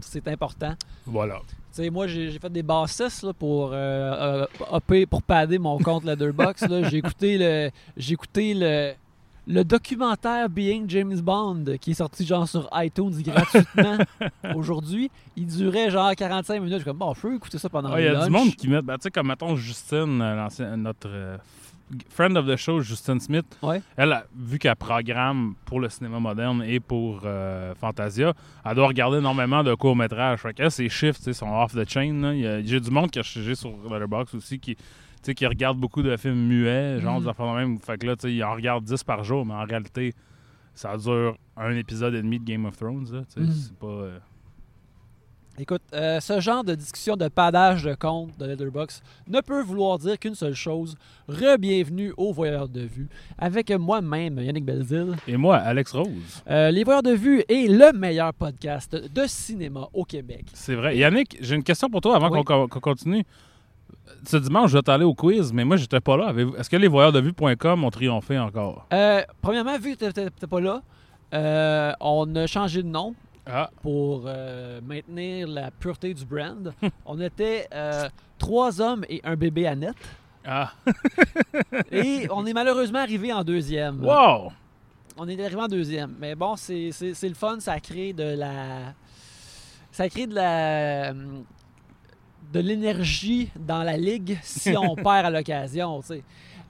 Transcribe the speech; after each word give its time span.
c'est 0.00 0.26
important. 0.28 0.74
Voilà. 1.06 1.40
Tu 1.48 1.54
sais, 1.84 1.90
moi, 1.90 2.06
j'ai 2.06 2.30
fait 2.38 2.50
des 2.52 2.62
bassesses 2.64 3.22
là, 3.22 3.32
pour 3.32 3.70
euh, 3.72 3.76
euh, 3.76 4.46
upper- 4.76 5.06
pour 5.06 5.22
padder 5.22 5.58
mon 5.58 5.78
compte 5.78 6.04
Letterboxd. 6.04 6.68
là. 6.68 6.88
J'ai 6.88 6.98
écouté 6.98 7.38
le 7.38 7.70
j'ai 7.96 8.14
écouté 8.14 8.54
le 8.54 8.92
le 9.46 9.64
documentaire 9.64 10.48
Being 10.48 10.84
James 10.88 11.18
Bond 11.20 11.64
qui 11.80 11.92
est 11.92 11.94
sorti 11.94 12.24
genre 12.26 12.46
sur 12.48 12.68
iTunes 12.74 13.10
gratuitement 13.22 13.98
aujourd'hui. 14.54 15.10
Il 15.36 15.46
durait 15.46 15.90
genre 15.90 16.12
45 16.14 16.54
minutes. 16.60 16.72
Je 16.72 16.76
suis 16.78 16.84
comme 16.84 16.98
bon, 16.98 17.14
je 17.14 17.20
peux 17.22 17.34
écouter 17.34 17.58
ça 17.58 17.68
pendant 17.68 17.90
Ah, 17.92 18.00
Il 18.00 18.04
y 18.06 18.08
le 18.08 18.18
a 18.18 18.24
du 18.26 18.30
monde 18.30 18.54
qui 18.54 18.68
met, 18.68 18.82
ben, 18.82 18.96
tu 18.96 19.04
sais, 19.04 19.10
comme 19.10 19.28
mettons 19.28 19.56
Justine, 19.56 20.20
euh, 20.22 20.76
notre 20.76 21.08
euh, 21.08 21.36
friend 22.08 22.36
of 22.36 22.46
the 22.46 22.56
show, 22.56 22.80
Justine 22.80 23.20
Smith, 23.20 23.44
Ouais. 23.62 23.82
elle, 23.96 24.12
a- 24.12 24.24
vu 24.34 24.58
qu'elle 24.58 24.76
programme 24.76 25.54
pour 25.64 25.80
le 25.80 25.88
cinéma 25.88 26.18
moderne 26.20 26.62
et 26.66 26.80
pour 26.80 27.22
euh, 27.24 27.74
Fantasia, 27.74 28.32
elle 28.64 28.74
doit 28.74 28.86
regarder 28.88 29.18
énormément 29.18 29.62
de 29.62 29.74
courts-métrages. 29.74 30.40
Fait 30.40 30.54
qu'elle, 30.54 30.70
ses 30.70 30.88
chiffres, 30.88 31.18
sont 31.32 31.48
off 31.52 31.72
the 31.74 31.88
chain. 31.88 32.12
là. 32.20 32.34
Il 32.34 32.40
y 32.40 32.46
a- 32.46 32.62
J'ai 32.62 32.80
du 32.80 32.90
monde 32.90 33.10
qui 33.10 33.18
a 33.18 33.22
j'ai 33.22 33.54
sur 33.54 33.70
Letterboxd 33.90 34.34
aussi 34.36 34.58
qui, 34.58 34.76
qui 35.36 35.46
regarde 35.46 35.78
beaucoup 35.78 36.02
de 36.02 36.16
films 36.16 36.46
muets, 36.46 37.00
genre 37.00 37.20
des 37.20 37.28
affaires 37.28 37.52
de 37.52 37.58
même. 37.58 37.78
Fait 37.78 37.98
que 37.98 38.06
là, 38.06 38.16
tu 38.16 38.22
sais, 38.22 38.34
il 38.34 38.42
en 38.44 38.54
regarde 38.54 38.84
10 38.84 39.02
par 39.04 39.22
jour, 39.24 39.44
mais 39.44 39.54
en 39.54 39.64
réalité, 39.64 40.14
ça 40.74 40.96
dure 40.96 41.36
un 41.56 41.74
épisode 41.76 42.14
et 42.14 42.22
demi 42.22 42.38
de 42.38 42.44
Game 42.44 42.64
of 42.64 42.76
Thrones. 42.76 43.24
Mhm. 43.36 43.50
C'est 43.50 43.76
pas... 43.78 43.86
euh, 43.86 44.18
Écoute, 45.58 45.82
euh, 45.92 46.20
ce 46.20 46.40
genre 46.40 46.64
de 46.64 46.74
discussion 46.74 47.16
de 47.16 47.28
padage 47.28 47.82
de 47.84 47.94
compte 47.94 48.30
de 48.38 48.46
Letterboxd 48.46 49.02
ne 49.28 49.40
peut 49.42 49.60
vouloir 49.62 49.98
dire 49.98 50.18
qu'une 50.18 50.34
seule 50.34 50.54
chose. 50.54 50.96
Re-bienvenue 51.28 52.14
aux 52.16 52.32
Voyeurs 52.32 52.68
de 52.68 52.80
Vue 52.80 53.08
avec 53.36 53.70
moi-même, 53.70 54.38
Yannick 54.38 54.64
Belzil. 54.64 55.16
Et 55.28 55.36
moi, 55.36 55.56
Alex 55.56 55.92
Rose. 55.92 56.08
Euh, 56.48 56.70
les 56.70 56.82
Voyeurs 56.82 57.02
de 57.02 57.10
Vue 57.10 57.42
est 57.48 57.68
le 57.68 57.92
meilleur 57.92 58.32
podcast 58.32 58.94
de 58.94 59.26
cinéma 59.26 59.86
au 59.92 60.04
Québec. 60.04 60.46
C'est 60.54 60.74
vrai. 60.76 60.96
Yannick, 60.96 61.36
j'ai 61.40 61.56
une 61.56 61.64
question 61.64 61.90
pour 61.90 62.00
toi 62.00 62.16
avant 62.16 62.30
Oui. 62.30 62.42
qu'on 62.44 62.66
continue. 62.68 63.24
Ce 64.24 64.38
dimanche, 64.38 64.70
je 64.70 64.76
vais 64.78 64.82
t'aller 64.82 65.04
au 65.04 65.14
quiz, 65.14 65.52
mais 65.52 65.64
moi, 65.64 65.76
j'étais 65.76 66.00
pas 66.00 66.16
là. 66.16 66.32
Est-ce 66.58 66.70
que 66.70 66.76
les 66.76 66.88
voyeurs 66.88 67.12
de 67.12 67.20
vue.com 67.20 67.84
ont 67.84 67.90
triomphé 67.90 68.38
encore? 68.38 68.86
Euh, 68.94 69.20
premièrement, 69.42 69.76
vu 69.78 69.94
que 69.96 70.10
tu 70.10 70.20
n'étais 70.20 70.46
pas 70.46 70.60
là, 70.60 71.96
on 72.00 72.34
a 72.34 72.46
changé 72.46 72.82
de 72.82 72.88
nom 72.88 73.14
Ah, 73.52 73.70
pour 73.82 74.24
euh, 74.26 74.80
maintenir 74.80 75.48
la 75.48 75.70
pureté 75.70 76.14
du 76.14 76.24
brand. 76.24 76.72
on 77.06 77.20
était 77.20 77.68
euh, 77.74 78.08
trois 78.38 78.80
hommes 78.80 79.04
et 79.08 79.20
un 79.24 79.36
bébé 79.36 79.66
Annette. 79.66 79.96
ah. 80.46 80.72
Et 81.92 82.26
on 82.30 82.46
est 82.46 82.52
malheureusement 82.52 83.00
arrivé 83.00 83.32
en 83.32 83.44
deuxième. 83.44 84.04
Wow! 84.04 84.52
On 85.16 85.28
est 85.28 85.42
arrivé 85.44 85.60
en 85.60 85.68
deuxième. 85.68 86.14
Mais 86.18 86.34
bon, 86.34 86.56
c'est 86.56 86.90
le 87.00 87.34
fun. 87.34 87.60
Ça 87.60 87.78
crée 87.80 88.12
de 88.12 88.36
la. 88.36 88.94
Ça 89.92 90.08
crée 90.08 90.26
de 90.26 90.34
la. 90.34 91.12
de 91.12 92.60
l'énergie 92.60 93.50
dans 93.58 93.82
la 93.82 93.96
ligue 93.96 94.38
si 94.42 94.76
on 94.76 94.94
perd 94.96 95.26
à 95.26 95.30
l'occasion, 95.30 96.00
tu 96.00 96.06
sais. 96.06 96.22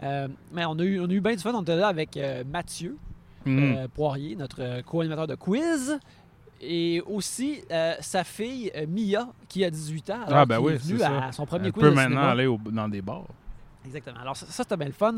Euh, 0.03 0.29
mais 0.53 0.65
on 0.65 0.79
a, 0.79 0.83
eu, 0.83 1.01
on 1.01 1.09
a 1.09 1.13
eu 1.13 1.21
bien 1.21 1.35
du 1.35 1.43
fun. 1.43 1.53
On 1.55 1.63
était 1.63 1.77
là 1.77 1.89
avec 1.89 2.17
euh, 2.17 2.43
Mathieu 2.51 2.97
euh, 3.47 3.87
Poirier, 3.95 4.37
notre 4.37 4.83
co-animateur 4.83 5.27
de 5.27 5.35
quiz. 5.35 5.99
Et 6.61 7.03
aussi 7.07 7.63
euh, 7.71 7.95
sa 8.01 8.23
fille 8.25 8.71
euh, 8.77 8.85
Mia, 8.87 9.29
qui 9.49 9.65
a 9.65 9.71
18 9.71 10.11
ans. 10.11 10.15
alors 10.27 10.39
Ah, 10.41 10.47
ben 10.47 10.59
qui 10.59 10.63
oui, 10.65 10.73
est 10.75 10.77
venue 10.77 11.03
à 11.03 11.33
son 11.33 11.47
premier 11.47 11.67
Elle 11.67 11.73
quiz 11.73 11.83
peut 11.85 11.91
de 11.91 11.95
maintenant 11.95 12.09
cinéma. 12.17 12.31
aller 12.31 12.47
au- 12.47 12.59
dans 12.59 12.89
des 12.89 13.01
bars. 13.01 13.25
Exactement. 13.87 14.19
Alors, 14.21 14.37
ça, 14.37 14.45
ça, 14.47 14.63
c'était 14.63 14.77
bien 14.77 14.87
le 14.89 14.93
fun. 14.93 15.17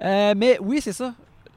Euh, 0.00 0.34
mais 0.36 0.58
oui, 0.60 0.80
c'est 0.80 0.94
ça. 0.94 1.12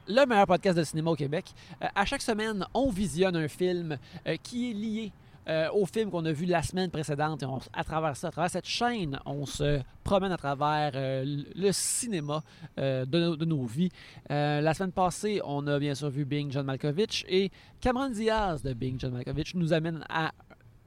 Le 0.06 0.26
meilleur 0.26 0.46
podcast 0.46 0.76
de 0.76 0.84
cinéma 0.84 1.10
au 1.12 1.16
Québec. 1.16 1.46
Euh, 1.82 1.86
à 1.94 2.04
chaque 2.04 2.20
semaine, 2.22 2.66
on 2.74 2.90
visionne 2.90 3.36
un 3.36 3.48
film 3.48 3.96
euh, 4.26 4.36
qui 4.42 4.70
est 4.70 4.74
lié 4.74 5.12
euh, 5.48 5.68
au 5.72 5.86
film 5.86 6.10
qu'on 6.10 6.24
a 6.24 6.32
vu 6.32 6.46
la 6.46 6.62
semaine 6.62 6.90
précédente. 6.90 7.42
Et 7.42 7.46
on- 7.46 7.58
à 7.72 7.84
travers 7.84 8.16
ça, 8.16 8.28
à 8.28 8.30
travers 8.30 8.50
cette 8.50 8.66
chaîne, 8.66 9.18
on 9.26 9.44
se 9.46 9.80
promène 10.04 10.32
à 10.32 10.36
travers 10.36 10.92
euh, 10.94 11.24
le- 11.54 11.72
cinéma 11.72 12.42
euh, 12.78 13.04
de, 13.04 13.18
nos- 13.20 13.36
de 13.36 13.44
nos 13.44 13.64
vies. 13.64 13.90
La 14.28 14.72
semaine 14.74 14.92
passée, 14.92 15.40
on 15.44 15.66
a 15.66 15.78
bien 15.78 15.94
sûr 15.94 16.10
vu 16.10 16.24
Bing 16.24 16.50
John 16.52 16.66
Malkovich 16.66 17.24
et 17.28 17.50
Cameron 17.80 18.10
Diaz 18.10 18.62
de 18.62 18.72
Bing 18.72 18.98
John 19.00 19.12
Malkovich 19.12 19.54
nous 19.54 19.72
amène 19.72 20.04
à, 20.08 20.32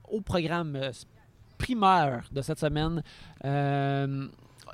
au 0.10 0.22
programme 0.22 0.78
primaire 1.58 2.28
de 2.32 2.42
cette 2.42 2.60
semaine. 2.60 3.02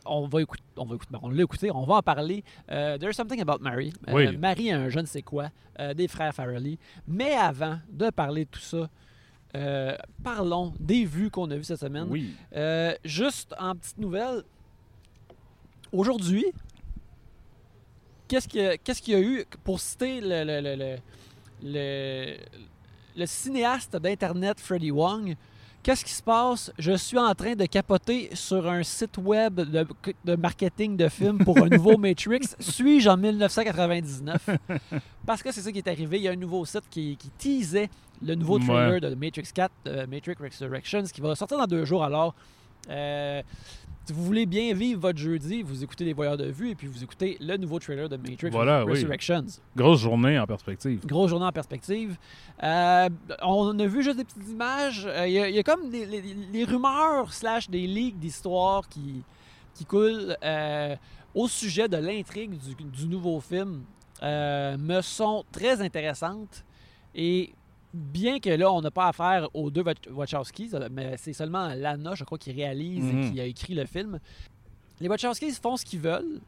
On 0.05 0.27
va 0.27 0.41
écouter, 0.41 0.63
on 0.77 0.85
va 0.85 0.95
écouter, 0.95 1.15
on 1.21 1.29
l'a 1.29 1.43
écouté, 1.43 1.69
on 1.71 1.83
va 1.85 1.95
en 1.95 2.01
parler. 2.01 2.43
Euh, 2.71 2.97
There's 2.97 3.15
Something 3.15 3.41
About 3.41 3.59
Mary. 3.61 3.93
Euh, 4.07 4.13
Oui. 4.13 4.37
Mary, 4.37 4.71
un 4.71 4.89
je 4.89 4.99
ne 4.99 5.05
sais 5.05 5.21
quoi, 5.21 5.49
euh, 5.79 5.93
des 5.93 6.07
frères 6.07 6.33
Farrelly. 6.33 6.79
Mais 7.07 7.33
avant 7.33 7.77
de 7.91 8.09
parler 8.09 8.45
de 8.45 8.49
tout 8.49 8.59
ça, 8.61 8.89
euh, 9.55 9.95
parlons 10.23 10.73
des 10.79 11.05
vues 11.05 11.29
qu'on 11.29 11.49
a 11.51 11.55
vues 11.57 11.63
cette 11.63 11.79
semaine. 11.79 12.07
Oui. 12.09 12.33
Euh, 12.55 12.93
juste 13.03 13.53
en 13.59 13.75
petite 13.75 13.97
nouvelle, 13.97 14.43
aujourd'hui, 15.91 16.45
qu'est-ce 18.27 18.47
qu'il 18.47 18.61
y, 18.61 18.65
a- 18.67 18.77
y 19.07 19.13
eu 19.21 19.45
pour 19.63 19.79
citer 19.79 20.21
le, 20.21 20.43
le, 20.43 20.61
le, 20.75 20.97
le, 21.63 22.37
cinéaste 23.25 23.95
d'Internet 23.97 24.59
Freddie 24.59 24.91
Wong? 24.91 25.35
Qu'est-ce 25.83 26.05
qui 26.05 26.11
se 26.13 26.21
passe? 26.21 26.71
Je 26.77 26.91
suis 26.95 27.17
en 27.17 27.33
train 27.33 27.55
de 27.55 27.65
capoter 27.65 28.29
sur 28.35 28.69
un 28.69 28.83
site 28.83 29.17
web 29.17 29.55
de, 29.55 29.87
de 30.23 30.35
marketing 30.35 30.95
de 30.95 31.09
films 31.09 31.39
pour 31.39 31.57
un 31.57 31.69
nouveau 31.69 31.97
Matrix. 31.97 32.41
Suis-je 32.59 33.09
en 33.09 33.17
1999? 33.17 34.49
Parce 35.25 35.41
que 35.41 35.51
c'est 35.51 35.61
ça 35.61 35.71
qui 35.71 35.79
est 35.79 35.87
arrivé. 35.87 36.17
Il 36.17 36.23
y 36.23 36.27
a 36.27 36.31
un 36.31 36.35
nouveau 36.35 36.63
site 36.65 36.83
qui, 36.89 37.17
qui 37.17 37.29
teasait 37.31 37.89
le 38.23 38.35
nouveau 38.35 38.59
Ouais. 38.59 38.65
trailer 38.67 39.01
de 39.01 39.15
Matrix 39.15 39.49
4, 39.53 39.71
euh, 39.87 40.05
Matrix 40.07 40.35
Resurrections, 40.39 41.03
qui 41.03 41.19
va 41.19 41.33
sortir 41.35 41.57
dans 41.57 41.65
deux 41.65 41.83
jours. 41.85 42.03
Alors, 42.03 42.35
euh, 42.91 43.41
si 44.05 44.13
vous 44.13 44.23
voulez 44.23 44.45
bien 44.45 44.73
vivre 44.73 44.99
votre 44.99 45.19
jeudi, 45.19 45.61
vous 45.61 45.83
écoutez 45.83 46.05
Les 46.05 46.13
Voyeurs 46.13 46.37
de 46.37 46.45
Vue 46.45 46.71
et 46.71 46.75
puis 46.75 46.87
vous 46.87 47.03
écoutez 47.03 47.37
le 47.39 47.55
nouveau 47.57 47.77
trailer 47.79 48.09
de 48.09 48.17
Matrix 48.17 48.49
Voilà, 48.51 48.83
oui. 48.83 48.91
Resurrections. 48.93 49.45
Grosse 49.75 49.99
journée 50.01 50.39
en 50.39 50.47
perspective. 50.47 51.05
Grosse 51.05 51.29
journée 51.29 51.45
en 51.45 51.51
perspective. 51.51 52.17
Euh, 52.63 53.09
on 53.43 53.77
a 53.79 53.85
vu 53.85 54.03
juste 54.03 54.17
des 54.17 54.23
petites 54.23 54.49
images. 54.49 55.05
Euh, 55.05 55.27
Il 55.27 55.33
y, 55.33 55.39
a- 55.39 55.49
il 55.49 55.55
y 55.55 55.59
a 55.59 55.63
comme 55.63 55.89
des 55.89 56.05
les, 56.05 56.21
les 56.51 56.63
rumeurs 56.63 57.31
slash 57.31 57.69
des 57.69 57.85
leaks 57.85 58.17
d'histoires 58.17 58.89
qui, 58.89 59.21
qui 59.75 59.85
coulent 59.85 60.35
euh, 60.43 60.95
au 61.35 61.47
sujet 61.47 61.87
de 61.87 61.97
l'intrigue 61.97 62.57
du, 62.57 62.83
du 62.83 63.07
nouveau 63.07 63.39
film 63.39 63.83
me 64.23 65.01
sont 65.01 65.43
très 65.51 65.79
intéressantes. 65.81 66.63
Et 67.15 67.53
bien 67.93 68.39
que 68.39 68.49
là, 68.49 68.71
on 68.71 68.81
n'a 68.81 68.91
pas 68.91 69.07
affaire 69.09 69.47
aux 69.53 69.69
deux 69.69 69.83
Wach- 69.83 70.07
Wachowskis, 70.09 70.71
mais 70.91 71.15
c'est 71.17 71.33
seulement 71.33 71.73
Lana, 71.75 72.15
je 72.15 72.23
crois, 72.23 72.37
qui 72.37 72.51
réalise 72.51 73.05
et 73.05 73.13
Mhm. 73.13 73.31
qui 73.31 73.41
a 73.41 73.45
écrit 73.45 73.73
le 73.73 73.85
film. 73.85 74.19
Les 74.99 75.07
Wachowskis 75.09 75.53
font 75.61 75.75
ce 75.77 75.83
qu'ils 75.85 75.99
veulent. 75.99 76.39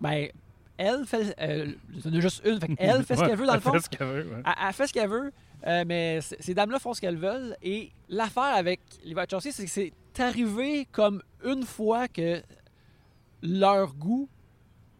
Ben, 0.00 0.28
elle 0.76 1.06
fait. 1.06 1.34
Euh, 1.40 1.72
il 1.94 2.04
y 2.04 2.08
en 2.08 2.18
a 2.18 2.20
juste 2.20 2.42
une. 2.44 2.60
Fait 2.60 2.68
elle 2.78 3.02
fait 3.04 3.16
ce 3.16 3.24
qu'elle 3.24 3.36
veut, 3.38 3.46
dans 3.46 3.52
le 3.54 3.58
elle 3.58 3.62
fond. 3.62 3.72
fait 3.72 3.80
ce 3.80 3.88
qu'elle 3.88 4.06
veut, 4.06 4.26
ouais. 4.30 4.42
Elle, 4.44 4.52
elle 4.68 4.72
fait 4.74 4.86
ce 4.86 4.92
qu'elle 4.92 5.08
veut, 5.08 5.32
euh, 5.66 5.84
mais 5.86 6.20
ces 6.20 6.54
dames-là 6.54 6.78
font 6.78 6.92
ce 6.94 7.00
qu'elles 7.00 7.16
veulent. 7.16 7.56
Et 7.62 7.90
l'affaire 8.08 8.54
avec 8.54 8.80
les 9.04 9.14
Wachowski, 9.14 9.52
c'est 9.52 9.64
que 9.64 9.70
c'est 9.70 9.92
arrivé 10.22 10.86
comme 10.92 11.22
une 11.44 11.62
fois 11.64 12.08
que 12.08 12.42
leur 13.42 13.94
goût, 13.94 14.28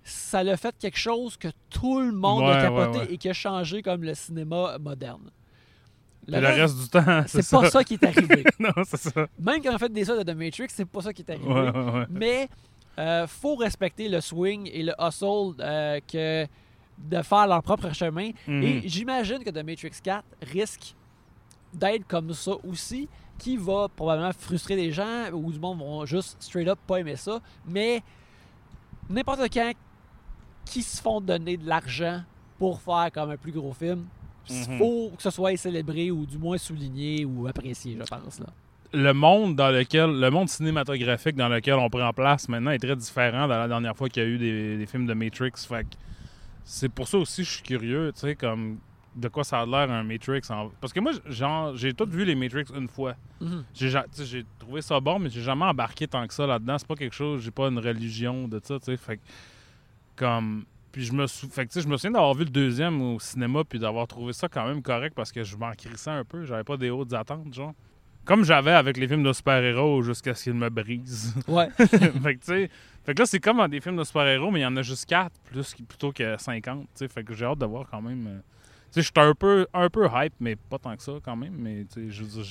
ça 0.06 0.44
l'a 0.44 0.56
fait 0.56 0.74
quelque 0.78 0.98
chose 0.98 1.36
que 1.36 1.48
tout 1.68 2.00
le 2.00 2.12
monde 2.12 2.48
a 2.48 2.62
capoté 2.62 2.98
ouais, 2.98 3.06
ouais. 3.06 3.14
et 3.14 3.18
qui 3.18 3.28
a 3.28 3.32
changé 3.32 3.82
comme 3.82 4.04
le 4.04 4.14
cinéma 4.14 4.78
moderne. 4.78 5.30
Et 6.28 6.40
le 6.40 6.46
reste 6.46 6.78
du 6.78 6.88
temps, 6.88 7.24
c'est 7.26 7.48
pas 7.50 7.70
ça. 7.70 7.84
qui 7.84 7.94
est 7.94 8.04
arrivé. 8.04 8.44
non, 8.58 8.70
c'est 8.84 8.96
ça. 8.96 9.26
Même 9.38 9.60
quand 9.62 9.74
on 9.74 9.78
fait 9.78 9.92
des 9.92 10.04
ça 10.04 10.16
de 10.16 10.22
The 10.22 10.36
Matrix, 10.36 10.68
c'est 10.68 10.84
pas 10.84 11.00
ça 11.02 11.12
qui 11.12 11.22
est 11.22 11.30
arrivé. 11.30 12.06
Mais 12.08 12.48
euh, 12.98 13.26
faut 13.26 13.56
respecter 13.56 14.08
le 14.08 14.20
swing 14.20 14.70
et 14.72 14.84
le 14.84 14.92
hustle 14.98 15.54
euh, 15.60 16.00
que 16.10 16.46
de 16.98 17.22
faire 17.22 17.46
leur 17.48 17.62
propre 17.62 17.92
chemin. 17.92 18.30
Mhm. 18.46 18.62
Et 18.62 18.88
j'imagine 18.88 19.42
que 19.42 19.50
The 19.50 19.64
Matrix 19.64 19.98
4 20.02 20.24
risque 20.42 20.94
d'être 21.74 22.06
comme 22.06 22.32
ça 22.32 22.52
aussi, 22.64 23.08
qui 23.38 23.56
va 23.56 23.88
probablement 23.88 24.32
frustrer 24.32 24.76
les 24.76 24.92
gens 24.92 25.30
ou 25.32 25.52
du 25.52 25.58
monde 25.58 25.78
vont 25.78 26.06
juste 26.06 26.36
straight 26.40 26.68
up 26.68 26.78
pas 26.86 26.98
aimer 26.98 27.16
ça. 27.16 27.40
Mais 27.66 28.02
n'importe 29.10 29.52
quand 29.52 29.72
qui 30.66 30.82
se 30.82 31.00
font 31.00 31.20
donner 31.22 31.56
de 31.56 31.66
l'argent 31.66 32.20
pour 32.58 32.80
faire 32.82 33.08
comme 33.14 33.30
un 33.30 33.36
plus 33.38 33.52
gros 33.52 33.72
film, 33.72 34.04
il 34.50 34.56
Mhm. 34.68 34.78
faut 34.78 35.12
que 35.16 35.22
ce 35.22 35.30
soit 35.30 35.56
célébré 35.56 36.10
ou 36.10 36.26
du 36.26 36.36
moins 36.38 36.58
souligné 36.58 37.24
ou 37.24 37.46
apprécié, 37.46 37.96
je 37.98 38.04
pense. 38.04 38.38
Là. 38.40 38.46
le 38.92 39.12
monde 39.12 39.56
dans 39.56 39.70
lequel 39.70 40.20
le 40.20 40.30
monde 40.30 40.48
cinématographique 40.48 41.34
dans 41.36 41.48
lequel 41.48 41.74
on 41.74 41.90
prend 41.90 42.12
place 42.12 42.48
maintenant 42.48 42.70
est 42.70 42.78
très 42.78 42.94
différent 42.96 43.44
de 43.46 43.52
la 43.52 43.66
dernière 43.68 43.96
fois 43.96 44.08
qu'il 44.08 44.22
y 44.22 44.26
a 44.26 44.28
eu 44.28 44.38
des, 44.38 44.78
des 44.78 44.86
films 44.86 45.06
de 45.06 45.12
Matrix. 45.14 45.50
Fait 45.68 45.82
que 45.84 45.96
c'est 46.64 46.88
pour 46.88 47.06
ça 47.08 47.18
aussi 47.18 47.42
que 47.42 47.48
je 47.48 47.52
suis 47.54 47.62
curieux, 47.64 48.12
tu 48.14 48.20
sais, 48.20 48.36
comme 48.36 48.78
de 49.14 49.28
quoi 49.28 49.44
ça 49.44 49.60
a 49.60 49.66
l'air 49.66 49.90
un 49.90 50.02
Matrix. 50.04 50.42
en- 50.50 50.70
Parce 50.80 50.92
que 50.92 51.00
moi, 51.00 51.12
genre, 51.26 51.74
j'ai 51.76 51.92
tout 51.94 52.06
vu 52.08 52.24
les 52.24 52.34
Matrix 52.36 52.66
une 52.74 52.88
fois. 52.88 53.14
Mhm. 53.40 53.64
J'ai 53.74 54.44
trouvé 54.58 54.80
ça 54.82 55.00
bon, 55.00 55.18
mais 55.18 55.30
j'ai 55.30 55.42
jamais 55.42 55.64
embarqué 55.64 56.06
tant 56.06 56.26
que 56.26 56.32
ça 56.34 56.46
là-dedans. 56.46 56.78
C'est 56.78 56.86
pas 56.88 56.94
quelque 56.96 57.14
chose, 57.14 57.42
j'ai 57.42 57.50
pas 57.50 57.66
une 57.68 57.78
religion 57.80 58.46
de 58.48 58.60
ça, 58.62 58.78
tu 58.78 58.84
sais. 58.86 58.96
Fait 58.96 59.20
comme. 60.16 60.64
Puis 60.92 61.04
je 61.04 61.12
me, 61.12 61.26
sou... 61.26 61.48
fait 61.50 61.66
que, 61.66 61.72
tu 61.72 61.74
sais, 61.74 61.82
je 61.84 61.88
me 61.88 61.96
souviens 61.98 62.12
d'avoir 62.12 62.32
vu 62.34 62.44
le 62.44 62.50
deuxième 62.50 63.00
au 63.02 63.20
cinéma 63.20 63.64
puis 63.64 63.78
d'avoir 63.78 64.06
trouvé 64.06 64.32
ça 64.32 64.48
quand 64.48 64.66
même 64.66 64.80
correct 64.82 65.14
parce 65.14 65.30
que 65.30 65.44
je 65.44 65.56
m'en 65.56 65.72
crissais 65.72 66.10
un 66.10 66.24
peu. 66.24 66.44
J'avais 66.44 66.64
pas 66.64 66.76
des 66.78 66.88
hautes 66.90 67.12
attentes, 67.12 67.52
genre. 67.52 67.74
Comme 68.24 68.44
j'avais 68.44 68.72
avec 68.72 68.96
les 68.96 69.06
films 69.06 69.22
de 69.22 69.32
super-héros 69.32 70.02
jusqu'à 70.02 70.34
ce 70.34 70.44
qu'ils 70.44 70.54
me 70.54 70.68
brisent. 70.70 71.34
Ouais. 71.48 71.68
fait 71.76 71.88
que, 71.88 72.30
tu 72.32 72.38
sais, 72.42 72.70
fait 73.04 73.14
que 73.14 73.20
là, 73.22 73.26
c'est 73.26 73.38
comme 73.40 73.58
dans 73.58 73.68
des 73.68 73.80
films 73.80 73.96
de 73.96 74.04
super-héros, 74.04 74.50
mais 74.50 74.60
il 74.60 74.62
y 74.62 74.66
en 74.66 74.76
a 74.76 74.82
juste 74.82 75.04
4 75.06 75.30
plus, 75.44 75.74
plutôt 75.86 76.12
que 76.12 76.36
50. 76.38 76.80
tu 76.82 76.86
sais. 76.94 77.08
Fait 77.08 77.22
que 77.22 77.34
j'ai 77.34 77.44
hâte 77.44 77.58
de 77.58 77.66
voir 77.66 77.86
quand 77.90 78.00
même. 78.02 78.26
euh, 78.26 78.38
Tu 78.90 78.94
sais, 78.94 79.02
je 79.02 79.06
suis 79.06 79.12
un 79.28 79.34
peu, 79.34 79.66
un 79.74 79.88
peu 79.90 80.08
hype, 80.12 80.34
mais 80.40 80.56
pas 80.56 80.78
tant 80.78 80.96
que 80.96 81.02
ça 81.02 81.12
quand 81.22 81.36
même. 81.36 81.54
Mais 81.58 81.84
tu 81.84 82.06
sais, 82.06 82.10
je 82.10 82.22
veux 82.24 82.28
dire, 82.30 82.42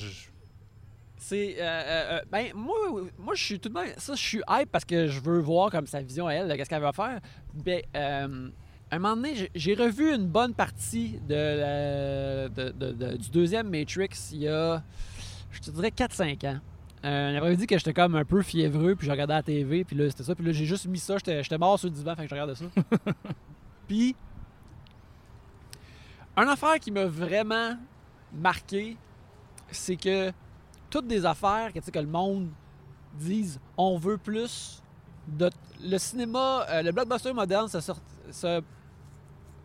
C'est. 1.18 1.56
euh, 1.60 1.64
euh, 1.64 2.18
euh, 2.18 2.22
ben, 2.32 2.48
moi, 2.54 2.76
moi 3.18 3.36
je 3.36 3.44
suis 3.44 3.60
tout 3.60 3.70
de 3.70 3.74
même. 3.74 3.90
Ça, 3.98 4.16
je 4.16 4.22
suis 4.22 4.42
hype 4.50 4.70
parce 4.72 4.86
que 4.86 5.08
je 5.08 5.20
veux 5.22 5.40
voir 5.40 5.72
comme 5.72 5.88
sa 5.88 6.02
vision 6.02 6.28
à 6.28 6.34
elle, 6.34 6.56
qu'est-ce 6.58 6.70
qu'elle 6.70 6.82
va 6.82 6.92
faire. 6.94 7.20
Ben, 7.54 7.82
euh, 7.96 8.50
à 8.92 8.96
un 8.96 9.00
moment 9.00 9.16
donné, 9.16 9.50
j'ai- 9.56 9.74
revu 9.76 10.14
une 10.14 10.28
bonne 10.28 10.54
partie 10.54 11.20
de, 11.28 11.34
la- 11.36 12.50
de- 12.50 12.72
de- 12.72 12.92
de- 12.92 13.18
du 13.18 13.30
deuxième 13.30 13.70
Matrix 13.70 14.10
il 14.34 14.40
y 14.44 14.48
a, 14.48 14.84
je 15.52 15.60
te 15.62 15.72
dirais, 15.72 15.90
4-5 15.92 16.44
ans. 16.44 16.60
Euh, 17.04 17.34
un 17.34 17.36
après-midi 17.36 17.68
que 17.68 17.78
j'étais 17.78 17.94
comme 17.94 18.16
un 18.16 18.26
peu 18.26 18.42
fiévreux, 18.42 18.96
puis 18.96 19.06
je 19.08 19.12
regardais 19.12 19.34
la 19.34 19.44
TV, 19.44 19.84
puis 19.84 19.96
là, 19.96 20.10
c'était 20.10 20.24
ça. 20.24 20.36
Puis 20.36 20.46
là, 20.46 20.52
j'ai 20.52 20.66
juste 20.66 20.86
mis 20.88 21.00
ça, 21.00 21.18
j'étais 21.18 21.44
j'étais 21.44 21.58
mort 21.58 21.78
sur 21.80 21.88
le 21.90 21.94
divan, 21.96 22.16
fait 22.16 22.24
que 22.24 22.30
je 22.30 22.34
regardais 22.36 22.56
ça. 22.56 22.66
puis, 23.88 24.16
une 26.38 26.50
affaire 26.50 26.80
qui 26.80 26.92
m'a 26.92 27.06
vraiment 27.06 27.78
marqué, 28.34 28.98
c'est 29.72 29.96
que 29.96 30.32
toutes 30.96 31.08
des 31.08 31.26
affaires 31.26 31.74
que, 31.74 31.80
que 31.80 32.00
le 32.00 32.08
monde 32.08 32.48
dise 33.20 33.60
on 33.76 33.98
veut 33.98 34.18
plus 34.18 34.82
de 35.28 35.50
le 35.84 35.98
cinéma 35.98 36.66
euh, 36.70 36.82
le 36.82 36.92
blockbuster 36.94 37.34
moderne 37.34 37.68
ça 37.68 37.82
sort 37.82 38.00
ça 38.32 38.62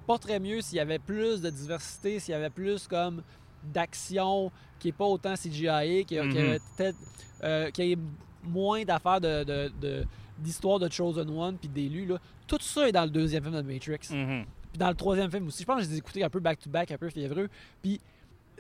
porterait 0.07 0.41
mieux 0.41 0.61
s'il 0.61 0.77
y 0.79 0.81
avait 0.81 0.99
plus 0.99 1.41
de 1.41 1.51
diversité 1.51 2.19
s'il 2.19 2.33
y 2.33 2.35
avait 2.35 2.51
plus 2.51 2.89
comme 2.89 3.23
d'action 3.63 4.51
qui 4.79 4.89
est 4.89 4.93
pas 4.93 5.05
autant 5.05 5.35
CGI 5.35 6.05
qui 6.05 6.19
euh, 6.19 7.69
y 7.79 7.93
ait 7.93 7.99
moins 8.43 8.83
d'affaires 8.85 9.21
de, 9.21 9.45
de, 9.45 9.73
de- 9.81 10.05
d'histoire 10.39 10.79
de 10.79 10.91
Chosen 10.91 11.29
One 11.31 11.57
puis 11.59 11.69
d'élus 11.69 12.11
tout 12.47 12.59
ça 12.61 12.89
est 12.89 12.93
dans 12.93 13.05
le 13.05 13.11
deuxième 13.11 13.43
film 13.45 13.55
de 13.55 13.63
Matrix 13.63 13.99
Mhm. 14.11 14.47
puis 14.73 14.79
dans 14.79 14.89
le 14.89 14.95
troisième 14.95 15.31
film 15.31 15.47
aussi. 15.49 15.63
Je 15.63 15.67
pense 15.67 15.77
que 15.79 15.83
je 15.85 15.89
les 15.91 15.95
ai 15.97 15.99
écoutés 15.99 16.25
un 16.25 16.31
peu 16.31 16.41
back-to-back, 16.41 16.91
un 16.93 16.97
peu 16.99 17.11
fiévreux. 17.11 17.49
Puis 17.83 18.01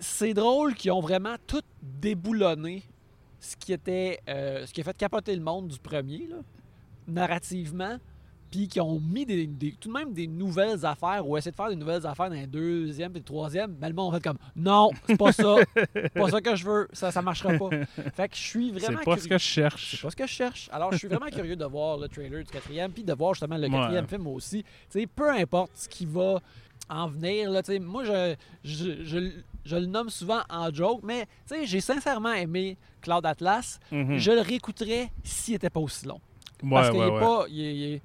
c'est 0.00 0.34
drôle 0.34 0.74
qu'ils 0.74 0.90
ont 0.92 1.00
vraiment 1.00 1.36
tout 1.46 1.62
déboulonné 1.82 2.82
ce 3.38 3.54
qui 3.56 3.72
était 3.72 4.18
euh, 4.28 4.66
ce 4.66 4.72
qui 4.72 4.80
a 4.80 4.84
fait 4.84 4.96
capoter 4.96 5.34
le 5.36 5.42
monde 5.42 5.68
du 5.68 5.78
premier, 5.78 6.26
là, 6.28 6.36
narrativement. 7.08 7.98
Puis 8.50 8.66
qui 8.66 8.80
ont 8.80 8.98
mis 8.98 9.24
des, 9.24 9.46
des- 9.46 9.76
tout 9.78 9.86
de 9.88 9.94
même 9.94 10.12
des 10.12 10.26
nouvelles 10.26 10.84
affaires 10.84 11.24
ou 11.24 11.36
essayer 11.36 11.52
de 11.52 11.56
faire 11.56 11.68
des 11.68 11.76
nouvelles 11.76 12.04
affaires 12.04 12.28
dans 12.28 12.34
le 12.40 12.48
deuxième 12.48 13.12
et 13.14 13.20
le 13.20 13.24
troisième. 13.24 13.76
Mais 13.80 13.86
le 13.88 13.94
monde 13.94 14.12
fait 14.12 14.20
comme 14.24 14.38
non, 14.56 14.90
c'est 15.06 15.16
pas 15.16 15.30
ça. 15.30 15.54
C'est 15.94 16.12
pas 16.12 16.28
ça 16.30 16.40
que 16.40 16.56
je 16.56 16.64
veux. 16.64 16.88
Ça, 16.92 17.12
ça 17.12 17.22
marchera 17.22 17.52
pas. 17.56 17.70
Fait 18.12 18.28
que 18.28 18.34
je 18.34 18.40
suis 18.42 18.72
C'est 18.74 18.86
vraiment 18.86 19.04
pas 19.04 19.12
ce 19.18 19.20
curieux. 19.22 19.28
que 19.36 19.38
je 19.38 19.44
cherche. 19.46 19.90
C'est 19.92 20.02
pas 20.02 20.10
ce 20.10 20.16
que 20.16 20.26
je 20.26 20.32
cherche. 20.32 20.68
Alors, 20.72 20.90
je 20.90 20.98
suis 20.98 21.06
vraiment 21.06 21.30
curieux 21.30 21.54
de 21.54 21.64
voir 21.64 21.96
le 21.96 22.08
trailer 22.08 22.42
du 22.42 22.50
quatrième, 22.50 22.90
puis 22.90 23.04
de 23.04 23.12
voir 23.12 23.34
justement 23.34 23.56
le 23.56 23.68
quatrième 23.68 24.08
film 24.08 24.26
aussi. 24.26 24.64
Tu 24.64 25.00
sais, 25.00 25.06
peu 25.06 25.30
importe 25.30 25.70
ce 25.76 25.88
qui 25.88 26.04
va 26.04 26.40
en 26.88 27.06
venir, 27.06 27.52
là, 27.52 27.62
tu 27.62 27.70
sais, 27.70 27.78
moi, 27.78 28.02
je, 28.02 28.34
je, 28.64 29.04
je- 29.04 29.30
je 29.64 29.76
le 29.76 29.86
nomme 29.86 30.10
souvent 30.10 30.40
en 30.48 30.72
joke, 30.72 31.00
mais 31.02 31.26
tu 31.48 31.54
sais, 31.56 31.66
j'ai 31.66 31.80
sincèrement 31.80 32.32
aimé 32.32 32.76
Cloud 33.00 33.24
Atlas. 33.26 33.78
Mhm. 33.92 34.18
Je 34.18 34.30
le 34.32 34.40
réécouterais 34.40 35.10
s'il 35.24 35.54
n'était 35.54 35.70
pas 35.70 35.80
aussi 35.80 36.06
long. 36.06 36.20
Ouais, 36.62 36.70
Parce 36.70 36.90
qu'il 36.90 36.98
ouais, 37.00 37.06
est 37.06 37.10
ouais. 37.10 37.20
pas... 37.20 37.44
il 37.48 37.60
est- 37.60 37.74
il 37.74 37.82
est- 37.94 38.02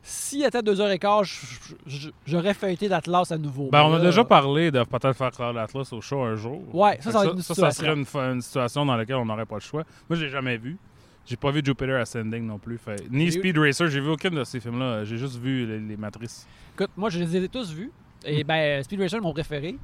S'il 0.00 0.42
était 0.44 0.62
2h15, 0.62 1.24
je- 1.24 1.74
je- 1.86 2.10
j'aurais 2.24 2.54
fêté 2.54 2.88
d'Atlas 2.88 3.30
à 3.32 3.36
nouveau. 3.36 3.68
Ben, 3.70 3.82
on 3.82 3.92
a 3.92 3.98
là, 3.98 4.04
déjà 4.04 4.24
parlé 4.24 4.70
de 4.70 4.82
peut-être 4.84 5.12
faire 5.14 5.30
Cloud 5.32 5.56
Atlas 5.56 5.92
au 5.92 6.00
show 6.00 6.22
un 6.22 6.34
jour. 6.36 6.62
Ouais, 6.74 6.98
ça, 7.02 7.24
une 7.26 7.42
serait 7.42 7.92
une, 8.32 8.40
situation 8.40 8.86
dans 8.86 8.96
laquelle 8.96 9.16
on 9.16 9.26
n'aurait 9.26 9.44
pas 9.44 9.56
le 9.56 9.60
choix. 9.60 9.82
Moi, 10.08 10.16
je 10.18 10.24
l'ai 10.24 10.30
jamais 10.30 10.56
vu. 10.56 10.78
J'ai 11.26 11.36
pas 11.36 11.50
vu 11.50 11.60
Jupiter 11.62 12.00
Ascending 12.00 12.46
non 12.46 12.58
plus. 12.58 12.78
Fait- 12.78 13.04
Ni 13.10 13.30
Speed 13.30 13.58
Racer, 13.58 13.88
j'ai 13.88 14.00
vu 14.00 14.08
aucun 14.08 14.30
de 14.30 14.44
ces 14.44 14.60
films-là. 14.60 15.04
J'ai 15.04 15.18
juste 15.18 15.36
vu 15.36 15.66
les, 15.66 15.78
les 15.78 15.96
Matrices. 15.96 16.46
Écoute, 16.74 16.90
moi, 16.96 17.10
je 17.10 17.18
les 17.18 17.36
ai 17.36 17.48
tous 17.48 17.70
vus. 17.70 17.90
Et 18.24 18.44
ben, 18.44 18.82
Speed 18.82 19.00
Racer, 19.00 19.20
mon 19.20 19.32
préféré. 19.34 19.76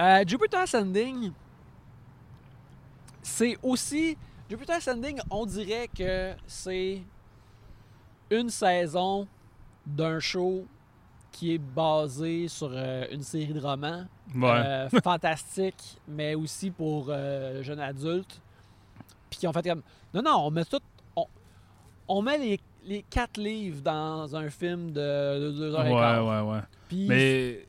Euh, 0.00 0.24
Jupiter 0.26 0.60
Ascending, 0.60 1.30
c'est 3.22 3.56
aussi. 3.62 4.16
Jupiter 4.48 4.76
Ascending, 4.76 5.20
on 5.30 5.46
dirait 5.46 5.88
que 5.96 6.32
c'est 6.46 7.02
une 8.30 8.48
saison 8.50 9.26
d'un 9.86 10.18
show 10.18 10.64
qui 11.30 11.54
est 11.54 11.58
basé 11.58 12.48
sur 12.48 12.70
euh, 12.72 13.06
une 13.12 13.22
série 13.22 13.52
de 13.52 13.60
romans 13.60 14.04
Ouais. 14.34 14.48
euh, 14.50 14.88
fantastiques, 15.04 15.98
mais 16.08 16.34
aussi 16.34 16.70
pour 16.70 17.06
euh, 17.08 17.62
jeunes 17.62 17.80
adultes. 17.80 18.40
Puis 19.28 19.38
qui 19.40 19.46
ont 19.46 19.52
fait 19.52 19.62
comme. 19.68 19.82
Non, 20.14 20.22
non, 20.22 20.36
on 20.46 20.50
met 20.50 20.64
tout. 20.64 20.80
On, 21.14 21.26
on 22.08 22.22
met 22.22 22.38
les, 22.38 22.60
les 22.84 23.02
quatre 23.02 23.38
livres 23.40 23.80
dans 23.82 24.34
un 24.34 24.48
film 24.50 24.90
de, 24.90 25.40
de 25.40 25.50
deux 25.52 25.74
heures 25.74 25.86
et 25.86 25.92
ouais, 25.92 26.00
quart. 26.00 26.26
ouais, 26.46 26.52
ouais. 26.52 26.60
Puis- 26.88 27.06
Mais. 27.08 27.66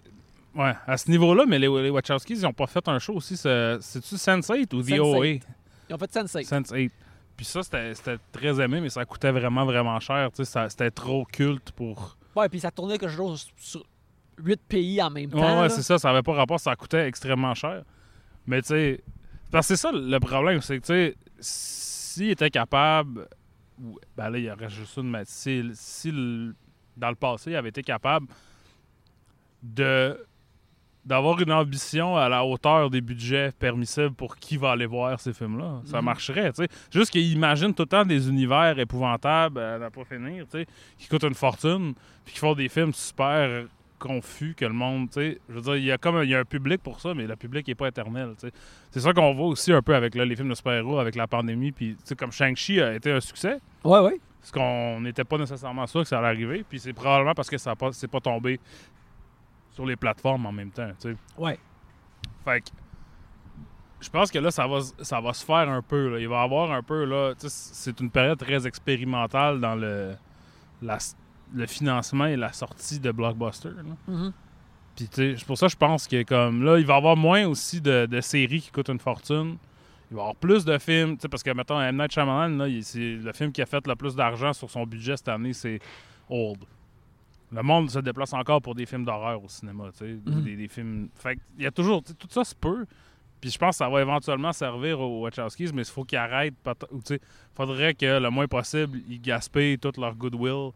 Ouais, 0.55 0.73
à 0.85 0.97
ce 0.97 1.09
niveau-là, 1.09 1.45
mais 1.47 1.59
les, 1.59 1.67
les 1.67 1.89
Wachowskis, 1.89 2.33
ils 2.33 2.45
ont 2.45 2.53
pas 2.53 2.67
fait 2.67 2.85
un 2.87 2.99
show 2.99 3.13
aussi. 3.15 3.37
c'est- 3.37 3.77
C'est-tu 3.81 4.15
Sense8 4.15 4.73
ou 4.75 4.81
The 4.81 4.87
Sense8. 4.87 4.99
OA? 4.99 5.25
Ils 5.27 5.41
ont 5.93 5.97
fait 5.97 6.11
Sense8. 6.11 6.45
Sense8. 6.47 6.91
Puis 7.37 7.45
ça, 7.45 7.63
c'était 7.63 8.17
très 8.31 8.61
aimé, 8.61 8.81
mais 8.81 8.89
ça 8.89 9.05
coûtait 9.05 9.31
vraiment, 9.31 9.65
vraiment 9.65 9.99
cher. 9.99 10.29
C'était 10.33 10.91
trop 10.91 11.25
culte 11.25 11.71
pour. 11.71 12.17
Ouais, 12.35 12.49
puis 12.49 12.59
ça 12.59 12.69
tournait 12.71 12.97
quelque 12.97 13.15
chose 13.15 13.47
sur 13.57 13.83
huit 14.43 14.61
pays 14.67 15.01
en 15.01 15.09
même 15.09 15.29
temps. 15.29 15.39
Ouais, 15.39 15.61
ouais, 15.63 15.69
c'est 15.69 15.81
ça. 15.83 15.97
Ça 15.97 16.09
avait 16.11 16.21
pas 16.21 16.33
rapport. 16.33 16.59
Ça 16.59 16.75
coûtait 16.75 17.07
extrêmement 17.07 17.53
cher. 17.55 17.83
Mais 18.45 18.61
tu 18.61 18.69
sais. 18.69 19.03
Parce 19.51 19.67
que 19.67 19.75
c'est 19.75 19.81
ça 19.81 19.91
le 19.91 20.19
problème. 20.19 20.61
C'est 20.61 20.79
que, 20.79 20.85
tu 20.85 20.93
sais, 20.93 21.15
s'il 21.39 22.29
était 22.31 22.49
capable. 22.49 23.27
Ben 24.15 24.29
là, 24.29 24.37
il 24.37 24.43
y 24.45 24.51
aurait 24.51 24.69
juste 24.69 24.97
une. 24.97 25.09
mais 25.09 25.23
Si, 25.25 25.63
si 25.73 26.11
le- 26.11 26.53
dans 26.97 27.09
le 27.09 27.15
passé, 27.15 27.51
il 27.51 27.55
avait 27.55 27.69
été 27.69 27.81
capable 27.83 28.27
de 29.63 30.17
d'avoir 31.03 31.39
une 31.41 31.51
ambition 31.51 32.15
à 32.15 32.29
la 32.29 32.45
hauteur 32.45 32.89
des 32.89 33.01
budgets 33.01 33.51
permissibles 33.57 34.13
pour 34.13 34.35
qui 34.37 34.57
va 34.57 34.71
aller 34.71 34.85
voir 34.85 35.19
ces 35.19 35.33
films-là. 35.33 35.81
Ça 35.85 35.97
Mhm. 35.99 36.05
marcherait, 36.05 36.53
tu 36.53 36.63
sais. 36.63 36.67
Juste 36.93 37.11
qu'ils 37.11 37.31
imaginent 37.33 37.73
tout 37.73 37.83
le 37.83 37.87
temps 37.87 38.05
des 38.05 38.29
univers 38.29 38.77
épouvantables 38.77 39.59
à 39.59 39.79
ne 39.79 39.89
pas 39.89 40.03
finir, 40.03 40.45
tu 40.45 40.59
sais, 40.59 40.67
qui 40.97 41.07
coûtent 41.07 41.23
une 41.23 41.33
fortune, 41.33 41.93
puis 42.23 42.33
qui 42.35 42.39
font 42.39 42.53
des 42.53 42.69
films 42.69 42.93
super 42.93 43.63
confus 43.97 44.53
que 44.55 44.65
le 44.65 44.73
monde, 44.73 45.09
tu 45.09 45.13
sais. 45.21 45.39
Je 45.49 45.53
veux 45.55 45.61
dire, 45.61 45.75
il 45.75 45.83
y 45.85 45.91
a 45.91 45.97
comme 45.97 46.17
un, 46.17 46.23
il 46.23 46.29
y 46.29 46.35
a 46.35 46.39
un 46.39 46.45
public 46.45 46.81
pour 46.83 46.99
ça, 46.99 47.13
mais 47.13 47.25
le 47.27 47.35
public 47.35 47.67
n'est 47.67 47.75
pas 47.75 47.87
éternel, 47.87 48.33
tu 48.39 48.47
sais. 48.47 48.53
C'est 48.91 48.99
ça 48.99 49.11
qu'on 49.13 49.33
voit 49.33 49.47
aussi 49.47 49.71
un 49.73 49.81
peu 49.81 49.95
avec 49.95 50.13
là, 50.15 50.23
les 50.25 50.35
films 50.35 50.49
de 50.49 50.55
super-héros, 50.55 50.99
avec 50.99 51.15
la 51.15 51.27
pandémie, 51.27 51.71
puis 51.71 51.95
tu 51.95 52.01
sais, 52.03 52.15
comme 52.15 52.31
Shang-Chi 52.31 52.79
a 52.81 52.93
été 52.95 53.11
un 53.11 53.19
succès, 53.19 53.59
Ouais, 53.83 53.99
ouais. 53.99 54.19
parce 54.39 54.51
qu'on 54.51 55.01
n'était 55.01 55.23
pas 55.23 55.37
nécessairement 55.39 55.85
sûr 55.87 56.01
que 56.01 56.07
ça 56.07 56.17
allait 56.19 56.27
arriver, 56.27 56.63
puis 56.67 56.79
c'est 56.79 56.93
probablement 56.93 57.33
parce 57.35 57.49
que 57.49 57.57
ça 57.57 57.71
n'a 57.71 57.75
pas, 57.75 57.89
pas 58.11 58.19
tombé 58.19 58.59
sur 59.81 59.85
les 59.87 59.95
plateformes 59.95 60.45
en 60.45 60.51
même 60.51 60.69
temps, 60.71 60.89
tu 61.01 61.11
sais. 61.11 61.17
Ouais. 61.37 61.57
Fait 62.45 62.61
que 62.61 62.67
je 63.99 64.09
pense 64.09 64.31
que 64.31 64.39
là, 64.39 64.49
ça 64.51 64.67
va, 64.67 64.79
ça 65.01 65.19
va 65.21 65.33
se 65.33 65.43
faire 65.45 65.69
un 65.69 65.81
peu. 65.81 66.09
là. 66.09 66.19
Il 66.19 66.27
va 66.27 66.41
y 66.41 66.43
avoir 66.43 66.71
un 66.71 66.81
peu, 66.81 67.03
là, 67.05 67.33
c'est 67.37 67.99
une 67.99 68.09
période 68.09 68.37
très 68.39 68.65
expérimentale 68.65 69.59
dans 69.59 69.75
le, 69.75 70.15
la- 70.81 70.97
le 71.53 71.65
financement 71.67 72.25
et 72.25 72.35
la 72.35 72.51
sortie 72.53 72.99
de 72.99 73.11
Blockbuster. 73.11 73.69
là. 73.69 73.83
Mhm. 74.07 74.33
Puis, 74.95 75.07
tu 75.07 75.37
sais, 75.37 75.45
pour 75.45 75.57
ça 75.57 75.67
que 75.67 75.71
je 75.71 75.77
pense 75.77 76.07
que, 76.07 76.23
comme, 76.23 76.63
là, 76.63 76.77
il 76.77 76.85
va 76.85 76.95
y 76.95 76.97
avoir 76.97 77.15
moins 77.15 77.45
aussi 77.47 77.79
de, 77.79 78.05
de 78.07 78.21
séries 78.21 78.61
qui 78.61 78.71
coûtent 78.71 78.89
une 78.89 78.99
fortune. 78.99 79.57
Il 80.09 80.15
va 80.15 80.21
y 80.21 80.23
avoir 80.23 80.35
plus 80.35 80.65
de 80.65 80.77
films, 80.79 81.15
tu 81.15 81.21
sais, 81.21 81.29
parce 81.29 81.43
que, 81.43 81.51
mettons, 81.51 81.79
M. 81.79 81.95
Night 81.97 82.11
Shyamalan, 82.11 82.57
là, 82.57 82.65
c'est 82.81 82.99
le 83.15 83.31
film 83.33 83.51
qui 83.51 83.61
a 83.61 83.65
fait 83.65 83.85
le 83.87 83.95
plus 83.95 84.15
d'argent 84.15 84.51
sur 84.53 84.69
son 84.69 84.85
budget 84.85 85.15
cette 85.17 85.29
année, 85.29 85.53
c'est 85.53 85.79
Old. 86.29 86.59
Le 87.51 87.61
monde 87.63 87.89
se 87.89 87.99
déplace 87.99 88.33
encore 88.33 88.61
pour 88.61 88.75
des 88.75 88.85
films 88.85 89.03
d'horreur 89.05 89.43
au 89.43 89.47
cinéma, 89.49 89.85
tu 89.91 89.97
sais, 89.99 90.17
Mhm. 90.25 90.41
des, 90.43 90.55
des 90.55 90.67
films... 90.67 91.09
Fait 91.15 91.37
il 91.57 91.63
y 91.63 91.67
a 91.67 91.71
toujours... 91.71 92.01
Tout 92.03 92.27
ça 92.29 92.43
se 92.45 92.55
peut. 92.55 92.85
Puis 93.41 93.49
je 93.49 93.57
pense 93.57 93.71
que 93.71 93.77
ça 93.83 93.89
va 93.89 94.01
éventuellement 94.01 94.53
servir 94.53 94.99
aux 94.99 95.21
Wachowskis, 95.21 95.71
mais 95.73 95.81
il 95.81 95.85
faut 95.91 96.03
qu'ils 96.03 96.17
arrêtent. 96.19 96.53
peut- 96.63 96.73
ou, 96.91 96.99
tu 96.99 97.15
sais, 97.15 97.19
faudrait 97.55 97.93
que 97.95 98.19
le 98.19 98.29
moins 98.29 98.47
possible, 98.47 98.99
ils 99.09 99.19
gaspillent 99.19 99.79
toute 99.79 99.97
leur 99.97 100.15
goodwill 100.15 100.71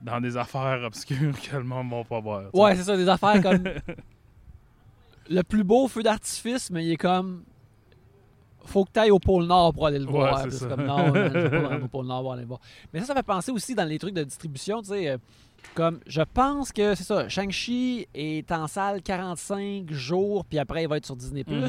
dans 0.00 0.20
des 0.20 0.36
affaires 0.36 0.82
obscures 0.82 1.32
que 1.50 1.56
le 1.56 1.62
monde 1.62 1.88
va 1.90 2.02
pas 2.04 2.20
voir. 2.20 2.54
Ouais, 2.54 2.74
c'est 2.76 2.82
ça, 2.82 2.96
des 2.96 3.08
affaires 3.08 3.40
comme. 3.40 3.62
le 5.30 5.42
plus 5.42 5.64
beau 5.64 5.88
feu 5.88 6.02
d'artifice, 6.02 6.70
mais 6.70 6.84
il 6.84 6.92
est 6.92 6.96
comme. 6.96 7.44
Faut 8.64 8.84
que 8.84 8.90
tu 8.92 9.00
ailles 9.00 9.10
au 9.10 9.18
pôle 9.18 9.44
Nord 9.46 9.72
pour 9.72 9.86
aller 9.86 9.98
le 9.98 10.04
Ouais, 10.06 10.10
voir. 10.12 10.44
c'est 10.50 10.68
comme 10.68 10.84
non, 10.84 11.10
man, 11.12 11.30
je 11.32 11.38
vais 11.38 11.50
pas 11.50 11.60
me 11.62 11.66
rendre 11.66 11.84
au 11.84 11.88
pôle 11.88 12.06
Nord 12.06 12.22
pour 12.22 12.32
aller 12.32 12.42
le 12.42 12.48
voir. 12.48 12.60
Mais 12.92 13.00
ça, 13.00 13.06
ça 13.06 13.14
fait 13.14 13.22
penser 13.24 13.50
aussi 13.50 13.74
dans 13.74 13.84
les 13.84 13.98
trucs 13.98 14.14
de 14.14 14.22
distribution, 14.24 14.82
tu 14.82 14.88
sais. 14.90 15.08
euh, 15.10 15.18
comme, 15.74 16.00
je 16.06 16.22
pense 16.22 16.70
que 16.72 16.94
c'est 16.94 17.04
ça, 17.04 17.28
Shang-Chi 17.28 18.06
est 18.14 18.50
en 18.52 18.66
salle 18.66 19.00
45 19.02 19.90
jours, 19.92 20.44
puis 20.44 20.58
après, 20.58 20.82
il 20.82 20.88
va 20.88 20.96
être 20.98 21.06
sur 21.06 21.16
Disney+. 21.16 21.44
Mhm. 21.46 21.68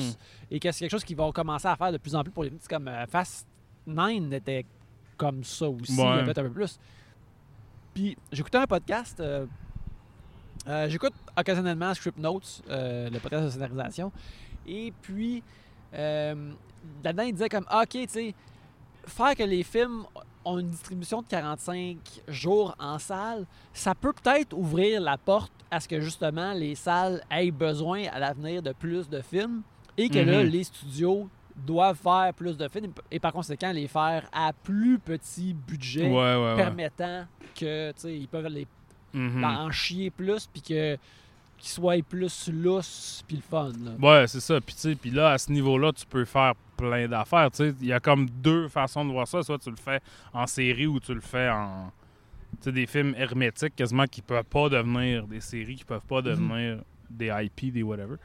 Et 0.51 0.59
que 0.59 0.71
c'est 0.71 0.79
quelque 0.79 0.91
chose 0.91 1.03
qu'ils 1.03 1.17
vont 1.17 1.31
commencer 1.31 1.67
à 1.67 1.75
faire 1.75 1.91
de 1.91 1.97
plus 1.97 2.15
en 2.15 2.23
plus 2.23 2.31
pour 2.31 2.43
les 2.43 2.50
films. 2.50 2.62
Comme 2.69 2.88
euh, 2.88 3.05
Fast 3.07 3.47
9 3.88 4.31
était 4.33 4.65
comme 5.17 5.43
ça 5.43 5.69
aussi, 5.69 5.93
il 5.93 6.00
y 6.00 6.01
Ouais. 6.01 6.07
avait 6.19 6.31
un 6.38 6.43
peu 6.43 6.50
plus. 6.51 6.79
Puis 7.93 8.17
j'écoutais 8.31 8.57
un 8.57 8.67
podcast 8.67 9.19
euh, 9.19 9.45
Euh, 10.67 10.88
J'écoute 10.88 11.13
occasionnellement 11.38 11.93
Script 11.93 12.17
Notes, 12.17 12.62
euh, 12.69 13.09
le 13.09 13.19
podcast 13.19 13.43
de 13.45 13.50
scénarisation. 13.50 14.13
Et 14.65 14.93
puis, 15.01 15.43
euh, 15.93 16.53
là-dedans, 17.03 17.23
il 17.23 17.33
disait 17.33 17.50
comme, 17.50 17.65
ah, 17.67 17.81
OK, 17.83 17.89
tu 17.89 18.07
sais, 18.07 18.33
faire 19.05 19.35
que 19.35 19.43
les 19.43 19.63
films 19.63 20.05
ont 20.45 20.59
une 20.59 20.67
distribution 20.67 21.21
de 21.21 21.27
45 21.27 21.97
jours 22.27 22.75
en 22.79 23.00
salle, 23.00 23.45
ça 23.73 23.95
peut 23.95 24.13
peut-être 24.13 24.53
ouvrir 24.53 25.01
la 25.01 25.17
porte 25.17 25.51
à 25.71 25.79
ce 25.79 25.88
que 25.88 26.00
justement 26.01 26.53
les 26.53 26.75
salles 26.75 27.23
aient 27.31 27.51
besoin 27.51 28.03
à 28.12 28.19
l'avenir 28.19 28.62
de 28.62 28.71
plus 28.73 29.09
de 29.09 29.21
films 29.21 29.62
et 29.97 30.09
que 30.09 30.19
là, 30.19 30.43
Mhm. 30.43 30.50
les 30.50 30.63
studios 30.63 31.29
doivent 31.55 31.97
faire 31.97 32.33
plus 32.35 32.57
de 32.57 32.67
films 32.67 32.91
et 33.12 33.19
par 33.19 33.31
conséquent 33.31 33.71
les 33.71 33.88
faire 33.88 34.27
à 34.31 34.53
plus 34.53 34.97
petit 35.00 35.53
budget 35.53 36.07
Ouais, 36.09 36.13
ouais, 36.35 36.45
ouais. 36.45 36.55
permettant 36.55 37.25
que 37.55 37.91
tu 37.91 38.00
sais 38.01 38.17
ils 38.17 38.27
peuvent 38.27 38.47
les 38.47 38.67
Mhm. 39.13 39.43
en 39.43 39.69
chier 39.71 40.09
plus 40.09 40.47
puis 40.47 40.62
que 40.63 40.97
qu'ils 41.63 41.72
soient 41.72 41.96
plus 42.03 42.50
lousses 42.51 43.24
puis 43.25 43.38
le 43.38 43.41
fun 43.41 43.72
là. 43.86 43.91
Ouais, 44.01 44.27
c'est 44.27 44.41
ça. 44.41 44.60
Puis, 44.60 44.75
tu 44.75 44.82
sais, 44.82 44.96
puis 44.96 45.12
là, 45.12 45.32
à 45.32 45.38
ce 45.38 45.50
niveau-là, 45.50 45.93
tu 45.93 46.05
peux 46.05 46.25
faire 46.25 46.55
plein 46.75 47.08
d'affaires. 47.08 47.50
Il 47.60 47.86
y 47.86 47.93
a 47.93 48.01
comme 48.01 48.29
deux 48.29 48.67
façons 48.67 49.05
de 49.05 49.12
voir 49.12 49.25
ça. 49.25 49.41
Soit 49.43 49.60
tu 49.60 49.70
le 49.70 49.77
fais 49.77 50.01
en 50.34 50.46
série 50.46 50.88
ou 50.88 51.00
tu 51.00 51.13
le 51.13 51.22
fais 51.22 51.50
en. 51.50 51.89
Tu 52.58 52.65
sais, 52.65 52.72
des 52.74 52.86
films 52.86 53.15
hermétiques 53.17 53.77
quasiment 53.77 54.05
qui 54.08 54.22
peuvent 54.22 54.43
pas 54.43 54.67
devenir 54.67 55.25
des 55.25 55.39
séries, 55.39 55.77
qui 55.77 55.86
peuvent 55.86 56.05
pas 56.05 56.22
devenir 56.22 56.79
des 57.10 57.32
IP, 57.34 57.72
des 57.72 57.82
whatever. 57.82 58.17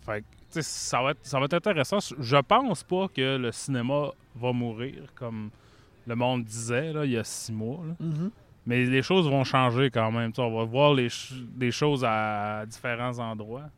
Fait 0.00 0.24
que, 0.54 0.62
ça 0.62 1.02
va, 1.02 1.10
être, 1.10 1.18
ça 1.22 1.38
va 1.38 1.44
être 1.44 1.54
intéressant. 1.54 1.98
Je 2.18 2.36
pense 2.38 2.82
pas 2.82 3.08
que 3.08 3.36
le 3.36 3.52
cinéma 3.52 4.08
va 4.34 4.52
mourir, 4.52 5.12
comme 5.14 5.50
le 6.06 6.16
monde 6.16 6.44
disait 6.44 6.94
là, 6.94 7.04
il 7.04 7.12
y 7.12 7.18
a 7.18 7.24
six 7.24 7.52
mois. 7.52 7.84
là. 7.86 7.94
Mhm. 8.00 8.30
Mais 8.66 8.84
les 8.84 9.02
choses 9.02 9.28
vont 9.28 9.44
changer 9.44 9.90
quand 9.90 10.12
même. 10.12 10.32
Tu 10.32 10.36
sais, 10.36 10.42
on 10.42 10.56
va 10.56 10.64
voir 10.64 10.94
les 10.94 11.08
ch- 11.08 11.34
des 11.54 11.70
choses 11.70 12.04
à 12.06 12.64
différents 12.66 13.18
endroits. 13.18 13.70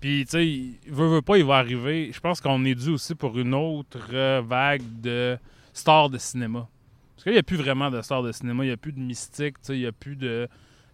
Puis, 0.00 0.24
tu 0.26 0.30
sais, 0.32 0.46
il 0.46 0.78
veut, 0.88 1.08
veut 1.08 1.22
pas, 1.22 1.38
il 1.38 1.44
va 1.44 1.56
arriver. 1.56 2.10
Je 2.12 2.20
pense 2.20 2.40
qu'on 2.40 2.64
est 2.64 2.74
dû 2.74 2.90
aussi 2.90 3.14
pour 3.14 3.38
une 3.38 3.54
autre 3.54 4.40
vague 4.40 4.82
de 5.00 5.38
stars 5.72 6.10
de 6.10 6.18
cinéma. 6.18 6.68
Parce 7.14 7.24
qu'il 7.24 7.32
n'y 7.32 7.38
a 7.38 7.42
plus 7.42 7.56
vraiment 7.56 7.90
de 7.90 8.02
stars 8.02 8.22
de 8.22 8.32
cinéma. 8.32 8.64
Il 8.64 8.68
n'y 8.68 8.72
a 8.72 8.76
plus 8.76 8.92
de 8.92 9.00
mystique. 9.00 9.54
Tu 9.60 9.66
sais, 9.66 9.76
il 9.76 9.80
n'y 9.80 9.86
a 9.86 9.92
plus 9.92 10.16
de. 10.16 10.48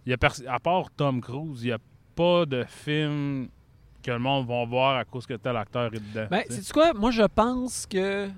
il 0.05 0.11
Y 0.11 0.13
a 0.13 0.53
à 0.53 0.59
part 0.59 0.89
Tom 0.95 1.19
Cruise, 1.19 1.63
il 1.63 1.67
n'y 1.67 1.71
a 1.73 1.79
pas 2.15 2.45
de 2.45 2.63
film 2.63 3.49
que 4.03 4.11
le 4.11 4.19
monde 4.19 4.47
va 4.47 4.63
voir 4.65 4.97
à 4.97 5.03
cause 5.05 5.25
que 5.25 5.33
tel 5.33 5.57
acteur 5.57 5.93
est 5.93 5.99
dedans. 5.99 6.27
Ben, 6.31 6.43
tu 6.47 6.53
sais. 6.55 6.61
sais 6.61 6.73
quoi? 6.73 6.93
Moi, 6.93 7.11
je 7.11 7.23
pense 7.23 7.85
que. 7.85 8.29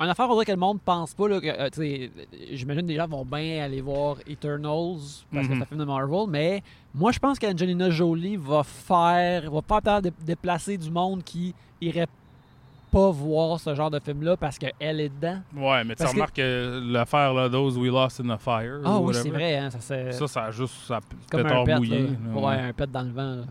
Une 0.00 0.08
affaire, 0.08 0.28
on 0.30 0.32
dirait 0.32 0.46
que 0.46 0.50
le 0.52 0.56
monde 0.56 0.80
pense 0.82 1.12
pas. 1.14 1.28
Là, 1.28 1.40
que, 1.40 1.46
euh, 1.46 1.68
tu 1.70 1.80
sais, 1.82 2.10
J'imagine 2.52 2.82
que 2.82 2.88
les 2.88 2.96
gens 2.96 3.06
vont 3.06 3.24
bien 3.24 3.62
aller 3.62 3.80
voir 3.82 4.16
Eternals 4.26 4.96
parce 5.32 5.46
que 5.46 5.52
Mhm. 5.52 5.58
c'est 5.58 5.62
un 5.62 5.66
film 5.66 5.80
de 5.80 5.84
Marvel, 5.84 6.26
mais 6.28 6.62
moi, 6.94 7.12
je 7.12 7.18
pense 7.18 7.38
qu'Angelina 7.38 7.90
Jolie 7.90 8.36
va 8.36 8.62
faire. 8.62 9.50
va 9.50 9.60
pas 9.62 9.80
peut-être 9.80 10.02
dé- 10.04 10.12
déplacer 10.24 10.78
du 10.78 10.90
monde 10.90 11.22
qui 11.22 11.54
irait 11.82 12.06
pas 12.90 13.10
voir 13.10 13.60
ce 13.60 13.72
genre 13.74 13.90
de 13.90 14.00
film-là 14.00 14.36
parce 14.36 14.58
qu'elle 14.58 15.00
est 15.00 15.10
dedans. 15.10 15.40
Ouais, 15.54 15.84
mais 15.84 15.94
tu 15.94 16.02
que- 16.04 16.08
remarques 16.10 16.34
que 16.36 16.80
l'affaire, 16.90 17.32
là, 17.34 17.48
Those 17.48 17.76
We 17.78 17.90
Lost 17.92 18.20
in 18.20 18.34
the 18.36 18.40
Fire. 18.40 18.80
Ah 18.84 18.98
ou 18.98 19.08
oui, 19.08 19.14
c'est 19.14 19.28
vrai. 19.30 19.56
Hein, 19.58 19.70
ça, 19.70 20.10
Ça, 20.12 20.26
ça 20.26 20.44
a 20.46 20.50
juste. 20.50 20.74
Ça 20.86 20.98
comme 21.30 21.46
un 21.46 21.64
pet. 21.64 21.76
mouillé. 21.76 22.00
là. 22.34 22.40
Ouais, 22.40 22.54
un 22.54 22.72
pet 22.72 22.90
dans 22.90 23.02
le 23.02 23.10
vent. 23.12 23.34
là. 23.36 23.42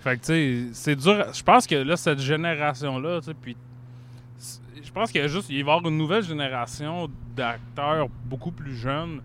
Fait 0.00 0.16
que, 0.16 0.20
tu 0.20 0.26
sais, 0.26 0.68
c'est 0.72 0.96
dur. 0.96 1.26
Je 1.34 1.42
pense 1.42 1.66
que 1.66 1.74
là, 1.74 1.96
cette 1.96 2.20
génération-là, 2.20 3.18
tu 3.20 3.26
sais, 3.26 3.34
puis. 3.34 3.56
Je 4.98 5.02
pense 5.02 5.12
qu'il 5.12 5.20
y 5.20 5.24
a 5.24 5.28
juste. 5.28 5.48
Il 5.48 5.62
va 5.64 5.74
y 5.74 5.76
avoir 5.76 5.92
une 5.92 5.96
nouvelle 5.96 6.24
génération 6.24 7.08
d'acteurs 7.36 8.08
beaucoup 8.24 8.50
plus 8.50 8.74
jeunes. 8.74 9.22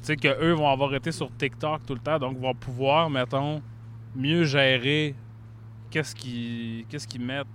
Tu 0.00 0.06
sais, 0.06 0.16
qu'eux 0.16 0.52
vont 0.52 0.70
avoir 0.70 0.94
été 0.94 1.12
sur 1.12 1.30
TikTok 1.36 1.84
tout 1.84 1.92
le 1.92 2.00
temps, 2.00 2.18
donc 2.18 2.38
vont 2.38 2.54
pouvoir, 2.54 3.10
mettons, 3.10 3.60
mieux 4.14 4.44
gérer 4.44 5.14
qu'est-ce 5.90 6.14
qu'ils 6.14 6.86
qu'est-ce 6.86 7.06
qu'ils 7.06 7.20
mettent 7.20 7.46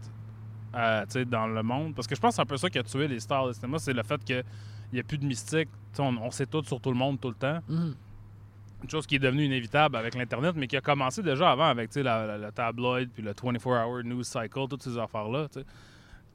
euh, 0.75 1.01
tu 1.05 1.13
sais, 1.13 1.25
dans 1.25 1.47
le 1.47 1.63
monde. 1.63 1.95
Parce 1.95 2.05
que 2.07 2.13
je 2.13 2.21
pense 2.21 2.33
que 2.33 2.35
c'est 2.35 2.41
un 2.43 2.45
peu 2.45 2.57
ça 2.57 2.69
qui 2.69 2.77
a 2.77 2.83
tué 2.83 3.07
les 3.07 3.19
stars 3.19 3.47
de 3.47 3.53
cinéma, 3.53 3.79
c'est 3.79 3.93
le 3.93 4.03
fait 4.03 4.23
qu'il 4.23 4.43
n'y 4.93 4.99
a 4.99 5.03
plus 5.03 5.17
de 5.17 5.25
mystique. 5.25 5.69
On, 5.97 6.15
on 6.17 6.29
sait 6.29 6.45
tout 6.45 6.63
sur 6.63 6.79
tout 6.79 6.91
le 6.91 6.97
monde 6.97 7.19
tout 7.19 7.29
le 7.29 7.35
temps 7.35 7.59
Mhm. 7.67 7.95
une 8.83 8.89
chose 8.91 9.07
qui 9.07 9.15
est 9.15 9.19
devenue 9.19 9.45
inévitable 9.45 9.95
avec 9.95 10.13
l'Internet, 10.13 10.53
mais 10.55 10.67
qui 10.67 10.77
a 10.77 10.81
commencé 10.81 11.23
déjà 11.23 11.49
avant 11.51 11.69
avec 11.69 11.89
le 11.95 12.49
tabloid, 12.51 13.07
puis 13.11 13.23
le 13.23 13.33
24-hour 13.33 14.03
news 14.03 14.21
cycle, 14.23 14.67
toutes 14.69 14.83
ces 14.83 14.95
affaires-là, 14.99 15.47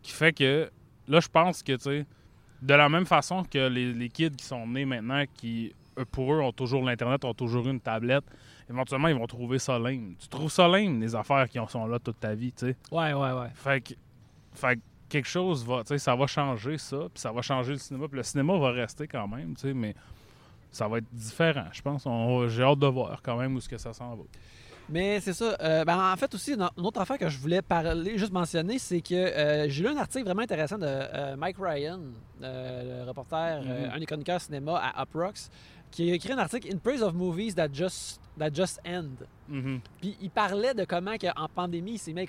qui 0.02 0.10
fait 0.10 0.32
que 0.32 0.68
là, 1.08 1.20
je 1.20 1.28
pense 1.28 1.62
que, 1.62 1.72
tu 1.72 1.82
sais, 1.82 2.06
de 2.62 2.74
la 2.74 2.88
même 2.88 3.06
façon 3.06 3.42
que 3.44 3.68
les, 3.68 3.92
les 3.92 4.08
kids 4.08 4.30
qui 4.30 4.44
sont 4.44 4.66
nés 4.66 4.84
maintenant, 4.84 5.24
qui, 5.34 5.72
eux, 5.98 6.04
pour 6.04 6.32
eux, 6.32 6.40
ont 6.40 6.52
toujours 6.52 6.82
l'Internet, 6.84 7.24
ont 7.24 7.34
toujours 7.34 7.66
une 7.68 7.80
tablette, 7.80 8.24
éventuellement, 8.68 9.08
ils 9.08 9.16
vont 9.16 9.26
trouver 9.26 9.58
ça 9.58 9.78
lame. 9.78 10.14
Tu 10.18 10.28
trouves 10.28 10.50
ça 10.50 10.66
lame, 10.68 11.00
les 11.00 11.14
affaires 11.14 11.48
qui 11.48 11.58
sont 11.68 11.86
là 11.86 11.98
toute 11.98 12.20
ta 12.20 12.34
vie, 12.34 12.52
tu 12.52 12.66
sais. 12.66 12.76
Ouais, 12.90 13.12
ouais, 13.12 13.32
ouais. 13.32 13.50
Fait 13.54 13.80
que, 13.80 13.94
fait 14.52 14.76
que 14.76 14.80
quelque 15.08 15.28
chose 15.28 15.64
va, 15.64 15.82
tu 15.82 15.88
sais, 15.88 15.98
ça 15.98 16.16
va 16.16 16.26
changer 16.26 16.78
ça, 16.78 16.98
puis 17.12 17.20
ça 17.20 17.30
va 17.32 17.42
changer 17.42 17.72
le 17.72 17.78
cinéma, 17.78 18.08
puis 18.08 18.16
le 18.16 18.22
cinéma 18.22 18.58
va 18.58 18.70
rester 18.70 19.06
quand 19.06 19.28
même, 19.28 19.54
tu 19.54 19.62
sais, 19.62 19.74
mais 19.74 19.94
ça 20.70 20.88
va 20.88 20.98
être 20.98 21.12
différent, 21.12 21.66
je 21.72 21.80
pense. 21.80 22.06
J'ai 22.52 22.62
hâte 22.62 22.78
de 22.78 22.86
voir 22.86 23.20
quand 23.22 23.36
même 23.38 23.54
où 23.54 23.58
est-ce 23.58 23.68
que 23.68 23.78
ça 23.78 23.92
s'en 23.92 24.14
va. 24.16 24.24
Mais 24.88 25.18
c'est 25.20 25.32
ça. 25.32 25.56
Euh, 25.60 25.84
ben, 25.84 26.12
en 26.12 26.16
fait, 26.16 26.32
aussi, 26.34 26.52
une 26.54 26.68
autre 26.84 27.00
affaire 27.00 27.18
que 27.18 27.28
je 27.28 27.38
voulais 27.38 27.60
parler, 27.60 28.16
juste 28.18 28.32
mentionner, 28.32 28.78
c'est 28.78 29.00
que 29.00 29.14
euh, 29.14 29.68
j'ai 29.68 29.82
lu 29.82 29.88
un 29.88 29.96
article 29.96 30.24
vraiment 30.24 30.42
intéressant 30.42 30.78
de 30.78 30.86
euh, 30.86 31.36
Mike 31.36 31.56
Ryan, 31.58 31.98
le 32.40 33.04
reporter, 33.06 33.62
Mhm. 33.62 33.90
un 33.94 33.98
des 33.98 34.06
chroniqueurs 34.06 34.40
cinéma 34.40 34.78
à 34.78 35.02
Uproxx, 35.02 35.50
qui 35.90 36.10
a 36.10 36.14
écrit 36.14 36.32
un 36.32 36.38
article 36.38 36.72
In 36.72 36.78
Praise 36.78 37.02
of 37.02 37.14
Movies 37.14 37.54
That 37.56 37.68
Just, 37.72 38.20
that 38.38 38.50
just 38.54 38.78
End. 38.86 39.24
Mhm. 39.48 39.80
Puis 40.00 40.16
il 40.20 40.30
parlait 40.30 40.74
de 40.74 40.84
comment 40.84 41.16
que, 41.16 41.26
en 41.36 41.48
pandémie, 41.48 41.94
il 41.94 41.98
s'est 41.98 42.12
mis 42.12 42.28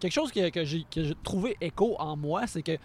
quelque 0.00 0.12
chose 0.12 0.32
que, 0.32 0.48
que 0.48 0.64
j'ai 0.64 0.84
trouvé 1.22 1.56
écho 1.60 1.94
en 1.98 2.16
moi, 2.16 2.46
c'est 2.46 2.62
que 2.62 2.78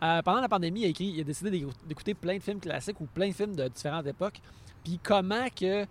pendant 0.00 0.40
la 0.40 0.48
pandémie, 0.48 0.80
il 0.80 0.84
a, 0.86 0.88
écrit, 0.88 1.12
il 1.16 1.20
a 1.20 1.24
décidé 1.24 1.50
d'écou- 1.50 1.72
d'écouter 1.86 2.14
plein 2.14 2.38
de 2.38 2.42
films 2.42 2.60
classiques 2.60 2.98
ou 3.00 3.04
plein 3.06 3.28
de 3.28 3.34
films 3.34 3.56
de 3.56 3.68
différentes 3.68 4.06
époques. 4.06 4.40
Puis 4.84 4.98
comment 5.02 5.48
que 5.54 5.84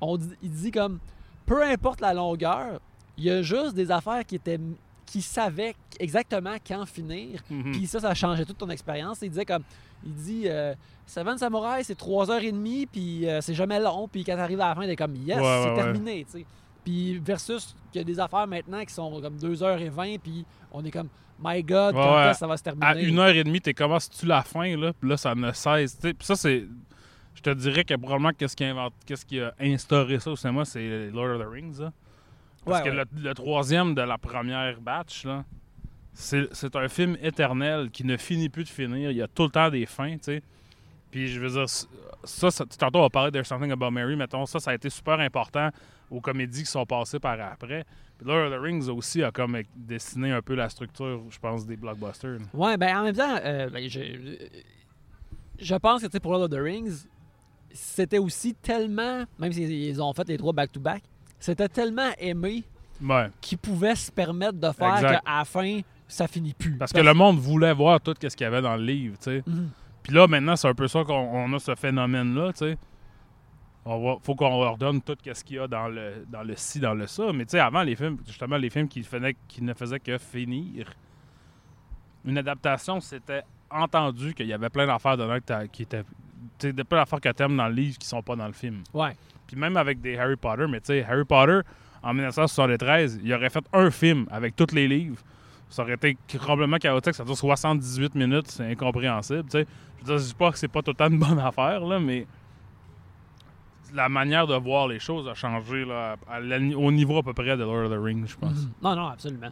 on 0.00 0.16
dit, 0.16 0.28
il 0.42 0.50
dit 0.50 0.70
comme 0.70 0.98
peu 1.46 1.62
importe 1.62 2.00
la 2.00 2.14
longueur, 2.14 2.80
il 3.16 3.24
y 3.24 3.30
a 3.30 3.42
juste 3.42 3.74
des 3.74 3.90
affaires 3.90 4.24
qui 4.24 4.36
étaient 4.36 4.60
qui 5.06 5.22
savaient 5.22 5.74
exactement 6.00 6.56
quand 6.66 6.86
finir. 6.86 7.40
Mhm. 7.50 7.72
Puis 7.72 7.86
ça, 7.86 8.00
ça 8.00 8.14
changé 8.14 8.44
toute 8.44 8.58
ton 8.58 8.70
expérience. 8.70 9.18
Il 9.22 9.30
disait 9.30 9.44
comme, 9.44 9.62
il 10.04 10.14
dit, 10.14 10.42
euh, 10.46 10.74
Seven 11.06 11.38
Samurai, 11.38 11.84
c'est 11.84 11.98
3h30, 11.98 12.88
puis 12.90 13.28
euh, 13.28 13.40
c'est 13.40 13.54
jamais 13.54 13.78
long. 13.78 14.08
Puis 14.08 14.24
quand 14.24 14.36
t'arrives 14.36 14.60
à 14.60 14.70
la 14.70 14.74
fin, 14.74 14.86
t'es 14.86 14.96
comme, 14.96 15.14
yes, 15.16 15.38
Ouais, 15.38 15.60
c'est 15.62 15.70
ouais, 15.70 15.74
terminé. 15.74 16.26
Puis 16.84 17.18
versus 17.18 17.74
qu'il 17.92 18.00
y 18.00 18.02
a 18.02 18.04
des 18.04 18.20
affaires 18.20 18.46
maintenant 18.46 18.84
qui 18.84 18.92
sont 18.92 19.20
comme 19.20 19.36
2h20, 19.36 20.18
puis 20.18 20.44
on 20.72 20.84
est 20.84 20.90
comme, 20.90 21.08
my 21.42 21.62
God, 21.62 21.94
quand 21.94 22.34
ça 22.34 22.46
va 22.46 22.56
se 22.56 22.62
terminer? 22.62 22.86
À 22.86 22.94
une 22.98 23.18
heure 23.18 23.28
et 23.28 23.44
demie, 23.44 23.60
t'es 23.60 23.74
comment 23.74 23.98
tu 23.98 24.26
la 24.26 24.42
fin, 24.42 24.76
là, 24.76 24.92
puis 24.92 25.08
là, 25.08 25.16
ça 25.16 25.34
ne 25.34 25.52
cesse. 25.52 25.96
Puis 25.96 26.14
ça, 26.20 26.36
c'est. 26.36 26.64
Je 27.44 27.50
te 27.50 27.56
dirais 27.56 27.84
que 27.84 27.94
probablement 27.94 28.30
qu'est-ce 28.32 28.56
qui 28.56 28.64
qu'est-ce 29.06 29.26
qui 29.26 29.40
a 29.40 29.52
instauré 29.60 30.18
ça 30.18 30.30
au 30.30 30.36
cinéma, 30.36 30.64
c'est 30.64 31.10
Lord 31.10 31.38
of 31.40 31.42
the 31.46 31.50
Rings. 31.50 31.78
là. 31.80 31.92
Parce 32.64 32.78
Ouais, 32.82 32.90
que 32.90 32.96
ouais. 32.96 33.04
Le, 33.16 33.22
le 33.28 33.34
troisième 33.34 33.94
de 33.94 34.00
la 34.02 34.16
première 34.16 34.80
batch, 34.80 35.24
là, 35.26 35.44
c'est, 36.14 36.48
c'est 36.54 36.74
un 36.76 36.88
film 36.88 37.16
éternel 37.20 37.90
qui 37.90 38.04
ne 38.04 38.16
finit 38.16 38.48
plus 38.48 38.64
de 38.64 38.68
finir. 38.70 39.10
Il 39.10 39.16
y 39.16 39.22
a 39.22 39.28
tout 39.28 39.42
le 39.42 39.50
temps 39.50 39.68
des 39.68 39.84
fins, 39.84 40.12
tu 40.16 40.22
sais. 40.22 40.42
Puis 41.10 41.28
je 41.28 41.38
veux 41.40 41.50
dire, 41.50 41.68
ça, 41.68 42.50
ça, 42.50 42.64
tantôt 42.78 43.00
on 43.00 43.02
va 43.02 43.10
parler 43.10 43.30
There's 43.30 43.46
Something 43.46 43.70
About 43.72 43.90
Mary, 43.90 44.16
mettons, 44.16 44.46
ça, 44.46 44.58
ça 44.60 44.70
a 44.70 44.74
été 44.74 44.88
super 44.88 45.20
important 45.20 45.68
aux 46.10 46.20
comédies 46.20 46.62
qui 46.62 46.70
sont 46.70 46.86
passées 46.86 47.18
par 47.18 47.38
après. 47.40 47.84
Puis 48.16 48.26
Lord 48.26 48.46
of 48.46 48.52
the 48.58 48.62
Rings 48.62 48.88
aussi 48.88 49.22
a 49.22 49.30
comme 49.30 49.60
dessiné 49.76 50.32
un 50.32 50.40
peu 50.40 50.54
la 50.54 50.68
structure, 50.70 51.20
je 51.28 51.38
pense, 51.38 51.66
des 51.66 51.76
blockbusters. 51.76 52.38
là. 52.38 52.46
Ouais, 52.54 52.76
ben 52.78 52.96
en 52.96 53.02
même 53.04 53.14
temps, 53.16 53.36
euh, 53.44 53.68
ben, 53.68 53.88
je, 53.88 54.00
je 55.58 55.74
pense 55.76 56.02
que 56.02 56.18
pour 56.18 56.32
Lord 56.32 56.44
of 56.44 56.50
the 56.50 56.60
Rings, 56.60 57.06
c'était 57.74 58.18
aussi 58.18 58.54
tellement, 58.54 59.24
même 59.38 59.52
s'ils 59.52 60.00
ont 60.00 60.12
fait 60.14 60.26
les 60.28 60.38
trois 60.38 60.52
back-to-back, 60.54 61.02
c'était 61.38 61.68
tellement 61.68 62.10
aimé 62.18 62.64
Ouais. 63.02 63.28
qu'ils 63.40 63.58
pouvaient 63.58 63.96
se 63.96 64.10
permettre 64.10 64.54
de 64.58 64.70
faire 64.70 65.00
qu'à 65.00 65.20
la 65.26 65.44
fin, 65.44 65.80
ça 66.08 66.28
finit 66.28 66.54
plus. 66.54 66.76
Parce 66.78 66.92
que 66.92 67.00
le 67.00 67.12
monde 67.12 67.38
voulait 67.38 67.74
voir 67.74 68.00
tout 68.00 68.14
ce 68.22 68.28
qu'il 68.28 68.44
y 68.44 68.46
avait 68.46 68.62
dans 68.62 68.76
le 68.76 68.84
livre, 68.84 69.16
tu 69.18 69.24
sais. 69.24 69.42
Mhm. 69.46 69.68
Puis 70.02 70.12
là, 70.14 70.26
maintenant, 70.28 70.54
c'est 70.54 70.68
un 70.68 70.74
peu 70.74 70.86
ça 70.86 71.02
qu'on 71.02 71.12
on 71.14 71.52
a 71.54 71.58
ce 71.58 71.74
phénomène-là, 71.74 72.52
tu 72.52 72.58
sais. 72.60 72.78
On 73.84 74.02
va, 74.02 74.16
faut 74.22 74.34
qu'on 74.34 74.62
leur 74.62 74.78
donne 74.78 75.02
tout 75.02 75.16
ce 75.30 75.44
qu'il 75.44 75.56
y 75.56 75.58
a 75.58 75.66
dans 75.66 75.88
le, 75.88 76.24
dans 76.30 76.42
le 76.42 76.54
ci, 76.56 76.78
dans 76.80 76.94
le 76.94 77.06
ça. 77.06 77.32
Mais 77.34 77.44
tu 77.44 77.50
sais, 77.52 77.58
avant, 77.60 77.82
les 77.82 77.96
films, 77.96 78.16
justement, 78.26 78.56
les 78.56 78.70
films 78.70 78.88
qui, 78.88 79.02
faisaient- 79.02 79.36
qui 79.48 79.62
ne 79.62 79.74
faisaient 79.74 80.00
que 80.00 80.16
finir, 80.16 80.90
une 82.24 82.38
adaptation, 82.38 83.00
c'était 83.00 83.42
entendu 83.70 84.32
qu'il 84.34 84.46
y 84.46 84.52
avait 84.52 84.70
plein 84.70 84.86
d'affaires 84.86 85.16
dedans 85.16 85.36
qui 85.70 85.82
étaient... 85.82 86.04
Sais, 86.58 86.72
de 86.72 86.82
plein 86.82 86.98
d'affaires 86.98 87.20
que 87.20 87.28
t'aimes 87.30 87.56
dans 87.56 87.68
le 87.68 87.74
livre 87.74 87.98
qui 87.98 88.06
sont 88.06 88.22
pas 88.22 88.36
dans 88.36 88.46
le 88.46 88.52
film. 88.52 88.82
Ouais. 88.92 89.16
Puis 89.46 89.56
même 89.56 89.76
avec 89.76 90.00
des 90.00 90.16
Harry 90.16 90.36
Potter, 90.36 90.66
mais 90.68 90.80
tu 90.80 90.86
sais, 90.86 91.04
Harry 91.04 91.24
Potter, 91.24 91.60
en 92.02 92.14
1973, 92.14 93.20
il 93.22 93.32
aurait 93.34 93.50
fait 93.50 93.64
un 93.72 93.90
film 93.90 94.26
avec 94.30 94.54
tous 94.56 94.72
les 94.74 94.86
livres. 94.86 95.20
Ça 95.68 95.82
aurait 95.82 95.94
été 95.94 96.16
probablement 96.38 96.76
chaotique, 96.76 97.14
ça 97.14 97.24
dure 97.24 97.36
78 97.36 98.14
minutes, 98.14 98.48
c'est 98.48 98.70
incompréhensible, 98.70 99.44
tu 99.44 99.50
sais. 99.50 99.66
Je 99.96 100.00
veux 100.06 100.16
dire, 100.16 100.18
je 100.18 100.28
dis 100.28 100.34
pas 100.34 100.52
que 100.52 100.58
c'est 100.58 100.68
pas 100.68 100.82
tout 100.82 100.92
le 100.92 100.96
temps 100.96 101.10
une 101.10 101.18
bonne 101.18 101.38
affaire, 101.44 101.80
là, 101.80 101.98
mais 101.98 102.26
la 103.94 104.08
manière 104.08 104.46
de 104.46 104.54
voir 104.56 104.88
les 104.88 104.98
choses 104.98 105.28
a 105.28 105.34
changé 105.34 105.84
là, 105.84 106.16
à 106.28 106.40
au 106.76 106.92
niveau 106.92 107.18
à 107.18 107.22
peu 107.22 107.32
près 107.32 107.56
de 107.56 107.62
Lord 107.62 107.86
of 107.86 107.92
the 107.92 108.02
Rings, 108.02 108.26
je 108.26 108.36
pense. 108.36 108.64
Mhm. 108.64 108.72
Non, 108.82 108.96
non, 108.96 109.06
absolument. 109.08 109.50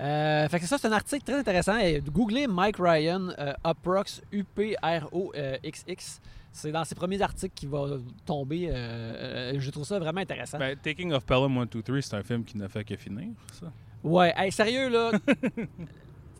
Euh, 0.00 0.48
fait 0.48 0.60
que 0.60 0.66
ça, 0.66 0.76
c'est 0.78 0.88
un 0.88 0.92
article 0.92 1.24
très 1.24 1.38
intéressant. 1.38 1.78
Et 1.78 2.00
googlez 2.00 2.46
Mike 2.46 2.76
Ryan, 2.78 3.28
euh, 3.38 3.52
Uprox, 3.64 4.22
U-P-R-O-X-X. 4.32 6.20
C'est 6.52 6.70
dans 6.70 6.84
ses 6.84 6.94
premiers 6.94 7.20
articles 7.20 7.52
qui 7.54 7.66
va 7.66 7.86
tomber. 8.24 8.68
euh, 8.68 8.72
euh, 8.74 9.54
je 9.58 9.70
trouve 9.70 9.84
ça 9.84 9.98
vraiment 9.98 10.20
intéressant. 10.20 10.58
Ben, 10.58 10.76
Taking 10.80 11.12
of 11.12 11.24
Pelham 11.24 11.58
1, 11.58 11.66
2, 11.66 11.82
3, 11.82 12.02
c'est 12.02 12.14
un 12.14 12.22
film 12.22 12.44
qui 12.44 12.56
n'a 12.56 12.68
fait 12.68 12.84
que 12.84 12.96
finir, 12.96 13.28
ça. 13.52 13.66
Ouais, 14.02 14.32
hey, 14.36 14.52
sérieux, 14.52 14.88
là. 14.88 15.12
tu 15.56 15.66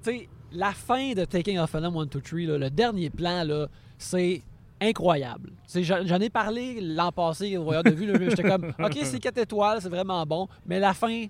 sais, 0.02 0.28
la 0.52 0.72
fin 0.72 1.14
de 1.14 1.24
Taking 1.24 1.58
of 1.58 1.70
Pelham 1.72 1.96
1, 1.96 2.06
2, 2.06 2.20
3, 2.20 2.40
là, 2.40 2.58
le 2.58 2.70
dernier 2.70 3.10
plan, 3.10 3.42
là, 3.42 3.66
c'est 3.98 4.42
incroyable. 4.80 5.50
J'en 5.72 6.20
ai 6.20 6.30
parlé 6.30 6.80
l'an 6.80 7.10
passé 7.10 7.56
au 7.56 7.64
voyage 7.64 7.84
de 7.84 7.90
vue. 7.90 8.30
J'étais 8.30 8.42
comme, 8.42 8.66
OK, 8.84 8.98
c'est 9.02 9.18
4 9.18 9.38
étoiles, 9.38 9.80
c'est 9.80 9.88
vraiment 9.88 10.24
bon. 10.26 10.48
Mais 10.66 10.78
la 10.78 10.94
fin 10.94 11.26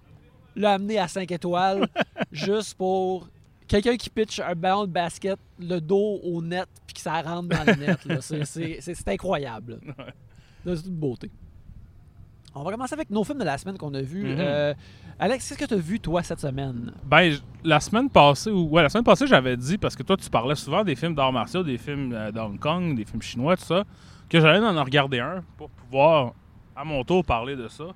l'a 0.56 0.72
amené 0.74 0.98
à 0.98 1.08
5 1.08 1.30
étoiles 1.30 1.86
juste 2.32 2.74
pour 2.76 3.28
quelqu'un 3.66 3.96
qui 3.96 4.10
pitch 4.10 4.40
un 4.40 4.54
ballon 4.54 4.82
de 4.86 4.90
basket, 4.92 5.38
le 5.58 5.80
dos 5.80 6.20
au 6.22 6.42
net, 6.42 6.68
puis 6.86 6.94
que 6.94 7.00
ça 7.00 7.20
rentre 7.22 7.48
dans 7.48 7.64
le 7.64 7.74
net. 7.74 7.98
C'est- 8.22 9.08
incroyable. 9.08 9.80
C'est 10.64 10.86
une 10.86 10.94
beauté. 10.94 11.30
On 12.54 12.62
va 12.62 12.70
commencer 12.70 12.94
avec 12.94 13.10
nos 13.10 13.24
films 13.24 13.38
de 13.40 13.44
la 13.44 13.58
semaine 13.58 13.76
qu'on 13.76 13.92
a 13.94 14.00
vus. 14.00 14.24
Mhm. 14.24 14.36
Euh, 14.38 14.74
Alex, 15.18 15.48
qu'est-ce 15.48 15.58
que 15.58 15.64
tu 15.64 15.74
as 15.74 15.78
vu, 15.78 15.98
toi, 15.98 16.22
cette 16.22 16.40
semaine? 16.40 16.92
Ben, 17.04 17.36
la 17.64 17.80
semaine 17.80 18.08
passée, 18.08 18.50
ou 18.50 18.68
ouais, 18.68 18.82
la 18.82 18.88
semaine 18.88 19.04
passée, 19.04 19.26
j'avais 19.26 19.56
dit, 19.56 19.76
parce 19.76 19.96
que 19.96 20.02
toi, 20.04 20.16
tu 20.16 20.30
parlais 20.30 20.54
souvent 20.54 20.84
des 20.84 20.94
films 20.94 21.14
d'arts 21.14 21.32
martiaux, 21.32 21.62
des 21.64 21.78
films 21.78 22.12
euh, 22.12 22.30
d'Hong 22.30 22.58
Kong, 22.58 22.94
des 22.96 23.04
films 23.04 23.22
chinois, 23.22 23.56
tout 23.56 23.64
ça, 23.64 23.84
que 24.28 24.40
j'allais 24.40 24.64
en 24.64 24.82
regarder 24.84 25.18
un 25.18 25.42
pour 25.56 25.68
pouvoir, 25.70 26.32
à 26.76 26.84
mon 26.84 27.02
tour, 27.04 27.24
parler 27.24 27.56
de 27.56 27.66
ça, 27.68 27.86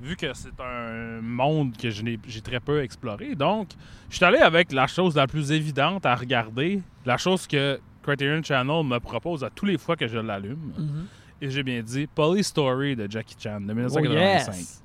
vu 0.00 0.16
que 0.16 0.32
c'est 0.34 0.58
un 0.60 1.20
monde 1.22 1.76
que 1.76 1.88
j'ai 1.90 2.40
très 2.42 2.60
peu 2.60 2.82
exploré. 2.82 3.34
Donc, 3.34 3.68
je 4.10 4.16
suis 4.16 4.24
allé 4.24 4.38
avec 4.38 4.72
la 4.72 4.86
chose 4.86 5.16
la 5.16 5.26
plus 5.26 5.52
évidente 5.52 6.04
à 6.06 6.14
regarder, 6.14 6.82
la 7.04 7.16
chose 7.16 7.46
que 7.46 7.80
Criterion 8.02 8.42
Channel 8.42 8.84
me 8.84 8.98
propose 8.98 9.42
à 9.42 9.50
tous 9.50 9.64
les 9.66 9.78
fois 9.78 9.96
que 9.96 10.06
je 10.06 10.18
l'allume. 10.18 10.72
Mhm. 10.78 11.06
Et 11.40 11.50
j'ai 11.50 11.62
bien 11.62 11.82
dit 11.82 12.06
Police 12.06 12.46
Story 12.48 12.94
de 12.96 13.10
Jackie 13.10 13.36
Chan 13.38 13.60
de 13.60 13.72
Oh, 13.72 13.74
1985. 13.74 14.54
yes! 14.56 14.82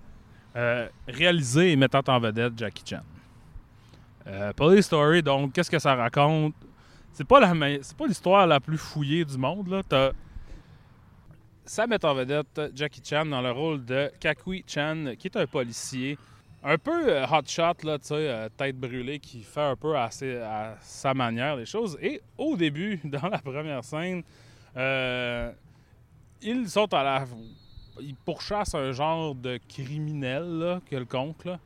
Euh, 0.55 0.87
réalisé 1.07 1.71
et 1.71 1.75
mettant 1.75 2.01
en 2.07 2.19
vedette 2.19 2.53
Jackie 2.57 2.83
Chan. 2.85 3.01
Euh, 4.27 4.51
Police 4.53 4.85
Story, 4.85 5.23
donc, 5.23 5.53
qu'est-ce 5.53 5.71
que 5.71 5.79
ça 5.79 5.95
raconte? 5.95 6.53
C'est 7.13 7.27
pas 7.27 7.39
la 7.39 7.53
me- 7.53 7.79
c'est 7.81 7.95
pas 7.97 8.05
l'histoire 8.07 8.45
la 8.47 8.59
plus 8.59 8.77
fouillée 8.77 9.25
du 9.25 9.37
monde, 9.37 9.67
là. 9.69 9.81
T'as- 9.87 10.11
Ça 11.65 11.87
met 11.87 12.03
en 12.03 12.13
vedette 12.13 12.59
Jackie 12.75 13.01
Chan 13.03 13.25
dans 13.25 13.41
le 13.41 13.51
rôle 13.51 13.85
de 13.85 14.11
Kakui 14.19 14.63
Chan, 14.67 15.13
qui 15.17 15.27
est 15.27 15.37
un 15.37 15.45
policier 15.47 16.17
un 16.63 16.77
peu 16.77 17.09
euh, 17.09 17.25
hotshot, 17.25 17.73
là, 17.83 17.97
tu 17.97 18.07
sais, 18.07 18.13
euh, 18.15 18.49
tête 18.55 18.77
brûlée, 18.79 19.19
qui 19.19 19.41
fait 19.41 19.61
un 19.61 19.75
peu 19.75 19.97
à, 19.97 20.11
ses- 20.11 20.37
à 20.37 20.75
sa 20.81 21.13
manière 21.13 21.55
les 21.55 21.65
choses. 21.65 21.97
Et 22.01 22.21
au 22.37 22.55
début, 22.55 22.99
dans 23.03 23.27
la 23.29 23.39
première 23.39 23.83
scène, 23.83 24.21
euh, 24.77 25.51
ils 26.41 26.69
sont 26.69 26.91
à 26.93 27.03
la 27.03 27.25
ils 27.99 28.15
pourchassent 28.15 28.73
un 28.75 28.91
genre 28.93 29.35
de 29.35 29.59
criminel 29.67 30.43
là, 30.59 30.79
quelconque 30.89 31.45
là, 31.45 31.59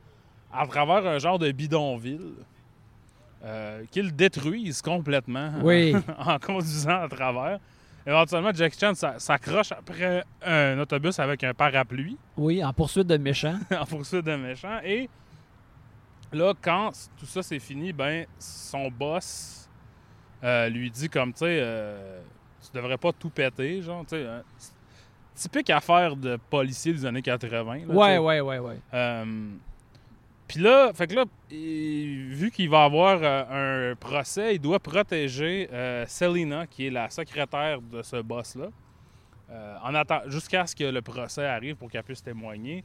à 0.52 0.66
travers 0.66 1.06
un 1.06 1.18
genre 1.18 1.38
de 1.38 1.50
bidonville 1.52 2.32
euh, 3.44 3.84
qu'ils 3.90 4.14
détruisent 4.14 4.82
complètement 4.82 5.52
Oui. 5.62 5.94
en 6.18 6.38
conduisant 6.38 7.02
à 7.02 7.08
travers. 7.08 7.58
Éventuellement, 8.06 8.52
Jackie 8.54 8.78
Chan 8.78 8.94
s'a- 8.94 9.18
s'accroche 9.18 9.72
après 9.72 10.22
un 10.42 10.78
autobus 10.78 11.18
avec 11.18 11.42
un 11.42 11.52
parapluie 11.54 12.16
Oui, 12.36 12.64
en 12.64 12.72
poursuite 12.72 13.06
de 13.08 13.16
méchants. 13.16 13.58
en 13.78 13.84
poursuite 13.84 14.24
d'un 14.24 14.36
méchant. 14.38 14.78
Et 14.84 15.08
là, 16.32 16.52
quand 16.62 16.92
tout 17.18 17.26
ça 17.26 17.42
c'est 17.42 17.58
fini, 17.58 17.92
ben 17.92 18.26
son 18.38 18.90
boss 18.90 19.68
euh, 20.44 20.68
lui 20.68 20.90
dit 20.90 21.08
comme, 21.08 21.32
tu 21.32 21.40
sais, 21.40 21.58
euh, 21.60 22.20
tu 22.62 22.76
devrais 22.76 22.98
pas 22.98 23.12
tout 23.12 23.30
péter, 23.30 23.82
genre, 23.82 24.02
tu 24.06 24.10
sais. 24.16 24.26
hein. 24.26 24.42
typique 25.34 25.70
affaire 25.70 26.14
de 26.14 26.36
policier 26.50 26.92
des 26.92 27.04
années 27.06 27.22
80. 27.22 27.78
là. 27.88 27.94
Ouais, 27.94 28.18
ouais, 28.18 28.40
ouais, 28.40 28.58
ouais. 28.58 28.78
Euh, 28.94 29.24
Puis 30.48 30.60
là, 30.60 30.92
fait 30.94 31.06
que 31.08 31.14
là, 31.14 31.24
il- 31.50 32.28
vu 32.34 32.50
qu'il 32.50 32.68
va 32.70 32.84
avoir 32.84 33.18
euh, 33.22 33.92
un 33.92 33.96
procès, 33.96 34.54
il 34.54 34.60
doit 34.60 34.78
protéger 34.78 35.68
euh, 35.72 36.04
Selena, 36.06 36.66
qui 36.66 36.86
est 36.86 36.90
la 36.90 37.10
secrétaire 37.10 37.80
de 37.80 38.00
ce 38.02 38.22
boss-là, 38.22 38.68
euh, 39.50 39.76
en 39.82 40.28
jusqu'à 40.30 40.66
ce 40.66 40.74
que 40.76 40.84
le 40.84 41.02
procès 41.02 41.44
arrive 41.46 41.76
pour 41.76 41.90
qu'elle 41.90 42.02
puisse 42.04 42.22
témoigner. 42.22 42.84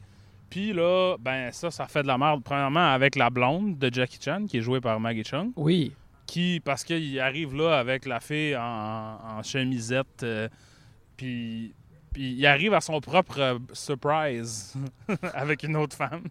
Puis 0.50 0.72
là, 0.72 1.16
ben 1.18 1.50
ça, 1.52 1.70
ça 1.70 1.86
fait 1.86 2.02
de 2.02 2.08
la 2.08 2.18
merde, 2.18 2.42
premièrement, 2.44 2.92
avec 2.92 3.16
la 3.16 3.30
blonde 3.30 3.78
de 3.78 3.92
Jackie 3.92 4.18
Chan, 4.20 4.44
qui 4.46 4.58
est 4.58 4.60
jouée 4.60 4.80
par 4.80 4.98
Maggie 5.00 5.24
Chung, 5.24 5.52
Oui. 5.56 5.92
qui, 6.26 6.60
parce 6.64 6.84
qu'il 6.84 7.18
arrive 7.20 7.54
là 7.54 7.78
avec 7.78 8.04
la 8.06 8.20
fille 8.20 8.54
en, 8.56 9.18
en 9.38 9.42
chemisette, 9.42 10.26
puis, 11.16 11.74
puis 12.12 12.32
il 12.34 12.46
arrive 12.46 12.74
à 12.74 12.80
son 12.80 13.00
propre 13.00 13.58
surprise 13.72 14.74
avec 15.34 15.62
une 15.62 15.76
autre 15.76 15.96
femme. 15.96 16.24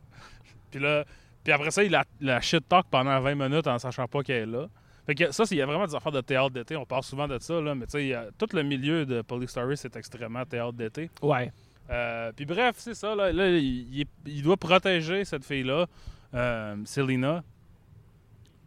Puis 0.71 0.79
là, 0.79 1.05
puis 1.43 1.53
après 1.53 1.71
ça, 1.71 1.83
il 1.83 1.91
la, 1.91 2.05
la 2.19 2.41
shit 2.41 2.67
talk 2.67 2.85
pendant 2.89 3.19
20 3.19 3.35
minutes 3.35 3.67
en 3.67 3.79
sachant 3.79 4.07
pas 4.07 4.23
qu'elle 4.23 4.43
est 4.43 4.51
là. 4.51 4.67
Fait 5.05 5.15
que 5.15 5.31
ça, 5.31 5.43
il 5.49 5.57
y 5.57 5.61
a 5.61 5.65
vraiment 5.65 5.87
des 5.87 5.95
affaires 5.95 6.11
de 6.11 6.21
théâtre 6.21 6.51
d'été. 6.51 6.75
On 6.77 6.85
parle 6.85 7.03
souvent 7.03 7.27
de 7.27 7.39
ça, 7.39 7.59
là, 7.59 7.73
mais 7.73 7.87
tu 7.87 7.93
sais, 7.93 8.15
tout 8.37 8.47
le 8.53 8.61
milieu 8.63 9.05
de 9.05 9.21
Police 9.21 9.49
Story, 9.49 9.75
c'est 9.75 9.95
extrêmement 9.95 10.45
théâtre 10.45 10.73
d'été. 10.73 11.09
Ouais. 11.21 11.51
Euh, 11.89 12.31
puis 12.35 12.45
bref, 12.45 12.75
c'est 12.77 12.93
ça. 12.93 13.15
Là, 13.15 13.31
Là, 13.33 13.49
il, 13.49 14.05
doit 14.43 14.57
protéger 14.57 15.25
cette 15.25 15.43
fille-là, 15.43 15.87
euh, 16.35 16.75
Selena, 16.85 17.43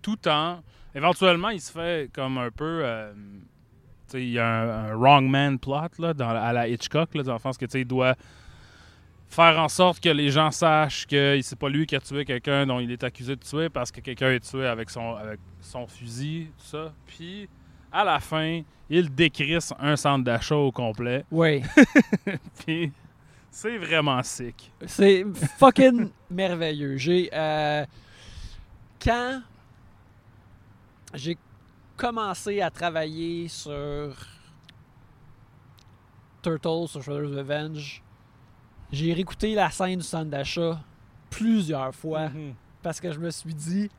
tout 0.03 0.29
en. 0.29 0.61
Éventuellement, 0.95 1.49
il 1.51 1.61
se 1.61 1.73
fait 1.73 2.11
comme 2.13 2.39
un 2.39 2.51
peu. 2.51 2.81
euh, 2.85 3.13
tu 3.15 4.19
sais, 4.19 4.23
il 4.23 4.31
y 4.31 4.39
a 4.39 4.47
un, 4.47 4.91
un 4.91 4.95
wrong 4.95 5.29
man 5.29 5.59
plot 5.59 5.89
là, 5.99 6.13
dans, 6.13 6.29
à 6.29 6.53
la 6.53 6.69
Hitchcock, 6.69 7.15
là, 7.15 7.23
dans 7.23 7.33
le 7.33 7.39
sens 7.39 7.57
que 7.57 7.65
tu 7.65 7.71
sais, 7.71 7.81
il 7.81 7.87
doit 7.87 8.15
faire 9.35 9.59
en 9.59 9.69
sorte 9.69 10.01
que 10.01 10.09
les 10.09 10.31
gens 10.31 10.51
sachent 10.51 11.07
que 11.07 11.39
c'est 11.43 11.59
pas 11.59 11.69
lui 11.69 11.87
qui 11.87 11.97
a 11.97 12.01
tué 12.01 12.25
quelqu'un 12.25 12.67
dont 12.67 12.79
il 12.79 12.91
est 12.91 13.03
accusé 13.03 13.35
de 13.37 13.43
tuer 13.43 13.69
parce 13.69 13.91
que 13.91 14.01
quelqu'un 14.01 14.31
est 14.31 14.41
tué 14.49 14.67
avec 14.67 14.91
son, 14.91 15.17
avec 15.17 15.41
son 15.61 15.87
fusil, 15.87 16.51
tout 16.59 16.65
ça. 16.67 16.93
Puis, 17.07 17.49
à 17.91 18.05
la 18.05 18.21
fin, 18.21 18.63
il 18.89 19.13
décrisse 19.15 19.73
un 19.79 19.97
centre 19.97 20.25
d'achat 20.25 20.57
au 20.57 20.71
complet. 20.71 21.25
Oui. 21.31 21.63
Puis 22.67 22.93
c'est 23.51 23.77
vraiment 23.79 24.23
sick. 24.23 24.73
C'est 24.87 25.25
fucking 25.59 26.11
merveilleux. 26.31 26.97
J'ai. 26.97 27.29
euh, 27.33 27.85
quand 29.03 29.43
j'ai 31.13 31.37
commencé 31.97 32.61
à 32.61 32.71
travailler 32.71 33.49
sur 33.49 34.15
Turtles, 36.43 36.89
sur 36.89 37.03
Shredder's 37.03 37.37
Revenge, 37.37 38.03
j'ai 38.93 39.13
réécouté 39.13 39.55
la 39.55 39.71
scène 39.71 39.99
du 39.99 40.05
centre 40.05 40.31
d'achat 40.31 40.81
plusieurs 41.31 41.95
fois 41.95 42.29
Mhm. 42.29 42.55
parce 42.83 43.01
que 43.01 43.13
je 43.13 43.19
me 43.19 43.31
suis 43.31 43.55
dit 43.55 43.91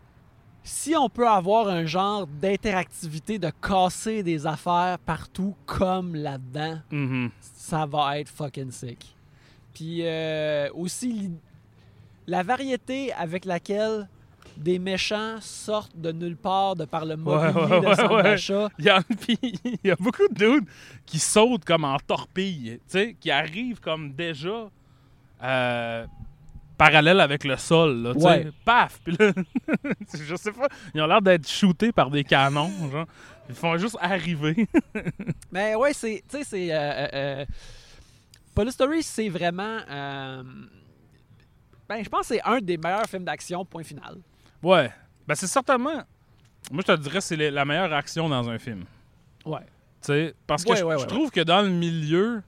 si 0.63 0.95
on 0.95 1.09
peut 1.09 1.27
avoir 1.27 1.67
un 1.67 1.85
genre 1.85 2.25
d'interactivité, 2.25 3.37
de 3.37 3.51
casser 3.61 4.23
des 4.23 4.47
affaires 4.47 4.97
partout 4.99 5.55
comme 5.65 6.15
là-dedans, 6.15 6.79
Mhm. 6.91 7.29
ça 7.39 7.85
va 7.85 8.19
être 8.19 8.29
fucking 8.29 8.71
sick. 8.71 9.15
Puis 9.73 9.99
euh, 10.03 10.69
aussi 10.73 11.29
la 12.27 12.41
variété 12.41 13.11
avec 13.13 13.45
laquelle 13.45 14.07
des 14.57 14.79
méchants 14.79 15.37
sortent 15.41 15.99
de 15.99 16.11
nulle 16.11 16.37
part 16.37 16.75
de 16.75 16.85
par 16.85 17.05
le 17.05 17.17
mobilier 17.17 17.53
ouais, 17.53 17.81
de 17.81 17.85
ouais, 17.85 18.15
ouais. 18.15 18.23
d'achat. 18.23 18.69
Il 18.79 18.85
y, 18.85 18.89
a, 18.89 19.01
puis 19.21 19.37
il 19.41 19.79
y 19.83 19.91
a 19.91 19.95
beaucoup 19.95 20.27
de 20.27 20.33
dudes 20.33 20.65
qui 21.05 21.19
sautent 21.19 21.65
comme 21.65 21.83
en 21.83 21.97
torpille, 21.97 22.79
tu 22.79 22.81
sais, 22.87 23.15
qui 23.19 23.31
arrivent 23.31 23.79
comme 23.79 24.13
déjà 24.13 24.69
euh, 25.43 26.05
parallèle 26.77 27.19
avec 27.19 27.43
le 27.43 27.57
sol, 27.57 28.01
là, 28.01 28.13
tu 28.13 28.21
sais. 28.21 28.25
Ouais. 28.25 28.51
Paf! 28.63 28.99
Puis 29.03 29.15
là, 29.17 29.31
je 30.13 30.35
sais 30.35 30.51
pas, 30.51 30.67
ils 30.93 31.01
ont 31.01 31.07
l'air 31.07 31.21
d'être 31.21 31.47
shootés 31.47 31.91
par 31.91 32.09
des 32.09 32.23
canons, 32.23 32.71
genre. 32.91 33.07
Ils 33.47 33.55
font 33.55 33.77
juste 33.77 33.97
arriver. 34.01 34.67
Mais 35.51 35.75
ouais, 35.75 35.93
c'est 35.93 36.23
tu 36.27 36.37
sais 36.37 36.43
c'est 36.43 36.73
euh, 36.73 37.07
euh, 37.13 37.45
Police 38.55 38.73
Story, 38.73 39.03
c'est 39.03 39.29
vraiment 39.29 39.79
ben 41.87 42.03
je 42.03 42.09
pense 42.09 42.21
que 42.21 42.35
c'est 42.35 42.41
un 42.43 42.59
des 42.59 42.77
meilleurs 42.77 43.07
films 43.07 43.25
d'action 43.25 43.63
point 43.63 43.83
final. 43.83 44.17
Ouais. 44.63 44.91
Ben 45.27 45.35
c'est 45.35 45.47
certainement... 45.47 46.03
Moi, 46.71 46.83
je 46.87 46.93
te 46.93 46.99
dirais 46.99 47.21
c'est 47.21 47.35
la 47.35 47.65
meilleure 47.65 47.93
action 47.93 48.27
dans 48.29 48.49
un 48.49 48.57
film. 48.57 48.83
Ouais. 49.45 49.59
Tu 50.01 50.07
sais, 50.13 50.33
parce 50.47 50.63
que 50.63 50.69
Ouais, 50.71 50.77
je, 50.77 50.83
ouais, 50.83 50.95
je 50.97 51.01
ouais, 51.01 51.07
trouve 51.07 51.31
que 51.31 51.41
dans 51.41 51.61
le 51.61 51.69
milieu, 51.69 52.41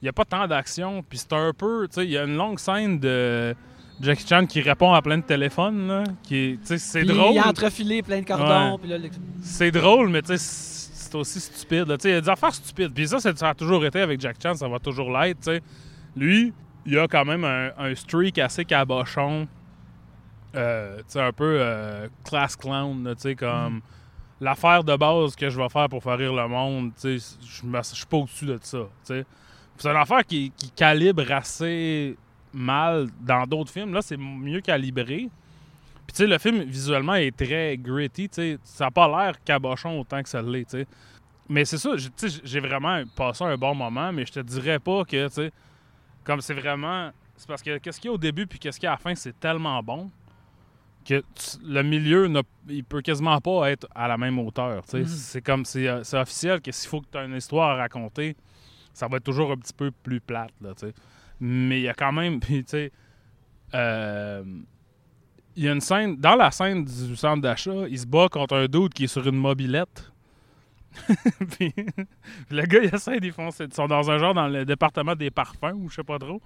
il 0.00 0.04
n'y 0.04 0.08
a 0.08 0.12
pas 0.12 0.24
tant 0.24 0.46
d'action. 0.46 1.02
Puis 1.08 1.18
c'est 1.18 1.32
un 1.32 1.52
peu, 1.52 1.86
tu 1.88 1.94
sais, 1.94 2.04
il 2.04 2.10
y 2.10 2.18
a 2.18 2.24
une 2.24 2.36
longue 2.36 2.58
scène 2.58 2.98
de 2.98 3.54
Jackie 4.00 4.26
Chan 4.26 4.46
qui 4.46 4.60
répond 4.60 4.92
à 4.92 5.02
plein 5.02 5.18
de 5.18 5.22
téléphones, 5.22 5.86
là. 5.88 6.04
Qui 6.22 6.36
est- 6.36 6.56
tu 6.60 6.66
sais, 6.66 6.78
c'est 6.78 7.04
drôle. 7.04 7.32
Il 7.34 7.38
a 7.38 7.48
entrefilé 7.48 8.02
plein 8.02 8.20
de 8.20 8.26
cordons, 8.26 8.72
Ouais. 8.72 8.78
puis 8.80 8.90
là, 8.90 8.98
le- 8.98 9.08
C'est 9.42 9.70
drôle, 9.70 10.08
mais 10.08 10.22
tu 10.22 10.36
sais, 10.36 10.38
c'est 10.38 11.14
aussi 11.16 11.40
stupide. 11.40 11.86
là. 11.88 11.96
Tu 11.96 12.02
sais, 12.02 12.08
Il 12.10 12.14
y 12.14 12.16
a 12.16 12.20
des 12.20 12.28
affaires 12.28 12.54
stupides. 12.54 12.92
Puis 12.92 13.08
ça, 13.08 13.18
ça 13.20 13.48
a 13.48 13.54
toujours 13.54 13.84
été 13.84 14.00
avec 14.00 14.20
Jack 14.20 14.36
Chan, 14.42 14.54
ça 14.54 14.68
va 14.68 14.78
toujours 14.80 15.16
l'être. 15.16 15.38
tu 15.38 15.44
sais. 15.52 15.62
Lui, 16.16 16.52
il 16.86 16.98
a 16.98 17.06
quand 17.08 17.24
même 17.24 17.44
un, 17.44 17.70
un 17.78 17.94
streak 17.94 18.38
assez 18.38 18.64
cabochon. 18.64 19.46
Euh, 20.56 21.02
un 21.14 21.32
peu 21.32 21.58
euh, 21.60 22.08
class 22.24 22.56
clown, 22.56 23.14
tu 23.14 23.20
sais, 23.20 23.34
comme 23.34 23.82
l'affaire 24.40 24.82
de 24.82 24.96
base 24.96 25.36
que 25.36 25.50
je 25.50 25.60
vais 25.60 25.68
faire 25.68 25.88
pour 25.88 26.02
faire 26.02 26.16
rire 26.16 26.32
le 26.32 26.48
monde, 26.48 26.92
tu 26.98 27.18
sais, 27.18 27.36
je 27.42 27.82
suis 27.94 28.06
pas 28.06 28.16
au-dessus 28.16 28.46
de 28.46 28.58
ça. 28.62 28.88
C'est 29.02 29.24
une 29.84 29.96
affaire 29.96 30.24
qui, 30.24 30.52
calibre 30.74 31.30
assez 31.30 32.16
mal 32.52 33.08
dans 33.20 33.44
d'autres 33.44 33.70
films. 33.70 33.92
Là, 33.92 34.00
c'est 34.00 34.16
mieux 34.16 34.60
calibré. 34.60 35.28
Puis, 36.06 36.14
tu 36.14 36.16
sais, 36.16 36.26
le 36.26 36.38
film, 36.38 36.62
visuellement, 36.62 37.14
est 37.14 37.36
très 37.36 37.76
gritty, 37.76 38.28
tu 38.30 38.34
sais. 38.34 38.58
Ça 38.64 38.84
n'a 38.84 38.90
pas 38.90 39.06
l'air 39.06 39.44
cabochon 39.44 40.00
autant 40.00 40.22
que 40.22 40.28
ça 40.28 40.40
l'est, 40.40 40.64
tu 40.64 40.78
sais. 40.78 40.86
Mais 41.50 41.64
c'est 41.64 41.78
ça, 41.78 41.90
j'ai 42.44 42.60
vraiment 42.60 43.02
passé 43.16 43.44
un 43.44 43.56
bon 43.56 43.74
moment, 43.74 44.12
mais 44.12 44.24
je 44.24 44.32
te 44.32 44.40
dirais 44.40 44.78
pas 44.78 45.04
que, 45.04 45.28
tu 45.28 45.34
sais, 45.34 45.52
comme 46.24 46.40
c'est 46.40 46.54
vraiment... 46.54 47.10
C'est 47.36 47.46
parce 47.46 47.62
que 47.62 47.78
qu'est-ce 47.78 48.00
qu'il 48.00 48.08
y 48.08 48.10
a 48.10 48.14
au 48.14 48.18
début 48.18 48.46
puis 48.46 48.58
qu'est-ce 48.58 48.80
qu'il 48.80 48.86
y 48.86 48.88
a 48.88 48.92
à 48.92 48.94
la 48.94 48.98
fin, 48.98 49.14
c'est 49.14 49.38
tellement 49.38 49.80
bon 49.82 50.10
que 51.08 51.22
le 51.64 51.82
milieu, 51.82 52.28
n'a- 52.28 52.42
il 52.68 52.84
peut 52.84 53.00
quasiment 53.00 53.40
pas 53.40 53.70
être 53.70 53.86
à 53.94 54.08
la 54.08 54.18
même 54.18 54.38
hauteur. 54.38 54.82
Mhm. 54.92 55.06
C'est 55.06 55.40
comme, 55.40 55.64
c'est 55.64 55.88
euh, 55.88 56.04
c'est 56.04 56.18
officiel 56.18 56.60
que 56.60 56.70
s'il 56.70 56.88
faut 56.90 57.00
que 57.00 57.06
tu 57.10 57.16
aies 57.16 57.24
une 57.24 57.36
histoire 57.36 57.70
à 57.70 57.76
raconter, 57.76 58.36
ça 58.92 59.08
va 59.08 59.16
être 59.16 59.24
toujours 59.24 59.50
un 59.52 59.56
petit 59.56 59.72
peu 59.72 59.90
plus 59.90 60.20
plate, 60.20 60.52
là. 60.60 60.72
Mais 61.40 61.78
il 61.80 61.82
y 61.84 61.88
a 61.88 61.94
quand 61.94 62.12
même, 62.12 62.40
puis 62.40 62.64
euh, 63.74 64.44
il 65.56 65.64
y 65.64 65.68
a 65.68 65.72
une 65.72 65.80
scène, 65.80 66.16
dans 66.16 66.36
la 66.36 66.50
scène 66.50 66.84
du 66.84 67.16
centre 67.16 67.40
d'achat, 67.42 67.88
il 67.88 67.98
se 67.98 68.06
bat 68.06 68.28
contre 68.28 68.56
un 68.56 68.66
dude 68.66 68.92
qui 68.92 69.04
est 69.04 69.08
sur 69.08 69.26
une 69.26 69.36
mobilette. 69.36 70.12
puis 71.58 71.72
le 72.50 72.62
gars, 72.62 72.80
il 72.82 72.94
essaie 72.94 73.20
d'y 73.20 73.30
foncer. 73.30 73.64
Ils 73.64 73.74
sont 73.74 73.86
dans 73.86 74.10
un 74.10 74.18
genre 74.18 74.34
dans 74.34 74.48
le 74.48 74.64
département 74.64 75.14
des 75.14 75.30
parfums 75.30 75.74
ou 75.74 75.88
je 75.88 75.96
sais 75.96 76.04
pas 76.04 76.18
trop. 76.18 76.40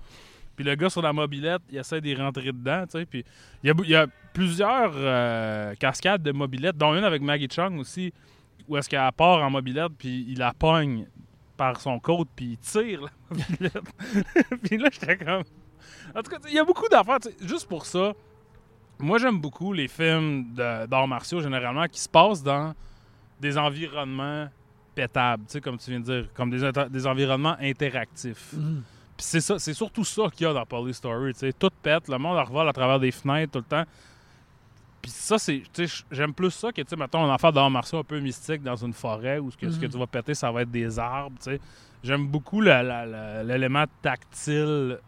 Puis 0.55 0.65
le 0.65 0.75
gars 0.75 0.91
sur 0.91 1.03
la 1.03 1.13
mobilette, 1.13 1.63
il 1.71 1.79
essaie 1.79 2.01
d'y 2.01 2.15
rentrer 2.15 2.53
dedans, 2.53 2.85
tu 2.85 2.99
sais. 2.99 3.07
Puis 3.07 3.25
il 3.63 3.75
y 3.89 3.95
a, 3.95 4.07
plusieurs 4.33 4.93
euh, 4.95 5.75
cascades 5.75 6.23
de 6.23 6.33
mobilettes, 6.33 6.77
dont 6.77 6.95
une 6.95 7.05
avec 7.05 7.21
Maggie 7.21 7.49
Chung 7.51 7.79
aussi, 7.79 8.15
où 8.67 8.77
est-ce 8.79 8.89
qu'elle 8.89 9.13
part 9.13 9.43
en 9.43 9.51
mobilette, 9.51 9.93
puis 9.99 10.25
il 10.29 10.39
la 10.39 10.55
pogne 10.55 11.07
par 11.57 11.79
son 11.79 12.01
côte, 12.01 12.29
puis 12.35 12.53
il 12.53 12.59
tire 12.59 13.03
la 13.03 13.11
mobilette. 13.31 13.83
puis 14.63 14.79
là, 14.79 14.89
j'étais 14.91 15.19
comme... 15.19 15.43
En 16.15 16.23
tout 16.23 16.31
cas, 16.31 16.39
il 16.49 16.55
y 16.55 16.59
a 16.59 16.65
beaucoup 16.65 16.89
d'affaires, 16.89 17.19
juste 17.43 17.69
pour 17.69 17.85
ça. 17.85 18.13
Moi, 18.99 19.19
j'aime 19.19 19.39
beaucoup 19.39 19.73
les 19.73 19.89
films 19.89 20.55
d'arts 20.55 21.09
martiaux, 21.09 21.41
généralement, 21.41 21.87
qui 21.89 22.01
se 22.01 22.09
passent 22.09 22.43
dans 22.43 22.75
des 23.41 23.59
environnements 23.59 24.49
pétables, 24.95 25.45
tu 25.47 25.53
sais, 25.53 25.61
comme 25.61 25.79
tu 25.79 25.91
viens 25.91 26.01
de 26.01 26.05
dire, 26.05 26.29
comme 26.35 26.51
des, 26.51 27.07
environnements 27.07 27.57
interactifs. 27.61 28.53
Mhm. 28.53 28.83
C'est 29.19 29.41
ça, 29.41 29.59
c'est 29.59 29.75
surtout 29.75 30.05
ça 30.05 30.25
qu'il 30.33 30.47
y 30.47 30.51
a 30.51 30.53
dans 30.53 30.67
Police 30.67 30.97
Story, 30.97 31.33
tu 31.35 31.41
sais, 31.41 31.53
tout 31.53 31.71
pète, 31.83 32.09
le 32.09 32.19
monde 32.19 32.39
revole 32.39 32.69
à 32.69 32.73
travers 32.73 32.99
des 32.99 33.11
fenêtres 33.13 33.53
tout 33.53 33.59
le 33.59 33.65
temps. 33.65 33.85
Puis 35.01 35.11
ça, 35.11 35.39
c'est, 35.39 35.63
tu 35.73 35.87
sais, 35.87 36.05
j'aime 36.11 36.33
plus 36.33 36.51
ça 36.51 36.73
que, 36.73 36.81
tu 36.83 36.89
sais, 36.89 36.97
mettons, 36.97 37.25
une 37.25 37.31
affaire 37.31 37.53
d'art 37.53 37.71
martiaux 37.71 37.99
un 37.99 38.05
peu 38.05 38.19
mystique 38.21 38.63
dans 38.63 38.77
une 38.77 38.93
forêt 38.93 39.39
où 39.39 39.51
ce 39.51 39.57
que, 39.57 39.71
ce 39.71 39.79
que 39.79 39.87
Mhm. 39.87 39.93
tu 39.93 39.99
vas 39.99 40.07
péter, 40.07 40.35
ça 40.35 40.51
va 40.51 40.63
être 40.63 40.71
des 40.71 40.99
arbres, 40.99 41.37
tu 41.39 41.51
sais. 41.51 41.61
J'aime 42.03 42.27
beaucoup 42.27 42.61
l'élément 42.61 43.85
tactile 44.01 44.99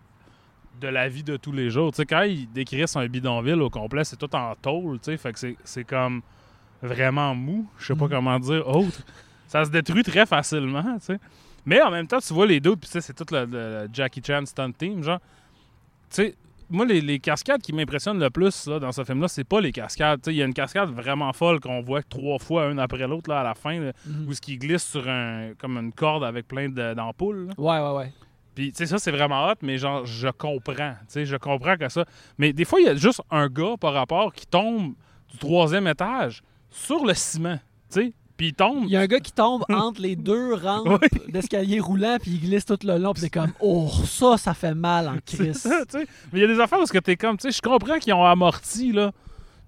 de 0.81 0.88
la 0.88 1.09
vie 1.09 1.23
de 1.23 1.37
tous 1.37 1.53
les 1.53 1.71
jours. 1.71 1.93
Tu 1.93 1.97
sais, 1.99 2.07
quand 2.07 2.23
ils 2.23 2.51
décrissent 2.53 2.97
un 2.97 3.07
bidonville 3.07 3.61
au 3.62 3.71
complet, 3.71 4.05
c'est 4.05 4.17
tout 4.17 4.33
en 4.35 4.55
tôle, 4.61 4.99
tu 5.01 5.07
sais, 5.12 5.17
fait 5.17 5.33
que 5.33 5.57
c'est- 5.64 5.85
comme 5.85 6.23
vraiment 6.83 7.35
mou, 7.35 7.69
je 7.79 7.87
sais 7.87 7.95
pas 7.97 8.05
Mhm. 8.07 8.11
comment 8.11 8.38
dire 8.38 8.67
autre. 8.69 9.01
Ça 9.47 9.64
se 9.64 9.71
détruit 9.71 10.03
très 10.03 10.27
facilement, 10.27 10.83
tu 10.99 11.07
sais. 11.07 11.19
Mais 11.66 11.81
en 11.83 11.90
même 11.90 12.07
temps, 12.07 12.18
tu 12.20 12.33
vois 12.35 12.46
les 12.46 12.61
doutes, 12.61 12.81
puis 12.81 12.90
c'est 13.00 13.14
tout 13.14 13.27
le, 13.35 13.44
le 13.46 13.88
Jackie 13.92 14.22
Chan 14.27 14.44
stunt 14.46 14.72
team, 14.72 15.03
genre. 15.03 15.18
Tu 16.11 16.16
sais, 16.16 16.35
moi, 16.70 16.85
les, 16.87 17.00
les 17.00 17.18
cascades 17.18 17.61
qui 17.62 17.72
m'impressionnent 17.72 18.18
le 18.18 18.31
plus 18.31 18.66
là, 18.66 18.79
dans 18.79 18.92
ce 18.92 19.05
film-là, 19.05 19.29
c'est 19.29 19.44
pas 19.44 19.61
les 19.61 19.72
cascades. 19.72 20.20
Il 20.27 20.35
y 20.35 20.42
a 20.42 20.46
une 20.46 20.55
cascade 20.55 20.90
vraiment 20.90 21.33
folle 21.33 21.61
qu'on 21.61 21.81
voit 21.83 22.03
trois 22.03 22.38
fois, 22.38 22.70
une 22.70 22.79
après 22.79 23.07
l'autre, 23.07 23.31
là, 23.31 23.40
à 23.40 23.44
la 23.44 23.55
fin, 23.55 23.79
là, 23.81 23.92
Mhm. 24.07 24.29
où 24.29 24.33
ce 24.33 24.40
qui 24.40 24.57
glisse 24.57 24.85
sur 24.85 25.09
un, 25.09 25.53
comme 25.59 25.77
une 25.77 25.92
corde 25.92 26.24
avec 26.24 26.46
plein 26.48 26.68
de- 26.68 26.94
d'ampoules. 26.94 27.50
Ouais, 27.59 27.81
ouais, 27.81 27.92
ouais. 27.96 28.12
Puis, 28.55 28.70
tu 28.70 28.79
sais, 28.79 28.87
ça, 28.87 28.98
c'est 28.98 29.11
vraiment 29.11 29.46
hot, 29.48 29.55
mais 29.62 29.79
genre, 29.79 30.07
je 30.07 30.29
comprends. 30.29 30.92
Tu 31.00 31.05
sais, 31.09 31.27
je 31.27 31.37
comprends 31.37 31.77
que 31.77 31.88
ça. 31.88 32.05
Mais 32.38 32.53
des 32.53 32.64
fois, 32.64 32.81
il 32.81 32.87
y 32.87 32.88
a 32.88 32.94
juste 32.94 33.20
un 33.31 33.48
gars 33.48 33.74
par 33.81 33.92
rapport 33.94 34.33
qui 34.33 34.46
tombe 34.46 34.94
du 35.33 35.38
troisième 35.38 35.87
étage 35.88 36.40
sur 36.70 37.05
le 37.05 37.14
ciment. 37.14 37.59
Tu 37.92 38.00
sais, 38.00 38.12
puis 38.37 38.49
il 38.49 38.55
tombe. 38.55 38.85
Il 38.85 38.90
y 38.90 38.97
a 38.97 39.01
un 39.01 39.07
gars 39.07 39.20
qui 39.20 39.33
tombe 39.33 39.64
entre 39.73 40.01
les 40.01 40.16
deux 40.16 40.55
rampes 40.55 41.05
d'escalier 41.29 41.81
roulant, 41.81 42.16
puis 42.20 42.33
il 42.33 42.40
glisse 42.40 42.64
tout 42.64 42.79
le 42.85 42.99
long, 42.99 43.12
puis 43.12 43.23
c'est 43.23 43.31
comme, 43.31 43.53
oh, 43.61 43.88
ça, 44.07 44.37
ça 44.37 44.55
fait 44.55 44.75
mal 44.75 45.09
en 45.09 45.16
crise. 45.25 45.68
Mais 46.33 46.38
il 46.38 46.40
y 46.40 46.44
a 46.44 46.47
des 46.49 46.61
affaires 46.61 46.81
où 46.81 46.87
ce 46.87 46.92
que 46.92 46.99
t'es 46.99 47.16
comme, 47.16 47.37
tu 47.37 47.51
sais, 47.51 47.57
je 47.57 47.62
comprends 47.62 47.99
qu'ils 47.99 48.12
ont 48.14 48.25
amorti, 48.25 48.92
là. 48.92 49.12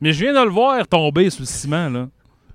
Mais 0.01 0.13
je 0.13 0.25
viens 0.25 0.35
de 0.35 0.45
le 0.45 0.51
voir 0.51 0.87
tomber 0.87 1.31
sur 1.31 1.41
le 1.43 1.47
ciment, 1.47 1.89
là. 1.89 2.09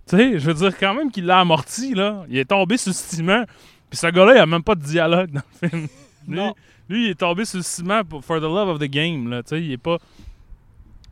Tu 0.07 0.17
sais, 0.17 0.39
je 0.39 0.45
veux 0.51 0.53
dire, 0.53 0.77
quand 0.77 0.93
même 0.93 1.11
qu'il 1.11 1.25
l'a 1.25 1.39
amorti, 1.39 1.93
là. 1.93 2.25
Il 2.29 2.37
est 2.37 2.45
tombé 2.49 2.77
sur 2.77 2.89
le 2.89 2.95
ciment. 2.95 3.45
Puis 3.89 3.97
ce 3.97 4.07
gars-là, 4.07 4.35
il 4.35 4.39
a 4.39 4.45
même 4.45 4.63
pas 4.63 4.75
de 4.75 4.81
dialogue 4.83 5.31
dans 5.31 5.41
le 5.61 5.69
film. 5.69 5.87
Lui, 6.27 6.35
Non. 6.37 6.53
lui, 6.89 7.05
il 7.07 7.09
est 7.11 7.19
tombé 7.19 7.45
sur 7.45 7.57
le 7.57 7.63
ciment 7.63 8.03
pour 8.03 8.23
for 8.23 8.37
the 8.39 8.43
love 8.43 8.69
of 8.69 8.79
the 8.79 8.85
game, 8.89 9.29
là. 9.29 9.43
Tu 9.43 9.49
sais, 9.49 9.61
il 9.61 9.71
est 9.71 9.77
pas. 9.77 9.97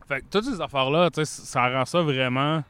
Fait 0.08 0.20
que 0.20 0.24
toutes 0.30 0.44
ces 0.44 0.60
affaires-là, 0.60 1.10
tu 1.10 1.24
sais, 1.24 1.24
ça 1.24 1.68
rend 1.68 1.84
ça 1.84 2.02
vraiment. 2.02 2.62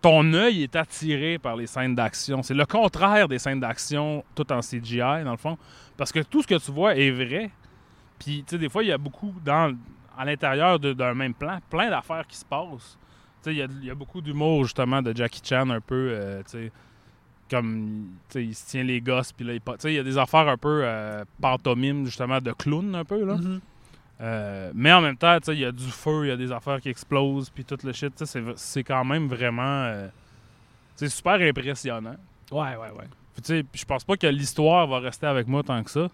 Ton 0.00 0.32
œil 0.34 0.62
est 0.62 0.76
attiré 0.76 1.38
par 1.38 1.56
les 1.56 1.66
scènes 1.66 1.94
d'action. 1.94 2.42
C'est 2.42 2.54
le 2.54 2.66
contraire 2.66 3.28
des 3.28 3.38
scènes 3.38 3.60
d'action, 3.60 4.24
tout 4.34 4.50
en 4.52 4.60
CGI, 4.60 5.24
dans 5.24 5.30
le 5.30 5.36
fond. 5.36 5.58
Parce 5.96 6.12
que 6.12 6.20
tout 6.20 6.42
ce 6.42 6.46
que 6.46 6.54
tu 6.56 6.70
vois 6.70 6.96
est 6.96 7.10
vrai. 7.10 7.50
Puis, 8.18 8.44
tu 8.46 8.50
sais, 8.50 8.58
des 8.58 8.68
fois, 8.68 8.82
il 8.82 8.88
y 8.88 8.92
a 8.92 8.98
beaucoup 8.98 9.34
dans, 9.44 9.76
à 10.16 10.24
l'intérieur 10.24 10.78
d'un 10.78 11.14
même 11.14 11.34
plan, 11.34 11.58
plein 11.70 11.90
d'affaires 11.90 12.26
qui 12.26 12.36
se 12.36 12.44
passent. 12.44 12.98
Tu 13.42 13.50
sais, 13.50 13.54
il 13.54 13.84
y 13.84 13.90
a, 13.90 13.94
beaucoup 13.94 14.20
d'humour, 14.20 14.64
justement, 14.64 15.00
de 15.00 15.16
Jackie 15.16 15.40
Chan, 15.42 15.70
un 15.70 15.80
peu, 15.80 16.10
euh, 16.10 16.42
tu 16.42 16.50
sais, 16.50 16.72
comme, 17.50 18.10
tu 18.28 18.32
sais, 18.34 18.44
il 18.44 18.54
se 18.54 18.66
tient 18.66 18.82
les 18.82 19.00
gosses, 19.00 19.32
puis 19.32 19.46
là, 19.46 19.54
il 19.54 19.60
tu 19.60 19.88
il 19.88 19.94
y 19.94 19.98
a 19.98 20.02
des 20.02 20.18
affaires 20.18 20.46
un 20.48 20.56
peu 20.56 20.82
euh, 20.84 21.24
pantomime, 21.40 22.04
justement, 22.04 22.40
de 22.40 22.52
clown, 22.52 22.94
un 22.94 23.04
peu, 23.04 23.24
là. 23.24 23.36
Mhm. 23.36 23.60
Euh, 24.20 24.70
mais 24.74 24.92
en 24.92 25.00
même 25.00 25.16
temps, 25.16 25.38
tu 25.38 25.46
sais, 25.46 25.54
il 25.54 25.60
y 25.60 25.64
a 25.64 25.72
du 25.72 25.86
feu, 25.90 26.26
il 26.26 26.28
y 26.28 26.32
a 26.32 26.36
des 26.36 26.52
affaires 26.52 26.80
qui 26.80 26.88
explosent, 26.90 27.48
puis 27.50 27.64
tout 27.64 27.78
le 27.82 27.92
shit, 27.92 28.14
tu 28.14 28.26
sais, 28.26 28.42
c'est- 28.56 28.84
quand 28.84 29.04
même 29.04 29.28
vraiment... 29.28 29.84
euh, 29.86 30.08
c'est 30.96 31.08
super 31.08 31.40
impressionnant. 31.40 32.16
Ouais, 32.52 32.76
ouais, 32.76 32.90
ouais. 32.98 33.08
Puis, 33.32 33.42
tu 33.42 33.46
sais, 33.46 33.62
puis 33.62 33.80
je 33.80 33.86
pense 33.86 34.04
pas 34.04 34.16
que 34.18 34.26
l'histoire 34.26 34.86
va 34.86 34.98
rester 34.98 35.26
avec 35.26 35.46
moi 35.46 35.62
tant 35.62 35.82
que 35.82 35.90
ça. 35.90 36.08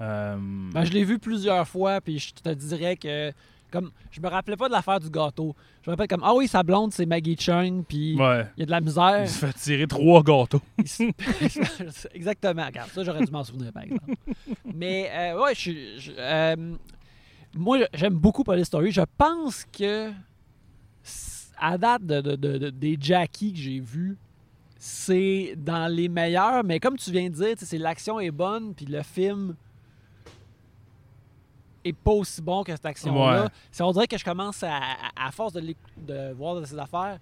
Euh, 0.00 0.36
Ben, 0.72 0.84
je 0.84 0.92
l'ai 0.92 1.04
vu 1.04 1.18
plusieurs 1.18 1.66
fois, 1.66 2.00
puis 2.00 2.18
je 2.18 2.34
te 2.34 2.48
dirais 2.50 2.96
que. 2.96 3.32
Comme, 3.70 3.90
je 4.12 4.20
me 4.20 4.28
rappelais 4.28 4.56
pas 4.56 4.68
de 4.68 4.72
l'affaire 4.72 5.00
du 5.00 5.10
gâteau. 5.10 5.56
Je 5.82 5.90
me 5.90 5.94
rappelle 5.96 6.06
comme, 6.06 6.22
ah 6.22 6.32
oui, 6.32 6.46
sa 6.46 6.62
blonde, 6.62 6.92
c'est 6.92 7.06
Maggie 7.06 7.36
Chung, 7.36 7.82
puis 7.84 8.14
ouais. 8.16 8.46
il 8.56 8.60
y 8.60 8.62
a 8.62 8.66
de 8.66 8.70
la 8.70 8.80
misère. 8.80 9.22
Il 9.22 9.28
se 9.28 9.44
fait 9.46 9.52
tirer 9.54 9.86
trois 9.88 10.22
gâteaux. 10.22 10.60
Exactement. 12.14 12.66
Regarde, 12.66 12.90
ça, 12.90 13.02
j'aurais 13.02 13.24
dû 13.24 13.32
m'en 13.32 13.42
souvenir, 13.44 13.72
par 13.72 13.82
exemple. 13.82 14.12
Mais, 14.74 15.10
euh, 15.12 15.42
ouais, 15.42 15.54
je 15.54 15.60
suis. 15.60 16.00
je- 16.00 16.12
euh, 16.16 16.74
moi, 17.56 17.78
j'aime 17.94 18.14
beaucoup 18.14 18.44
Police 18.44 18.66
Story. 18.66 18.90
Je 18.90 19.02
pense 19.16 19.64
que, 19.72 20.10
à 21.58 21.78
date 21.78 22.04
de, 22.04 22.20
de- 22.20 22.36
de- 22.36 22.58
de- 22.58 22.70
des 22.70 22.96
Jackie 23.00 23.52
que 23.52 23.58
j'ai 23.58 23.80
vus, 23.80 24.16
c'est 24.78 25.54
dans 25.56 25.90
les 25.90 26.08
meilleurs. 26.08 26.64
Mais 26.64 26.78
comme 26.80 26.96
tu 26.96 27.10
viens 27.10 27.28
de 27.30 27.34
dire, 27.34 27.54
c'est 27.56 27.78
l'action 27.78 28.20
est 28.20 28.30
bonne, 28.30 28.74
puis 28.74 28.86
le 28.86 29.02
film 29.02 29.54
est 31.84 31.92
pas 31.92 32.12
aussi 32.12 32.40
bon 32.40 32.62
que 32.64 32.72
cette 32.72 32.86
action-là. 32.86 33.44
Ouais. 33.44 33.48
On 33.80 33.92
dirait 33.92 34.06
que 34.06 34.16
je 34.18 34.24
commence 34.24 34.62
à, 34.62 34.78
à- 35.16 35.30
force 35.30 35.52
de, 35.52 35.74
de 35.98 36.32
voir 36.32 36.56
de 36.60 36.64
ces 36.64 36.78
affaires, 36.78 37.18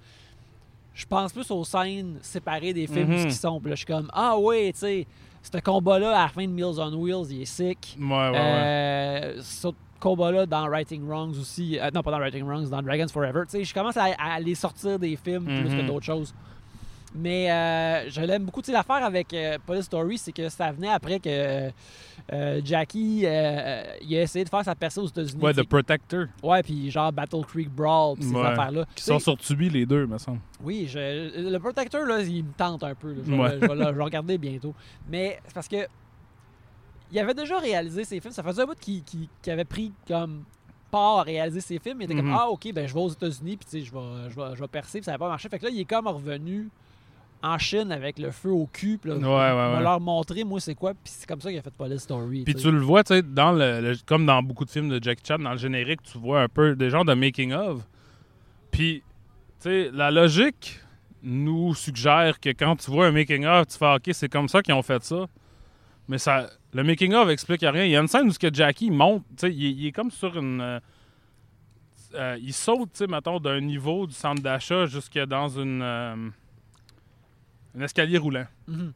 je 0.94 1.04
pense 1.06 1.32
plus 1.32 1.50
aux 1.50 1.64
scènes 1.64 2.18
séparées 2.22 2.72
des 2.72 2.86
films 2.86 3.10
Mhm. 3.10 3.26
qui 3.26 3.32
sont. 3.34 3.58
Puis 3.60 3.70
là, 3.70 3.74
je 3.74 3.78
suis 3.78 3.86
comme, 3.86 4.10
ah 4.12 4.36
oui, 4.38 4.72
tu 4.72 4.78
sais, 4.80 5.06
ce 5.42 5.58
combat-là 5.60 6.16
à 6.18 6.22
la 6.22 6.28
fin 6.28 6.42
de 6.46 6.52
Meals 6.52 6.78
on 6.78 6.94
Wheels, 6.94 7.30
il 7.30 7.42
est 7.42 7.46
sick. 7.46 7.96
Ouais, 8.00 8.06
ouais, 8.06 8.30
ouais. 8.30 8.38
Euh, 8.38 9.40
ce 9.42 9.68
combat-là 10.00 10.46
dans 10.46 10.68
Writing 10.68 11.06
Wrongs 11.06 11.38
aussi. 11.40 11.78
euh, 11.78 11.90
non, 11.94 12.02
pas 12.02 12.10
dans 12.10 12.18
Writing 12.18 12.44
Wrongs, 12.44 12.68
dans 12.68 12.82
Dragons 12.82 13.08
Forever. 13.08 13.42
Tu 13.44 13.58
sais, 13.58 13.64
je 13.64 13.74
commence 13.74 13.96
à, 13.96 14.06
à 14.18 14.40
les 14.40 14.54
sortir 14.54 14.98
des 14.98 15.16
films 15.16 15.44
plus 15.44 15.68
que 15.76 15.80
Mhm. 15.82 15.86
d'autres 15.86 16.06
choses. 16.06 16.34
Mais 17.14 17.50
euh, 17.52 18.08
je 18.10 18.20
l'aime 18.22 18.44
beaucoup. 18.44 18.62
Tu 18.62 18.66
sais, 18.66 18.72
l'affaire 18.72 19.04
avec 19.04 19.34
euh, 19.34 19.58
Police 19.66 19.84
Story, 19.84 20.16
c'est 20.16 20.32
que 20.32 20.48
ça 20.48 20.72
venait 20.72 20.88
après 20.88 21.20
que 21.20 21.70
euh, 22.32 22.60
Jackie 22.64 23.22
euh, 23.24 23.82
il 24.00 24.16
a 24.16 24.22
essayé 24.22 24.44
de 24.44 24.48
faire 24.48 24.64
sa 24.64 24.74
percée 24.74 25.00
aux 25.00 25.06
États-Unis. 25.08 25.42
Ouais. 25.42 25.52
The 25.52 25.62
Protector. 25.64 26.26
Ouais, 26.42 26.62
puis 26.62 26.90
genre 26.90 27.12
Battle 27.12 27.44
Creek 27.46 27.68
Brawl, 27.70 28.16
puis 28.16 28.28
ces 28.28 28.34
Ouais. 28.34 28.46
affaires-là. 28.46 28.86
Qui 28.94 29.04
sont 29.04 29.18
sur 29.18 29.36
Tubi, 29.36 29.68
les 29.68 29.84
deux, 29.84 30.06
me 30.06 30.16
semble. 30.18 30.40
oui, 30.62 30.86
je- 30.88 31.50
le 31.50 31.58
Protector, 31.58 32.04
là, 32.06 32.20
il 32.22 32.44
me 32.44 32.52
tente 32.52 32.82
un 32.84 32.94
peu. 32.94 33.12
là. 33.12 33.20
Je, 33.26 33.32
Ouais. 33.32 33.58
je 33.60 33.66
vais 33.66 33.92
le- 33.92 34.02
regarder 34.02 34.38
bientôt. 34.38 34.74
Mais 35.08 35.38
c'est 35.46 35.54
parce 35.54 35.68
que 35.68 35.86
il 37.10 37.18
avait 37.18 37.34
déjà 37.34 37.58
réalisé 37.58 38.04
ses 38.04 38.20
films. 38.20 38.32
Ça 38.32 38.42
faisait 38.42 38.62
un 38.62 38.66
bout 38.66 38.78
qu'il 38.80 39.28
avait 39.48 39.64
pris 39.66 39.92
comme 40.08 40.44
part 40.90 41.18
à 41.18 41.22
réaliser 41.24 41.60
ses 41.60 41.78
films. 41.78 42.00
Il 42.00 42.04
était 42.04 42.14
comme 42.14 42.26
Mhm. 42.28 42.36
Ah, 42.38 42.48
ok, 42.48 42.72
ben 42.72 42.86
je 42.86 42.94
vais 42.94 43.00
aux 43.00 43.08
États-Unis, 43.10 43.56
puis 43.58 43.66
tu 43.66 43.70
sais, 43.70 43.80
je 43.82 43.92
vais, 43.92 44.30
je, 44.30 44.34
vais, 44.36 44.54
je 44.56 44.60
vais 44.60 44.68
percer, 44.68 44.98
puis 45.00 45.04
ça 45.04 45.12
n'a 45.12 45.18
pas 45.18 45.28
marché. 45.28 45.48
Fait 45.48 45.58
que 45.58 45.64
là, 45.64 45.70
il 45.70 45.80
est 45.80 45.84
comme 45.84 46.06
revenu 46.06 46.70
en 47.42 47.58
Chine 47.58 47.90
avec 47.92 48.18
le 48.18 48.30
feu 48.30 48.50
au 48.50 48.66
cul. 48.66 48.98
Puis 49.00 49.10
là, 49.10 49.16
Ouais, 49.16 49.82
leur 49.82 50.00
montrer, 50.00 50.44
moi, 50.44 50.60
c'est 50.60 50.74
quoi. 50.74 50.92
Puis 50.92 51.12
c'est 51.16 51.26
comme 51.28 51.40
ça 51.40 51.50
qu'il 51.50 51.58
a 51.58 51.62
fait 51.62 51.72
Police 51.74 52.02
Story. 52.02 52.44
Puis 52.44 52.54
tu 52.54 52.70
le 52.70 52.78
vois, 52.80 53.02
tu 53.04 53.14
sais, 53.14 53.22
dans 53.22 53.52
le, 53.52 53.80
le- 53.80 53.96
comme 54.06 54.26
dans 54.26 54.42
beaucoup 54.42 54.64
de 54.64 54.70
films 54.70 54.88
de 54.88 55.02
Jackie 55.02 55.22
Chan, 55.26 55.38
dans 55.38 55.52
le 55.52 55.56
générique, 55.58 56.02
tu 56.02 56.18
vois 56.18 56.42
un 56.42 56.48
peu 56.48 56.76
des 56.76 56.88
genres 56.90 57.04
de 57.04 57.14
making 57.14 57.52
of. 57.52 57.80
Puis, 58.70 59.02
tu 59.60 59.68
sais, 59.68 59.90
la 59.92 60.10
logique 60.10 60.78
nous 61.22 61.74
suggère 61.74 62.40
que 62.40 62.50
quand 62.50 62.76
tu 62.76 62.90
vois 62.90 63.06
un 63.06 63.12
making 63.12 63.44
of, 63.46 63.66
tu 63.68 63.78
fais 63.78 63.94
OK, 63.94 64.10
c'est 64.12 64.28
comme 64.28 64.48
ça 64.48 64.62
qu'ils 64.62 64.74
ont 64.74 64.82
fait 64.82 65.02
ça. 65.02 65.26
Mais 66.08 66.18
ça, 66.18 66.48
le 66.72 66.82
making 66.82 67.12
of 67.14 67.28
explique 67.28 67.60
rien. 67.62 67.84
Il 67.84 67.90
y 67.90 67.96
a 67.96 68.00
une 68.00 68.08
scène 68.08 68.26
où 68.26 68.32
ce 68.32 68.38
que 68.38 68.52
Jackie 68.52 68.90
monte, 68.90 69.22
tu 69.30 69.34
sais, 69.46 69.52
il, 69.54 69.66
est- 69.66 69.70
il 69.72 69.86
est 69.86 69.92
comme 69.92 70.10
sur 70.10 70.36
une 70.36 70.60
euh, 70.60 70.80
euh, 72.14 72.36
il 72.42 72.52
saute, 72.52 72.90
tu 72.92 72.98
sais, 72.98 73.06
mettons, 73.06 73.38
d'un 73.40 73.60
niveau 73.60 74.06
du 74.06 74.12
centre 74.12 74.42
d'achat 74.42 74.86
jusque 74.86 75.18
dans 75.18 75.48
une 75.48 75.80
euh, 75.82 76.16
un 77.76 77.80
escalier 77.82 78.18
roulant. 78.18 78.46
Mhm. 78.68 78.92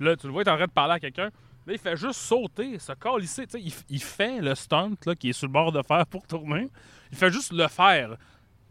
Là, 0.00 0.16
tu 0.16 0.26
le 0.26 0.32
vois, 0.32 0.42
il 0.42 0.48
est 0.48 0.50
en 0.52 0.56
train 0.56 0.66
de 0.66 0.70
parler 0.70 0.94
à 0.94 1.00
quelqu'un. 1.00 1.30
Là, 1.66 1.72
il 1.72 1.78
fait 1.78 1.96
juste 1.96 2.14
sauter, 2.20 2.78
se 2.78 2.92
calisser. 2.92 3.46
Tu 3.46 3.52
sais, 3.52 3.60
il, 3.60 3.72
il 3.90 4.02
fait 4.02 4.40
le 4.40 4.54
stunt 4.54 4.94
là, 5.06 5.14
qui 5.14 5.30
est 5.30 5.32
sur 5.32 5.46
le 5.46 5.52
bord 5.52 5.70
de 5.72 5.82
faire 5.82 6.06
pour 6.06 6.26
tourner. 6.26 6.68
Il 7.10 7.16
fait 7.18 7.30
juste 7.30 7.52
le 7.52 7.68
faire. 7.68 8.16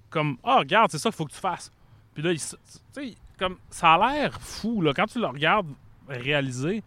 Comme, 0.09 0.37
ah, 0.43 0.59
regarde, 0.59 0.91
c'est 0.91 0.97
ça 0.97 1.09
qu'il 1.09 1.15
faut 1.17 1.25
que 1.25 1.31
tu 1.33 1.39
fasses. 1.39 1.71
Puis 2.13 2.21
là, 2.23 2.31
il, 2.31 2.35
s- 2.35 2.57
tu 2.93 3.09
sais, 3.09 3.15
comme, 3.39 3.57
ça 3.69 3.93
a 3.93 4.13
l'air 4.13 4.41
fou, 4.41 4.81
là, 4.81 4.91
quand 4.93 5.05
tu 5.05 5.19
le 5.19 5.27
regardes 5.27 5.67
réaliser, 6.09 6.83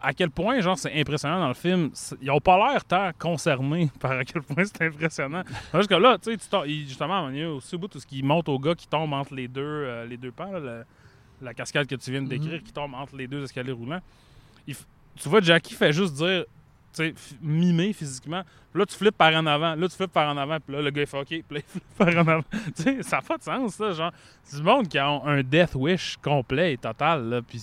à 0.00 0.12
quel 0.12 0.30
point, 0.30 0.60
genre, 0.60 0.76
c'est 0.76 0.92
impressionnant 1.00 1.38
dans 1.38 1.48
le 1.48 1.54
film. 1.54 1.90
Ils 2.20 2.30
ont 2.30 2.40
pas 2.40 2.56
l'air 2.72 2.84
tant 2.84 3.10
concernés 3.18 3.90
par 4.00 4.12
à 4.12 4.24
quel 4.24 4.42
point 4.42 4.64
c'est 4.64 4.82
impressionnant. 4.82 5.42
Parce 5.72 5.86
que 5.86 5.94
là, 5.94 6.18
tu 6.18 6.32
sais, 6.36 6.68
justement, 6.86 7.28
il 7.30 7.36
y 7.38 7.42
a 7.42 7.50
aussi 7.52 7.74
au 7.76 7.78
bout 7.78 7.88
tout 7.88 8.00
ce 8.00 8.06
qui 8.06 8.22
monte 8.22 8.48
au 8.48 8.58
gars 8.58 8.74
qui 8.74 8.88
tombe 8.88 9.12
entre 9.12 9.34
les 9.34 9.48
deux, 9.48 9.62
euh, 9.62 10.04
les 10.06 10.16
deux 10.16 10.32
pans, 10.32 10.50
là, 10.50 10.58
le- 10.60 10.84
la 11.42 11.54
cascade 11.54 11.86
que 11.86 11.94
tu 11.96 12.10
viens 12.10 12.22
de 12.22 12.28
décrire, 12.28 12.62
qui 12.62 12.72
tombe 12.72 12.94
entre 12.94 13.16
les 13.16 13.26
deux 13.26 13.42
escaliers 13.44 13.72
roulants. 13.72 14.00
Il 14.66 14.74
f- 14.74 14.84
tu 15.16 15.28
vois, 15.28 15.40
Jackie 15.40 15.74
fait 15.74 15.92
juste 15.92 16.14
dire, 16.14 16.44
tu 16.94 17.08
sais, 17.08 17.14
mimer 17.42 17.92
physiquement. 17.92 18.42
Là, 18.74 18.86
tu 18.86 18.96
flippes 18.96 19.16
par 19.16 19.32
en 19.34 19.46
avant. 19.46 19.74
Là, 19.74 19.88
tu 19.88 19.96
flippes 19.96 20.12
par 20.12 20.28
en 20.32 20.36
avant. 20.36 20.58
Puis 20.60 20.74
là, 20.74 20.82
le 20.82 20.90
gars, 20.90 21.02
il 21.02 21.06
fait 21.06 21.18
OK. 21.20 21.26
Puis 21.28 21.42
là, 21.50 21.58
il 21.58 21.62
flippe 21.70 21.94
par 21.96 22.08
en 22.08 22.28
avant. 22.28 22.42
tu 22.76 22.82
sais, 22.82 23.02
ça 23.02 23.16
n'a 23.16 23.22
pas 23.22 23.36
de 23.38 23.42
sens, 23.42 23.74
ça. 23.74 23.92
Genre, 23.92 24.12
c'est 24.42 24.56
du 24.56 24.62
monde 24.62 24.88
qui 24.88 24.98
a 24.98 25.08
un 25.08 25.42
death 25.42 25.74
wish 25.74 26.16
complet 26.22 26.72
et 26.74 26.78
total. 26.78 27.28
Là. 27.28 27.42
Puis 27.42 27.60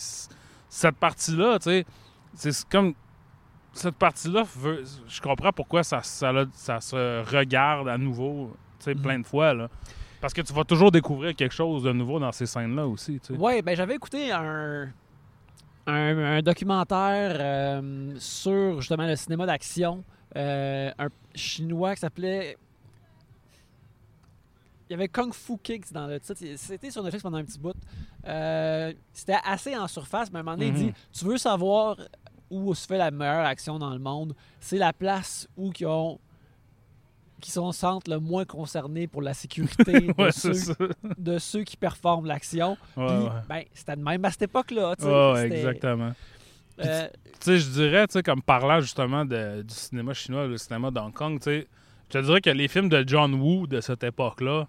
cette 0.70 0.96
partie-là, 0.98 1.60
tu 1.60 1.64
sais, 1.70 1.86
c'est 2.36 2.70
comme. 2.70 2.94
Cette 3.74 3.96
partie-là, 3.96 4.44
je 5.08 5.22
comprends 5.22 5.54
pourquoi 5.54 5.82
ça, 5.84 6.02
ça, 6.04 6.34
là, 6.34 6.44
ça 6.54 6.82
se 6.82 7.24
regarde 7.24 7.88
à 7.88 7.98
nouveau, 7.98 8.54
tu 8.80 8.84
sais, 8.86 8.94
Mhm. 8.96 9.02
plein 9.02 9.20
de 9.20 9.26
fois, 9.26 9.54
là. 9.54 9.70
Parce 10.22 10.34
que 10.34 10.42
tu 10.42 10.54
vas 10.54 10.64
toujours 10.64 10.92
découvrir 10.92 11.36
quelque 11.36 11.54
chose 11.54 11.84
de 11.84 11.92
nouveau 11.92 12.20
dans 12.20 12.32
ces 12.32 12.46
scènes-là 12.46 12.88
aussi, 12.88 13.20
tu 13.20 13.34
sais. 13.34 13.40
Ouais, 13.40 13.62
ben 13.62 13.76
j'avais 13.76 13.96
écouté 13.96 14.32
un, 14.32 14.88
un, 15.88 16.18
un 16.38 16.42
documentaire 16.42 17.36
euh, 17.40 18.14
sur 18.20 18.80
justement 18.82 19.08
le 19.08 19.16
cinéma 19.16 19.46
d'action, 19.48 20.04
euh, 20.38 20.92
un 21.00 21.08
chinois 21.34 21.96
qui 21.96 22.02
s'appelait. 22.02 22.56
Il 24.90 24.92
y 24.92 24.96
avait 24.96 25.08
Kung 25.08 25.34
Fu 25.34 25.58
Kicks 25.58 25.92
dans 25.94 26.06
le 26.06 26.20
titre. 26.20 26.42
C'était 26.58 26.92
sur 26.92 27.02
Netflix 27.02 27.24
pendant 27.24 27.38
un 27.38 27.44
petit 27.46 27.58
bout. 27.60 27.74
Euh, 28.28 28.94
C'était 29.14 29.38
assez 29.46 29.76
en 29.76 29.88
surface, 29.88 30.30
mais 30.32 30.38
à 30.38 30.40
un 30.42 30.44
moment 30.44 30.58
donné, 30.58 30.68
il 30.68 30.74
Mhm. 30.74 30.92
dit 30.92 30.94
Tu 31.18 31.26
veux 31.26 31.38
savoir 31.38 31.96
où 32.50 32.74
se 32.76 32.86
fait 32.86 32.98
la 32.98 33.10
meilleure 33.10 33.46
action 33.46 33.80
dans 33.80 33.90
le 33.92 34.00
monde 34.00 34.36
C'est 34.60 34.78
la 34.78 34.92
place 34.92 35.48
où 35.56 35.72
qui 35.72 35.86
ont 35.86 36.20
qui 37.42 37.52
sont 37.52 37.72
centres 37.74 38.10
le 38.10 38.20
moins 38.20 38.46
concernés 38.46 39.08
pour 39.08 39.22
la 39.22 39.34
sécurité 39.34 39.94
de, 40.00 40.14
Ouais, 40.22 40.32
ceux, 40.32 40.54
ça. 40.54 40.74
de 41.18 41.38
ceux 41.40 41.64
qui 41.64 41.76
performent 41.76 42.26
l'action. 42.28 42.78
Ouais, 42.96 43.08
Puis, 43.08 43.16
ouais. 43.26 43.30
ben, 43.50 43.64
c'était 43.74 43.96
de 43.98 44.02
même 44.04 44.24
à 44.24 44.32
cette 44.32 44.44
époque-là. 44.44 44.94
exactement. 45.44 46.14
euh, 46.80 47.08
Tu 47.08 47.30
sais, 47.42 47.58
je 47.60 47.70
dirais, 47.70 48.08
tu 48.08 48.14
sais, 48.14 48.24
comme 48.24 48.42
parlant 48.42 48.80
justement 48.80 49.26
de- 49.26 49.62
du 49.64 49.74
cinéma 49.74 50.14
chinois, 50.14 50.48
le 50.48 50.58
cinéma 50.58 50.90
d'Hong 50.92 51.12
Kong, 51.14 51.40
tu 51.40 51.44
sais, 51.46 51.68
je 52.14 52.20
te 52.20 52.24
dirais 52.26 52.42
que 52.42 52.50
les 52.50 52.68
films 52.68 52.90
de 52.90 53.04
John 53.08 53.34
Woo 53.36 53.68
de 53.68 53.82
cette 53.82 54.04
époque-là, 54.04 54.68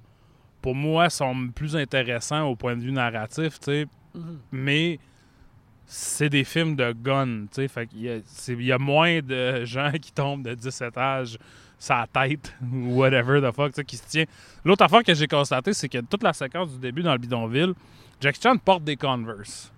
pour 0.60 0.74
moi, 0.74 1.10
sont 1.10 1.48
plus 1.54 1.74
intéressants 1.76 2.42
au 2.48 2.56
point 2.56 2.76
de 2.76 2.82
vue 2.82 2.92
narratif, 2.92 3.58
tu 3.60 3.64
sais, 3.66 3.86
mhm. 4.14 4.38
mais 4.52 4.98
c'est 5.86 6.28
des 6.30 6.44
films 6.44 6.76
de 6.76 6.92
gun, 6.92 7.42
tu 7.46 7.48
sais, 7.52 7.68
fait 7.68 7.86
qu'il 7.86 8.00
y 8.02 8.10
a, 8.10 8.18
c'est- 8.24 8.52
il 8.54 8.64
y 8.64 8.72
a 8.72 8.78
moins 8.78 9.20
de 9.20 9.64
gens 9.64 9.90
qui 10.00 10.12
tombent 10.12 10.42
de 10.44 10.54
10 10.54 10.80
étages 10.82 11.36
sa 11.82 12.06
tête 12.06 12.54
ou 12.72 12.94
whatever 13.00 13.40
the 13.40 13.52
fuck, 13.52 13.72
qui 13.84 13.96
se 13.96 14.06
tient. 14.06 14.24
L'autre 14.64 14.84
affaire 14.84 15.02
que 15.02 15.14
j'ai 15.14 15.26
constaté, 15.26 15.72
c'est 15.72 15.88
que 15.88 15.98
toute 15.98 16.22
la 16.22 16.32
séquence 16.32 16.72
du 16.72 16.78
début 16.78 17.02
dans 17.02 17.10
le 17.10 17.18
bidonville, 17.18 17.74
Jackie 18.20 18.40
Chan 18.40 18.56
porte 18.56 18.84
des 18.84 18.94
Converse. 18.94 19.72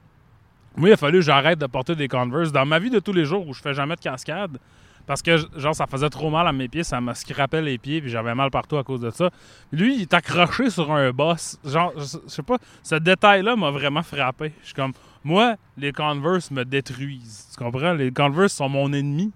Moi, 0.76 0.90
il 0.90 0.92
a 0.92 0.96
fallu 0.98 1.20
que 1.20 1.24
j'arrête 1.24 1.58
de 1.58 1.66
porter 1.66 1.94
des 1.94 2.06
Converse. 2.06 2.52
Dans 2.52 2.66
ma 2.66 2.78
vie 2.78 2.90
de 2.90 2.98
tous 2.98 3.14
les 3.14 3.24
jours 3.24 3.48
où 3.48 3.54
je 3.54 3.62
fais 3.62 3.72
jamais 3.72 3.96
de 3.96 4.00
cascade, 4.00 4.58
parce 5.06 5.22
que, 5.22 5.38
genre, 5.56 5.74
ça 5.74 5.86
faisait 5.86 6.10
trop 6.10 6.28
mal 6.28 6.46
à 6.46 6.52
mes 6.52 6.68
pieds, 6.68 6.84
ça 6.84 7.00
me 7.00 7.14
scrapait 7.14 7.62
les 7.62 7.78
pieds, 7.78 8.02
puis 8.02 8.10
j'avais 8.10 8.34
mal 8.34 8.50
partout 8.50 8.76
à 8.76 8.84
cause 8.84 9.00
de 9.00 9.10
ça. 9.10 9.30
Lui, 9.72 9.96
il 9.96 10.02
est 10.02 10.12
accroché 10.12 10.68
sur 10.68 10.92
un 10.92 11.10
boss. 11.10 11.58
Genre, 11.64 11.92
je 11.96 12.02
je 12.02 12.30
sais 12.30 12.42
pas, 12.42 12.58
ce 12.82 12.96
détail-là 12.96 13.56
m'a 13.56 13.70
vraiment 13.70 14.02
frappé. 14.02 14.52
Je 14.60 14.66
suis 14.66 14.74
comme, 14.74 14.92
moi, 15.24 15.56
les 15.76 15.90
Converse 15.92 16.50
me 16.50 16.64
détruisent. 16.64 17.48
Tu 17.52 17.56
comprends? 17.64 17.94
Les 17.94 18.12
Converse 18.12 18.52
sont 18.52 18.68
mon 18.68 18.92
ennemi. 18.92 19.32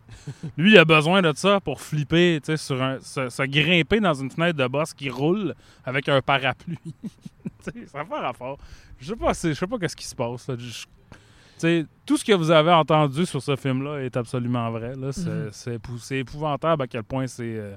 Lui, 0.56 0.72
il 0.72 0.78
a 0.78 0.84
besoin 0.84 1.22
de 1.22 1.32
ça 1.34 1.60
pour 1.60 1.80
flipper, 1.80 2.40
tu 2.44 2.52
sais, 2.52 2.56
sur 2.56 2.80
un, 2.82 3.00
se, 3.00 3.28
se 3.30 3.42
grimper 3.44 3.98
dans 4.00 4.14
une 4.14 4.30
fenêtre 4.30 4.58
de 4.58 4.66
boss 4.66 4.92
qui 4.94 5.08
roule 5.10 5.54
avec 5.84 6.08
un 6.08 6.20
parapluie. 6.20 6.76
Ça 7.60 7.72
fait 8.04 8.14
rapport. 8.14 8.58
Je 9.00 9.06
sais 9.08 9.16
pas, 9.16 9.32
je 9.32 9.52
sais 9.54 9.66
pas 9.66 9.78
qu'est-ce 9.78 9.96
qui 9.96 10.06
se 10.06 10.14
passe. 10.14 10.46
là. 10.48 10.54
Je- 10.58 11.84
tout 12.06 12.16
ce 12.16 12.24
que 12.24 12.32
vous 12.32 12.50
avez 12.52 12.70
entendu 12.70 13.26
sur 13.26 13.42
ce 13.42 13.56
film-là 13.56 13.98
est 14.04 14.16
absolument 14.16 14.70
vrai. 14.70 14.92
C'est 15.12 15.26
Mhm. 15.26 15.48
c'est 15.52 15.74
épou- 15.76 15.98
c'est 15.98 16.18
épouvantable 16.18 16.82
à 16.82 16.86
quel 16.86 17.02
point 17.02 17.26
c'est 17.26 17.56
euh, 17.56 17.74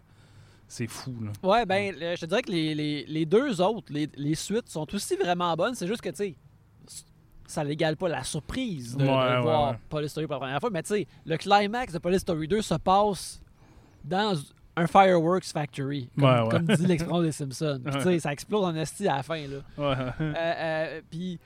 c'est 0.67 0.88
fou. 0.88 1.15
Là. 1.21 1.32
Ouais, 1.50 1.65
ben, 1.65 1.93
le- 2.00 2.15
je 2.15 2.21
te 2.21 2.26
dirais 2.28 2.43
que 2.43 2.52
les, 2.52 2.76
les- 2.76 3.06
les 3.08 3.26
deux 3.26 3.60
autres, 3.60 3.88
les, 3.91 4.08
les 4.15 4.36
suites, 4.36 4.69
sont 4.69 4.88
aussi 4.93 5.15
vraiment 5.15 5.56
bonnes. 5.56 5.74
C'est 5.76 5.88
juste 5.88 6.02
que, 6.02 6.10
tu 6.10 6.15
sais, 6.15 6.36
ça 7.52 7.64
n'égale 7.64 7.98
pas 7.98 8.08
la 8.10 8.24
surprise 8.24 8.96
de, 8.98 9.04
de 9.06 9.10
Ouais, 9.10 9.16
ouais, 9.16 9.42
voir 9.42 9.72
ouais. 9.72 9.78
Police 9.90 10.12
Story 10.12 10.26
pour 10.28 10.36
la 10.36 10.40
première 10.40 10.60
fois. 10.60 10.70
Mais 10.72 10.82
tu 10.84 10.90
sais, 10.90 11.08
le 11.26 11.38
climax 11.38 11.94
de 11.94 12.00
Police 12.00 12.22
Story 12.22 12.48
2 12.48 12.62
se 12.62 12.76
passe 12.76 13.42
dans 14.04 14.36
un 14.76 14.88
fireworks 14.88 15.46
factory, 15.46 16.10
comme, 16.18 16.66
dit 16.66 16.86
l'expression 16.88 17.22
des 17.22 17.32
Simpsons. 17.32 17.82
Puis, 17.86 17.94
tu 17.96 18.02
sais, 18.02 18.20
ça 18.20 18.32
explose 18.32 18.64
en 18.64 18.74
esti 18.76 19.08
à 19.08 19.18
la 19.18 19.24
fin, 19.24 19.46
là. 19.48 19.58
Euh, 19.78 20.12
euh, 20.22 21.02
puis 21.10 21.40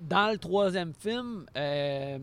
dans 0.00 0.30
le 0.30 0.36
troisième 0.38 0.92
film, 0.92 1.46
euh, 1.56 2.18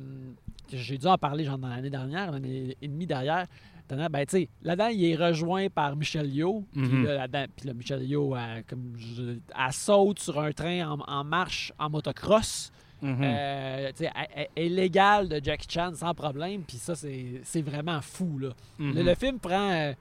j'ai 0.72 0.98
dû 0.98 1.08
en 1.08 1.18
parler 1.18 1.44
genre 1.44 1.58
dans 1.58 1.68
l'année 1.70 1.90
dernière, 1.90 2.32
l'année 2.32 2.78
et 2.82 2.88
demie 2.88 3.08
derrière. 3.08 3.46
Ben, 3.90 4.26
tu 4.26 4.38
sais, 4.38 4.50
là-dedans, 4.64 4.88
il 4.88 5.04
est 5.04 5.16
rejoint 5.18 5.68
par 5.70 5.98
Michel 5.98 6.34
Yo. 6.34 6.64
Puis 6.72 6.82
Mhm. 6.82 7.04
là, 7.08 7.14
là-dedans- 7.16 7.46
puis 7.58 7.68
là, 7.68 7.74
Michel 7.74 8.04
Yo, 8.08 8.34
elle, 8.38 8.64
comme 8.64 8.94
je- 8.96 9.22
elle 9.54 9.74
saute 9.74 10.20
sur 10.20 10.40
un 10.40 10.54
train 10.54 10.88
en, 10.94 11.00
en 11.06 11.24
marche 11.26 11.74
en 11.78 11.90
motocross. 11.90 12.72
Mhm. 13.02 13.18
Euh, 13.24 13.92
elle 14.30 14.48
est 14.56 14.70
légale 14.70 15.28
de 15.30 15.42
Jackie 15.44 15.68
Chan 15.70 15.92
sans 15.96 16.14
problème. 16.14 16.62
Puis 16.68 16.78
ça, 16.78 16.96
c'est 16.96 17.42
c'est 17.44 17.62
vraiment 17.62 18.00
fou, 18.02 18.38
là. 18.40 18.50
Mhm. 18.80 18.94
Le, 18.96 19.04
le 19.04 19.16
film 19.16 19.40
prend. 19.40 19.72
euh, 19.72 19.94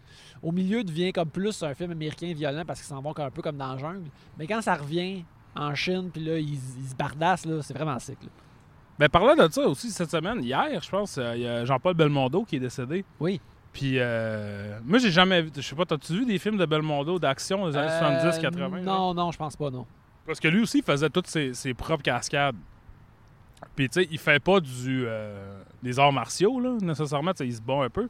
au 0.43 0.53
milieu, 0.53 0.83
devient 0.85 1.13
comme 1.13 1.29
plus 1.29 1.63
un 1.63 1.75
film 1.75 1.91
américain 1.91 2.33
violent 2.35 2.63
parce 2.67 2.81
qu'ils 2.81 2.89
s'en 2.89 3.03
vont 3.03 3.13
un 3.19 3.31
peu 3.31 3.43
comme 3.43 3.57
dans 3.59 3.73
la 3.75 3.79
jungle. 3.79 4.09
Mais 4.39 4.47
quand 4.47 4.63
ça 4.63 4.75
revient 4.75 5.23
en 5.55 5.75
Chine, 5.75 6.11
puis 6.13 6.25
là, 6.25 6.39
ils, 6.39 6.55
ils 6.55 6.89
se 6.89 6.95
bardassent, 6.95 7.45
là, 7.45 7.61
c'est 7.63 7.75
vraiment 7.75 7.99
sick. 7.99 8.17
là. 8.23 8.29
Ben, 8.99 9.09
parlant 9.09 9.35
de 9.35 9.51
ça 9.53 9.63
aussi, 9.69 9.91
cette 9.91 10.11
semaine, 10.11 10.43
hier, 10.43 10.81
je 10.83 10.91
pense, 10.91 11.17
euh, 11.19 11.35
il 11.37 11.43
y 11.43 11.47
a 11.47 11.65
Jean-Paul 11.65 11.95
Belmondo 11.95 12.45
qui 12.45 12.57
est 12.57 12.61
décédé. 12.61 13.05
Oui. 13.19 13.41
Puis, 13.73 13.95
euh, 13.99 14.79
moi, 14.85 14.99
j'ai 14.99 15.11
jamais 15.11 15.43
vu, 15.43 15.51
je 15.55 15.61
sais 15.61 15.75
pas, 15.77 15.85
t'as-tu 15.87 16.13
vu 16.15 16.27
des 16.27 16.39
films 16.39 16.57
de 16.57 16.67
Belmondo 16.67 17.19
d'action 17.19 17.69
des 17.69 17.77
années 17.77 17.89
Euh, 17.91 18.31
70-80? 18.33 18.59
là? 18.77 18.81
Non, 18.83 19.15
non, 19.15 19.31
je 19.31 19.39
pense 19.39 19.57
pas, 19.57 19.71
non. 19.71 19.87
Parce 20.27 20.41
que 20.41 20.49
lui 20.49 20.63
aussi, 20.63 20.79
il 20.79 20.85
faisait 20.85 21.09
toutes 21.11 21.27
ses, 21.29 21.55
ses 21.55 21.73
propres 21.75 22.03
cascades. 22.03 22.57
Puis, 23.77 23.89
tu 23.89 24.03
sais, 24.03 24.09
il 24.11 24.19
fait 24.19 24.43
pas 24.43 24.61
du, 24.61 25.05
euh, 25.07 25.63
des 25.83 25.99
arts 25.99 26.13
martiaux, 26.13 26.61
là, 26.61 26.77
nécessairement. 26.83 27.33
Il 27.41 27.55
se 27.55 27.63
bat 27.63 27.85
un 27.85 27.89
peu. 27.91 28.09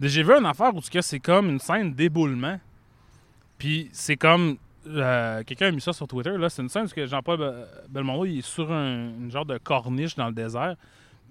J'ai 0.00 0.22
vu 0.22 0.32
une 0.32 0.46
affaire 0.46 0.74
où 0.74 0.80
c'est 0.82 1.20
comme 1.20 1.48
une 1.50 1.58
scène 1.60 1.94
d'éboulement. 1.94 2.58
Puis, 3.58 3.88
c'est 3.92 4.16
comme. 4.16 4.56
euh, 4.88 5.42
Quelqu'un 5.44 5.68
a 5.68 5.70
mis 5.70 5.80
ça 5.80 5.92
sur 5.92 6.08
Twitter. 6.08 6.36
là. 6.36 6.48
C'est 6.48 6.62
une 6.62 6.68
scène 6.68 6.86
où 6.86 7.06
Jean-Paul 7.06 7.38
Be- 7.38 7.66
Belmondo 7.88 8.24
il 8.24 8.38
est 8.38 8.42
sur 8.46 8.72
un, 8.72 9.10
une 9.10 9.30
genre 9.30 9.46
de 9.46 9.58
corniche 9.58 10.16
dans 10.16 10.26
le 10.26 10.32
désert. 10.34 10.74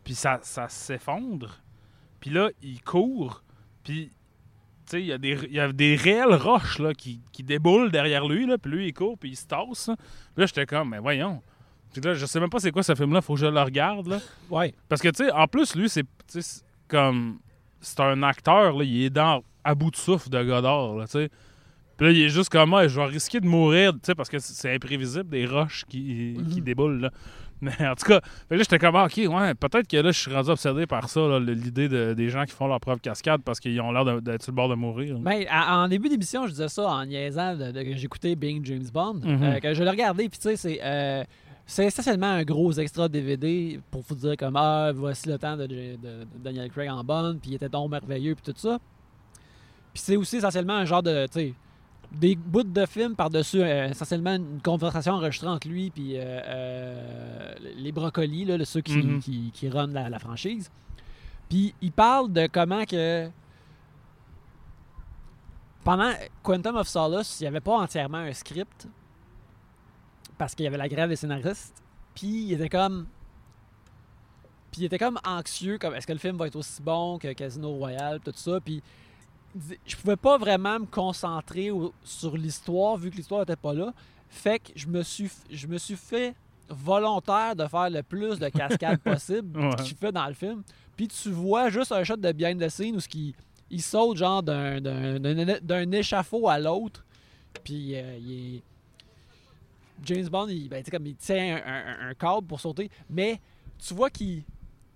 Puis, 0.03 0.15
ça, 0.15 0.39
ça 0.41 0.69
s'effondre. 0.69 1.57
Puis 2.21 2.29
là, 2.29 2.49
il 2.63 2.81
court. 2.81 3.43
Puis, 3.83 4.09
tu 4.85 4.91
sais, 4.91 5.01
il 5.01 5.07
y, 5.07 5.11
a 5.13 5.17
des- 5.17 5.39
il 5.49 5.53
y 5.53 5.59
a 5.59 5.71
des 5.73 5.95
réelles 5.95 6.35
roches 6.35 6.79
là, 6.79 6.93
qui, 6.93 7.19
qui 7.33 7.43
déboulent 7.43 7.91
derrière 7.91 8.25
lui. 8.27 8.45
Là, 8.45 8.57
puis 8.57 8.71
lui, 8.71 8.87
il 8.87 8.93
court, 8.93 9.17
puis 9.17 9.31
il 9.31 9.35
se 9.35 9.47
tasse. 9.47 9.89
là, 10.37 10.45
j'étais 10.45 10.65
comme, 10.65 10.89
mais 10.89 10.99
voyons. 10.99 11.41
Puis 11.91 12.01
là, 12.01 12.13
je 12.13 12.25
sais 12.25 12.39
même 12.39 12.49
pas 12.49 12.59
c'est 12.59 12.71
quoi 12.71 12.83
ce 12.83 12.95
film-là, 12.95 13.21
faut 13.21 13.33
que 13.33 13.39
je 13.39 13.45
le 13.47 13.61
regarde. 13.61 14.07
Là. 14.07 14.19
Ouais. 14.49 14.73
Parce 14.89 15.01
que, 15.01 15.09
tu 15.09 15.23
sais, 15.25 15.31
en 15.31 15.47
plus, 15.47 15.75
lui, 15.75 15.89
c'est 15.89 16.05
comme. 16.87 17.39
C'est 17.83 17.99
un 17.99 18.21
acteur, 18.21 18.77
là, 18.77 18.83
il 18.83 19.03
est 19.05 19.09
dans, 19.09 19.41
à 19.63 19.73
bout 19.73 19.89
de 19.89 19.95
souffle 19.95 20.29
de 20.29 20.43
Godard, 20.43 20.95
là, 20.97 21.05
tu 21.05 21.13
sais. 21.13 21.29
Puis 21.97 22.05
là, 22.05 22.11
il 22.11 22.21
est 22.21 22.29
juste 22.29 22.49
comme, 22.49 22.69
moi, 22.69 22.87
je 22.87 22.95
vais 22.99 23.05
risquer 23.07 23.39
de 23.39 23.47
mourir, 23.47 23.91
tu 23.93 23.99
sais, 24.03 24.13
parce 24.15 24.29
que 24.29 24.37
c'est- 24.37 24.71
imprévisible, 24.75 25.29
des 25.29 25.47
roches 25.47 25.85
qui, 25.89 26.35
qui 26.49 26.59
Mhm. 26.59 26.63
déboulent, 26.63 26.99
là. 27.01 27.09
Mais 27.61 27.87
en 27.87 27.95
tout 27.95 28.05
cas, 28.05 28.19
là, 28.49 28.57
j'étais 28.57 28.77
comme, 28.79 28.95
ah, 28.95 29.05
OK, 29.05 29.17
ouais, 29.17 29.53
peut-être 29.55 29.87
que 29.87 29.97
là, 29.97 30.11
je 30.11 30.19
suis 30.19 30.31
rendu 30.33 30.49
obsédé 30.51 30.85
par 30.87 31.09
ça, 31.09 31.39
l'idée 31.39 31.89
de- 31.89 32.13
des 32.13 32.29
gens 32.29 32.43
qui 32.45 32.53
font 32.53 32.67
leur 32.67 32.79
propre 32.79 33.01
cascade 33.01 33.41
parce 33.43 33.59
qu'ils 33.59 33.79
ont 33.81 33.91
l'air 33.91 34.21
d'être 34.21 34.43
sur 34.43 34.51
le 34.51 34.55
bord 34.55 34.69
de 34.69 34.75
mourir. 34.75 35.17
Ben, 35.19 35.43
à- 35.49 35.77
en 35.83 35.87
début 35.87 36.09
d'émission, 36.09 36.45
je 36.45 36.51
disais 36.51 36.69
ça 36.69 36.83
en 36.83 37.05
niaisant 37.05 37.55
de, 37.55 37.71
de- 37.71 37.81
que 37.83 37.95
j'écoutais 37.95 38.35
Being 38.35 38.61
James 38.65 38.87
Bond, 38.93 39.21
euh, 39.25 39.59
que 39.59 39.73
je 39.73 39.83
l'ai 39.83 39.89
regardé, 39.89 40.29
puis 40.29 40.37
tu 40.39 40.49
sais, 40.49 40.55
c'est. 40.55 40.79
euh, 40.83 41.23
c'est 41.73 41.85
essentiellement 41.85 42.27
un 42.31 42.43
gros 42.43 42.71
extra 42.73 43.07
DVD 43.07 43.79
pour 43.89 44.01
vous 44.01 44.15
dire 44.15 44.35
comme 44.37 44.55
ah 44.57 44.91
voici 44.93 45.29
le 45.29 45.37
temps 45.37 45.55
de, 45.55 45.67
de- 45.67 45.95
de 45.95 46.27
Daniel 46.43 46.69
Craig 46.69 46.89
en 46.89 47.03
Bond 47.03 47.37
puis 47.41 47.51
il 47.51 47.53
était 47.55 47.69
donc 47.69 47.89
merveilleux 47.91 48.35
puis 48.35 48.51
tout 48.53 48.59
ça. 48.59 48.77
Puis 49.93 50.03
c'est 50.03 50.15
aussi 50.17 50.37
essentiellement 50.37 50.73
un 50.73 50.85
genre 50.85 51.01
de 51.03 51.27
des 52.11 52.35
bouts 52.35 52.63
de 52.63 52.85
film 52.85 53.15
par-dessus 53.15 53.61
euh, 53.61 53.87
essentiellement 53.89 54.35
une 54.35 54.61
conversation 54.61 55.13
enregistrée 55.13 55.47
entre 55.47 55.69
lui 55.69 55.89
puis 55.91 56.17
euh, 56.17 56.41
euh, 56.45 57.55
les 57.77 57.93
brocolis 57.93 58.43
là, 58.43 58.63
ceux 58.65 58.81
qui, 58.81 58.97
Mhm. 58.97 59.19
qui, 59.21 59.51
qui 59.53 59.69
runnent 59.69 59.93
la, 59.93 60.09
la 60.09 60.19
franchise. 60.19 60.69
Puis 61.49 61.73
il 61.81 61.91
parle 61.93 62.33
de 62.33 62.47
comment 62.47 62.83
que 62.83 63.29
pendant 65.83 66.11
Quantum 66.43 66.75
of 66.75 66.87
Solace, 66.87 67.39
il 67.39 67.43
n'y 67.43 67.47
avait 67.47 67.59
pas 67.61 67.77
entièrement 67.77 68.19
un 68.19 68.33
script 68.33 68.87
parce 70.41 70.55
qu'il 70.55 70.63
y 70.63 70.67
avait 70.67 70.77
la 70.77 70.89
grève 70.89 71.07
des 71.07 71.15
scénaristes. 71.15 71.83
Puis 72.15 72.45
il 72.45 72.53
était 72.53 72.67
comme. 72.67 73.05
Puis 74.71 74.81
il 74.81 74.85
était 74.85 74.97
comme 74.97 75.19
anxieux, 75.23 75.77
comme 75.77 75.93
est-ce 75.93 76.07
que 76.07 76.13
le 76.13 76.17
film 76.17 76.35
va 76.35 76.47
être 76.47 76.55
aussi 76.55 76.81
bon 76.81 77.19
que 77.19 77.31
Casino 77.33 77.69
Royale, 77.75 78.19
tout 78.25 78.31
ça. 78.35 78.59
Puis 78.59 78.81
je 79.85 79.95
pouvais 79.97 80.15
pas 80.15 80.39
vraiment 80.39 80.79
me 80.79 80.87
concentrer 80.87 81.69
sur 82.03 82.35
l'histoire 82.37 82.97
vu 82.97 83.11
que 83.11 83.17
l'histoire 83.17 83.41
n'était 83.41 83.55
pas 83.55 83.73
là. 83.75 83.93
Fait 84.29 84.57
que 84.57 84.71
je 84.75 84.87
me 84.87 85.03
suis, 85.03 85.29
je 85.51 85.67
me 85.67 85.77
suis 85.77 85.95
fait 85.95 86.33
volontaire 86.69 87.55
de 87.55 87.67
faire 87.67 87.91
le 87.91 88.01
plus 88.01 88.39
de 88.39 88.49
cascades 88.49 88.99
possible 89.03 89.59
Ouais. 89.59 89.75
qu'il 89.83 89.95
fait 89.95 90.11
dans 90.11 90.25
le 90.25 90.33
film. 90.33 90.63
Puis 90.97 91.07
tu 91.07 91.29
vois 91.29 91.69
juste 91.69 91.91
un 91.91 92.03
shot 92.03 92.15
de 92.17 92.31
behind 92.31 92.59
the 92.59 92.69
scenes 92.69 92.95
où 92.95 92.99
ce 92.99 93.07
qui, 93.09 93.35
il 93.69 93.81
saute 93.83 94.17
genre 94.17 94.41
d'un, 94.41 94.81
d'un, 94.81 95.19
d'un- 95.19 95.59
d'un 95.61 95.91
échafaud 95.91 96.49
à 96.49 96.57
l'autre. 96.57 97.05
Puis 97.63 97.95
euh, 97.95 98.17
il 98.19 98.55
est... 98.57 98.63
James 100.03 100.27
Bond, 100.29 100.47
il, 100.49 100.69
ben, 100.69 100.83
comme 100.91 101.05
il 101.05 101.15
tient 101.15 101.57
un, 101.65 101.73
un- 101.73 102.09
un 102.09 102.13
câble 102.13 102.47
pour 102.47 102.59
sauter, 102.59 102.89
mais 103.09 103.39
tu 103.77 103.93
vois 103.93 104.09
qu'il 104.09 104.43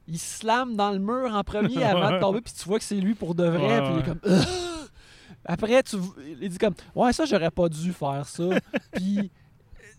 il 0.07 0.19
slame 0.19 0.75
dans 0.75 0.91
le 0.91 0.99
mur 0.99 1.33
en 1.33 1.43
premier 1.43 1.83
avant 1.83 2.11
de 2.11 2.19
tomber, 2.19 2.41
puis 2.41 2.53
tu 2.53 2.63
vois 2.67 2.77
que 2.79 2.85
c'est 2.85 2.95
lui 2.95 3.15
pour 3.15 3.33
de 3.35 3.45
vrai, 3.45 3.81
puis 3.83 3.91
il 3.93 3.99
est 3.99 4.03
comme... 4.03 4.19
Après, 5.47 5.83
tu, 5.83 5.97
il 6.41 6.49
dit 6.49 6.57
comme, 6.57 6.73
ouais, 6.95 7.13
ça, 7.13 7.25
j'aurais 7.25 7.51
pas 7.51 7.69
dû 7.69 7.93
faire 7.93 8.25
ça. 8.27 8.43
puis 8.93 9.29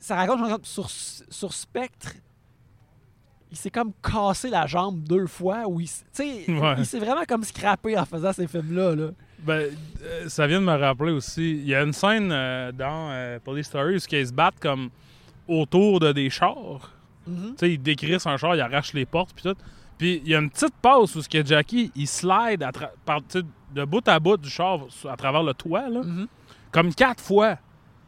ça 0.01 0.17
raconte, 0.17 0.65
sur, 0.67 0.91
sur 0.91 1.53
Spectre, 1.53 2.15
il 3.53 3.57
s'est 3.57 3.71
comme 3.71 3.93
cassé 4.03 4.51
la 4.51 4.67
jambe 4.67 5.03
deux 5.05 5.27
fois, 5.29 5.65
où 5.69 5.81
il, 5.81 5.89
Ouais. 6.19 6.75
il 6.79 6.87
s'est 6.87 6.99
vraiment 6.99 7.25
comme 7.29 7.45
scrappé 7.45 7.97
en 7.97 8.05
faisant 8.05 8.33
ces 8.33 8.47
films-là. 8.49 8.95
Là. 8.97 9.11
Ben, 9.41 9.71
euh, 10.03 10.29
ça 10.29 10.47
vient 10.47 10.61
de 10.61 10.67
me 10.67 10.77
rappeler 10.77 11.13
aussi. 11.13 11.53
Il 11.53 11.67
y 11.67 11.75
a 11.75 11.83
une 11.83 11.93
scène 11.93 12.31
euh, 12.33 12.73
dans 12.73 13.11
euh, 13.11 13.39
Police 13.43 13.67
Story 13.67 13.95
où 13.97 13.99
ils 14.13 14.27
se 14.27 14.33
battent 14.33 14.59
comme 14.61 14.91
autour 15.47 16.01
de 16.01 16.13
des 16.13 16.31
chars. 16.31 16.93
Mhm. 17.27 17.51
Tu 17.51 17.55
sais, 17.59 17.73
ils 17.73 17.79
décrissent 17.83 18.27
un 18.27 18.37
char, 18.37 18.55
ils 18.57 18.61
arrachent 18.61 18.93
les 18.95 19.05
portes, 19.07 19.33
puis 19.35 19.43
tout. 19.43 19.57
Puis 19.99 20.21
il 20.25 20.31
y 20.31 20.35
a 20.35 20.39
une 20.39 20.51
petite 20.51 20.75
passe 20.81 21.15
où 21.17 21.23
ce 21.23 21.29
que 21.29 21.45
Jackie, 21.45 21.91
il 21.95 22.07
slide 22.07 22.63
à 22.63 22.71
par- 23.05 23.21
de 23.75 23.85
bout 23.85 24.07
à 24.09 24.19
bout 24.21 24.37
du 24.37 24.49
char 24.49 24.81
à 25.09 25.17
travers 25.17 25.43
le 25.43 25.53
toit, 25.55 25.89
là, 25.89 26.01
Mhm. 26.03 26.27
comme 26.71 26.95
quatre 26.95 27.23
fois. 27.23 27.57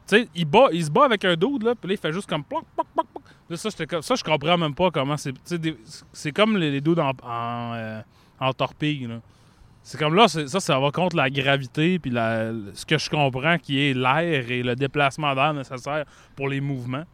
Tu 0.09 0.17
sais, 0.17 0.29
il, 0.35 0.47
bat- 0.47 0.69
il 0.73 0.85
se 0.85 0.91
bat 0.91 1.05
avec 1.05 1.25
un 1.25 1.35
dude, 1.37 1.63
là, 1.65 1.75
puis 1.75 1.89
là, 1.89 1.95
il 1.95 1.99
fait 1.99 2.13
juste 2.13 2.29
comme 2.29 2.43
ploc, 2.45 2.65
ploc, 2.75 2.87
ploc, 2.95 3.07
ploc. 3.13 3.23
Là, 3.51 3.57
ça, 3.57 4.15
je 4.15 4.25
comprends 4.25 4.57
même 4.57 4.75
pas 4.75 4.91
comment 4.91 5.17
c'est. 5.17 5.33
C'est 6.13 6.33
comme 6.33 6.57
les, 6.57 6.71
les 6.71 6.81
dudes 6.81 6.99
en, 6.99 7.11
en, 7.23 7.73
euh, 7.75 8.01
en 8.41 8.53
torpille, 8.53 9.07
là. 9.07 9.21
C'est 9.91 9.97
comme 9.97 10.15
là, 10.15 10.29
ça, 10.29 10.47
ça 10.61 10.79
va 10.79 10.91
contre 10.91 11.17
la 11.17 11.31
gravité, 11.31 11.99
puis 11.99 12.11
la- 12.11 12.53
ce 12.75 12.85
que 12.85 12.99
je 12.99 13.09
comprends 13.09 13.57
qui 13.57 13.81
est 13.81 13.95
l'air 13.95 14.51
et 14.51 14.63
le 14.63 14.77
déplacement 14.77 15.35
d'air 15.35 15.55
nécessaire 15.55 16.05
pour 16.37 16.47
les 16.51 16.61
mouvements. 16.61 17.05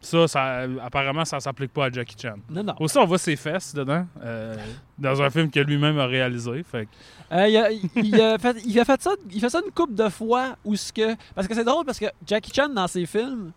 Ça, 0.00 0.28
ça 0.28 0.66
apparemment, 0.84 1.24
ça 1.24 1.40
s'applique 1.40 1.72
pas 1.72 1.86
à 1.86 1.90
Jackie 1.90 2.14
Chan. 2.16 2.36
Non, 2.48 2.62
non. 2.62 2.74
Aussi, 2.78 2.96
on 2.96 3.06
voit 3.06 3.18
ses 3.18 3.34
fesses 3.34 3.74
dedans, 3.74 4.06
euh, 4.22 4.54
dans 4.96 5.20
un 5.20 5.30
film 5.30 5.50
que 5.50 5.58
lui-même 5.58 5.98
a 5.98 6.06
réalisé. 6.06 6.62
Fait 6.62 6.86
Euh, 7.32 7.48
il, 7.48 7.56
a, 7.56 7.72
il 7.72 8.20
a 8.20 8.38
fait, 8.44 8.56
il 8.64 8.78
a 8.78 8.84
fait 8.84 9.02
ça, 9.02 9.10
il 9.32 9.40
fait 9.40 9.50
ça 9.50 9.60
une 9.66 9.72
couple 9.72 9.94
de 9.96 10.08
fois 10.08 10.54
où 10.64 10.76
ce 10.76 10.92
que 10.92 11.16
parce 11.34 11.48
que 11.48 11.54
c'est 11.56 11.64
drôle 11.64 11.84
parce 11.84 11.98
que 11.98 12.06
Jackie 12.24 12.52
Chan 12.54 12.68
dans 12.68 12.86
ses 12.86 13.04
films 13.04 13.50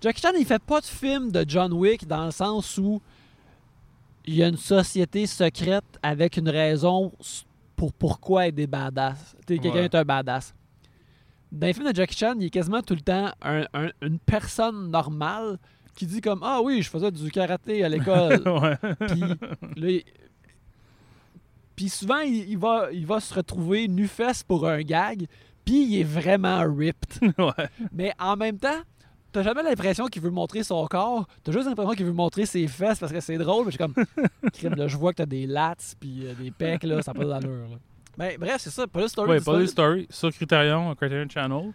Jackie 0.00 0.22
Chan 0.22 0.32
il 0.38 0.46
fait 0.46 0.62
pas 0.62 0.80
de 0.80 0.86
film 0.86 1.30
de 1.30 1.44
John 1.46 1.72
Wick 1.74 2.06
dans 2.06 2.24
le 2.24 2.30
sens 2.30 2.78
où 2.78 3.02
il 4.26 4.34
y 4.34 4.42
a 4.42 4.48
une 4.48 4.56
société 4.56 5.26
secrète 5.26 5.84
avec 6.02 6.36
une 6.36 6.48
raison 6.48 7.12
pour 7.76 7.92
pourquoi 7.92 8.48
être 8.48 8.54
des 8.54 8.66
badass. 8.66 9.36
Quelqu'un 9.46 9.84
est 9.84 9.94
un 9.94 10.04
badass. 10.04 10.54
Dans 11.52 11.66
les 11.66 11.72
films 11.72 11.90
de 11.90 11.94
Jackie 11.96 12.16
Chan, 12.16 12.34
il 12.38 12.46
est 12.46 12.50
quasiment 12.50 12.82
tout 12.82 12.94
le 12.94 13.00
temps 13.00 13.30
un- 13.42 13.66
un- 13.72 13.90
une 14.02 14.18
personne 14.18 14.90
normale 14.90 15.58
qui 15.94 16.04
dit 16.06 16.20
comme 16.20 16.40
ah 16.42 16.60
oui 16.62 16.82
je 16.82 16.90
faisais 16.90 17.10
du 17.10 17.30
karaté 17.30 17.84
à 17.84 17.88
l'école. 17.88 18.42
Puis 21.74 21.88
souvent, 21.90 22.20
il, 22.20 22.48
il 22.50 22.58
va, 22.58 22.88
il 22.92 23.06
va 23.06 23.20
se 23.20 23.34
retrouver 23.34 23.86
nu-fesse 23.88 24.42
pour 24.42 24.66
un 24.66 24.80
gag, 24.80 25.26
puis 25.64 25.84
il 25.84 26.00
est 26.00 26.04
vraiment 26.04 26.64
ripped. 26.74 27.20
ouais. 27.38 27.68
Mais 27.92 28.12
en 28.18 28.36
même 28.36 28.58
temps, 28.58 28.80
t'as 29.36 29.42
jamais 29.42 29.62
l'impression 29.62 30.06
qu'il 30.06 30.22
veut 30.22 30.30
montrer 30.30 30.62
son 30.62 30.86
corps, 30.86 31.26
t'as 31.44 31.52
juste 31.52 31.66
l'impression 31.66 31.92
qu'il 31.92 32.06
veut 32.06 32.12
montrer 32.12 32.46
ses 32.46 32.66
fesses 32.68 32.98
parce 32.98 33.12
que 33.12 33.20
c'est 33.20 33.36
drôle, 33.38 33.66
mais 33.66 33.72
je 33.72 33.76
suis 33.76 33.84
comme, 33.94 33.94
crime, 34.52 34.74
là, 34.74 34.88
je 34.88 34.96
vois 34.96 35.12
que 35.12 35.18
t'as 35.18 35.26
des 35.26 35.46
lats, 35.46 35.74
puis 36.00 36.26
euh, 36.26 36.32
des 36.34 36.50
pecs, 36.50 36.82
là, 36.84 37.02
ça 37.02 37.12
n'a 37.12 37.18
pas 37.20 37.26
d'allure. 37.26 37.68
là. 37.70 37.76
Ben, 38.16 38.38
bref, 38.40 38.56
c'est 38.60 38.70
ça, 38.70 38.86
Police 38.86 39.10
Story. 39.12 39.34
L'histoire- 39.34 39.56
Police 39.56 39.70
Story 39.72 40.06
sur 40.08 40.30
Criterion, 40.32 40.94
Criterion 40.94 41.28
Channel. 41.28 41.72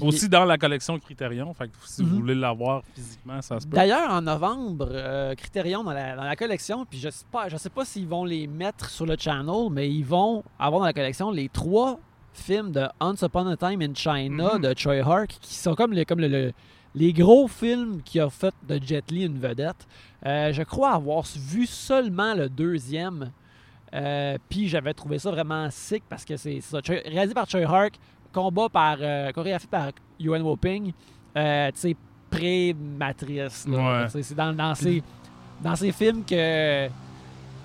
Aussi 0.00 0.28
dans 0.28 0.44
la 0.44 0.58
collection 0.58 0.98
Criterion. 0.98 1.54
Fait 1.54 1.68
que 1.68 1.72
si 1.84 2.02
Mhm. 2.02 2.08
vous 2.08 2.16
voulez 2.16 2.34
l'avoir 2.34 2.82
physiquement, 2.96 3.40
ça 3.42 3.60
se 3.60 3.66
peut. 3.66 3.76
D'ailleurs, 3.76 4.10
en 4.10 4.22
novembre, 4.22 4.88
euh, 4.90 5.34
Criterion 5.36 5.84
dans 5.84 5.92
la, 5.92 6.16
dans 6.16 6.24
la 6.24 6.34
collection, 6.34 6.84
puis 6.84 6.98
je 6.98 7.10
sais 7.10 7.24
pas, 7.30 7.48
je 7.48 7.56
sais 7.56 7.70
pas 7.70 7.84
s'ils 7.84 8.08
vont 8.08 8.24
les 8.24 8.48
mettre 8.48 8.88
sur 8.90 9.06
le 9.06 9.14
channel, 9.16 9.68
mais 9.70 9.88
ils 9.88 10.02
vont 10.04 10.42
avoir 10.58 10.80
dans 10.80 10.86
la 10.86 10.92
collection 10.92 11.30
les 11.30 11.48
trois 11.48 12.00
films 12.32 12.72
de 12.72 12.88
Once 13.00 13.22
Upon 13.22 13.46
a 13.46 13.56
Time 13.56 13.82
in 13.82 13.94
China 13.94 14.54
Mhm. 14.54 14.62
de 14.62 14.72
Troy 14.72 14.96
Hark, 14.98 15.36
qui 15.40 15.54
sont 15.54 15.76
comme, 15.76 15.92
les, 15.92 16.04
comme 16.04 16.18
le- 16.18 16.26
le- 16.28 16.52
les 16.94 17.12
gros 17.12 17.48
films 17.48 18.00
qui 18.04 18.20
ont 18.20 18.30
fait 18.30 18.54
de 18.68 18.80
Jet 18.82 19.10
Li 19.10 19.24
une 19.24 19.38
vedette. 19.38 19.86
Euh, 20.24 20.52
je 20.52 20.62
crois 20.62 20.92
avoir 20.92 21.24
vu 21.36 21.66
seulement 21.66 22.34
le 22.34 22.48
deuxième. 22.48 23.30
Euh, 23.94 24.38
puis 24.48 24.68
j'avais 24.68 24.94
trouvé 24.94 25.18
ça 25.18 25.30
vraiment 25.30 25.68
sick 25.70 26.02
parce 26.08 26.24
que 26.24 26.36
c'est 26.36 26.60
ça. 26.60 26.78
Réalisé 26.86 27.34
par 27.34 27.48
Choi 27.48 27.62
Hark, 27.62 27.94
combat 28.32 28.68
par 28.68 28.96
euh, 29.00 29.30
chorégraphié 29.32 29.68
par 29.70 29.90
Yuan 30.18 30.42
Woping. 30.42 30.92
Euh, 31.36 31.70
tu 31.72 31.78
sais, 31.78 31.96
pré-matrice. 32.30 33.66
Ouais. 33.68 34.06
C'est 34.08 34.34
dans, 34.34 34.52
dans, 34.52 34.74
ces, 34.74 35.02
dans 35.62 35.76
ces 35.76 35.92
films 35.92 36.24
que. 36.24 36.88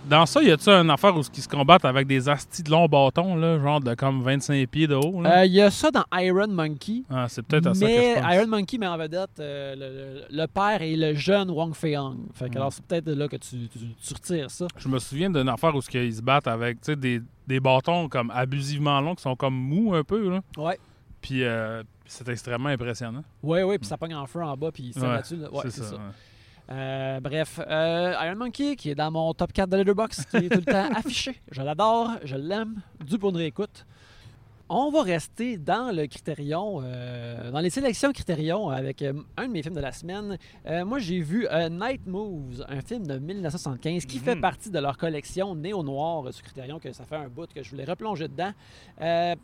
Dans 0.09 0.25
ça, 0.25 0.41
y 0.41 0.49
a-tu 0.51 0.69
une 0.69 0.89
affaire 0.89 1.15
où 1.15 1.21
ils 1.35 1.41
se 1.41 1.47
combattent 1.47 1.85
avec 1.85 2.07
des 2.07 2.27
astis 2.27 2.63
de 2.63 2.71
longs 2.71 2.87
bâtons, 2.87 3.35
là, 3.35 3.59
genre 3.59 3.79
de 3.79 3.93
comme 3.93 4.23
25 4.23 4.67
pieds 4.67 4.87
de 4.87 4.95
haut? 4.95 5.21
là? 5.21 5.39
euh, 5.41 5.45
Il 5.45 5.53
y 5.53 5.61
a 5.61 5.69
ça 5.69 5.91
dans 5.91 6.03
Iron 6.13 6.47
Monkey. 6.47 7.03
Ah, 7.09 7.27
c'est 7.29 7.43
peut-être 7.43 7.67
à 7.67 7.73
ça 7.75 7.85
que 7.85 7.91
je 7.91 8.19
pense. 8.21 8.33
Iron 8.35 8.47
Monkey 8.47 8.77
met 8.79 8.87
en 8.87 8.97
vedette 8.97 9.39
euh, 9.39 10.25
le, 10.29 10.45
père 10.47 10.81
et 10.81 10.95
le 10.95 11.13
jeune 11.13 11.51
Wong 11.51 11.73
Fei-hung. 11.75 12.17
Fait 12.33 12.49
que 12.49 12.55
Mm. 12.55 12.57
alors 12.57 12.73
c'est 12.73 12.83
peut-être 12.85 13.09
là 13.09 13.27
que 13.27 13.35
tu, 13.37 13.67
tu, 13.67 13.79
tu 14.01 14.13
retires 14.13 14.49
ça. 14.49 14.65
Je 14.77 14.87
me 14.87 14.97
souviens 14.99 15.29
d'une 15.29 15.47
affaire 15.49 15.75
où 15.75 15.79
ils 15.93 16.13
se 16.15 16.21
battent 16.21 16.47
avec 16.47 16.77
des, 16.89 17.21
des 17.47 17.59
bâtons 17.59 18.09
comme 18.09 18.31
abusivement 18.31 18.99
longs 19.01 19.15
qui 19.15 19.21
sont 19.21 19.35
comme 19.35 19.53
mous 19.55 19.93
un 19.93 20.03
peu. 20.03 20.29
Là. 20.29 20.41
Ouais. 20.57 20.79
Puis 21.21 21.43
euh, 21.43 21.83
c'est 22.05 22.27
extrêmement 22.29 22.69
impressionnant. 22.69 23.23
Ouais, 23.43 23.61
ouais, 23.63 23.77
puis 23.77 23.87
ça 23.87 23.97
pogne 23.97 24.15
en 24.15 24.25
feu 24.25 24.41
en 24.41 24.57
bas, 24.57 24.71
puis 24.71 24.83
il 24.87 24.93
tire 24.93 25.03
Ouais. 25.03 25.09
Ouais, 25.09 25.21
c'est 25.23 25.69
c'est 25.71 25.83
ça. 25.83 25.95
ouais. 25.95 26.01
Euh, 26.71 27.19
bref, 27.19 27.59
euh, 27.67 28.13
Iron 28.23 28.35
Monkey, 28.35 28.75
qui 28.75 28.91
est 28.91 28.95
dans 28.95 29.09
mon 29.09 29.33
top 29.33 29.51
4 29.53 29.69
de 29.69 29.77
Letterboxd, 29.77 30.29
qui 30.29 30.37
est 30.37 30.49
tout 30.49 30.59
le 30.65 30.71
temps 30.71 30.89
affiché. 30.95 31.41
Je 31.51 31.61
l'adore, 31.61 32.11
je 32.23 32.35
l'aime, 32.35 32.81
dû 33.03 33.17
pour 33.17 33.31
une 33.31 33.37
réécoute. 33.37 33.85
On 34.71 34.91
va 34.91 35.01
rester 35.01 35.57
dans 35.57 35.91
le 35.95 36.05
Critérion, 36.05 36.81
euh, 36.83 37.49
dans 37.49 37.59
les 37.59 37.71
sélections 37.71 38.11
Critérion 38.11 38.69
avec 38.69 39.01
euh, 39.01 39.13
un 39.35 39.47
de 39.47 39.51
mes 39.51 39.63
films 39.63 39.73
de 39.73 39.79
la 39.79 39.91
semaine. 39.91 40.37
Euh, 40.67 40.85
moi, 40.85 40.99
j'ai 40.99 41.21
vu 41.21 41.47
Night 41.71 42.05
Moves, 42.05 42.63
un 42.69 42.79
film 42.81 43.07
de 43.07 43.17
1975 43.17 44.05
qui 44.05 44.19
fait 44.19 44.35
Mhm. 44.35 44.41
partie 44.41 44.69
de 44.69 44.77
leur 44.77 44.95
collection 44.99 45.55
néo-noir 45.55 46.31
sur 46.31 46.43
Critérion, 46.43 46.77
que 46.77 46.91
ça 46.93 47.03
fait 47.05 47.15
un 47.15 47.29
bout 47.29 47.51
que 47.51 47.63
je 47.63 47.71
voulais 47.71 47.83
replonger 47.83 48.27
dedans, 48.27 48.51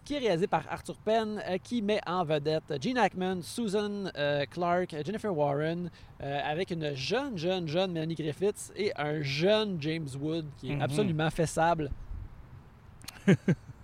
qui 0.05 0.13
est 0.13 0.19
réalisé 0.19 0.45
par 0.45 0.63
Arthur 0.69 0.97
Penn, 0.97 1.41
qui 1.63 1.82
met 1.82 2.01
en 2.05 2.23
vedette 2.23 2.76
Gene 2.80 2.99
Hackman, 2.99 3.41
Susan 3.41 4.03
Clark, 4.51 4.95
Jennifer 5.03 5.36
Warren, 5.36 5.89
avec 6.19 6.69
une 6.69 6.93
jeune, 6.93 7.36
jeune, 7.36 7.67
jeune 7.67 7.93
Melanie 7.93 8.13
Griffiths 8.13 8.71
et 8.76 8.91
un 8.95 9.21
jeune 9.23 9.78
James 9.82 10.07
Wood 10.21 10.45
qui 10.59 10.69
est 10.71 10.76
Mhm. 10.76 10.82
absolument 10.84 11.30
fessable. 11.32 11.89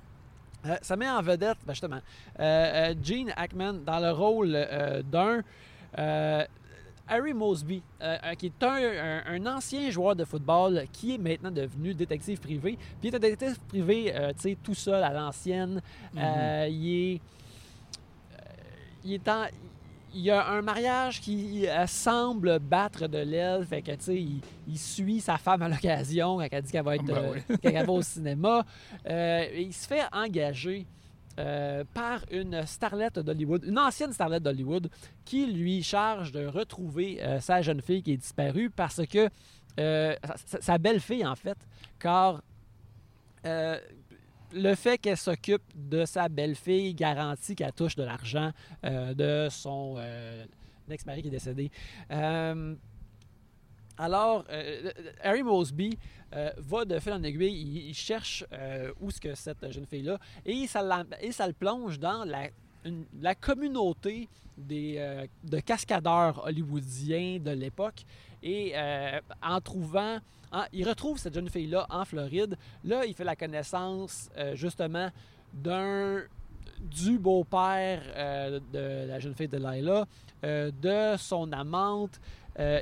Euh, 0.66 0.76
ça 0.82 0.96
met 0.96 1.10
en 1.10 1.22
vedette, 1.22 1.58
ben 1.66 1.74
justement, 1.74 2.00
euh, 2.40 2.92
euh, 2.92 2.96
Gene 3.04 3.32
Hackman 3.36 3.74
dans 3.86 4.00
le 4.00 4.12
rôle 4.12 4.52
euh, 4.56 5.02
d'un. 5.02 5.42
Harry 7.08 7.34
Mosby, 7.34 7.82
qui 8.38 8.46
est 8.46 8.64
un, 8.64 8.74
un- 8.74 9.24
un 9.26 9.46
ancien 9.58 9.90
joueur 9.90 10.16
de 10.16 10.24
football 10.24 10.84
qui 10.94 11.16
est 11.16 11.18
maintenant 11.18 11.52
devenu 11.52 11.94
détective 11.94 12.40
privé. 12.40 12.78
Puis 13.00 13.10
il 13.10 13.14
est 13.14 13.16
un 13.16 13.20
détective 13.20 13.60
privé, 13.68 14.14
tu 14.38 14.42
sais, 14.42 14.58
tout 14.64 14.74
seul 14.76 15.04
à 15.04 15.12
l'ancienne. 15.12 15.82
Euh, 16.16 16.68
il 16.70 17.14
est. 17.16 17.22
il 19.04 19.14
est 19.16 19.28
en- 19.28 19.48
Il 20.14 20.22
y 20.22 20.30
a 20.30 20.46
un 20.50 20.62
mariage 20.62 21.22
qui 21.22 21.68
euh, 21.68 21.88
semble 21.88 22.60
battre 22.60 23.08
de 23.08 23.20
l'aile, 23.20 23.66
fait 23.66 23.82
que 23.82 23.92
tu 23.92 24.02
sais, 24.02 24.16
il, 24.22 24.42
il 24.68 24.78
suit 24.78 25.22
sa 25.22 25.38
femme 25.38 25.62
à 25.62 25.70
l'occasion 25.70 26.38
quand 26.38 26.48
elle 26.52 26.62
dit 26.64 26.72
qu'elle 26.72 26.84
va 26.84 26.96
être 26.96 27.06
Ben 27.06 27.16
euh, 27.16 27.34
oui. 27.34 27.58
quand 27.64 27.70
elle 27.70 27.86
va 27.86 27.94
au 27.94 28.02
cinéma. 28.02 28.66
Euh, 29.08 29.46
il 29.56 29.74
se 29.74 29.88
fait 29.88 30.04
engager 30.12 30.86
euh, 31.40 31.86
par 31.94 32.26
une 32.30 32.66
starlette 32.66 33.20
d'Hollywood, 33.20 33.64
une 33.64 33.80
ancienne 33.80 34.12
starlette 34.12 34.44
d'Hollywood, 34.44 34.90
qui 35.24 35.46
lui 35.46 35.82
charge 35.82 36.34
de 36.34 36.46
retrouver 36.46 37.24
euh, 37.24 37.40
sa 37.40 37.62
jeune 37.62 37.82
fille 37.82 38.04
qui 38.04 38.12
est 38.12 38.18
disparue 38.18 38.70
parce 38.70 39.06
que 39.08 39.30
sa, 39.78 40.38
sa 40.60 40.78
belle-fille 40.78 41.26
en 41.26 41.36
fait, 41.36 41.58
car 42.00 42.42
le 44.54 44.76
fait 44.76 44.98
qu'elle 44.98 45.18
s'occupe 45.18 45.64
de 45.76 46.06
sa 46.06 46.30
belle-fille 46.30 46.94
garantit 46.94 47.56
qu'elle 47.56 47.74
touche 47.74 47.96
de 47.96 48.04
l'argent 48.04 48.52
euh, 48.86 49.14
de 49.14 49.50
son 49.50 49.96
euh, 49.98 50.46
ex-mari 50.90 51.22
qui 51.22 51.28
est 51.30 51.32
décédé. 51.32 51.72
Euh, 52.12 52.76
alors, 53.98 54.46
Harry 55.22 55.44
Mosby 55.44 55.98
va 56.32 56.86
de 56.86 56.98
fil 56.98 57.14
en 57.14 57.22
aiguille, 57.22 57.88
il, 57.88 57.94
cherche 57.94 58.44
où 59.00 59.12
cette 59.12 59.72
jeune 59.72 59.86
fille-là, 59.86 60.18
et 60.44 60.66
ça, 60.66 60.82
le 60.82 61.54
plonge 61.54 62.00
dans 62.00 62.26
la, 62.26 63.36
communauté 63.36 64.28
des, 64.58 65.28
de 65.44 65.60
cascadeurs 65.60 66.44
hollywoodiens 66.46 67.38
de 67.40 67.52
l'époque. 67.52 68.06
Et 68.44 68.74
euh, 68.76 69.20
en 69.42 69.62
trouvant, 69.62 70.18
il 70.74 70.88
retrouve 70.88 71.18
cette 71.18 71.34
jeune 71.34 71.50
fille-là 71.50 71.86
en 71.90 72.06
Floride. 72.06 72.58
Là, 72.84 73.06
il 73.06 73.14
fait 73.14 73.24
la 73.24 73.36
connaissance 73.36 74.30
euh, 74.38 74.56
justement 74.56 75.10
du 75.54 77.20
beau-père 77.20 78.02
euh, 78.16 78.60
de 78.74 79.08
la 79.08 79.20
jeune 79.20 79.36
fille 79.36 79.48
de 79.48 79.58
Laila, 79.58 80.06
de 80.44 81.18
son 81.18 81.52
amante. 81.52 82.20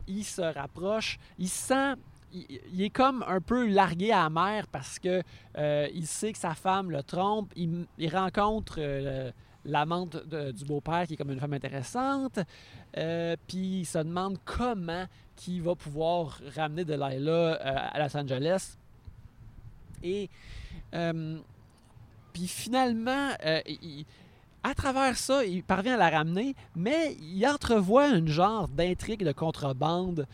Il 0.07 0.23
se 0.23 0.41
rapproche. 0.41 1.19
Il 1.37 1.49
sent. 1.49 1.95
Il, 2.31 2.79
est 2.79 2.91
comme 2.91 3.25
un 3.27 3.41
peu 3.41 3.67
largué 3.67 4.11
à 4.11 4.23
la 4.23 4.29
mer 4.29 4.67
parce 4.67 4.99
que 4.99 5.23
il 5.93 6.05
sait 6.05 6.31
que 6.31 6.37
sa 6.37 6.53
femme 6.53 6.91
le 6.91 7.03
trompe. 7.03 7.51
Il, 7.55 7.87
rencontre 8.15 8.79
l'amante 9.65 10.17
du 10.27 10.65
beau-père 10.65 11.05
qui 11.07 11.13
est 11.13 11.17
comme 11.17 11.31
une 11.31 11.39
femme 11.39 11.53
intéressante. 11.53 12.39
Euh, 12.97 13.35
Puis 13.47 13.79
il 13.81 13.85
se 13.85 13.99
demande 13.99 14.37
comment 14.45 15.05
qu'il 15.35 15.61
va 15.61 15.75
pouvoir 15.75 16.41
ramener 16.55 16.85
Delilah 16.85 17.31
euh, 17.31 17.57
à 17.63 17.99
Los 17.99 18.17
Angeles. 18.17 18.77
Et 20.03 20.29
euh, 20.93 21.37
puis 22.33 22.47
finalement, 22.47 23.29
à 24.63 24.73
travers 24.73 25.17
ça, 25.17 25.43
il 25.43 25.63
parvient 25.63 25.95
à 25.95 25.97
la 25.97 26.09
ramener, 26.09 26.55
mais 26.75 27.15
il 27.21 27.45
entrevoit 27.45 28.09
une 28.09 28.27
genre 28.27 28.67
d'intrigue 28.69 29.25
de 29.25 29.31
contrebande 29.31 30.25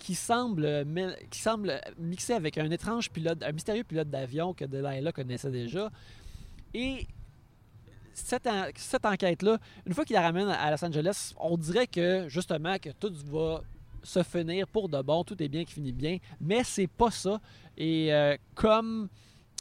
qui, 0.00 0.14
semble, 0.14 0.86
qui 1.30 1.42
mixer 1.98 2.32
avec 2.32 2.58
un 2.58 2.70
étrange 2.70 3.10
pilote, 3.10 3.42
un 3.42 3.52
mystérieux 3.52 3.84
pilote 3.84 4.10
d'avion 4.10 4.54
que 4.54 4.64
Delilah 4.64 5.12
connaissait 5.12 5.50
déjà. 5.50 5.90
Et 6.74 7.06
cette, 8.16 8.46
en- 8.46 8.66
cette 8.74 9.04
enquête-là, 9.06 9.58
une 9.86 9.94
fois 9.94 10.04
qu'il 10.04 10.14
la 10.14 10.22
ramène 10.22 10.48
à 10.48 10.70
Los 10.70 10.84
Angeles, 10.84 11.34
on 11.38 11.56
dirait 11.56 11.86
que 11.86 12.28
justement 12.28 12.78
que 12.78 12.90
tout 12.90 13.12
va 13.26 13.60
se 14.02 14.22
finir 14.22 14.66
pour 14.68 14.88
de 14.88 15.00
bon, 15.02 15.22
tout 15.24 15.40
est 15.42 15.48
bien 15.48 15.64
qui 15.64 15.74
finit 15.74 15.92
bien, 15.92 16.18
mais 16.40 16.62
c'est 16.64 16.86
pas 16.86 17.10
ça. 17.10 17.40
Et 17.76 18.12
euh, 18.14 18.36
comme 18.54 19.08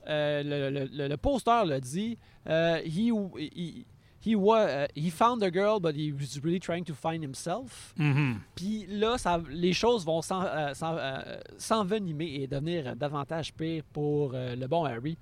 euh, 0.08 0.44
le, 0.44 0.88
le- 0.88 1.08
le- 1.08 1.18
poster 1.18 1.64
le 1.66 1.80
dit, 1.82 2.18
euh, 2.48 2.80
he, 2.86 3.12
he, 3.56 3.86
he, 4.24 4.36
wa- 4.36 4.86
uh, 4.86 4.88
he 4.96 5.10
found 5.10 5.42
a 5.44 5.50
girl, 5.52 5.80
but 5.80 5.96
he 5.96 6.12
was 6.14 6.40
really 6.44 6.60
trying 6.60 6.84
to 6.84 6.94
find 6.94 7.24
himself. 7.24 7.94
Mhm. 7.98 8.40
Puis 8.56 8.86
là, 8.88 9.18
ça, 9.18 9.42
les 9.50 9.74
choses 9.74 10.06
vont 10.06 10.22
s'en- 10.22 10.44
euh, 10.46 10.74
s'en- 10.76 10.96
euh, 10.98 11.40
s'envenimer 11.58 12.36
et 12.42 12.48
devenir 12.48 12.96
davantage 12.96 13.52
pire 13.54 13.84
pour 13.92 14.32
euh, 14.36 14.56
le 14.56 14.68
bon 14.68 14.86
Harry. 14.86 15.18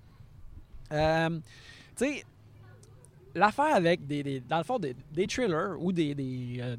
Euh, 0.91 1.29
tu 1.95 2.05
sais, 2.05 2.23
l'affaire 3.35 3.75
avec 3.75 4.05
des, 4.05 4.23
des- 4.23 4.39
dans 4.41 4.57
le 4.59 4.63
fond, 4.63 4.79
des, 4.79 4.95
des 5.11 5.27
thrillers 5.27 5.75
ou 5.79 5.91
des, 5.91 6.13
des, 6.15 6.57
euh, 6.61 6.77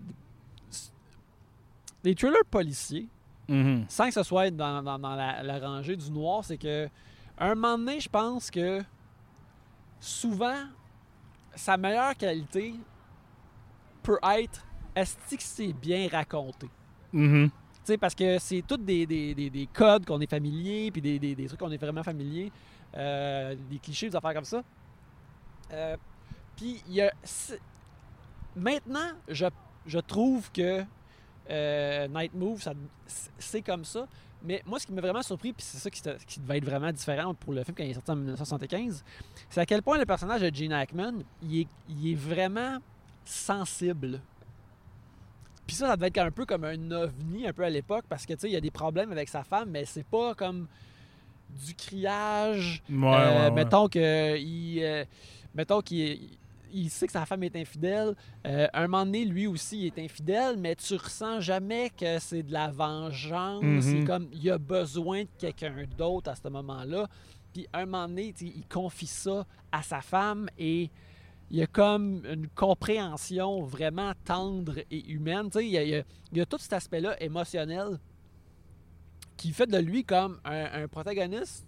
des 2.02 2.14
thrillers 2.14 2.44
policiers, 2.50 3.08
Mhm. 3.48 3.84
sans 3.88 4.06
que 4.06 4.14
ce 4.14 4.22
soit 4.22 4.50
dans, 4.50 4.82
dans- 4.82 4.98
dans 4.98 5.14
la, 5.14 5.42
la 5.42 5.58
rangée 5.58 5.96
du 5.96 6.10
noir, 6.10 6.44
c'est 6.44 6.56
que 6.56 6.88
un 7.38 7.54
moment 7.54 7.76
donné, 7.76 8.00
je 8.00 8.08
pense 8.08 8.50
que 8.50 8.82
souvent, 10.00 10.56
sa 11.54 11.76
meilleure 11.76 12.16
qualité 12.16 12.74
peut 14.02 14.18
être 14.38 14.64
est-ce 14.94 15.16
que 15.36 15.42
c'est 15.42 15.72
bien 15.72 16.08
raconté? 16.08 16.68
Tu 17.12 17.50
sais, 17.84 17.98
parce 17.98 18.14
que 18.14 18.38
c'est 18.38 18.62
tous 18.66 18.76
des, 18.78 19.04
des- 19.06 19.34
des- 19.34 19.50
des 19.50 19.66
codes 19.66 20.06
qu'on 20.06 20.20
est 20.20 20.30
familier, 20.30 20.90
puis 20.90 21.02
des, 21.02 21.18
des- 21.18 21.34
des 21.34 21.46
trucs 21.46 21.60
qu'on 21.60 21.70
est 21.70 21.76
vraiment 21.76 22.02
familier, 22.02 22.50
euh, 22.96 23.54
des 23.70 23.78
clichés, 23.78 24.08
des 24.08 24.16
affaires 24.16 24.32
comme 24.34 24.44
ça. 24.44 24.62
Euh, 25.72 25.96
puis 26.56 26.82
il 26.88 26.94
y 26.94 27.00
a. 27.02 27.12
Maintenant, 28.56 29.10
je, 29.28 29.46
je 29.86 29.98
trouve 29.98 30.50
que 30.52 30.84
euh, 31.50 32.08
Night 32.08 32.34
Move, 32.34 32.62
c'est 33.38 33.62
comme 33.62 33.84
ça. 33.84 34.06
Mais 34.46 34.62
moi, 34.66 34.78
ce 34.78 34.86
qui 34.86 34.92
m'a 34.92 35.00
vraiment 35.00 35.22
surpris, 35.22 35.52
puis 35.54 35.64
c'est 35.66 35.78
ça 35.78 35.88
qui, 35.90 36.02
qui 36.26 36.38
devait 36.40 36.58
être 36.58 36.64
vraiment 36.66 36.92
différent 36.92 37.32
pour 37.34 37.54
le 37.54 37.64
film 37.64 37.74
quand 37.74 37.82
il 37.82 37.90
est 37.90 37.94
sorti 37.94 38.10
en 38.10 38.16
1975, 38.16 39.02
c'est 39.48 39.60
à 39.60 39.64
quel 39.66 39.82
point 39.82 39.96
le 39.98 40.04
personnage 40.04 40.42
de 40.42 40.54
Gene 40.54 40.72
Hackman, 40.72 41.14
il 41.42 41.60
est, 41.62 41.68
il 41.88 42.12
est 42.12 42.14
vraiment 42.14 42.78
sensible. 43.24 44.20
Puis 45.66 45.76
ça, 45.76 45.88
ça 45.88 45.96
devait 45.96 46.08
être 46.08 46.18
un 46.18 46.30
peu 46.30 46.44
comme 46.44 46.64
un 46.64 46.90
ovni 46.90 47.46
un 47.48 47.54
peu 47.54 47.64
à 47.64 47.70
l'époque 47.70 48.04
parce 48.06 48.26
que 48.26 48.34
tu 48.34 48.40
sais, 48.40 48.48
il 48.50 48.52
y 48.52 48.56
a 48.56 48.60
des 48.60 48.70
problèmes 48.70 49.10
avec 49.12 49.30
sa 49.30 49.44
femme, 49.44 49.70
mais 49.70 49.86
c'est 49.86 50.04
pas 50.04 50.34
comme 50.34 50.68
du 51.66 51.74
criage. 51.74 52.82
Ouais, 52.90 52.96
Euh, 52.96 53.00
ouais, 53.08 53.44
ouais. 53.44 53.50
Mettons 53.52 53.88
que 53.88 54.36
il, 54.38 54.82
euh, 54.84 55.04
mettons 55.54 55.80
qu'il 55.80 56.36
il 56.74 56.90
sait 56.90 57.06
que 57.06 57.12
sa 57.12 57.24
femme 57.24 57.42
est 57.44 57.56
infidèle. 57.56 58.14
Euh, 58.46 58.66
un 58.72 58.82
moment 58.88 59.04
donné, 59.06 59.24
lui 59.24 59.46
aussi, 59.46 59.80
il 59.82 59.86
est 59.86 59.98
infidèle, 59.98 60.56
mais 60.58 60.74
tu 60.76 60.94
ressens 60.96 61.40
jamais 61.40 61.90
que 61.90 62.18
c'est 62.18 62.42
de 62.42 62.52
la 62.52 62.70
vengeance. 62.70 63.62
Mhm. 63.62 63.80
C'est 63.82 64.04
comme 64.04 64.28
il 64.32 64.50
a 64.50 64.58
besoin 64.58 65.22
de 65.22 65.28
quelqu'un 65.38 65.84
d'autre 65.96 66.30
à 66.30 66.34
ce 66.34 66.48
moment-là. 66.48 67.08
Puis 67.52 67.66
un 67.72 67.86
moment 67.86 68.08
donné, 68.08 68.34
il 68.40 68.66
confie 68.66 69.06
ça 69.06 69.46
à 69.70 69.82
sa 69.82 70.00
femme 70.00 70.48
et 70.58 70.90
il 71.50 71.58
y 71.58 71.62
a 71.62 71.66
comme 71.66 72.22
une 72.26 72.48
compréhension 72.48 73.62
vraiment 73.62 74.12
tendre 74.24 74.78
et 74.90 75.06
humaine. 75.10 75.50
Il 75.54 75.68
y 75.68 75.78
a, 75.78 75.82
il 75.84 75.88
y 75.90 75.94
a- 75.96 76.04
il 76.32 76.38
y 76.38 76.40
a 76.40 76.46
tout 76.46 76.58
cet 76.58 76.72
aspect-là 76.72 77.22
émotionnel 77.22 77.98
qui 79.36 79.52
fait 79.52 79.66
de 79.66 79.78
lui 79.78 80.04
comme 80.04 80.40
un, 80.44 80.82
un 80.84 80.88
protagoniste 80.88 81.66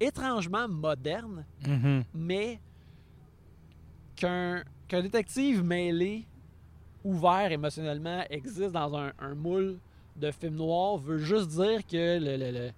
étrangement 0.00 0.68
moderne, 0.68 1.44
Mhm. 1.66 2.04
mais 2.14 2.60
qu'un 4.18 5.02
détective 5.02 5.62
mêlé, 5.64 6.26
ouvert 7.04 7.50
émotionnellement, 7.52 8.24
existe 8.30 8.72
dans 8.72 8.96
un, 8.96 9.12
un 9.18 9.34
moule 9.34 9.78
de 10.16 10.30
film 10.30 10.56
noir 10.56 10.96
veut 10.98 11.18
juste 11.18 11.48
dire 11.50 11.86
que 11.86 12.18
le, 12.18 12.36
le- 12.36 12.50
le- 12.50 12.70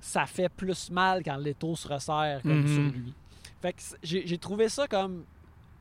ça 0.00 0.26
fait 0.26 0.48
plus 0.48 0.90
mal 0.90 1.22
quand 1.22 1.36
l'étau 1.36 1.76
se 1.76 1.86
resserre 1.86 2.42
comme 2.42 2.62
Mhm. 2.62 2.66
sur 2.66 2.82
lui. 2.82 3.14
Fait 3.62 3.72
que 3.74 3.80
j'ai 4.02 4.38
trouvé 4.38 4.68
ça 4.68 4.88
comme, 4.88 5.24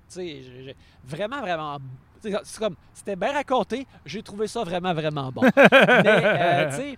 tu 0.09 0.15
sais, 0.15 0.75
vraiment, 1.03 1.39
vraiment... 1.41 1.77
C'est 2.21 2.59
comme, 2.59 2.75
c'était 2.93 3.15
bien 3.15 3.31
raconté, 3.31 3.87
j'ai 4.05 4.21
trouvé 4.21 4.47
ça 4.47 4.63
vraiment, 4.65 4.93
vraiment 4.93 5.31
bon. 5.31 5.41
Mais, 5.55 6.21
euh, 6.25 6.69
tu 6.69 6.75
sais, 6.75 6.97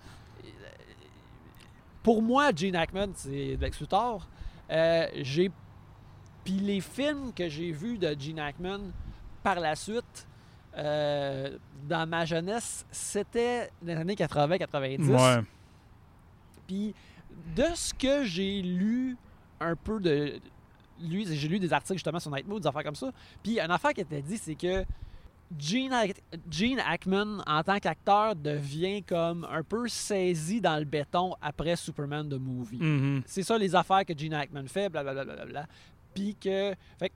pour 2.03 2.21
moi, 2.21 2.49
Gene 2.55 2.75
Hackman, 2.75 3.09
c'est 3.13 3.57
Lex 3.59 3.79
Luthor. 3.79 4.27
Euh, 4.71 5.05
j'ai 5.21 5.51
puis 6.43 6.53
les 6.53 6.81
films 6.81 7.33
que 7.33 7.47
j'ai 7.49 7.71
vus 7.71 7.97
de 7.97 8.15
Gene 8.19 8.39
Hackman 8.39 8.79
par 9.43 9.59
la 9.59 9.75
suite, 9.75 10.27
euh, 10.77 11.57
dans 11.87 12.07
ma 12.07 12.25
jeunesse, 12.25 12.85
c'était 12.91 13.69
les 13.83 13.93
années 13.93 14.15
80-90. 14.15 15.09
Ouais. 15.09 15.43
Puis 16.67 16.93
de 17.55 17.65
ce 17.75 17.93
que 17.93 18.23
j'ai 18.23 18.61
lu 18.61 19.17
un 19.59 19.75
peu 19.75 19.99
de 19.99 20.39
lui, 21.01 21.25
j'ai 21.35 21.47
lu 21.47 21.59
des 21.59 21.73
articles 21.73 21.97
justement 21.97 22.19
sur 22.19 22.31
Nightmare, 22.31 22.59
des 22.59 22.67
affaires 22.67 22.83
comme 22.83 22.95
ça. 22.95 23.11
Puis 23.43 23.59
une 23.59 23.71
affaire 23.71 23.93
qui 23.93 24.01
était 24.01 24.21
dit, 24.21 24.37
c'est 24.37 24.55
que 24.55 24.85
Gene, 25.57 25.93
Gene 26.49 26.79
Hackman, 26.79 27.39
en 27.45 27.63
tant 27.63 27.79
qu'acteur, 27.79 28.35
devient 28.35 29.03
comme 29.03 29.45
un 29.51 29.63
peu 29.63 29.87
saisi 29.87 30.61
dans 30.61 30.77
le 30.77 30.85
béton 30.85 31.35
après 31.41 31.75
Superman 31.75 32.29
the 32.29 32.39
Movie. 32.39 32.77
Mhm. 32.77 33.23
C'est 33.25 33.43
ça 33.43 33.57
les 33.57 33.75
affaires 33.75 34.05
que 34.05 34.17
Gene 34.17 34.33
Hackman 34.33 34.67
fait, 34.67 34.89
blablabla. 34.89 35.25
Bla, 35.25 35.35
bla, 35.35 35.45
bla. 35.45 35.67
Puis 36.13 36.35
que. 36.35 36.73
Fait 36.99 37.09
que- 37.09 37.15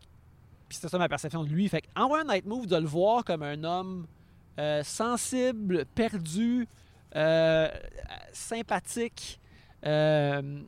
Puis 0.68 0.76
c'était 0.78 0.90
ça 0.90 0.98
ma 0.98 1.08
perception 1.10 1.44
de 1.44 1.50
lui. 1.50 1.68
Fait 1.70 1.84
en 1.96 2.08
voyant 2.08 2.26
Night 2.26 2.46
Move, 2.46 2.66
de 2.68 2.76
le 2.78 2.86
voir 2.88 3.24
comme 3.24 3.44
un 3.44 3.64
homme 3.64 4.08
euh, 4.60 4.84
sensible, 4.84 5.86
perdu, 5.96 6.68
euh, 7.16 7.68
sympathique. 8.34 9.40
euh, 9.86 10.62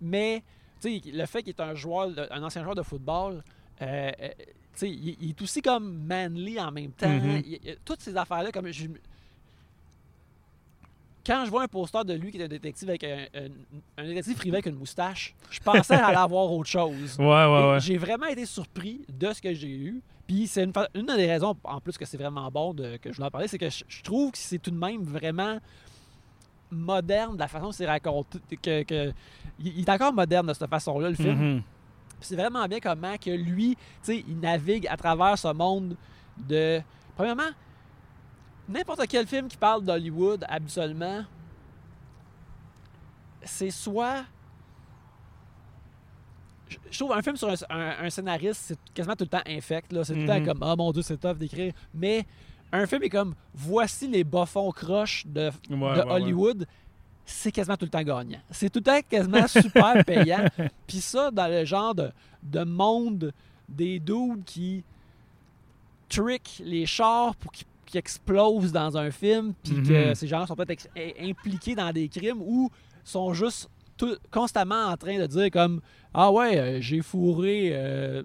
mais 0.00 0.42
le 0.82 1.26
fait 1.26 1.42
qu'il 1.42 1.50
est 1.50 1.60
un 1.60 1.74
joueur, 1.74 2.10
un 2.30 2.42
ancien 2.42 2.62
joueur 2.62 2.74
de 2.74 2.82
football, 2.82 3.42
il, 4.82 5.16
il 5.20 5.28
est 5.30 5.42
aussi 5.42 5.60
comme 5.60 5.98
manly 6.06 6.58
en 6.58 6.70
même 6.70 6.92
temps. 6.92 7.08
Mhm. 7.08 7.42
Il- 7.44 7.58
il- 7.62 7.76
toutes 7.84 8.00
ces 8.00 8.16
affaires-là, 8.16 8.50
comme 8.52 8.70
je- 8.72 8.86
quand 11.26 11.44
je 11.44 11.50
vois 11.50 11.62
un 11.64 11.68
poster 11.68 12.04
de 12.04 12.14
lui 12.14 12.30
qui 12.32 12.38
est 12.38 12.44
un 12.44 12.48
détective 12.48 12.88
avec 12.88 13.04
un, 13.04 13.26
un- 13.34 14.02
un 14.02 14.04
détective 14.06 14.36
privé 14.36 14.56
avec 14.56 14.66
une 14.66 14.76
moustache, 14.76 15.34
je 15.50 15.60
pensais 15.60 15.94
à 15.94 16.06
aller 16.06 16.16
avoir 16.16 16.50
autre 16.52 16.68
chose. 16.68 17.16
Ouais, 17.18 17.24
ouais, 17.26 17.70
ouais. 17.72 17.80
J'ai 17.80 17.98
vraiment 17.98 18.26
été 18.26 18.46
surpris 18.46 19.02
de 19.08 19.32
ce 19.32 19.40
que 19.42 19.52
j'ai 19.54 19.68
eu. 19.70 20.02
Puis 20.26 20.46
c'est 20.46 20.62
une, 20.64 20.72
une 20.94 21.06
des 21.06 21.26
raisons, 21.26 21.56
en 21.64 21.80
plus 21.80 21.98
que 21.98 22.04
c'est 22.04 22.16
vraiment 22.16 22.48
bon 22.50 22.72
de, 22.72 22.96
que 22.98 23.10
je 23.10 23.16
voulais 23.16 23.26
en 23.26 23.30
parler, 23.32 23.48
c'est 23.48 23.58
que 23.58 23.68
je, 23.68 23.82
je 23.88 24.02
trouve 24.02 24.30
que 24.32 24.38
c'est 24.38 24.58
tout 24.58 24.70
de 24.70 24.76
même 24.78 25.02
vraiment 25.02 25.58
moderne 26.70 27.34
de 27.34 27.40
la 27.40 27.48
façon 27.48 27.70
que 27.70 27.74
c'est 27.74 27.86
raconté. 27.86 28.38
Que, 28.62 28.82
que- 28.84 29.12
il 29.62 29.80
est 29.80 29.88
encore 29.90 30.12
moderne 30.12 30.46
de 30.46 30.52
cette 30.54 30.70
façon-là, 30.70 31.10
le 31.10 31.16
film. 31.16 31.38
Puis 32.18 32.28
c'est 32.28 32.36
vraiment 32.36 32.66
bien 32.66 32.80
comment 32.80 33.16
que 33.18 33.30
lui, 33.30 33.76
tu 33.76 33.80
sais, 34.02 34.24
il 34.26 34.38
navigue 34.38 34.86
à 34.88 34.96
travers 34.96 35.36
ce 35.38 35.52
monde 35.52 35.96
de. 36.38 36.80
Premièrement, 37.16 37.50
n'importe 38.70 39.06
quel 39.08 39.26
film 39.26 39.48
qui 39.48 39.56
parle 39.56 39.84
d'Hollywood, 39.84 40.44
habituellement, 40.48 41.24
c'est 43.42 43.70
soit. 43.70 44.24
Je 46.90 46.98
trouve 46.98 47.12
un 47.12 47.22
film 47.22 47.36
sur 47.36 47.48
un, 47.48 47.54
un- 47.70 48.04
un 48.04 48.10
scénariste, 48.10 48.60
c'est 48.66 48.78
quasiment 48.94 49.16
tout 49.16 49.24
le 49.24 49.28
temps 49.30 49.42
infect. 49.46 49.92
là. 49.92 50.04
C'est 50.04 50.12
tout 50.12 50.20
le 50.20 50.26
Mhm. 50.26 50.44
temps 50.46 50.52
comme, 50.52 50.58
oh 50.62 50.74
mon 50.76 50.92
dieu, 50.92 51.02
c'est 51.02 51.16
tough 51.16 51.36
d'écrire. 51.36 51.72
Mais 51.92 52.24
un 52.72 52.86
film 52.86 53.02
est 53.02 53.08
comme, 53.08 53.34
voici 53.52 54.06
les 54.06 54.22
bas-fonds 54.22 54.70
croches 54.70 55.26
de, 55.26 55.46
Ouais, 55.46 55.50
de 55.70 55.74
ouais, 55.74 55.90
ouais. 56.04 56.10
Hollywood, 56.12 56.66
c'est 57.24 57.50
quasiment 57.50 57.76
tout 57.76 57.86
le 57.86 57.90
temps 57.90 58.02
gagnant. 58.02 58.38
C'est 58.50 58.70
tout 58.70 58.78
le 58.78 58.84
temps 58.84 59.00
quasiment 59.08 59.46
super 59.48 60.04
payant. 60.04 60.44
Puis 60.86 61.00
ça, 61.00 61.30
dans 61.32 61.48
le 61.48 61.64
genre 61.64 61.94
de, 61.94 62.12
de 62.42 62.62
monde 62.62 63.32
des 63.68 63.98
dudes 63.98 64.44
qui 64.44 64.84
trick 66.08 66.62
les 66.64 66.86
chars 66.86 67.34
pour 67.36 67.50
qu'ils 67.52 67.66
qu'ils 67.90 67.98
explosent 67.98 68.72
dans 68.72 68.96
un 68.96 69.10
film, 69.10 69.52
puis 69.62 69.82
que 69.82 70.08
Mhm. 70.08 70.14
ces 70.14 70.26
gens 70.26 70.46
sont 70.46 70.54
peut-être 70.56 70.88
impliqués 71.20 71.74
dans 71.74 71.92
des 71.92 72.08
crimes 72.08 72.40
ou 72.40 72.70
sont 73.04 73.32
juste 73.34 73.68
tout- 73.96 74.16
constamment 74.30 74.86
en 74.86 74.96
train 74.96 75.18
de 75.18 75.26
dire 75.26 75.50
comme 75.50 75.80
Ah 76.14 76.30
ouais, 76.32 76.58
euh, 76.58 76.78
j'ai 76.80 77.02
fourré 77.02 77.70
euh, 77.72 78.22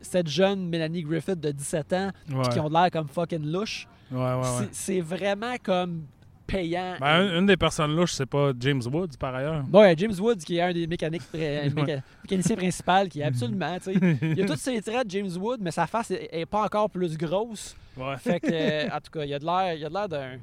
cette 0.00 0.28
jeune 0.28 0.68
Mélanie 0.68 1.02
Griffith 1.02 1.40
de 1.40 1.50
17 1.50 1.92
ans, 1.92 2.10
Ouais. 2.32 2.48
qui 2.52 2.60
ont 2.60 2.68
de 2.68 2.74
l'air 2.74 2.90
comme 2.92 3.08
fucking 3.08 3.44
louche. 3.50 3.88
Ouais, 4.10 4.18
ouais, 4.18 4.34
ouais. 4.36 4.68
C'est- 4.70 5.00
vraiment 5.00 5.54
comme 5.62 6.04
payant. 6.46 6.94
Ben, 7.00 7.22
une, 7.28 7.34
une 7.40 7.46
des 7.46 7.56
personnes 7.56 7.94
louches, 7.94 8.12
c'est 8.12 8.24
pas 8.24 8.52
James 8.60 8.80
Woods, 8.90 9.16
par 9.18 9.34
ailleurs. 9.34 9.64
Bon, 9.68 9.82
y 9.84 9.98
James 9.98 10.14
Woods 10.18 10.36
qui 10.46 10.56
est 10.56 10.62
un 10.62 10.72
des 10.72 10.86
mécaniques, 10.86 11.22
méca- 11.34 12.00
mécaniciens 12.22 12.56
principaux, 12.56 13.08
qui 13.10 13.20
est 13.20 13.24
absolument, 13.24 13.76
tu 13.78 13.92
sais, 13.92 14.18
il 14.22 14.40
a 14.42 14.46
tous 14.54 14.56
ses 14.56 14.80
traits 14.80 15.06
de 15.06 15.10
James 15.10 15.36
Wood, 15.38 15.60
mais 15.60 15.70
sa 15.72 15.86
face 15.86 16.10
est, 16.12 16.28
est 16.32 16.46
pas 16.46 16.62
encore 16.64 16.88
plus 16.88 17.18
grosse. 17.18 17.76
Ouais. 17.98 18.16
Fait 18.18 18.40
que, 18.40 18.86
en 18.96 19.00
tout 19.00 19.10
cas, 19.10 19.24
il 19.24 19.34
a 19.34 19.38
de 19.38 19.44
l'air, 19.44 19.74
il 19.74 19.84
a 19.84 19.88
de 19.88 19.94
l'air 19.94 20.08
d'un 20.08 20.38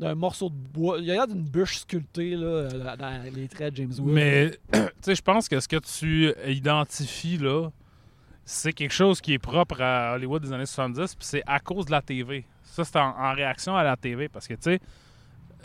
d'un 0.00 0.14
morceau 0.16 0.48
de 0.48 0.54
bois, 0.54 0.98
il 1.00 1.08
a 1.10 1.14
l'air 1.14 1.28
d'une 1.28 1.44
bûche 1.44 1.78
sculptée 1.78 2.34
là, 2.34 2.96
dans 2.96 3.22
les 3.34 3.46
traits 3.46 3.72
de 3.74 3.76
James 3.76 3.92
Wood. 3.98 4.12
Mais, 4.12 4.50
tu 4.72 4.78
sais, 5.02 5.14
je 5.14 5.22
pense 5.22 5.48
que 5.48 5.60
ce 5.60 5.68
que 5.68 5.76
tu 5.76 6.32
identifies 6.50 7.38
là, 7.38 7.68
c'est 8.44 8.72
quelque 8.72 8.92
chose 8.94 9.20
qui 9.20 9.34
est 9.34 9.38
propre 9.38 9.80
à 9.80 10.14
Hollywood 10.14 10.42
des 10.42 10.52
années 10.52 10.66
70, 10.66 11.14
puis 11.14 11.24
c'est 11.24 11.42
à 11.46 11.60
cause 11.60 11.86
de 11.86 11.92
la 11.92 12.02
TV. 12.02 12.44
Ça, 12.64 12.84
c'est 12.84 12.96
en, 12.96 13.14
en 13.16 13.32
réaction 13.32 13.76
à 13.76 13.84
la 13.84 13.96
TV, 13.96 14.28
parce 14.28 14.48
que, 14.48 14.54
tu 14.54 14.62
sais, 14.62 14.80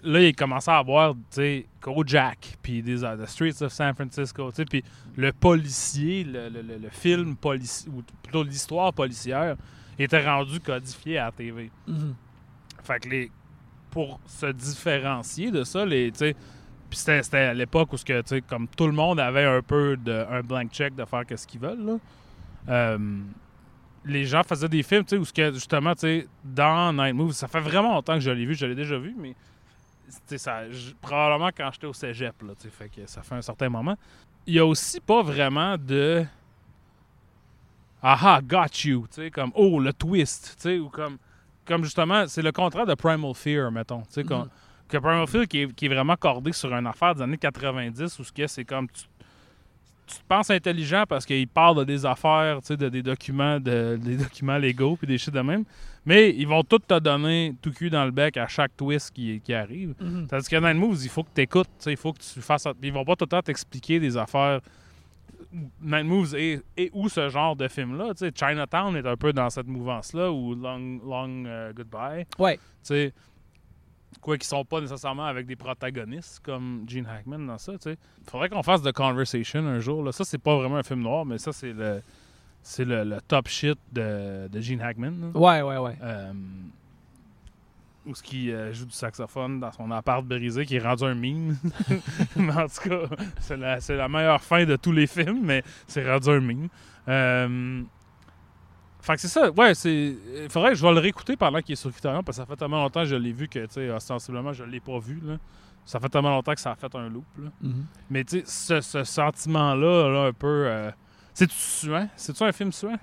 là, 0.03 0.21
il 0.21 0.35
commençait 0.35 0.69
à 0.71 0.77
avoir, 0.77 1.13
tu 1.15 1.19
sais, 1.31 1.65
Kojak, 1.79 2.57
puis 2.61 2.83
des 2.83 3.03
euh, 3.03 3.15
The 3.17 3.27
Streets 3.27 3.63
of 3.63 3.71
San 3.71 3.95
Francisco, 3.95 4.51
tu 4.51 4.57
sais, 4.57 4.65
puis 4.65 4.83
le 5.15 5.31
policier, 5.31 6.23
le, 6.25 6.49
le- 6.49 6.61
le- 6.61 6.77
le 6.77 6.89
film 6.89 7.35
policier, 7.37 7.89
ou 7.89 8.03
plutôt 8.21 8.43
l'histoire 8.43 8.93
policière, 8.93 9.55
était 10.03 10.25
rendu 10.25 10.59
codifié 10.59 11.17
à 11.17 11.25
la 11.25 11.31
TV. 11.31 11.71
Mhm. 11.87 12.15
Fait 12.83 12.99
que 12.99 13.09
les, 13.09 13.31
pour 13.91 14.19
se 14.25 14.47
différencier 14.47 15.51
de 15.51 15.63
ça, 15.63 15.85
les, 15.85 16.11
puis 16.89 16.99
c'était, 16.99 17.37
à 17.37 17.53
l'époque 17.53 17.93
où, 17.93 17.97
que, 17.97 18.39
comme 18.41 18.67
tout 18.67 18.87
le 18.87 18.93
monde 18.93 19.19
avait 19.19 19.45
un 19.45 19.61
peu 19.61 19.97
de, 19.97 20.25
un 20.29 20.41
blank 20.41 20.71
check 20.71 20.95
de 20.95 21.05
faire 21.05 21.23
ce 21.35 21.47
qu'ils 21.47 21.59
veulent, 21.59 21.85
là, 21.85 21.97
euh, 22.69 22.97
les 24.05 24.25
gens 24.25 24.43
faisaient 24.43 24.69
des 24.69 24.83
films, 24.83 25.03
tu 25.03 25.09
sais, 25.09 25.17
où 25.17 25.25
que, 25.25 25.53
justement, 25.53 25.93
tu 25.93 26.01
sais, 26.01 26.27
dans 26.43 26.93
Night 26.93 27.13
Moves, 27.13 27.33
ça 27.33 27.47
fait 27.47 27.59
vraiment 27.59 27.93
longtemps 27.93 28.13
que 28.13 28.21
je 28.21 28.31
l'ai 28.31 28.45
vu, 28.45 28.55
je 28.55 28.65
l'ai 28.65 28.75
déjà 28.75 28.97
vu, 28.97 29.13
mais 29.17 29.35
ça, 30.37 30.61
probablement 31.01 31.49
quand 31.55 31.69
j'étais 31.73 31.87
au 31.87 31.93
cégep, 31.93 32.41
là, 32.43 32.53
tu 32.55 32.63
sais, 32.63 32.69
fait 32.69 32.89
que 32.89 33.05
ça 33.05 33.21
fait 33.21 33.35
un 33.35 33.41
certain 33.41 33.69
moment. 33.69 33.97
Il 34.45 34.53
y 34.53 34.59
a 34.59 34.65
aussi 34.65 35.01
pas 35.01 35.21
vraiment 35.21 35.77
de 35.77 36.25
aha, 38.01 38.41
got 38.41 38.67
you, 38.85 39.07
tu 39.07 39.21
sais, 39.23 39.31
comme 39.31 39.51
oh, 39.55 39.79
le 39.79 39.91
twist, 39.93 40.55
tu 40.57 40.61
sais, 40.61 40.79
ou 40.79 40.89
comme, 40.89 41.17
comme 41.65 41.83
justement, 41.83 42.27
c'est 42.27 42.41
le 42.41 42.51
contraire 42.51 42.85
de 42.85 42.93
Primal 42.95 43.33
Fear, 43.33 43.71
mettons, 43.71 44.01
tu 44.01 44.07
sais, 44.11 44.23
comme- 44.23 44.41
Mhm. 44.43 44.49
que 44.87 44.97
Primal 44.97 45.27
Fear 45.27 45.47
qui 45.47 45.61
est, 45.63 45.73
qui 45.73 45.85
est 45.85 45.89
vraiment 45.89 46.15
cordé 46.15 46.51
sur 46.53 46.73
une 46.73 46.87
affaire 46.87 47.15
des 47.15 47.21
années 47.21 47.37
90 47.37 48.19
où 48.19 48.23
ce 48.23 48.31
que 48.31 48.47
c'est 48.47 48.63
comme 48.65 48.87
tu, 48.89 49.03
tu 50.07 50.15
te 50.15 50.23
penses 50.25 50.49
intelligent 50.49 51.03
parce 51.09 51.25
qu'il 51.25 51.47
parle 51.49 51.79
de 51.79 51.83
des 51.83 52.05
affaires, 52.05 52.59
tu 52.61 52.67
sais, 52.67 52.77
de 52.77 52.87
des 52.87 53.03
documents, 53.03 53.59
de, 53.59 53.99
des 54.01 54.15
documents 54.15 54.57
légaux 54.57 54.95
puis 54.95 55.05
des 55.05 55.17
shit 55.17 55.33
de 55.33 55.41
même, 55.41 55.65
mais 56.05 56.33
ils 56.33 56.47
vont 56.47 56.63
tout 56.63 56.79
te 56.79 56.97
donner 56.99 57.53
tout 57.61 57.71
cul 57.71 57.89
dans 57.89 58.05
le 58.05 58.11
bec 58.11 58.37
à 58.37 58.47
chaque 58.47 58.77
twist 58.77 59.11
qui, 59.11 59.41
qui 59.41 59.53
arrive. 59.53 59.93
Mhm. 59.99 60.27
Tandis 60.27 60.47
que 60.47 60.55
Night 60.55 60.77
Moves, 60.77 61.03
il 61.03 61.09
faut 61.09 61.23
que 61.23 61.31
tu 61.35 61.41
écoutes, 61.41 61.67
il 61.87 61.97
faut 61.97 62.13
que 62.13 62.19
tu 62.19 62.39
fasses. 62.41 62.65
Ils 62.81 62.93
vont 62.93 63.03
pas 63.03 63.17
tout 63.17 63.25
le 63.25 63.29
temps 63.29 63.41
t'expliquer 63.41 63.99
des 63.99 64.15
affaires. 64.15 64.61
Night 65.81 66.05
Moves 66.05 66.35
et, 66.35 66.59
et 66.75 66.89
où 66.93 67.09
ce 67.09 67.29
genre 67.29 67.55
de 67.55 67.67
film-là? 67.67 68.13
tu 68.13 68.25
sais, 68.25 68.31
Chinatown 68.33 68.95
est 68.95 69.05
un 69.07 69.15
peu 69.15 69.33
dans 69.33 69.49
cette 69.49 69.67
mouvance-là, 69.67 70.31
ou 70.31 70.55
Long, 70.55 70.99
long 71.05 71.43
euh, 71.45 71.73
Goodbye. 71.73 72.25
Ouais. 72.37 72.57
Tu 72.57 72.61
sais, 72.83 73.13
quoi 74.21 74.37
qu'ils 74.37 74.47
sont 74.47 74.65
pas 74.65 74.81
nécessairement 74.81 75.25
avec 75.25 75.45
des 75.45 75.55
protagonistes 75.55 76.39
comme 76.43 76.83
Gene 76.87 77.05
Hackman 77.05 77.39
dans 77.39 77.57
ça. 77.57 77.73
Il 77.85 77.97
faudrait 78.29 78.49
qu'on 78.49 78.63
fasse 78.63 78.81
The 78.81 78.91
Conversation 78.91 79.65
un 79.67 79.79
jour. 79.79 80.03
Là. 80.03 80.11
Ça, 80.11 80.23
c'est 80.25 80.37
pas 80.37 80.55
vraiment 80.57 80.77
un 80.77 80.83
film 80.83 81.01
noir, 81.01 81.25
mais 81.25 81.37
ça, 81.37 81.51
c'est 81.51 81.73
le. 81.73 82.01
C'est 82.63 82.83
le, 82.83 83.05
le 83.05 83.21
top 83.21 83.47
shit 83.47 83.77
de, 83.93 84.49
de 84.49 84.59
Gene 84.59 84.81
Hackman. 84.81 85.11
là. 85.33 85.39
Ouais, 85.39 85.61
ouais, 85.61 85.77
ouais. 85.77 85.97
Euh, 86.01 86.33
où 88.07 88.15
ce 88.15 88.23
qui 88.23 88.51
euh, 88.51 88.73
joue 88.73 88.85
du 88.85 88.93
saxophone 88.93 89.59
dans 89.59 89.71
son 89.71 89.91
appart 89.91 90.25
brisé 90.25 90.65
qui 90.65 90.77
est 90.77 90.79
rendu 90.79 91.03
un 91.03 91.15
meme. 91.15 91.57
mais 92.35 92.53
en 92.53 92.67
tout 92.67 92.89
cas, 92.89 93.01
c'est 93.39 93.95
la, 93.95 94.07
meilleure 94.07 94.41
fin 94.41 94.65
de 94.65 94.75
tous 94.75 94.91
les 94.91 95.07
films, 95.07 95.41
mais 95.43 95.63
c'est 95.87 96.09
rendu 96.09 96.29
un 96.29 96.39
meme. 96.39 96.67
Euh, 97.07 97.83
fait 99.07 99.15
que 99.15 99.21
c'est 99.21 99.27
ça, 99.27 99.49
ouais, 99.51 99.73
c'est. 99.73 100.15
Il 100.43 100.49
faudrait 100.49 100.71
que 100.71 100.75
je 100.75 100.85
vais 100.85 100.93
le 100.93 100.99
réécouter 100.99 101.37
pendant 101.37 101.61
qu'il 101.61 101.73
est 101.73 101.77
sur 101.77 101.91
Criterion 101.91 102.23
parce 102.23 102.37
que 102.37 102.43
ça 102.43 102.45
fait 102.45 102.57
tellement 102.57 102.81
longtemps 102.81 103.03
que 103.03 103.07
je 103.07 103.15
l'ai 103.15 103.31
vu 103.31 103.47
que, 103.47 103.59
tu 103.59 103.73
sais, 103.73 103.89
ostensiblement, 103.89 104.51
je 104.51 104.65
l'ai 104.65 104.81
pas 104.81 104.99
vu, 104.99 105.21
là. 105.23 105.37
Ça 105.85 106.01
fait 106.01 106.09
tellement 106.09 106.31
longtemps 106.31 106.53
que 106.53 106.59
ça 106.59 106.71
a 106.71 106.75
fait 106.75 106.93
un 106.93 107.07
loop, 107.07 107.25
là. 107.41 107.49
Mhm. 107.61 107.85
Mais, 108.09 108.25
tu 108.25 108.43
sais, 108.45 108.81
ce, 108.81 108.81
ce 108.81 109.03
sentiment-là, 109.05 110.09
là, 110.09 110.25
un 110.27 110.33
peu. 110.33 110.65
euh, 110.67 110.91
C'est-tu 111.33 111.55
suant? 111.55 112.09
C'est-tu 112.17 112.43
un 112.43 112.51
film 112.51 112.73
suant? 112.73 112.97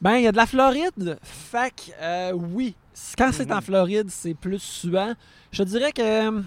Ben, 0.00 0.16
il 0.16 0.24
y 0.24 0.26
a 0.26 0.32
de 0.32 0.36
la 0.36 0.44
Floride. 0.44 1.18
Fait 1.22 1.70
que, 1.74 1.90
euh, 2.02 2.32
oui. 2.32 2.76
Quand 3.18 3.30
c'est 3.32 3.50
en 3.52 3.56
Mhm. 3.56 3.62
Floride, 3.62 4.10
c'est 4.10 4.34
plus 4.34 4.58
suant. 4.62 5.14
Je 5.52 5.62
te 5.62 5.68
dirais 5.68 5.92
que. 5.92 6.02
euh, 6.38 6.42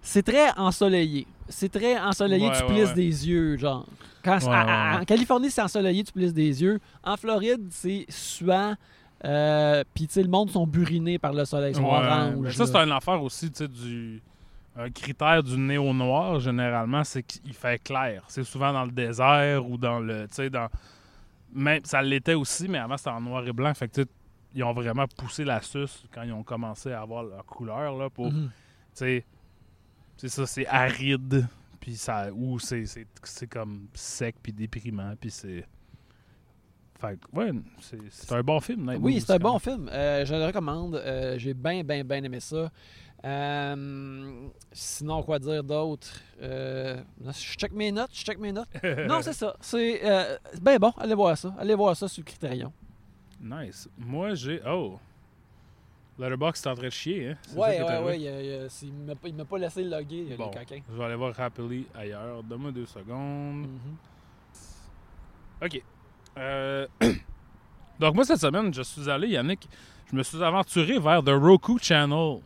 C'est 0.00 0.22
très 0.24 0.50
ensoleillé. 0.56 1.26
C'est 1.48 1.70
très 1.70 1.98
ensoleillé, 1.98 2.48
Ouais, 2.48 2.56
tu 2.58 2.64
plisses 2.66 2.88
ouais. 2.88 2.94
des 2.94 3.28
yeux, 3.28 3.56
genre. 3.56 3.86
Quand 4.24 4.38
à- 4.48 4.94
à-. 4.96 5.00
En 5.00 5.04
Californie, 5.04 5.50
c'est 5.50 5.62
ensoleillé, 5.62 6.02
tu 6.04 6.12
plisses 6.12 6.32
des 6.34 6.62
yeux. 6.62 6.80
En 7.04 7.16
Floride, 7.16 7.66
c'est 7.70 8.06
suant. 8.08 8.74
Euh, 9.24 9.84
Puis, 9.94 10.08
tu 10.08 10.14
sais, 10.14 10.22
le 10.22 10.28
monde 10.28 10.50
sont 10.50 10.66
burinés 10.66 11.18
par 11.18 11.32
le 11.32 11.44
soleil. 11.44 11.74
Sont 11.74 11.82
mais 12.40 12.50
ça, 12.52 12.66
c'est 12.66 12.76
une 12.76 12.90
affaire 12.92 13.22
aussi, 13.22 13.50
tu 13.50 13.58
sais, 13.58 13.68
du. 13.68 14.20
Un 14.74 14.90
critère 14.90 15.42
du 15.42 15.56
néo-noir, 15.58 16.40
généralement, 16.40 17.04
c'est 17.04 17.22
qu'il 17.22 17.52
fait 17.52 17.80
clair. 17.82 18.22
C'est 18.26 18.42
souvent 18.42 18.72
dans 18.72 18.84
le 18.86 18.90
désert 18.90 19.68
ou 19.68 19.76
dans 19.76 20.00
le. 20.00 20.22
Tu 20.28 20.34
sais, 20.34 20.50
dans. 20.50 20.68
Même, 21.52 21.84
ça 21.84 22.00
l'était 22.02 22.34
aussi, 22.34 22.68
mais 22.68 22.78
avant, 22.78 22.96
c'était 22.96 23.10
en 23.10 23.20
noir 23.20 23.46
et 23.46 23.52
blanc. 23.52 23.72
Fait 23.74 23.88
que, 23.88 24.02
ils 24.54 24.64
ont 24.64 24.72
vraiment 24.72 25.06
poussé 25.06 25.44
la 25.44 25.62
suce 25.62 26.04
quand 26.12 26.22
ils 26.22 26.32
ont 26.32 26.42
commencé 26.42 26.92
à 26.92 27.02
avoir 27.02 27.22
leur 27.22 27.44
couleur, 27.44 27.96
là, 27.96 28.10
pour. 28.10 28.30
Mhm. 28.30 28.50
C'est 28.94 29.24
ça, 30.28 30.46
c'est 30.46 30.66
aride. 30.66 31.46
Puis 31.80 31.96
ça. 31.96 32.30
Ou 32.32 32.58
c'est, 32.58 32.86
c'est, 32.86 33.06
c'est 33.22 33.48
comme 33.48 33.88
sec, 33.94 34.36
puis 34.42 34.52
déprimant, 34.52 35.14
puis 35.18 35.30
c'est. 35.30 35.66
Fait 37.00 37.18
que, 37.18 37.36
ouais, 37.36 37.50
c'est, 37.80 37.98
c'est 38.10 38.32
un 38.32 38.42
bon 38.42 38.60
film, 38.60 38.88
Night 38.88 39.00
Oui, 39.02 39.20
c'est 39.20 39.32
un 39.32 39.38
bon 39.38 39.58
film. 39.58 39.88
Euh, 39.90 40.24
je 40.24 40.34
le 40.34 40.44
recommande. 40.46 40.94
Euh, 40.94 41.36
J'ai 41.36 41.52
bien, 41.52 41.82
bien, 41.82 42.04
bien 42.04 42.22
aimé 42.22 42.38
ça. 42.38 42.70
Euh, 43.24 44.48
sinon, 44.72 45.22
quoi 45.22 45.38
dire 45.38 45.62
d'autre? 45.62 46.08
Euh, 46.40 47.00
je 47.24 47.30
check 47.32 47.72
mes 47.72 47.92
notes, 47.92 48.10
je 48.12 48.24
check 48.24 48.38
mes 48.38 48.50
notes. 48.52 48.68
non, 49.08 49.22
c'est 49.22 49.32
ça. 49.32 49.54
C'est 49.60 50.00
euh, 50.04 50.36
ben 50.60 50.78
bon, 50.78 50.92
allez 50.98 51.14
voir 51.14 51.36
ça. 51.38 51.54
Allez 51.58 51.74
voir 51.74 51.96
ça 51.96 52.08
sur 52.08 52.20
le 52.20 52.24
Criterion. 52.26 52.72
Nice. 53.40 53.88
Moi, 53.98 54.34
j'ai. 54.34 54.60
Oh! 54.66 54.98
Letterboxd 56.18 56.66
est 56.66 56.70
en 56.70 56.74
train 56.74 56.84
de 56.84 56.90
chier, 56.90 57.30
hein? 57.30 57.36
Ouais, 57.56 57.82
ouais, 57.82 57.98
ouais. 58.04 58.20
il, 58.20 58.28
a- 58.28 59.16
il 59.26 59.34
m'a 59.34 59.44
pas- 59.44 59.58
laissé 59.58 59.82
le 59.82 59.88
loguer, 59.90 60.34
Bon, 60.36 60.50
coquins. 60.50 60.80
je 60.92 60.96
vais 60.96 61.04
aller 61.04 61.14
voir 61.16 61.32
Happily 61.40 61.86
ailleurs. 61.94 62.42
Donne-moi 62.42 62.70
deux 62.70 62.84
secondes. 62.86 63.66
Mhm. 63.66 63.96
OK. 65.64 65.82
Donc, 67.98 68.14
moi, 68.14 68.24
cette 68.24 68.40
semaine, 68.40 68.72
je 68.74 68.82
suis 68.82 69.08
allé, 69.08 69.28
Yannick, 69.28 69.66
je 70.10 70.16
me 70.16 70.22
suis 70.22 70.42
aventuré 70.42 70.98
vers 70.98 71.22
The 71.22 71.30
Roku 71.30 71.78
Channel. 71.80 72.40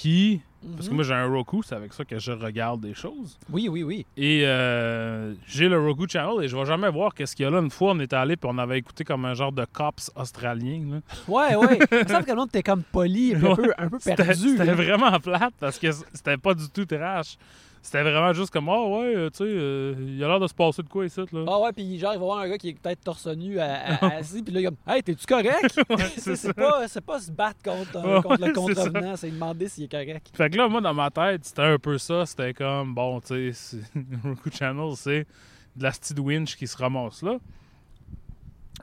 Qui. 0.00 0.40
Parce 0.76 0.86
que 0.86 0.90
Mhm. 0.90 0.96
moi, 0.96 1.04
j'ai 1.04 1.14
un 1.14 1.26
Roku, 1.26 1.62
c'est 1.62 1.74
avec 1.74 1.92
ça 1.94 2.04
que 2.04 2.18
je 2.18 2.32
regarde 2.32 2.82
des 2.82 2.92
choses. 2.92 3.38
Oui, 3.50 3.68
oui, 3.70 3.82
oui. 3.82 4.04
Et 4.18 4.42
euh, 4.44 5.32
j'ai 5.46 5.68
le 5.70 5.80
Roku 5.80 6.06
Channel 6.06 6.44
et 6.44 6.48
je 6.48 6.56
vais 6.56 6.66
jamais 6.66 6.90
voir 6.90 7.14
qu'est-ce 7.14 7.34
qu'il 7.34 7.44
y 7.44 7.46
a 7.46 7.50
là. 7.50 7.60
Une 7.60 7.70
fois, 7.70 7.92
on 7.92 8.00
était 8.00 8.16
allé 8.16 8.36
puis 8.36 8.50
on 8.52 8.58
avait 8.58 8.78
écouté 8.78 9.02
comme 9.04 9.24
un 9.24 9.32
genre 9.32 9.52
de 9.52 9.64
cops 9.72 10.10
australien. 10.14 10.82
là. 10.90 11.00
Ouais, 11.28 11.56
ouais. 11.56 11.78
Il 11.92 11.98
me 12.04 12.08
semble 12.08 12.24
que 12.26 12.32
l'autre, 12.32 12.52
t'es 12.52 12.62
comme 12.62 12.82
poli, 12.82 13.34
un 13.34 13.40
peu, 13.54 13.72
un 13.78 13.88
peu 13.88 13.98
perdu. 13.98 14.56
c'était 14.58 14.72
vraiment 14.72 15.18
plate 15.18 15.54
parce 15.58 15.78
que 15.78 15.90
c'était 16.12 16.36
pas 16.36 16.52
du 16.54 16.68
tout 16.68 16.84
trash. 16.84 17.36
C'était 17.82 18.02
vraiment 18.02 18.32
juste 18.34 18.50
comme, 18.50 18.68
oh 18.68 18.98
ouais, 19.00 19.16
euh, 19.16 19.30
tu 19.30 19.38
sais, 19.38 19.44
euh, 19.46 19.94
il 19.98 20.22
a 20.22 20.28
l'air 20.28 20.38
de 20.38 20.46
se 20.46 20.52
passer 20.52 20.82
de 20.82 20.88
quoi 20.88 21.06
ici, 21.06 21.18
là. 21.32 21.44
Ah 21.48 21.58
ouais, 21.60 21.72
puis 21.72 21.98
genre, 21.98 22.12
il 22.12 22.18
va 22.18 22.24
voir 22.26 22.38
un 22.40 22.48
gars 22.50 22.58
qui 22.58 22.68
est 22.68 22.74
peut-être 22.78 23.00
torse 23.02 23.26
nu 23.28 23.58
à- 23.58 23.96
à- 23.96 24.06
assis, 24.16 24.42
puis 24.42 24.52
là, 24.52 24.60
il 24.60 24.64
est 24.64 24.66
comme 24.68 24.76
Hey, 24.86 25.02
t'es-tu 25.02 25.24
correct? 25.26 25.80
Ouais, 25.88 25.96
c'est 26.36 26.52
pas, 26.52 26.86
c'est 26.88 27.00
pas 27.00 27.20
se 27.20 27.32
battre 27.32 27.62
contre, 27.64 27.96
euh, 27.96 28.16
Ouais, 28.16 28.22
contre 28.22 28.46
le 28.46 28.52
contrevenant, 28.52 29.16
c'est 29.16 29.30
demander 29.30 29.66
s'il 29.68 29.84
est 29.84 29.88
correct. 29.88 30.30
Fait 30.34 30.50
que 30.50 30.58
là, 30.58 30.68
moi, 30.68 30.82
dans 30.82 30.92
ma 30.92 31.10
tête, 31.10 31.44
c'était 31.46 31.62
un 31.62 31.78
peu 31.78 31.96
ça. 31.96 32.26
C'était 32.26 32.52
comme, 32.52 32.94
bon, 32.94 33.18
tu 33.20 33.52
sais, 33.54 33.78
Roku 34.24 34.50
Channel, 34.52 34.92
c'est 34.96 35.26
de 35.74 35.82
la 35.82 35.90
petite 35.90 36.18
winch 36.18 36.56
qui 36.56 36.66
se 36.66 36.76
ramasse 36.76 37.22
là. 37.22 37.38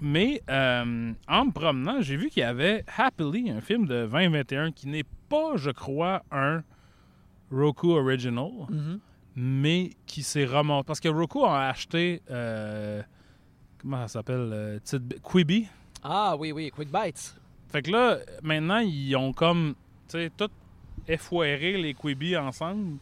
Mais 0.02 0.42
euh, 0.50 1.12
en 1.28 1.46
me 1.46 1.52
promenant, 1.52 2.02
j'ai 2.02 2.18
vu 2.18 2.30
qu'il 2.30 2.42
y 2.42 2.46
avait 2.46 2.84
Happily, 2.98 3.50
un 3.50 3.62
film 3.62 3.86
de 3.88 4.06
2021 4.08 4.72
qui 4.72 4.88
n'est 4.88 5.06
pas, 5.30 5.54
je 5.56 5.72
crois, 5.72 6.24
un 6.32 6.64
Roku 7.52 7.92
Original, 7.92 8.52
Mhm. 8.70 9.00
mais 9.36 9.92
qui 10.06 10.24
s'est 10.24 10.46
remonté. 10.46 10.86
Parce 10.88 11.00
que 11.00 11.10
Roku 11.10 11.44
a 11.46 11.68
acheté, 11.70 12.22
euh, 12.30 13.02
comment 13.80 14.02
ça 14.04 14.08
s'appelle, 14.20 14.50
euh, 14.54 14.80
Quibi. 15.24 15.68
Ah 16.04 16.36
oui, 16.38 16.52
oui, 16.52 16.72
Quick 16.72 16.90
Bites. 16.92 17.36
Fait 17.70 17.82
que 17.82 17.92
là, 17.92 18.18
maintenant, 18.44 18.80
ils 18.80 19.16
ont 19.16 19.34
comme, 19.34 19.76
tu 20.08 20.18
sais, 20.18 20.32
tout 20.36 20.50
effoiré 21.08 21.78
les 21.78 21.94
Quibi 21.94 22.36
ensemble. 22.38 22.98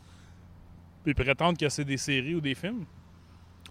Puis 1.04 1.14
prétendent 1.14 1.58
que 1.58 1.70
c'est 1.70 1.86
des 1.86 1.98
séries 1.98 2.36
ou 2.36 2.42
des 2.42 2.56
films. 2.56 2.86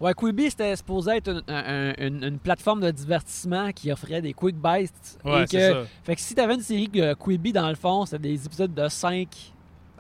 Ouais, 0.01 0.13
Quibi, 0.15 0.51
c'était 0.51 0.75
supposé 0.75 1.17
être 1.17 1.29
une, 1.29 1.43
un- 1.49 1.93
un- 1.93 2.07
une- 2.07 2.25
une 2.25 2.39
plateforme 2.39 2.81
de 2.81 2.91
divertissement 2.91 3.71
qui 3.73 3.91
offrait 3.93 4.21
des 4.23 4.33
Quick 4.33 4.57
Bites. 4.57 5.19
Ouais, 5.25 5.43
et 5.43 5.47
c'est 5.47 5.57
que, 5.57 5.73
ça. 5.85 5.91
Fait 6.05 6.15
que 6.17 6.21
si 6.21 6.35
t'avais 6.35 6.55
une 6.55 6.61
série 6.63 6.89
que 6.89 7.15
Quibi, 7.15 7.53
dans 7.53 7.69
le 7.69 7.75
fond, 7.77 8.05
c'était 8.07 8.29
des 8.29 8.45
épisodes 8.47 8.75
de 8.75 8.89
5 8.89 9.53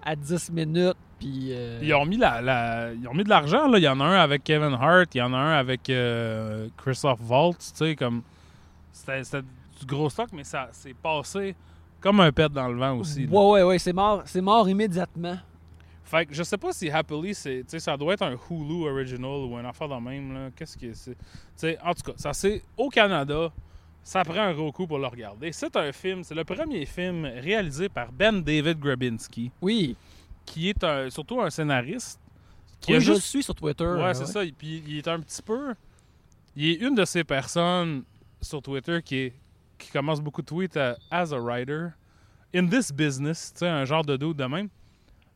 à 0.05 0.14
10 0.16 0.50
minutes, 0.52 0.96
puis... 1.18 1.48
euh, 1.52 1.80
Ils 1.82 1.94
ont 1.94 2.05
mis, 2.05 2.16
la, 2.16 2.40
la- 2.42 2.92
ils 2.92 3.09
ont 3.09 3.14
mis 3.14 3.24
de 3.24 3.28
l'argent, 3.30 3.66
là. 3.68 3.78
Il 3.78 3.84
y 3.84 3.88
en 3.88 3.98
a 4.00 4.05
un 4.05 4.16
avec 4.20 4.44
Kevin 4.44 4.74
Hart, 4.74 5.14
il 5.14 5.18
y 5.18 5.22
en 5.22 5.32
a 5.32 5.36
un 5.36 5.52
avec 5.52 5.88
euh, 5.90 6.68
Christoph 6.76 7.18
Waltz, 7.28 7.72
tu 7.72 7.78
sais, 7.78 7.96
comme... 7.96 8.22
C'était 8.92 9.24
c'était 9.24 9.42
du 9.80 9.86
gros 9.86 10.09
stock, 10.09 10.28
mais 10.32 10.44
ça 10.44 10.68
s'est 10.70 10.94
passé 10.94 11.57
comme 12.00 12.20
un 12.20 12.30
pet 12.30 12.52
dans 12.52 12.68
le 12.68 12.76
vent 12.78 12.96
aussi. 12.98 13.26
là. 13.26 13.32
Ouais, 13.32 13.50
ouais, 13.50 13.62
ouais, 13.62 13.78
c'est 13.78 13.92
mort, 13.92 14.22
c'est 14.26 14.40
mort 14.42 14.68
immédiatement. 14.68 15.36
Fait 16.05 16.26
que 16.26 16.34
je 16.34 16.42
sais 16.42 16.59
pas 16.59 16.70
si 16.72 16.90
Happily, 16.90 17.34
c'est, 17.34 17.61
tu 17.61 17.70
sais, 17.70 17.78
ça 17.80 17.96
doit 17.96 18.12
être 18.12 18.22
un 18.22 18.36
Hulu 18.50 18.86
original 18.88 19.30
ou 19.48 19.57
un 19.57 19.64
affaire 19.64 19.88
de 19.88 19.94
même. 19.96 20.34
Là. 20.34 20.50
Qu'est-ce 20.55 20.76
que 20.76 20.86
c'est? 20.92 21.78
En 21.82 21.94
tout 21.94 22.02
cas, 22.02 22.12
ça 22.16 22.32
c'est 22.34 22.62
au 22.76 22.88
Canada. 22.90 23.50
Ça 24.05 24.22
prend 24.22 24.42
un 24.42 24.52
gros 24.52 24.70
coup 24.70 24.86
pour 24.86 24.98
le 24.98 25.07
regarder. 25.07 25.50
C'est 25.52 25.74
un 25.76 25.90
film, 25.90 26.22
c'est 26.22 26.34
le 26.34 26.44
premier 26.44 26.84
film 26.84 27.24
réalisé 27.24 27.88
par 27.88 28.12
Ben 28.12 28.42
David 28.42 28.78
Grabinski, 28.78 29.50
Oui, 29.62 29.96
qui 30.44 30.68
est 30.68 30.84
un- 30.84 31.09
surtout 31.11 31.40
un 31.40 31.48
scénariste. 31.50 32.20
Qui 32.80 32.90
oui 32.92 32.96
a 32.98 33.00
je 33.00 33.09
le 33.12 33.14
juste. 33.16 33.28
suis 33.28 33.42
sur 33.42 33.55
Twitter. 33.55 33.84
Ouais, 33.84 34.02
euh, 34.02 34.12
c'est 34.14 34.26
ça. 34.26 34.40
Puis 34.59 34.82
il 34.86 34.98
est 34.98 35.09
un 35.09 35.18
petit 35.20 35.40
peu. 35.40 35.74
Il 36.55 36.66
est 36.68 36.74
une 36.86 36.94
de 36.94 37.05
ces 37.07 37.24
personnes 37.24 38.05
sur 38.42 38.61
Twitter 38.61 39.00
qui, 39.02 39.16
est, 39.16 39.32
qui 39.78 39.90
commence 39.90 40.20
beaucoup 40.20 40.42
de 40.42 40.46
tweets 40.46 40.76
à- 40.76 40.96
as 41.11 41.32
a 41.32 41.38
writer 41.38 41.86
in 42.55 42.66
this 42.68 42.92
business, 42.92 43.52
tu 43.55 43.61
sais, 43.61 43.68
un 43.68 43.86
genre 43.86 44.05
de 44.05 44.16
doute 44.18 44.36
de 44.36 44.44
même. 44.44 44.68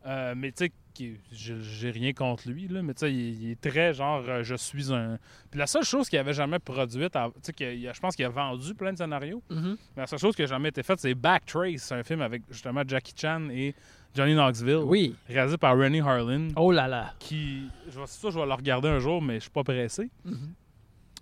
Euh, 0.07 0.35
mais 0.37 0.53
tu 0.53 0.67
sais, 0.67 0.73
qui- 0.99 1.17
j'ai 1.33 1.91
rien 1.91 2.13
contre 2.13 2.49
lui, 2.49 2.69
là, 2.69 2.83
mais 2.83 2.93
tu 2.95 3.01
sais, 3.01 3.13
il, 3.13 3.43
il 3.43 3.51
est 3.53 3.61
très 3.61 3.95
genre 3.95 4.23
euh, 4.29 4.43
je 4.43 4.55
suis 4.55 4.93
un. 4.93 5.19
Puis 5.51 5.59
la 5.59 5.67
seule 5.67 5.85
chose 5.85 6.09
qu'il 6.09 6.19
avait 6.19 6.35
jamais 6.35 6.59
produite, 6.59 7.13
tu 7.13 7.53
sais, 7.59 7.93
je 7.95 8.01
pense 8.01 8.15
qu'il 8.17 8.25
a 8.25 8.29
vendu 8.29 8.75
plein 8.75 8.93
de 8.93 8.99
scénarios, 8.99 9.43
Mhm. 9.51 9.77
mais 9.97 10.03
la 10.03 10.07
seule 10.07 10.19
chose 10.19 10.35
qui 10.37 10.43
a 10.43 10.47
jamais 10.47 10.69
été 10.71 10.83
faite, 10.83 11.01
c'est 11.01 11.15
Backtrace, 11.15 11.93
un 11.93 12.03
film 12.03 12.21
avec 12.21 12.43
justement 12.51 12.83
Jackie 12.87 13.15
Chan 13.17 13.49
et 13.51 13.75
Johnny 14.15 14.35
Knoxville, 14.35 14.83
Oui. 14.85 15.15
réalisé 15.29 15.57
par 15.57 15.77
Rennie 15.79 16.01
Harlan 16.01 16.49
Oh 16.57 16.73
là 16.73 16.89
là. 16.89 17.15
qui. 17.19 17.63
Je 17.89 18.01
vais, 18.01 18.07
sûr, 18.07 18.31
je 18.31 18.39
vais 18.39 18.47
le 18.47 18.53
regarder 18.55 18.89
un 18.89 18.99
jour, 18.99 19.23
mais 19.23 19.35
je 19.37 19.41
suis 19.41 19.51
pas 19.51 19.63
pressé. 19.65 20.11
Mhm. 20.25 20.53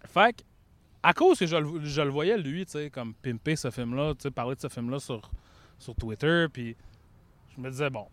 Fait 0.06 0.36
que, 0.36 0.42
à 1.02 1.12
cause 1.12 1.38
que 1.38 1.46
je, 1.46 1.56
le- 1.56 1.84
je 1.84 2.00
le 2.02 2.10
voyais, 2.10 2.38
lui, 2.38 2.64
tu 2.64 2.72
sais, 2.72 2.90
comme 2.90 3.12
pimper 3.14 3.56
ce 3.56 3.70
film-là, 3.70 4.14
tu 4.14 4.22
sais, 4.22 4.30
parler 4.30 4.54
de 4.56 4.60
ce 4.60 4.68
film-là 4.68 4.98
sur, 4.98 5.30
sur 5.78 5.94
Twitter, 5.94 6.46
puis 6.52 6.74
je 7.56 7.60
me 7.60 7.70
disais, 7.70 7.90
bon, 7.90 8.06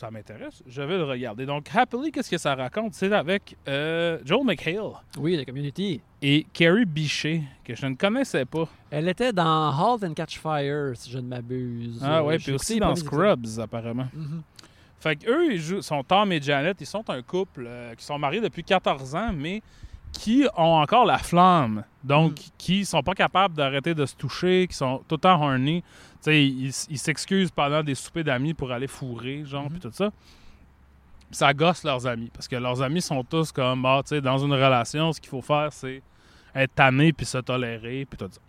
ça 0.00 0.10
m'intéresse, 0.10 0.62
je 0.66 0.80
vais 0.82 0.96
le 0.96 1.04
regarder. 1.04 1.44
Donc, 1.44 1.66
Happily, 1.74 2.10
qu'est-ce 2.10 2.30
que 2.30 2.38
ça 2.38 2.54
raconte? 2.54 2.94
C'est 2.94 3.12
avec 3.12 3.56
euh, 3.68 4.18
Joel 4.24 4.46
McHale 4.46 4.92
Oui, 5.18 5.36
la 5.36 5.44
community. 5.44 6.00
et 6.22 6.46
Carrie 6.54 6.86
Bichet, 6.86 7.42
que 7.62 7.74
je 7.74 7.84
ne 7.86 7.94
connaissais 7.96 8.46
pas. 8.46 8.66
Elle 8.90 9.08
était 9.08 9.32
dans 9.32 9.70
Halt 9.70 10.02
and 10.04 10.14
Catch 10.14 10.38
Fire, 10.38 10.92
si 10.94 11.10
je 11.10 11.18
ne 11.18 11.28
m'abuse. 11.28 12.00
Ah 12.02 12.24
ouais, 12.24 12.38
puis 12.38 12.52
aussi 12.52 12.78
dans 12.80 12.96
Scrubs, 12.96 13.58
apparemment. 13.60 14.08
Mhm. 14.14 14.42
Fait 15.00 15.16
que 15.16 15.30
eux, 15.30 15.52
ils 15.52 15.60
jouent, 15.60 15.82
sont 15.82 16.02
Tom 16.02 16.32
et 16.32 16.40
Janet, 16.40 16.78
ils 16.80 16.86
sont 16.86 17.08
un 17.10 17.20
couple 17.22 17.64
euh, 17.66 17.94
qui 17.94 18.04
sont 18.04 18.18
mariés 18.18 18.40
depuis 18.40 18.64
14 18.64 19.14
ans, 19.14 19.30
mais 19.34 19.62
qui 20.12 20.44
ont 20.56 20.80
encore 20.80 21.04
la 21.04 21.18
flamme. 21.18 21.84
Donc, 22.02 22.32
Mm. 22.32 22.34
qui 22.58 22.84
sont 22.84 23.02
pas 23.02 23.14
capables 23.14 23.54
d'arrêter 23.54 23.94
de 23.94 24.04
se 24.06 24.16
toucher, 24.16 24.66
qui 24.68 24.76
sont 24.76 24.98
tout 25.06 25.14
le 25.16 25.20
temps 25.20 25.40
horny. 25.42 25.84
Sais, 26.20 26.44
ils 26.44 26.66
ils 26.90 26.98
s'excusent 26.98 27.50
pendant 27.50 27.82
des 27.82 27.94
soupers 27.94 28.24
d'amis 28.24 28.52
pour 28.54 28.70
aller 28.72 28.86
fourrer, 28.86 29.44
genre, 29.44 29.64
Mhm. 29.64 29.70
puis 29.70 29.80
tout 29.80 29.90
ça. 29.92 30.10
Ça 31.30 31.54
gosse 31.54 31.84
leurs 31.84 32.06
amis, 32.06 32.30
parce 32.32 32.48
que 32.48 32.56
leurs 32.56 32.82
amis 32.82 33.00
sont 33.00 33.22
tous 33.22 33.52
comme, 33.52 33.84
ah, 33.86 34.00
tu 34.02 34.08
sais, 34.10 34.20
dans 34.20 34.38
une 34.38 34.52
relation, 34.52 35.12
ce 35.12 35.20
qu'il 35.20 35.30
faut 35.30 35.40
faire, 35.42 35.72
c'est 35.72 36.02
être 36.54 36.74
tanné 36.74 37.12
puis 37.12 37.24
se 37.24 37.38
tolérer, 37.38 38.04
puis 38.04 38.18
tout 38.18 38.28
ça. 38.30 38.40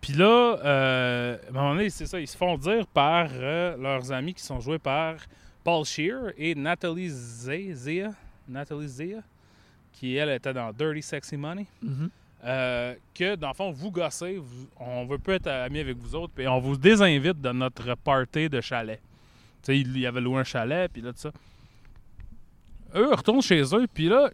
Puis 0.00 0.12
là, 0.14 0.58
euh, 0.64 1.36
à 1.46 1.50
un 1.50 1.52
moment 1.52 1.74
donné, 1.74 1.90
c'est 1.90 2.06
ça, 2.06 2.18
ils 2.20 2.26
se 2.28 2.36
font 2.36 2.56
dire 2.56 2.86
par 2.86 3.28
euh, 3.32 3.76
leurs 3.76 4.10
amis 4.12 4.34
qui 4.34 4.42
sont 4.42 4.60
joués 4.60 4.78
par 4.78 5.16
Paul 5.64 5.84
Shear 5.84 6.32
et 6.36 6.54
Natalie 6.54 7.08
Zea, 7.10 8.10
Natalie 8.48 8.88
Zea, 8.88 9.20
qui 9.92 10.16
elle 10.16 10.30
était 10.30 10.52
dans 10.52 10.72
Dirty 10.72 11.02
Sexy 11.02 11.36
Money, 11.36 11.66
Mhm. 11.82 12.10
Euh, 12.44 12.94
que 13.14 13.34
dans 13.36 13.48
le 13.48 13.54
fond, 13.54 13.70
vous 13.70 13.90
gossez, 13.90 14.36
vous- 14.38 14.68
on 14.78 15.04
veut 15.06 15.18
pas 15.18 15.34
être 15.34 15.46
amis 15.46 15.78
avec 15.80 15.96
vous 15.96 16.14
autres, 16.14 16.32
puis 16.34 16.48
on 16.48 16.58
vous 16.58 16.76
désinvite 16.76 17.40
de 17.40 17.52
notre 17.52 17.94
party 17.94 18.48
de 18.48 18.60
chalet. 18.60 19.00
Tu 19.62 19.66
sais, 19.66 19.78
il 19.78 19.96
y 19.98 20.06
avait 20.06 20.20
loué 20.20 20.40
un 20.40 20.44
chalet, 20.44 20.90
puis 20.92 21.02
là, 21.02 21.12
tout 21.12 21.18
ça. 21.20 21.32
Eux 22.94 23.14
retournent 23.14 23.42
chez 23.42 23.62
eux, 23.74 23.86
puis 23.92 24.08
là, 24.08 24.30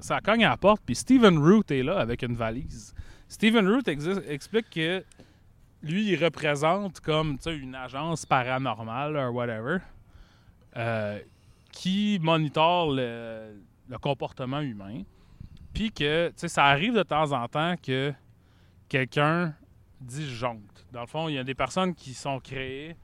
ça 0.00 0.20
cogne 0.20 0.44
à 0.44 0.50
la 0.50 0.56
porte, 0.56 0.82
puis 0.84 0.94
Stephen 0.94 1.38
Root 1.38 1.64
est 1.70 1.82
là 1.82 1.98
avec 1.98 2.22
une 2.22 2.34
valise. 2.34 2.94
Stephen 3.28 3.68
Root 3.68 3.82
explique 4.28 4.70
que 4.70 5.04
lui, 5.82 6.10
il 6.12 6.24
représente 6.24 7.00
comme 7.00 7.36
une 7.46 7.74
agence 7.74 8.24
paranormale 8.26 9.16
ou 9.16 9.34
whatever 9.34 9.78
euh, 10.76 11.18
qui 11.72 12.18
monitore 12.22 12.92
le 12.92 13.98
comportement 14.00 14.60
humain. 14.60 15.02
Puis 15.74 15.90
que 15.90 16.28
tu 16.28 16.34
sais, 16.36 16.48
ça 16.48 16.64
arrive 16.64 16.94
de 16.94 17.02
temps 17.02 17.32
en 17.32 17.46
temps 17.48 17.74
que 17.82 18.14
quelqu'un 18.88 19.54
disjoncte. 20.00 20.86
Dans 20.92 21.00
le 21.00 21.06
fond, 21.06 21.28
il 21.28 21.34
y 21.34 21.38
a 21.38 21.44
des 21.44 21.54
personnes 21.54 21.94
qui 21.94 22.14
sont 22.14 22.38
créées 22.38 22.96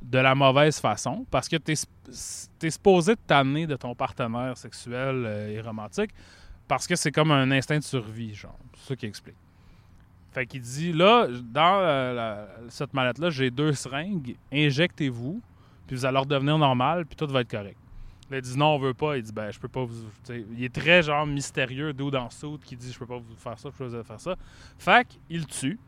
de 0.00 0.18
la 0.18 0.34
mauvaise 0.34 0.80
façon 0.80 1.26
parce 1.30 1.48
que 1.48 1.56
tu 1.56 1.72
es, 1.72 2.70
supposé 2.70 3.14
te 3.14 3.20
tanner 3.26 3.66
de 3.66 3.76
ton 3.76 3.94
partenaire 3.94 4.56
sexuel 4.56 5.24
euh, 5.26 5.48
et 5.50 5.60
romantique 5.60 6.10
parce 6.66 6.86
que 6.86 6.96
c'est 6.96 7.12
comme 7.12 7.30
un 7.30 7.50
instinct 7.50 7.78
de 7.78 7.84
survie, 7.84 8.34
genre. 8.34 8.58
C'est 8.78 8.88
ça 8.88 8.96
qu'il 8.96 9.08
explique. 9.08 9.36
Fait 10.32 10.46
qu'il 10.46 10.62
dit 10.62 10.92
là, 10.92 11.28
dans 11.28 12.46
cette 12.70 12.94
mallette-là, 12.94 13.28
j'ai 13.28 13.50
deux 13.50 13.74
seringues, 13.74 14.34
injectez-vous, 14.50 15.42
puis 15.86 15.96
vous 15.96 16.06
allez 16.06 16.18
redevenir 16.18 16.56
normal, 16.56 17.04
puis 17.04 17.16
tout 17.16 17.26
va 17.26 17.42
être 17.42 17.50
correct. 17.50 17.76
Il 18.32 18.42
dit 18.42 18.56
non, 18.56 18.74
on 18.74 18.78
veut 18.78 18.94
pas. 18.94 19.16
Il 19.16 19.22
dit 19.22 19.32
ben, 19.32 19.50
je 19.50 19.58
peux 19.58 19.68
pas 19.68 19.84
vous. 19.84 19.94
Il 20.28 20.64
est 20.64 20.74
très 20.74 21.02
genre 21.02 21.26
mystérieux, 21.26 21.92
d'où 21.92 22.10
dans 22.10 22.30
Soud, 22.30 22.60
qui 22.64 22.76
dit 22.76 22.92
je 22.92 22.98
peux 22.98 23.06
pas 23.06 23.18
vous 23.18 23.36
faire 23.36 23.58
ça, 23.58 23.68
je 23.70 23.76
peux 23.76 23.90
pas 23.90 23.98
vous 23.98 24.04
faire 24.04 24.20
ça. 24.20 24.36
Fait 24.78 25.06
qu'il 25.28 25.46
tue, 25.46 25.78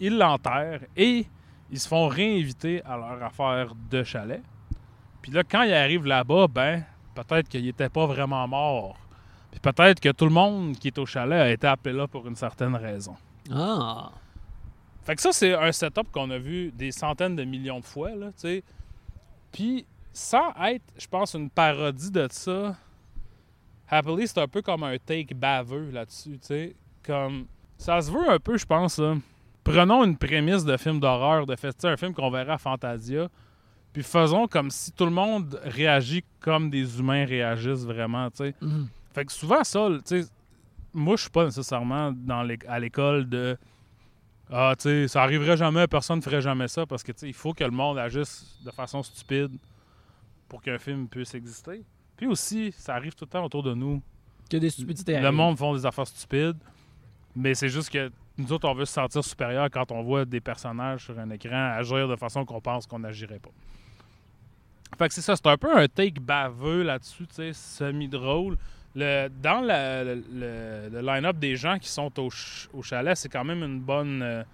il 0.00 0.18
l'enterre 0.18 0.80
et 0.96 1.26
ils 1.70 1.80
se 1.80 1.88
font 1.88 2.08
réinviter 2.08 2.82
à 2.84 2.96
leur 2.96 3.22
affaire 3.22 3.74
de 3.90 4.02
chalet. 4.02 4.42
Puis 5.22 5.32
là, 5.32 5.42
quand 5.42 5.62
il 5.62 5.72
arrive 5.72 6.04
là-bas, 6.04 6.48
ben, 6.48 6.84
peut-être 7.14 7.48
qu'il 7.48 7.66
était 7.66 7.88
pas 7.88 8.06
vraiment 8.06 8.46
mort. 8.46 8.98
Puis 9.50 9.60
peut-être 9.60 10.00
que 10.00 10.10
tout 10.10 10.26
le 10.26 10.32
monde 10.32 10.76
qui 10.76 10.88
est 10.88 10.98
au 10.98 11.06
chalet 11.06 11.40
a 11.40 11.50
été 11.50 11.66
appelé 11.66 11.94
là 11.94 12.06
pour 12.06 12.26
une 12.26 12.36
certaine 12.36 12.74
raison. 12.74 13.16
Ah. 13.50 14.10
Fait 15.04 15.14
que 15.14 15.20
ça, 15.20 15.32
c'est 15.32 15.54
un 15.54 15.70
setup 15.70 16.10
qu'on 16.10 16.30
a 16.30 16.38
vu 16.38 16.72
des 16.72 16.90
centaines 16.90 17.36
de 17.36 17.44
millions 17.44 17.78
de 17.78 17.84
fois, 17.84 18.14
là, 18.14 18.28
tu 18.28 18.40
sais. 18.40 18.64
Puis, 19.52 19.86
sans 20.14 20.54
être, 20.66 20.84
je 20.96 21.06
pense, 21.06 21.34
une 21.34 21.50
parodie 21.50 22.10
de 22.10 22.26
ça, 22.30 22.74
Happily, 23.88 24.26
c'est 24.26 24.38
un 24.38 24.48
peu 24.48 24.62
comme 24.62 24.82
un 24.84 24.96
take 24.96 25.34
baveux 25.34 25.90
là-dessus, 25.90 26.38
tu 26.38 26.46
sais. 26.46 26.76
Comme, 27.04 27.46
ça 27.76 28.00
se 28.00 28.10
veut 28.10 28.30
un 28.30 28.38
peu, 28.38 28.56
je 28.56 28.64
pense, 28.64 28.98
là. 28.98 29.16
Prenons 29.62 30.04
une 30.04 30.16
prémisse 30.16 30.64
de 30.64 30.76
film 30.76 31.00
d'horreur, 31.00 31.46
de 31.46 31.54
fait, 31.56 31.84
un 31.84 31.96
film 31.96 32.14
qu'on 32.14 32.30
verrait 32.30 32.52
à 32.52 32.58
Fantasia, 32.58 33.28
puis 33.92 34.02
faisons 34.02 34.46
comme 34.46 34.70
si 34.70 34.92
tout 34.92 35.04
le 35.04 35.10
monde 35.10 35.60
réagit 35.64 36.24
comme 36.40 36.70
des 36.70 36.98
humains 36.98 37.24
réagissent 37.26 37.84
vraiment, 37.84 38.30
tu 38.30 38.38
sais. 38.38 38.54
Mhm. 38.60 38.88
Fait 39.12 39.24
que 39.24 39.32
souvent, 39.32 39.62
ça, 39.64 39.88
tu 40.06 40.22
sais, 40.22 40.28
moi, 40.92 41.16
je 41.16 41.22
suis 41.22 41.30
pas 41.30 41.44
nécessairement 41.44 42.12
dans 42.12 42.42
l'é- 42.42 42.58
à 42.68 42.78
l'école 42.78 43.28
de 43.28 43.56
Ah, 44.50 44.74
tu 44.76 44.82
sais, 44.82 45.08
ça 45.08 45.22
arriverait 45.22 45.56
jamais, 45.56 45.86
personne 45.88 46.18
ne 46.18 46.22
ferait 46.22 46.42
jamais 46.42 46.68
ça 46.68 46.84
parce 46.86 47.02
que, 47.02 47.12
tu 47.12 47.20
sais, 47.20 47.28
il 47.28 47.32
faut 47.34 47.52
que 47.54 47.64
le 47.64 47.70
monde 47.70 47.98
agisse 47.98 48.58
de 48.64 48.70
façon 48.70 49.02
stupide 49.02 49.50
pour 50.48 50.62
qu'un 50.62 50.78
film 50.78 51.08
puisse 51.08 51.34
exister. 51.34 51.82
Puis 52.16 52.26
aussi, 52.26 52.72
ça 52.72 52.94
arrive 52.94 53.14
tout 53.14 53.24
le 53.24 53.30
temps 53.30 53.44
autour 53.44 53.62
de 53.62 53.74
nous. 53.74 54.00
Que 54.50 54.56
des 54.56 54.70
stupidités. 54.70 55.18
Le 55.20 55.30
monde 55.32 55.58
font 55.58 55.74
des 55.74 55.84
affaires 55.86 56.06
stupides, 56.06 56.56
mais 57.34 57.54
c'est 57.54 57.68
juste 57.68 57.90
que 57.90 58.10
nous 58.36 58.52
autres, 58.52 58.68
on 58.68 58.74
veut 58.74 58.84
se 58.84 58.92
sentir 58.92 59.22
supérieur 59.24 59.68
quand 59.70 59.90
on 59.92 60.02
voit 60.02 60.24
des 60.24 60.40
personnages 60.40 61.04
sur 61.04 61.18
un 61.18 61.30
écran 61.30 61.72
agir 61.76 62.08
de 62.08 62.16
façon 62.16 62.44
qu'on 62.44 62.60
pense 62.60 62.86
qu'on 62.86 62.98
n'agirait 62.98 63.38
pas. 63.38 63.50
Fait 64.98 65.08
que 65.08 65.14
c'est 65.14 65.22
ça, 65.22 65.34
c'est 65.34 65.46
un 65.46 65.56
peu 65.56 65.76
un 65.76 65.88
take 65.88 66.20
baveux 66.20 66.82
là-dessus, 66.82 67.26
tu 67.26 67.34
sais, 67.34 67.52
semi-drôle. 67.52 68.56
Le, 68.94 69.28
dans 69.42 69.60
la- 69.60 70.04
le, 70.04 70.14
le- 70.32 70.88
le 70.88 71.00
line-up 71.00 71.36
des 71.38 71.56
gens 71.56 71.78
qui 71.80 71.88
sont 71.88 72.16
au, 72.20 72.30
ch- 72.30 72.68
au 72.72 72.80
chalet, 72.82 73.16
c'est 73.16 73.28
quand 73.28 73.42
même 73.44 73.62
une 73.64 73.80
bonne, 73.80 74.22
euh, 74.22 74.44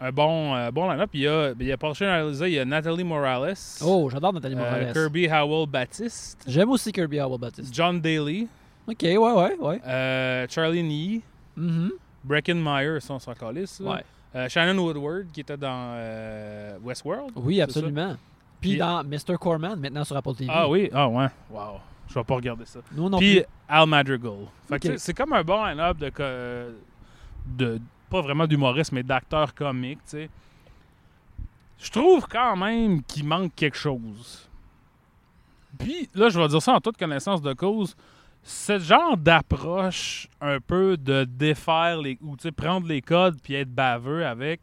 un 0.00 0.12
bon, 0.12 0.54
euh, 0.54 0.70
bon 0.70 0.90
line-up. 0.90 1.10
Il 1.12 1.20
y 1.20 1.28
a, 1.28 1.52
il 1.58 1.66
y 1.66 1.72
a 1.72 1.76
Paul 1.76 1.92
il 2.00 2.48
y 2.50 2.58
a 2.58 2.64
Nathalie 2.64 3.04
Morales, 3.04 3.54
Oh, 3.84 4.08
j'adore 4.10 4.32
Nathalie 4.32 4.54
euh, 4.54 4.58
Morales. 4.58 4.92
Kirby 4.92 5.28
Howell 5.28 5.66
Baptiste, 5.68 6.44
J'aime 6.46 6.70
aussi 6.70 6.92
Kirby 6.92 7.18
Howell 7.18 7.38
Baptiste. 7.40 7.74
John 7.74 8.00
Daly, 8.00 8.46
Ok, 8.86 8.98
ouais, 9.02 9.16
ouais, 9.18 9.56
ouais. 9.60 9.80
euh, 9.86 10.46
Charlie 10.48 10.82
Nee, 10.82 11.20
Mhm. 11.56 11.90
Breckenmeyer, 12.24 13.00
ça 13.00 13.14
on 13.14 13.18
s'en 13.18 13.34
calisse. 13.34 13.80
Ouais. 13.80 14.48
Shannon 14.48 14.80
Woodward 14.82 15.26
qui 15.32 15.40
était 15.40 15.56
dans 15.56 15.96
Westworld. 16.84 17.32
Oui, 17.36 17.60
absolument. 17.60 18.14
Puis 18.60 18.70
Puis- 18.70 18.78
dans 18.78 19.02
Mr. 19.04 19.36
Corman, 19.40 19.76
maintenant 19.78 20.04
sur 20.04 20.16
Apple 20.16 20.34
TV. 20.34 20.50
Ah 20.54 20.68
oui, 20.68 20.90
ah 20.92 21.08
ouais. 21.08 21.26
Wow. 21.50 21.80
Je 22.08 22.14
vais 22.14 22.24
pas 22.24 22.34
regarder 22.36 22.64
ça. 22.64 22.80
Nous 22.92 23.08
non 23.08 23.18
Puis 23.18 23.36
plus. 23.40 23.46
Al 23.68 23.86
Madrigal. 23.86 24.32
C'est- 24.96 25.14
comme 25.14 25.32
un 25.32 25.42
bon 25.42 25.64
line-up 25.64 25.98
de, 25.98 26.10
de 27.56 27.80
pas 28.08 28.20
vraiment 28.20 28.46
d'humoristes, 28.46 28.92
mais 28.92 29.02
d'acteurs 29.02 29.54
comiques, 29.54 30.02
tu 30.04 30.10
sais. 30.10 30.30
Je 31.78 31.90
trouve 31.90 32.26
quand 32.26 32.56
même 32.56 33.02
qu'il 33.04 33.24
manque 33.24 33.54
quelque 33.54 33.76
chose. 33.76 34.48
Puis 35.78 36.08
là, 36.14 36.28
je 36.28 36.38
vais 36.38 36.48
dire 36.48 36.62
ça 36.62 36.74
en 36.74 36.80
toute 36.80 36.96
connaissance 36.96 37.40
de 37.40 37.52
cause. 37.52 37.96
Ce 38.42 38.78
genre 38.78 39.16
d'approche 39.16 40.28
un 40.40 40.60
peu 40.60 40.96
de 40.96 41.24
défaire 41.24 42.00
les 42.00 42.18
ou 42.22 42.36
prendre 42.56 42.86
les 42.86 43.02
codes 43.02 43.38
puis 43.42 43.54
être 43.54 43.72
baveux 43.72 44.26
avec, 44.26 44.60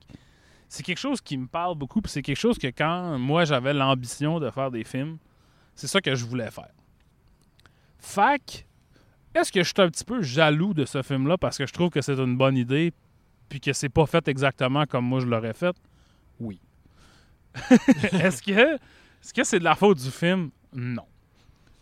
c'est 0.68 0.84
quelque 0.84 0.98
chose 0.98 1.22
qui 1.22 1.38
me 1.38 1.48
parle 1.48 1.76
beaucoup. 1.76 2.02
Puis 2.02 2.12
c'est 2.12 2.22
quelque 2.22 2.40
chose 2.40 2.58
que 2.58 2.68
quand 2.68 3.18
moi 3.18 3.46
j'avais 3.46 3.74
l'ambition 3.74 4.40
de 4.40 4.50
faire 4.50 4.72
des 4.72 4.84
films, 4.84 5.18
c'est 5.76 5.88
ça 5.88 6.02
que 6.02 6.16
je 6.16 6.26
voulais 6.26 6.52
faire. 6.52 6.72
Fac, 8.00 8.66
est-ce 9.34 9.52
que 9.52 9.62
je 9.64 9.68
suis 9.68 9.82
un 9.82 9.90
petit 9.90 10.06
peu 10.06 10.22
jaloux 10.22 10.74
de 10.74 10.86
ce 10.86 11.02
film-là 11.02 11.38
parce 11.38 11.58
que 11.58 11.66
je 11.66 11.74
trouve 11.74 11.90
que 11.90 12.02
c'est 12.02 12.18
une 12.18 12.38
bonne 12.38 12.58
idée 12.58 12.94
puis 13.50 13.60
que 13.60 13.74
c'est 13.74 13.90
pas 13.90 14.06
fait 14.06 14.28
exactement 14.28 14.86
comme 14.86 15.06
moi 15.06 15.20
je 15.20 15.26
l'aurais 15.26 15.54
fait? 15.54 15.76
Oui. 16.40 16.60
est-ce 18.12 18.42
que 19.34 19.44
c'est 19.44 19.60
de 19.60 19.64
la 19.64 19.76
faute 19.76 19.98
du 19.98 20.12
film? 20.12 20.50
Non. 20.74 21.06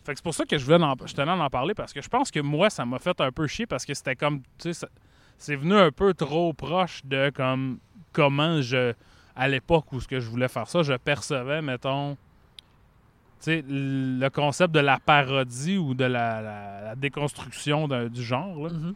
Fait 0.04 0.14
c'est 0.16 0.24
pour 0.24 0.34
ça 0.34 0.46
que 0.46 0.58
je 0.58 0.66
voulais 0.66 0.84
en, 0.84 0.96
tenais 0.96 1.32
à 1.32 1.36
en 1.36 1.50
parler 1.50 1.74
parce 1.74 1.94
que 1.94 2.02
je 2.02 2.10
pense 2.10 2.30
que 2.30 2.40
moi 2.40 2.70
ça 2.70 2.86
m'a 2.86 3.00
fait 3.00 3.20
un 3.22 3.32
peu 3.32 3.48
chier 3.48 3.66
parce 3.66 3.86
que 3.86 3.94
c'était 3.94 4.16
comme 4.16 4.42
tu 4.58 4.74
sais 4.74 4.88
c'est 5.38 5.56
venu 5.56 5.76
un 5.76 5.92
peu 5.92 6.14
trop 6.14 6.54
proche 6.54 7.02
de 7.06 7.32
comme 7.34 7.80
comment 8.12 8.62
je 8.62 8.94
à 9.36 9.48
l'époque 9.48 9.92
où 9.94 10.00
ce 10.00 10.08
que 10.08 10.20
je 10.20 10.30
voulais 10.30 10.48
faire 10.48 10.68
ça, 10.68 10.84
je 10.84 10.94
percevais 10.94 11.62
mettons 11.62 12.18
le 13.48 14.30
concept 14.30 14.74
de 14.74 14.80
la 14.80 15.00
parodie 15.00 15.78
ou 15.78 15.94
de 15.94 16.06
la, 16.06 16.96
déconstruction 16.96 17.88
du 18.08 18.24
genre. 18.24 18.58
Mhm. 18.58 18.96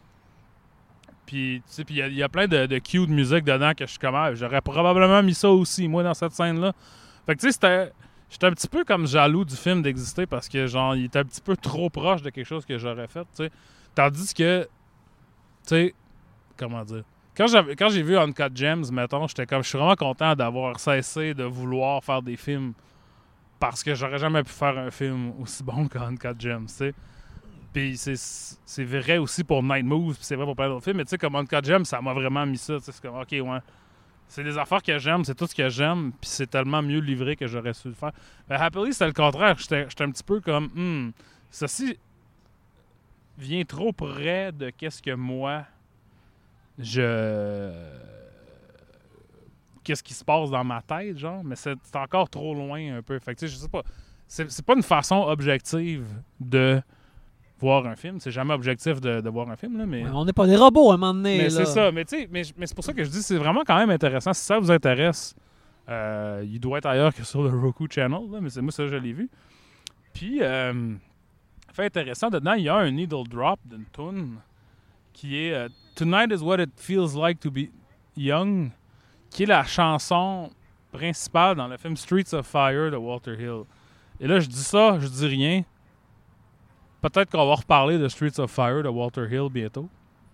puis 1.28 1.62
il 1.90 2.14
y 2.14 2.22
a- 2.22 2.28
plein 2.28 2.46
de, 2.48 2.64
de 2.66 2.78
cues 2.78 3.06
de 3.06 3.12
musique 3.12 3.44
dedans 3.44 3.72
que 3.76 3.84
je 3.84 3.90
suis 3.90 3.98
comme, 3.98 4.14
ah, 4.14 4.34
j'aurais 4.34 4.62
probablement 4.62 5.22
mis 5.22 5.34
ça 5.34 5.50
aussi, 5.50 5.86
moi, 5.86 6.02
dans 6.02 6.14
cette 6.14 6.32
scène-là. 6.32 6.72
Fait 7.26 7.34
que, 7.36 7.40
tu 7.40 7.46
sais, 7.48 7.52
c'était. 7.52 7.92
J'étais 8.30 8.46
un 8.46 8.52
petit 8.52 8.68
peu 8.68 8.84
comme 8.84 9.06
jaloux 9.06 9.44
du 9.44 9.56
film 9.56 9.80
d'exister 9.82 10.26
parce 10.26 10.48
que, 10.48 10.66
genre, 10.66 10.94
il 10.96 11.04
était 11.04 11.18
un 11.20 11.24
petit 11.24 11.40
peu 11.40 11.56
trop 11.56 11.88
proche 11.90 12.20
de 12.22 12.30
quelque 12.30 12.46
chose 12.46 12.64
que 12.66 12.76
j'aurais 12.78 13.06
fait, 13.08 13.22
tu 13.22 13.44
sais. 13.44 13.50
Tandis 13.94 14.34
que, 14.34 14.62
tu 14.64 14.68
sais, 15.64 15.94
comment 16.56 16.84
dire. 16.84 17.04
Quand 17.36 17.88
j'ai 17.88 18.02
vu 18.02 18.18
Uncut 18.18 18.50
Gems, 18.54 18.84
mettons, 18.92 19.26
j'étais 19.28 19.46
comme, 19.46 19.62
je 19.62 19.68
suis 19.68 19.78
vraiment 19.78 19.94
content 19.94 20.34
d'avoir 20.34 20.80
cessé 20.80 21.34
de 21.34 21.44
vouloir 21.44 22.02
faire 22.02 22.20
des 22.20 22.36
films 22.36 22.72
parce 23.60 23.82
que 23.82 23.94
j'aurais 23.94 24.18
jamais 24.18 24.42
pu 24.42 24.50
faire 24.50 24.76
un 24.76 24.90
film 24.90 25.32
aussi 25.40 25.62
bon 25.62 25.86
qu'Uncut 25.92 26.34
Gems, 26.38 26.66
tu 26.66 26.72
sais. 26.74 26.94
Puis 27.72 27.96
c'est 27.96 28.84
vrai 28.84 29.18
aussi 29.18 29.44
pour 29.44 29.62
Night 29.62 29.84
Moves, 29.84 30.16
c'est 30.20 30.36
vrai 30.36 30.46
pour 30.46 30.56
plein 30.56 30.68
d'autres 30.68 30.84
films, 30.84 30.96
mais 30.96 31.04
tu 31.04 31.10
sais, 31.10 31.18
comme 31.18 31.36
Uncut 31.36 31.64
Gems, 31.64 31.84
ça 31.84 32.00
m'a 32.00 32.12
vraiment 32.12 32.46
mis 32.46 32.58
ça, 32.58 32.78
c'est 32.80 33.00
comme, 33.00 33.16
ok, 33.16 33.30
ouais. 33.30 33.60
C'est 34.28 34.44
des 34.44 34.58
affaires 34.58 34.82
que 34.82 34.98
j'aime, 34.98 35.24
c'est 35.24 35.34
tout 35.34 35.46
ce 35.46 35.54
que 35.54 35.68
j'aime, 35.70 36.12
puis 36.12 36.28
c'est 36.28 36.46
tellement 36.48 36.82
mieux 36.82 37.00
livré 37.00 37.34
que 37.34 37.46
j'aurais 37.46 37.72
su 37.72 37.88
le 37.88 37.94
faire. 37.94 38.12
Mais 38.48 38.56
Happily, 38.56 38.92
c'était 38.92 39.06
le 39.06 39.12
contraire. 39.14 39.56
J'étais 39.58 40.02
un 40.02 40.10
petit 40.10 40.22
peu 40.22 40.40
comme, 40.40 40.66
hmm, 40.74 41.12
ceci 41.50 41.98
vient 43.38 43.64
trop 43.64 43.92
près 43.92 44.52
de 44.52 44.68
qu'est-ce 44.70 45.00
que 45.00 45.14
moi, 45.14 45.64
je. 46.78 47.72
Qu'est-ce 49.82 50.02
qui 50.02 50.12
se 50.12 50.24
passe 50.24 50.50
dans 50.50 50.64
ma 50.64 50.82
tête, 50.82 51.16
genre, 51.16 51.42
mais 51.42 51.56
c'est 51.56 51.78
encore 51.94 52.28
trop 52.28 52.54
loin 52.54 52.98
un 52.98 53.02
peu. 53.02 53.18
Fait 53.20 53.34
que, 53.34 53.40
tu 53.40 53.48
sais, 53.48 53.54
je 53.54 53.58
sais 53.58 53.68
pas. 53.68 53.82
C'est 54.26 54.64
pas 54.66 54.74
une 54.74 54.82
façon 54.82 55.22
objective 55.22 56.04
de 56.38 56.82
voir 57.60 57.86
un 57.86 57.96
film. 57.96 58.20
C'est 58.20 58.30
jamais 58.30 58.54
objectif 58.54 59.00
de, 59.00 59.20
de 59.20 59.30
voir 59.30 59.48
un 59.50 59.56
film, 59.56 59.78
là, 59.78 59.86
mais. 59.86 60.04
Ouais, 60.04 60.10
on 60.12 60.24
n'est 60.24 60.32
pas 60.32 60.46
des 60.46 60.56
robots 60.56 60.90
à 60.90 60.94
un 60.94 60.96
moment 60.96 61.14
donné. 61.14 61.38
Mais 61.38 61.50
c'est 61.50 61.64
ça. 61.66 61.90
Mais, 61.92 62.04
tu 62.04 62.16
sais, 62.16 62.28
mais, 62.30 62.42
mais 62.56 62.66
c'est 62.66 62.74
pour 62.74 62.84
ça 62.84 62.92
que 62.92 63.02
je 63.04 63.10
dis 63.10 63.22
c'est 63.22 63.36
vraiment 63.36 63.62
quand 63.66 63.76
même 63.78 63.90
intéressant. 63.90 64.32
Si 64.32 64.44
ça 64.44 64.58
vous 64.58 64.70
intéresse, 64.70 65.34
euh, 65.88 66.44
il 66.46 66.60
doit 66.60 66.78
être 66.78 66.86
ailleurs 66.86 67.14
que 67.14 67.24
sur 67.24 67.42
le 67.42 67.50
Roku 67.58 67.86
Channel. 67.90 68.30
là, 68.30 68.40
mais 68.40 68.50
c'est 68.50 68.62
moi, 68.62 68.72
ça, 68.72 68.86
je 68.86 68.96
l'ai 68.96 69.12
vu. 69.12 69.28
Puis, 70.12 70.38
euh, 70.42 70.94
fait 71.72 71.86
intéressant, 71.86 72.28
dedans, 72.30 72.54
il 72.54 72.64
y 72.64 72.68
a 72.68 72.76
un 72.76 72.90
needle 72.90 73.28
drop 73.28 73.60
d'une 73.64 73.84
tune 73.92 74.36
qui 75.12 75.36
est 75.36 75.52
euh, 75.52 75.68
Tonight 75.94 76.30
is 76.32 76.42
what 76.42 76.60
it 76.60 76.70
feels 76.76 77.16
like 77.16 77.40
to 77.40 77.50
be 77.50 77.70
young, 78.16 78.70
qui 79.30 79.42
est 79.44 79.46
la 79.46 79.64
chanson 79.64 80.50
principale 80.92 81.56
dans 81.56 81.68
le 81.68 81.76
film 81.76 81.96
Streets 81.96 82.32
of 82.34 82.46
Fire 82.46 82.90
de 82.90 82.96
Walter 82.96 83.34
Hill. 83.38 83.62
Et 84.20 84.26
là, 84.26 84.40
je 84.40 84.48
dis 84.48 84.62
ça, 84.62 84.98
je 85.00 85.06
dis 85.06 85.26
rien. 85.26 85.62
Peut-être 87.00 87.30
qu'on 87.30 87.46
va 87.46 87.54
reparler 87.54 87.98
de 87.98 88.08
Streets 88.08 88.38
of 88.40 88.50
Fire 88.50 88.82
de 88.82 88.88
Walter 88.88 89.26
Hill 89.30 89.48
bientôt. 89.50 89.88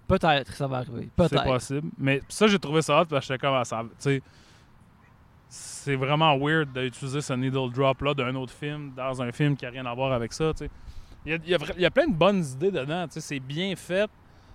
Peut-être 0.08 0.50
que 0.50 0.56
ça 0.56 0.66
va 0.66 0.78
arriver. 0.78 1.08
C'est 1.18 1.28
Peut-être. 1.28 1.44
possible. 1.44 1.88
Mais 1.98 2.20
ça, 2.28 2.46
j'ai 2.46 2.58
trouvé 2.58 2.82
ça 2.82 3.00
hot 3.00 3.04
parce 3.06 3.26
que 3.26 3.34
j'étais 3.34 3.46
comme, 3.46 3.54
ah, 3.54 3.64
ça, 3.64 3.82
c'est 5.48 5.96
vraiment 5.96 6.36
weird 6.38 6.72
d'utiliser 6.72 7.20
ce 7.20 7.32
needle 7.34 7.70
drop-là 7.70 8.14
d'un 8.14 8.34
autre 8.34 8.52
film 8.52 8.92
dans 8.96 9.22
un 9.22 9.30
film 9.32 9.56
qui 9.56 9.64
n'a 9.64 9.70
rien 9.70 9.86
à 9.86 9.94
voir 9.94 10.12
avec 10.12 10.32
ça. 10.32 10.52
Il 11.24 11.32
y 11.32 11.34
a, 11.34 11.38
il 11.44 11.48
y 11.50 11.54
a 11.54 11.58
vra- 11.58 11.74
il 11.76 11.82
y 11.82 11.86
a 11.86 11.90
plein 11.90 12.06
de 12.08 12.14
bonnes 12.14 12.44
idées 12.44 12.70
dedans, 12.70 13.06
c'est 13.10 13.40
bien 13.40 13.74
fait. 13.76 14.10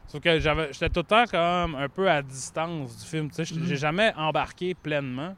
Sauf 0.08 0.22
que 0.22 0.40
j'étais 0.40 0.90
tout 0.90 1.00
le 1.00 1.04
temps 1.04 1.26
comme 1.26 1.76
un 1.76 1.88
peu 1.88 2.10
à 2.10 2.22
distance 2.22 2.98
du 2.98 3.06
film, 3.06 3.32
sais. 3.32 3.46
J'ai-. 3.46 3.64
J'ai 3.64 3.76
jamais 3.78 4.12
embarqué 4.18 4.74
pleinement. 4.74 5.36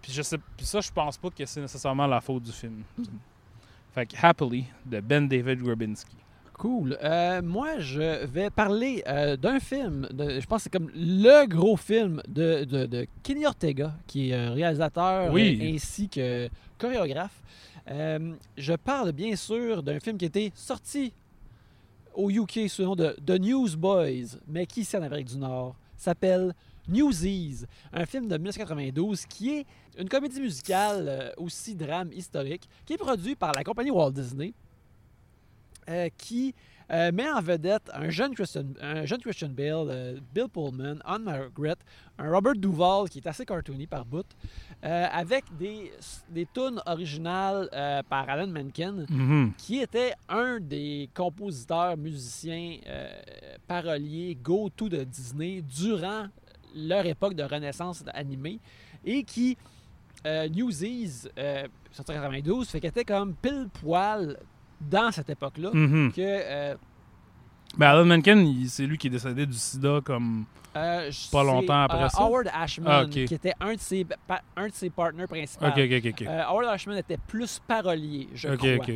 Puis, 0.00 0.12
je 0.12 0.22
sais, 0.22 0.36
puis 0.56 0.66
ça, 0.66 0.80
je 0.80 0.90
pense 0.90 1.16
pas 1.16 1.30
que 1.30 1.44
c'est 1.46 1.60
nécessairement 1.60 2.08
la 2.08 2.20
faute 2.20 2.42
du 2.42 2.50
film. 2.52 2.82
sais. 3.02 3.10
Fait 3.94 4.06
que 4.06 4.16
Happily 4.20 4.64
de 4.86 5.00
Ben 5.00 5.28
David 5.28 5.60
Grabinski. 5.62 6.16
Cool. 6.54 6.96
Euh, 7.02 7.42
moi, 7.42 7.78
je 7.80 8.24
vais 8.26 8.48
parler 8.50 9.02
euh, 9.08 9.36
d'un 9.36 9.58
film. 9.58 10.06
de- 10.12 10.38
je 10.40 10.46
pense 10.46 10.58
que 10.58 10.62
c'est 10.64 10.78
comme 10.78 10.90
le 10.94 11.46
gros 11.46 11.76
film 11.76 12.22
de, 12.28 12.64
de, 12.64 12.86
de 12.86 13.06
Kenny 13.22 13.44
Ortega, 13.46 13.94
qui 14.06 14.30
est 14.30 14.48
réalisateur 14.48 15.32
Oui. 15.32 15.58
euh, 15.60 15.74
ainsi 15.74 16.08
que 16.08 16.48
chorégraphe. 16.78 17.42
Euh, 17.90 18.34
je 18.56 18.74
parle 18.74 19.12
bien 19.12 19.34
sûr 19.34 19.82
d'un 19.82 19.98
film 19.98 20.16
qui 20.16 20.26
a 20.26 20.28
été 20.28 20.52
sorti 20.54 21.12
au 22.14 22.30
UK 22.30 22.68
sous 22.68 22.82
le 22.82 22.86
nom 22.88 22.94
de 22.96 23.16
The 23.26 23.40
Newsboys, 23.40 24.38
mais 24.46 24.66
qui 24.66 24.82
ici 24.82 24.96
en 24.96 25.02
Amérique 25.02 25.28
du 25.28 25.38
Nord 25.38 25.74
s'appelle 25.96 26.54
Newsies, 26.88 27.64
un 27.92 28.06
film 28.06 28.28
de 28.28 28.36
1992 28.36 29.26
qui 29.26 29.50
est 29.50 29.66
une 29.98 30.08
comédie 30.08 30.40
musicale, 30.40 31.06
euh, 31.08 31.30
aussi 31.36 31.74
drame 31.74 32.12
historique, 32.12 32.68
qui 32.84 32.94
est 32.94 32.98
produit 32.98 33.34
par 33.34 33.52
la 33.52 33.62
compagnie 33.64 33.90
Walt 33.90 34.12
Disney, 34.12 34.52
euh, 35.88 36.08
qui 36.16 36.54
euh, 36.90 37.10
met 37.12 37.30
en 37.30 37.40
vedette 37.40 37.90
un 37.94 38.10
jeune 38.10 38.34
Christian, 38.34 38.64
un 38.80 39.04
jeune 39.06 39.20
Christian 39.20 39.48
Bale, 39.48 39.86
euh, 39.88 40.20
Bill 40.34 40.48
Pullman, 40.52 40.96
Anne 41.04 41.22
Margaret, 41.22 41.76
un 42.18 42.30
Robert 42.30 42.54
Duvall 42.54 43.08
qui 43.08 43.18
est 43.18 43.26
assez 43.26 43.44
cartoony 43.46 43.86
par 43.86 44.04
bout, 44.04 44.26
euh, 44.84 45.06
avec 45.10 45.44
des, 45.58 45.90
des 46.28 46.46
tunes 46.52 46.80
originales 46.86 47.68
par 48.08 48.28
Alan 48.28 48.46
Menken, 48.48 49.06
Mhm. 49.08 49.52
qui 49.56 49.78
était 49.78 50.12
un 50.28 50.60
des 50.60 51.08
compositeurs, 51.14 51.96
musiciens, 51.96 52.78
paroliers 53.66 54.36
go-to 54.42 54.88
de 54.88 55.04
Disney 55.04 55.62
durant 55.62 56.26
leur 56.74 57.04
époque 57.06 57.34
de 57.34 57.42
renaissance 57.42 58.04
animée 58.14 58.58
et 59.04 59.24
qui, 59.24 59.56
euh, 60.26 60.48
Newsies, 60.48 61.28
euh, 61.38 61.66
sorti 61.90 62.12
en 62.12 62.14
92, 62.14 62.68
fait 62.68 62.80
qu'elle 62.80 62.90
était 62.90 63.04
comme 63.04 63.34
pile 63.34 63.68
poil 63.82 64.38
dans 64.80 65.10
cette 65.12 65.30
époque-là. 65.30 65.70
Mhm. 65.72 66.12
Que, 66.12 66.20
euh, 66.20 66.74
Ben, 67.76 67.86
Alan 67.88 68.04
Menken, 68.04 68.66
c'est 68.68 68.86
lui 68.86 68.98
qui 68.98 69.06
est 69.06 69.10
décédé 69.10 69.46
du 69.46 69.54
sida 69.54 70.00
comme. 70.04 70.44
euh, 70.76 71.10
Pas 71.30 71.42
longtemps 71.44 71.82
après 71.84 72.02
euh, 72.04 72.08
ça? 72.08 72.22
Howard 72.22 72.48
Ashman, 72.52 72.90
Ah, 72.90 73.06
qui 73.08 73.22
était 73.22 73.54
un 73.60 73.74
de 73.74 73.78
ses, 73.80 74.06
un 74.56 74.68
de 74.68 74.72
ses 74.72 74.90
partners 74.90 75.26
principaux. 75.26 75.64
Euh, 75.64 76.42
Howard 76.46 76.66
Ashman 76.68 76.96
était 76.98 77.16
plus 77.16 77.60
parolier, 77.66 78.28
je 78.34 78.48
crois. 78.54 78.86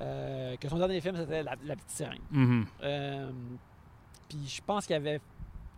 Euh, 0.00 0.56
que 0.56 0.68
son 0.68 0.78
dernier 0.78 1.00
film, 1.00 1.16
c'était 1.16 1.42
La, 1.42 1.54
La 1.64 1.76
Petite 1.76 1.90
Sirène. 1.90 2.18
Mhm. 2.30 2.66
Euh, 2.82 3.30
Puis 4.28 4.38
je 4.48 4.60
pense 4.66 4.86
qu'il 4.86 4.96
avait 4.96 5.20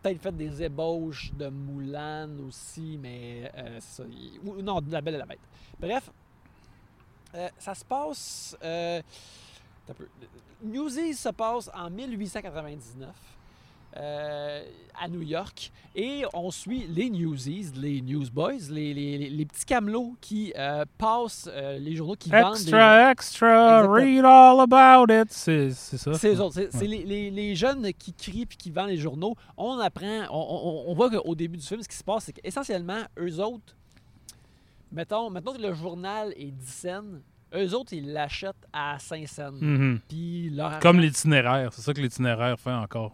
peut-être 0.07 0.23
fait 0.23 0.37
des 0.37 0.63
ébauches 0.63 1.33
de 1.33 1.49
Moulin 1.49 2.29
aussi, 2.47 2.99
mais 3.01 3.51
euh, 3.57 3.81
non, 4.63 4.81
de 4.81 4.93
La 4.93 5.01
Belle 5.01 5.17
et 5.17 5.19
la 5.19 5.27
Bête. 5.27 5.41
Bref, 5.81 6.11
euh, 7.35 7.49
ça 7.59 7.75
se 7.75 7.85
passe. 7.85 8.57
euh. 8.63 9.03
Newsies 10.63 11.15
se 11.15 11.29
passe 11.31 11.71
en 11.75 11.91
1899. 11.91 13.09
Euh, 13.97 14.63
à 15.01 15.09
New 15.09 15.23
York 15.23 15.71
et 15.95 16.25
on 16.35 16.51
suit 16.51 16.87
les 16.89 17.09
Newsies, 17.11 17.71
les 17.77 18.01
Newsboys, 18.03 18.71
les, 18.71 18.93
les, 18.95 19.19
les- 19.19 19.31
les 19.31 19.45
petits 19.47 19.65
camelots 19.65 20.15
qui 20.21 20.53
euh, 20.57 20.85
passent 20.99 21.49
euh, 21.53 21.79
les 21.79 21.95
journaux 21.97 22.17
qui 22.17 22.31
vendent 22.31 22.55
des- 22.55 22.61
Extra, 22.61 23.11
extra, 23.11 23.87
read 23.87 24.25
all 24.25 24.61
about 24.61 25.13
it. 25.13 25.29
C'est 25.33 25.71
ça. 25.71 26.15
C'est 26.15 26.35
eux 26.35 26.41
autres. 26.41 26.55
C'est 26.55 26.73
c'est 26.73 26.87
Ouais. 26.89 27.31
les, 27.31 27.55
jeunes 27.55 27.93
qui 27.95 28.13
crient 28.13 28.47
puis 28.47 28.57
qui 28.59 28.71
vendent 28.71 28.89
les 28.89 28.97
journaux. 28.99 29.35
On 29.57 29.79
apprend, 29.79 30.27
on, 30.31 30.37
on- 30.87 30.91
on 30.91 30.95
voit 30.95 31.09
qu'au 31.11 31.35
début 31.35 31.57
du 31.59 31.67
film, 31.67 31.83
ce 31.83 31.89
qui 31.89 31.97
se 31.97 32.05
passe, 32.05 32.25
c'est 32.25 32.33
qu'essentiellement, 32.33 33.01
eux 33.19 33.41
autres, 33.41 33.75
mettons, 34.93 35.31
mettons 35.31 35.53
que 35.55 35.63
le 35.63 35.75
journal 35.75 36.33
est 36.37 36.51
10 36.51 36.67
cents, 36.71 37.03
eux 37.55 37.75
autres, 37.75 37.93
ils 37.93 38.13
l'achètent 38.13 38.55
à 38.73 38.99
5 38.99 39.27
cents. 39.29 39.53
Puis 40.09 40.51
leur 40.51 40.79
Comme 40.81 41.01
l'itinéraire. 41.01 41.73
C'est 41.73 41.83
ça 41.83 41.95
que 41.95 42.01
l'itinéraire 42.01 42.59
fait 42.59 42.73
encore. 42.73 43.13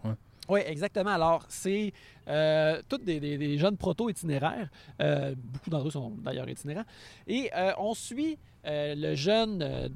Oui, 0.49 0.61
exactement. 0.66 1.11
Alors, 1.11 1.45
c'est 1.49 1.93
euh, 2.28 2.80
tous 2.88 2.99
des, 2.99 3.59
jeunes 3.59 3.76
proto-itinéraires. 3.76 4.68
Euh, 5.01 5.34
beaucoup 5.36 5.70
d'entre 5.70 5.88
eux 5.88 5.90
sont 5.90 6.11
d'ailleurs 6.18 6.49
itinérants. 6.49 6.84
Et 7.26 7.51
euh, 7.57 7.72
on 7.78 7.95
suit 7.95 8.38
euh, 8.66 8.95
le 8.97 9.14
jeune 9.14 9.90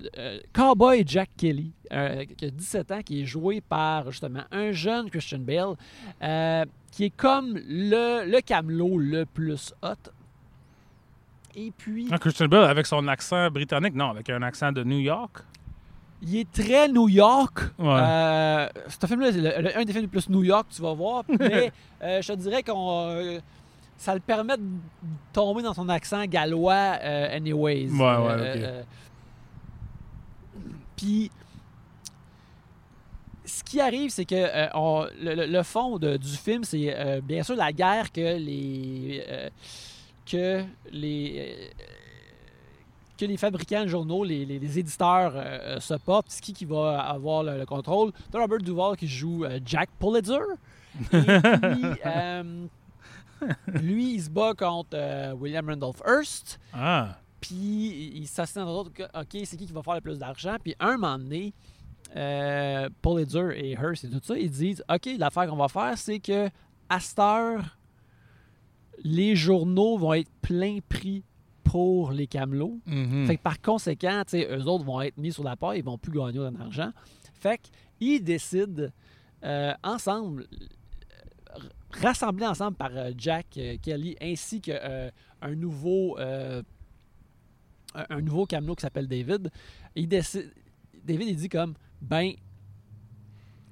cowboy 0.52 1.04
Jack 1.06 1.30
Kelly, 1.36 1.72
qui 1.90 2.44
a 2.44 2.50
17 2.50 2.92
ans, 2.92 3.02
qui 3.02 3.22
est 3.22 3.26
joué 3.26 3.60
par 3.60 4.10
justement 4.10 4.42
un 4.50 4.72
jeune 4.72 5.10
Christian 5.10 5.40
Bale, 5.40 5.74
qui 6.92 7.04
est 7.04 7.16
comme 7.16 7.54
le, 7.66 8.30
le 8.30 8.40
camelot 8.40 8.98
le 8.98 9.24
plus 9.26 9.74
hot. 9.82 10.10
Et 11.56 11.72
puis, 11.76 12.06
Ah, 12.10 12.18
Christian 12.18 12.48
Bale 12.48 12.64
avec 12.64 12.86
son 12.86 13.08
accent 13.08 13.50
britannique, 13.50 13.94
non, 13.94 14.10
avec 14.10 14.28
un 14.30 14.42
accent 14.42 14.72
de 14.72 14.84
New 14.84 14.98
York. 14.98 15.38
Il 16.22 16.36
est 16.36 16.50
très 16.52 16.88
New 16.88 17.08
York. 17.08 17.58
Ouais. 17.78 17.86
Euh, 18.00 18.68
ce 19.00 19.06
film-là, 19.06 19.32
c'est 19.32 19.38
le- 19.40 19.62
le- 19.62 19.76
un 19.78 19.84
des 19.84 19.92
films 19.92 20.04
les 20.04 20.08
plus 20.08 20.28
New 20.30 20.42
York, 20.44 20.66
tu 20.74 20.82
vas 20.82 20.92
voir. 20.94 21.24
Mais 21.40 21.72
euh, 22.02 22.22
je 22.22 22.32
te 22.32 22.38
dirais 22.38 22.62
qu'on. 22.62 23.10
euh, 23.10 23.38
ça 23.98 24.12
le 24.14 24.20
permet 24.20 24.56
de 24.56 24.62
tomber 25.32 25.62
dans 25.62 25.72
son 25.74 25.88
accent 25.88 26.24
gallois, 26.26 26.74
anyways. 26.74 27.88
Ouais, 27.90 28.16
ouais, 28.16 28.84
Puis. 30.96 31.30
Ce 33.48 33.62
qui 33.62 33.80
arrive, 33.80 34.10
c'est 34.10 34.24
que 34.24 34.34
euh, 34.34 34.66
on- 34.74 35.06
le, 35.22 35.62
fond 35.62 35.98
de- 35.98 36.16
du 36.16 36.28
film, 36.36 36.64
c'est 36.64 36.92
euh, 36.92 37.20
bien 37.20 37.44
sûr 37.44 37.54
la 37.54 37.72
guerre 37.72 38.10
que 38.10 38.36
les 38.38 39.22
euh, 39.28 39.48
que 40.30 40.64
les 40.90 41.70
que 43.16 43.24
les 43.24 43.36
fabricants 43.36 43.82
de 43.82 43.88
journaux, 43.88 44.24
les, 44.24 44.44
les- 44.44 44.58
les 44.58 44.78
éditeurs 44.78 45.32
euh, 45.34 45.80
se 45.80 45.94
portent. 45.94 46.26
C'est 46.30 46.42
qui 46.42 46.52
qui 46.52 46.64
va 46.64 47.00
avoir 47.00 47.42
le, 47.42 47.58
le 47.58 47.66
contrôle? 47.66 48.12
T'as 48.30 48.40
Robert 48.40 48.58
Duval 48.58 48.96
qui 48.96 49.08
joue 49.08 49.44
euh, 49.44 49.58
Jack 49.64 49.90
Pulitzer. 49.98 50.38
Et 51.00 51.04
puis, 51.08 51.84
euh, 52.06 52.66
lui, 53.82 54.14
il 54.14 54.22
se 54.22 54.30
bat 54.30 54.54
contre 54.54 54.90
euh, 54.94 55.32
William 55.34 55.68
Randolph 55.68 56.00
Hearst. 56.06 56.58
Ah. 56.72 57.18
Puis 57.40 58.12
il 58.14 58.26
s'assied 58.26 58.60
dans 58.62 58.82
d'autres. 58.84 58.90
OK, 59.14 59.40
c'est 59.44 59.56
qui 59.56 59.66
qui 59.66 59.72
va 59.72 59.82
faire 59.82 59.94
le 59.94 60.00
plus 60.00 60.18
d'argent? 60.18 60.56
Puis 60.62 60.74
un 60.80 60.96
moment 60.96 61.18
donné, 61.18 61.52
euh, 62.16 62.88
Pulitzer 63.02 63.50
et 63.56 63.72
Hearst 63.72 64.04
et 64.04 64.08
tout 64.10 64.20
ça, 64.22 64.38
ils 64.38 64.50
disent 64.50 64.82
OK, 64.92 65.08
l'affaire 65.18 65.46
qu'on 65.48 65.56
va 65.56 65.68
faire, 65.68 65.96
c'est 65.98 66.18
que 66.18 66.48
à 66.88 66.98
cette 67.00 67.18
heure, 67.18 67.76
les 69.04 69.36
journaux 69.36 69.98
vont 69.98 70.14
être 70.14 70.30
plein 70.40 70.78
prix 70.88 71.22
pour 71.66 72.12
les 72.12 72.28
camelots. 72.28 72.78
Mhm. 72.86 73.26
Fait 73.26 73.36
que 73.36 73.42
par 73.42 73.60
conséquent, 73.60 74.22
eux 74.34 74.66
autres 74.66 74.84
vont 74.84 75.00
être 75.00 75.18
mis 75.18 75.32
sur 75.32 75.42
la 75.42 75.56
paille, 75.56 75.80
ils 75.80 75.84
vont 75.84 75.98
plus 75.98 76.12
gagner 76.12 76.38
autant 76.38 76.52
d'argent. 76.52 76.92
Fait 77.34 77.60
qu'ils 77.98 78.22
décident 78.22 78.86
euh, 79.44 79.74
ensemble, 79.82 80.46
euh, 80.52 81.58
rassemblés 82.00 82.46
ensemble 82.46 82.76
par 82.76 82.90
euh, 82.94 83.10
Jack 83.18 83.46
euh, 83.58 83.76
Kelly 83.82 84.16
ainsi 84.20 84.60
que 84.60 84.72
euh, 84.72 85.10
un 85.42 85.54
nouveau 85.54 86.16
un, 86.18 86.62
nouveau 88.20 88.46
camelot 88.46 88.74
qui 88.74 88.82
s'appelle 88.82 89.08
David. 89.08 89.50
Il 89.94 90.08
décide, 90.08 90.52
David 91.04 91.28
il 91.28 91.36
dit 91.36 91.48
comme 91.48 91.74
ben 92.00 92.32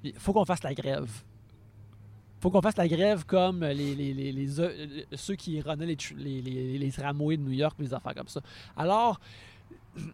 il 0.03 0.13
faut 0.17 0.33
qu'on 0.33 0.45
fasse 0.45 0.63
la 0.63 0.73
grève. 0.73 1.09
Faut 2.39 2.51
qu'on 2.51 2.61
fasse 2.61 2.77
la 2.77 2.87
grève 2.87 3.25
comme 3.25 3.61
les, 3.63 3.95
les- 3.95 4.13
les- 4.13 4.31
les- 4.31 4.59
euh, 4.59 4.87
ceux 5.13 5.35
qui 5.35 5.59
runnaient 5.61 5.85
les, 5.85 5.95
tr- 5.95 6.15
les, 6.17 6.41
les- 6.41 6.77
les 6.77 6.91
tramways 6.91 7.37
de 7.37 7.43
New 7.43 7.51
York, 7.53 7.75
les 7.79 7.93
affaires 7.93 8.13
comme 8.15 8.27
ça. 8.27 8.41
Alors, 8.77 9.19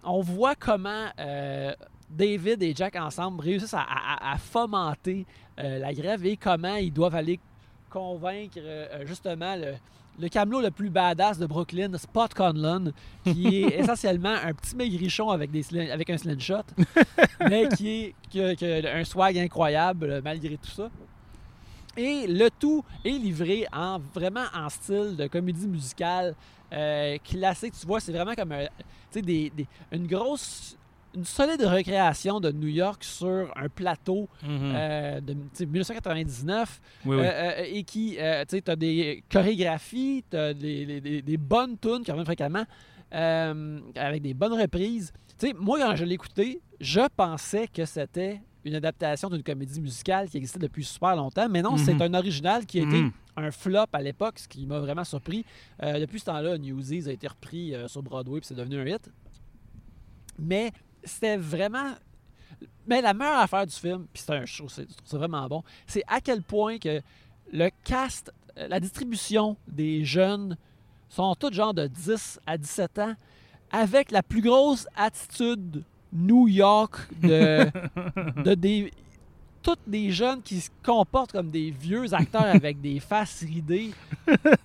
on 0.03 0.21
voit 0.21 0.55
comment 0.55 1.07
euh, 1.19 1.73
David 2.09 2.61
et 2.63 2.73
Jack 2.75 2.95
ensemble 2.95 3.41
réussissent 3.41 3.73
à, 3.73 3.81
à- 3.81 4.33
à 4.33 4.37
fomenter 4.37 5.25
euh, 5.59 5.79
la 5.79 5.93
grève 5.93 6.25
et 6.25 6.37
comment 6.37 6.75
ils 6.75 6.93
doivent 6.93 7.15
aller 7.15 7.39
convaincre 7.89 8.57
euh, 8.59 9.05
justement 9.05 9.55
le, 9.55 9.73
le 10.19 10.29
camelot 10.29 10.61
le 10.61 10.71
plus 10.71 10.89
badass 10.89 11.37
de 11.39 11.45
Brooklyn, 11.45 11.97
Spot 11.97 12.33
Conlon, 12.33 12.91
qui 13.25 13.63
est 13.63 13.79
essentiellement 13.79 14.35
un 14.43 14.53
petit 14.53 14.75
maigrichon 14.75 15.29
avec, 15.29 15.51
des, 15.51 15.89
avec 15.89 16.09
un 16.09 16.17
slingshot, 16.17 16.63
mais 17.49 17.67
qui, 17.69 17.89
est, 17.89 18.15
qui 18.29 18.41
a, 18.41 18.55
qui 18.55 18.65
a 18.65 18.95
un 18.95 19.03
swag 19.03 19.37
incroyable 19.37 20.21
malgré 20.23 20.55
tout 20.57 20.69
ça. 20.69 20.89
Et 21.97 22.25
le 22.27 22.49
tout 22.49 22.83
est 23.03 23.09
livré 23.11 23.65
en 23.73 23.99
vraiment 24.13 24.45
en 24.55 24.69
style 24.69 25.15
de 25.17 25.27
comédie 25.27 25.67
musicale 25.67 26.35
euh, 26.73 27.17
classique. 27.23 27.73
Tu 27.79 27.85
vois, 27.85 27.99
c'est 27.99 28.13
vraiment 28.13 28.33
comme 28.33 28.53
un- 28.53 28.67
sais, 29.09 29.21
des, 29.21 29.49
des- 29.49 29.67
une 29.91 30.07
grosse, 30.07 30.77
une 31.13 31.25
solide 31.25 31.61
recréation 31.63 32.39
de 32.39 32.49
New 32.51 32.69
York 32.69 33.03
sur 33.03 33.51
un 33.57 33.67
plateau 33.67 34.29
Mhm. 34.41 34.71
euh, 34.73 35.19
de 35.19 35.33
tu 35.33 35.39
sais, 35.53 35.65
1999 35.65 36.79
oui, 37.05 37.17
oui. 37.17 37.23
euh, 37.25 37.29
euh, 37.29 37.65
et 37.67 37.83
qui, 37.83 38.15
euh, 38.17 38.43
tu 38.47 38.55
sais, 38.55 38.61
t'as 38.61 38.77
des 38.77 39.21
chorégraphies, 39.29 40.23
t'as 40.29 40.53
des, 40.53 41.01
des- 41.01 41.21
des- 41.21 41.37
bonnes 41.37 41.77
tunes 41.77 42.03
qui 42.05 42.11
reviennent 42.11 42.25
fréquemment, 42.25 42.63
euh, 43.13 43.79
avec 43.95 44.21
des 44.21 44.33
bonnes 44.33 44.53
reprises. 44.53 45.11
Tu 45.37 45.47
sais, 45.47 45.53
moi, 45.53 45.77
quand 45.79 45.95
je 45.97 46.05
l'écoutais, 46.05 46.61
je 46.79 47.01
pensais 47.17 47.67
que 47.67 47.83
c'était 47.83 48.39
une 48.63 48.75
adaptation 48.75 49.29
d'une 49.29 49.43
comédie 49.43 49.81
musicale 49.81 50.29
qui 50.29 50.37
existait 50.37 50.59
depuis 50.59 50.83
super 50.83 51.15
longtemps, 51.15 51.47
mais 51.49 51.61
non, 51.61 51.71
Mhm. 51.73 51.77
c'est 51.79 52.01
un 52.01 52.13
original 52.13 52.65
qui 52.65 52.79
a 52.79 52.83
été 52.83 53.01
Mhm. 53.01 53.11
un 53.37 53.51
flop 53.51 53.85
à 53.93 54.01
l'époque, 54.01 54.39
ce 54.39 54.47
qui 54.47 54.65
m'a 54.65 54.79
vraiment 54.79 55.03
surpris. 55.03 55.43
Euh, 55.81 55.99
depuis 55.99 56.19
ce 56.19 56.25
temps-là, 56.25 56.57
Newsies 56.57 57.07
a 57.07 57.11
été 57.11 57.27
repris 57.27 57.73
euh, 57.73 57.87
sur 57.87 58.03
Broadway 58.03 58.39
puis 58.39 58.47
c'est 58.47 58.55
devenu 58.55 58.79
un 58.79 58.85
hit. 58.85 59.09
Mais 60.39 60.71
c'était 61.03 61.37
vraiment. 61.37 61.93
Mais 62.87 63.01
la 63.01 63.13
meilleure 63.13 63.39
affaire 63.39 63.65
du 63.65 63.73
film, 63.73 64.05
puis 64.11 64.21
c'est 64.25 64.33
un 64.33 64.45
show, 64.45 64.67
c'est 64.69 64.87
vraiment 65.13 65.47
bon, 65.47 65.63
c'est 65.87 66.03
à 66.07 66.19
quel 66.19 66.41
point 66.43 66.77
que 66.77 67.01
le 67.51 67.69
cast, 67.83 68.31
euh, 68.57 68.67
la 68.67 68.79
distribution 68.79 69.55
des 69.67 70.03
jeunes 70.03 70.57
sont 71.09 71.33
tous 71.35 71.51
genre 71.53 71.73
de 71.73 71.87
10 71.87 72.39
à 72.45 72.57
17 72.57 72.99
ans 72.99 73.13
avec 73.71 74.11
la 74.11 74.21
plus 74.23 74.41
grosse 74.41 74.87
attitude 74.95 75.83
New 76.13 76.47
York 76.47 76.95
de, 77.21 77.65
de 78.43 78.53
des 78.53 78.91
tous 79.63 79.75
des 79.85 80.09
jeunes 80.09 80.41
qui 80.41 80.59
se 80.59 80.71
comportent 80.83 81.31
comme 81.33 81.51
des 81.51 81.69
vieux 81.69 82.11
acteurs 82.15 82.45
avec 82.45 82.81
des 82.81 82.99
faces 82.99 83.43
ridées. 83.47 83.91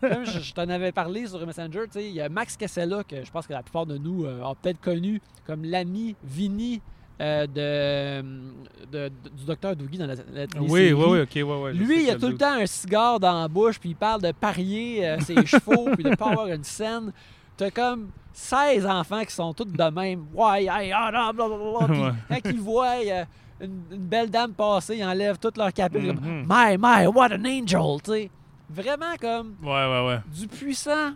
Comme 0.00 0.24
je, 0.24 0.40
je 0.40 0.54
t'en 0.54 0.66
avais 0.70 0.90
parlé 0.90 1.26
sur 1.26 1.46
Messenger, 1.46 1.80
tu 1.84 1.90
sais, 2.00 2.08
il 2.08 2.14
y 2.14 2.20
a 2.22 2.30
Max 2.30 2.56
Casella, 2.56 3.04
que 3.04 3.22
je 3.22 3.30
pense 3.30 3.46
que 3.46 3.52
la 3.52 3.62
plupart 3.62 3.84
de 3.84 3.98
nous 3.98 4.24
euh, 4.24 4.42
ont 4.42 4.54
peut-être 4.54 4.80
connu 4.80 5.20
comme 5.46 5.64
l'ami 5.66 6.16
Vinny 6.24 6.80
euh, 7.20 7.46
de, 7.46 8.86
de- 8.90 9.08
de- 9.08 9.28
du 9.36 9.44
docteur 9.44 9.76
Doogie 9.76 9.98
dans 9.98 10.06
la, 10.06 10.14
la 10.14 10.46
Oui, 10.60 10.92
oui, 10.92 11.04
oui, 11.08 11.20
ok, 11.20 11.30
ouais, 11.34 11.42
ouais. 11.42 11.72
Lui, 11.74 12.04
il 12.04 12.10
a 12.10 12.16
tout 12.16 12.28
le 12.28 12.36
temps 12.38 12.54
un 12.54 12.64
cigare 12.66 13.20
dans 13.20 13.40
la 13.42 13.48
bouche, 13.48 13.78
puis 13.78 13.90
il 13.90 13.96
parle 13.96 14.22
de 14.22 14.32
parier 14.32 15.06
euh, 15.06 15.20
ses 15.20 15.34
chevaux, 15.46 15.90
puis 15.94 16.04
de 16.04 16.14
pas 16.16 16.30
avoir 16.30 16.46
une 16.48 16.64
scène. 16.64 17.12
T'as 17.56 17.70
comme 17.70 18.10
16 18.32 18.84
enfants 18.86 19.24
qui 19.24 19.32
sont 19.34 19.52
tous 19.54 19.64
de 19.64 19.90
même. 19.90 20.26
Ouais, 20.34 20.64
hey, 20.64 20.92
ah, 20.92 21.10
non, 21.12 21.32
blablabla. 21.32 21.86
Puis 21.88 22.00
Ouais. 22.02 22.12
quand 22.42 22.50
ils 22.50 22.60
voient 22.60 22.96
euh, 23.04 23.24
une, 23.60 23.82
une 23.92 24.06
belle 24.06 24.30
dame 24.30 24.52
passer, 24.52 24.96
ils 24.96 25.04
enlèvent 25.04 25.38
toute 25.38 25.56
leur 25.56 25.72
capuche. 25.72 26.06
comme, 26.06 26.20
Mhm. 26.20 26.46
My, 26.48 26.76
my, 26.78 27.06
what 27.06 27.32
an 27.32 27.44
angel, 27.44 28.00
tu 28.04 28.10
sais. 28.12 28.30
Vraiment 28.68 29.14
comme 29.20 29.56
Ouais, 29.62 29.68
ouais, 29.70 30.06
ouais. 30.06 30.20
du 30.34 30.46
puissant, 30.48 31.12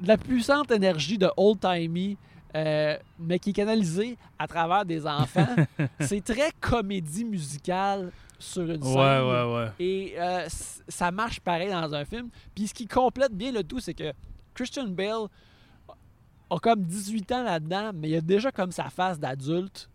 de 0.00 0.08
la 0.08 0.16
puissante 0.16 0.70
énergie 0.70 1.18
de 1.18 1.28
old-timey, 1.36 2.16
euh, 2.54 2.96
mais 3.18 3.38
qui 3.38 3.50
est 3.50 3.52
canalisée 3.52 4.16
à 4.38 4.46
travers 4.46 4.84
des 4.84 5.06
enfants. 5.06 5.54
C'est 6.00 6.24
très 6.24 6.50
comédie 6.60 7.24
musicale 7.24 8.10
sur 8.38 8.62
une 8.70 8.82
scène. 8.82 8.94
Ouais, 8.96 9.20
ouais, 9.20 9.54
ouais. 9.54 9.68
Et 9.78 10.14
euh, 10.18 10.46
ça 10.88 11.10
marche 11.10 11.40
pareil 11.40 11.70
dans 11.70 11.94
un 11.94 12.04
film. 12.04 12.28
Puis 12.54 12.66
ce 12.68 12.74
qui 12.74 12.86
complète 12.86 13.32
bien 13.32 13.52
le 13.52 13.62
tout, 13.62 13.80
c'est 13.80 13.94
que 13.94 14.12
Christian 14.56 14.88
Bale 14.88 15.28
a 16.50 16.58
comme 16.58 16.82
18 16.82 17.32
ans 17.32 17.42
là-dedans, 17.44 17.90
mais 17.94 18.08
il 18.10 18.16
a 18.16 18.20
déjà 18.20 18.50
comme 18.50 18.72
sa 18.72 18.84
face 18.90 19.18
d'adulte. 19.20 19.88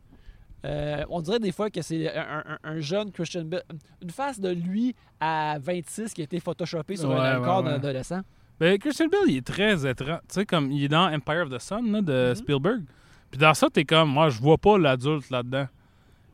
Euh, 0.63 1.03
on 1.09 1.21
dirait 1.21 1.39
des 1.39 1.51
fois 1.51 1.69
que 1.71 1.81
c'est 1.81 2.15
un, 2.15 2.43
un- 2.45 2.57
un 2.63 2.79
jeune 2.79 3.11
Christian 3.11 3.45
Bale. 3.45 3.63
Une 4.01 4.11
face 4.11 4.39
de 4.39 4.49
lui 4.49 4.95
à 5.19 5.57
26 5.59 6.13
qui 6.13 6.21
a 6.21 6.23
été 6.25 6.39
photoshopée 6.39 6.97
sur 6.97 7.09
Ouais, 7.09 7.15
un 7.17 7.39
ouais, 7.39 7.45
corps 7.45 7.63
ouais. 7.63 7.69
d'un 7.71 7.75
adolescent. 7.75 8.21
Ben, 8.59 8.77
Christian 8.77 9.07
Bale, 9.07 9.21
il 9.27 9.37
est 9.37 9.45
très 9.47 9.89
étrange. 9.89 10.19
Tu 10.27 10.35
sais, 10.35 10.45
comme 10.45 10.71
il 10.71 10.83
est 10.83 10.87
dans 10.89 11.11
Empire 11.11 11.43
of 11.43 11.49
the 11.49 11.59
Sun 11.59 11.91
là, 11.91 12.01
de 12.01 12.29
Mhm. 12.29 12.35
Spielberg. 12.35 12.83
Puis 13.31 13.39
dans 13.39 13.53
ça, 13.55 13.69
t'es 13.71 13.85
comme, 13.85 14.09
moi, 14.09 14.29
je 14.29 14.39
vois 14.39 14.57
pas 14.59 14.77
l'adulte 14.77 15.29
là-dedans. 15.31 15.67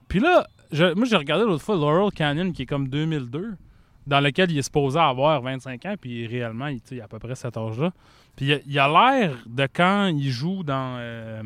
Puis 0.10 0.20
là, 0.20 0.46
je- 0.72 0.94
moi, 0.94 1.06
j'ai 1.06 1.16
regardé 1.16 1.46
l'autre 1.46 1.64
fois 1.64 1.76
Laurel 1.76 2.12
Canyon, 2.12 2.52
qui 2.52 2.64
est 2.64 2.66
comme 2.66 2.90
2002, 2.90 3.54
dans 4.08 4.20
lequel 4.22 4.50
il 4.52 4.58
est 4.58 4.62
supposé 4.64 4.98
avoir 5.00 5.42
25 5.42 5.86
ans, 5.86 5.96
puis 6.00 6.26
réellement, 6.26 6.68
il, 6.68 6.80
il 6.92 7.02
a 7.02 7.04
à 7.04 7.08
peu 7.08 7.20
près 7.20 7.36
cet 7.36 7.56
âge-là. 7.58 7.92
Puis 8.36 8.54
il 8.66 8.80
a- 8.80 8.86
a 8.86 8.88
l'air 9.20 9.38
de 9.46 9.68
quand 9.72 10.08
il 10.08 10.30
joue 10.32 10.64
dans. 10.64 10.96
euh, 11.00 11.42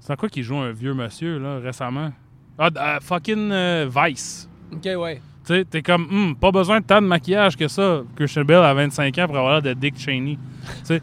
C'est 0.00 0.08
dans 0.08 0.16
quoi 0.16 0.28
qu'il 0.28 0.42
joue 0.42 0.56
un 0.56 0.72
vieux 0.72 0.94
monsieur, 0.94 1.38
là, 1.38 1.58
récemment? 1.58 2.12
Ah, 2.58 2.68
euh, 2.76 3.00
fucking 3.00 3.50
euh, 3.50 3.88
Vice. 3.94 4.48
Ok, 4.72 4.84
ouais. 4.84 5.16
Tu 5.46 5.54
sais, 5.54 5.64
t'es 5.64 5.82
comme, 5.82 6.06
Hum, 6.10 6.36
pas 6.36 6.50
besoin 6.50 6.80
de 6.80 6.84
tant 6.86 7.00
de 7.02 7.06
maquillage 7.06 7.56
que 7.56 7.68
ça. 7.68 8.02
Christian 8.16 8.44
Bale 8.44 8.64
à 8.64 8.74
25 8.74 9.18
ans 9.18 9.26
pour 9.26 9.36
avoir 9.38 9.52
l'air 9.54 9.62
de 9.62 9.78
Dick 9.78 9.98
Cheney. 9.98 10.38
tu 10.80 10.84
sais, 10.84 11.02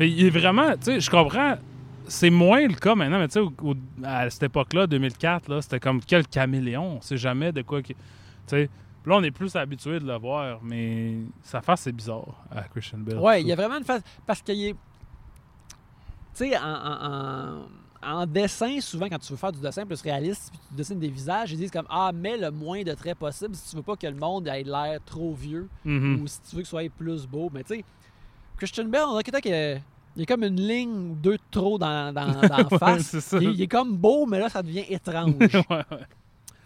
il 0.00 0.26
est 0.26 0.30
vraiment, 0.30 0.72
tu 0.72 0.82
sais, 0.82 1.00
je 1.00 1.10
comprends, 1.10 1.56
c'est 2.08 2.30
moins 2.30 2.66
le 2.66 2.74
cas 2.74 2.94
maintenant, 2.94 3.18
mais 3.18 3.28
tu 3.28 3.40
sais, 3.40 3.46
à 4.04 4.28
cette 4.30 4.42
époque-là, 4.44 4.86
2004, 4.86 5.48
là, 5.48 5.62
c'était 5.62 5.80
comme 5.80 6.00
quel 6.06 6.26
caméléon. 6.26 6.96
On 6.98 7.00
sait 7.00 7.16
jamais 7.16 7.52
de 7.52 7.62
quoi. 7.62 7.82
Tu 7.82 7.94
sais, 8.46 8.68
là, 9.06 9.16
on 9.16 9.22
est 9.22 9.30
plus 9.30 9.54
habitué 9.56 9.98
de 10.00 10.06
le 10.06 10.16
voir, 10.18 10.60
mais 10.62 11.16
sa 11.42 11.60
face, 11.60 11.82
c'est 11.82 11.92
bizarre 11.92 12.44
à 12.50 12.62
Christian 12.62 12.98
Bale. 12.98 13.18
Ouais, 13.18 13.40
il 13.42 13.48
y 13.48 13.52
a 13.52 13.56
vraiment 13.56 13.78
une 13.78 13.84
face. 13.84 14.02
Parce 14.26 14.42
qu'il 14.42 14.62
est. 14.64 14.72
Tu 16.34 16.48
sais, 16.48 16.56
en, 16.56 16.62
en- 16.62 17.62
en- 17.62 17.66
en 18.04 18.26
dessin, 18.26 18.80
souvent, 18.80 19.08
quand 19.08 19.18
tu 19.18 19.32
veux 19.32 19.36
faire 19.38 19.52
du 19.52 19.60
dessin 19.60 19.84
plus 19.86 20.00
réaliste, 20.02 20.50
puis 20.50 20.60
tu 20.70 20.74
dessines 20.74 20.98
des 20.98 21.08
visages, 21.10 21.52
ils 21.52 21.58
disent 21.58 21.70
comme 21.70 21.86
Ah, 21.88 22.10
mets 22.12 22.36
le 22.36 22.50
moins 22.50 22.82
de 22.82 22.92
traits 22.94 23.18
possible 23.18 23.54
si 23.54 23.70
tu 23.70 23.76
veux 23.76 23.82
pas 23.82 23.94
que 23.96 24.06
le 24.06 24.16
monde 24.16 24.48
ait 24.48 24.62
l'air 24.64 24.98
trop 25.04 25.32
vieux 25.34 25.68
Mhm. 25.84 26.20
ou 26.22 26.26
si 26.26 26.40
tu 26.42 26.56
veux 26.56 26.62
que 26.62 26.66
ce 26.66 26.70
soit 26.70 26.90
plus 26.90 27.26
beau. 27.26 27.48
Mais 27.52 27.62
tu 27.62 27.76
sais, 27.76 27.84
Christian 28.56 28.86
Bale, 28.86 29.04
on 29.08 29.16
a 29.16 29.22
a- 29.52 29.78
il 30.14 30.20
y 30.20 30.22
a 30.22 30.26
comme 30.26 30.42
une 30.44 30.60
ligne 30.60 31.12
ou 31.12 31.14
deux 31.14 31.36
de 31.36 31.42
trop 31.50 31.78
dans, 31.78 32.12
dans, 32.12 32.26
dans 32.48 32.56
la 32.56 32.62
Ouais, 32.72 32.78
face. 32.78 33.02
c'est 33.02 33.20
ça. 33.20 33.38
il, 33.38 33.50
il 33.50 33.62
est 33.62 33.68
comme 33.68 33.96
beau, 33.96 34.26
mais 34.26 34.38
là, 34.40 34.48
ça 34.48 34.62
devient 34.62 34.84
étrange. 34.88 35.34
Ouais, 35.38 35.62
ouais. 35.70 35.84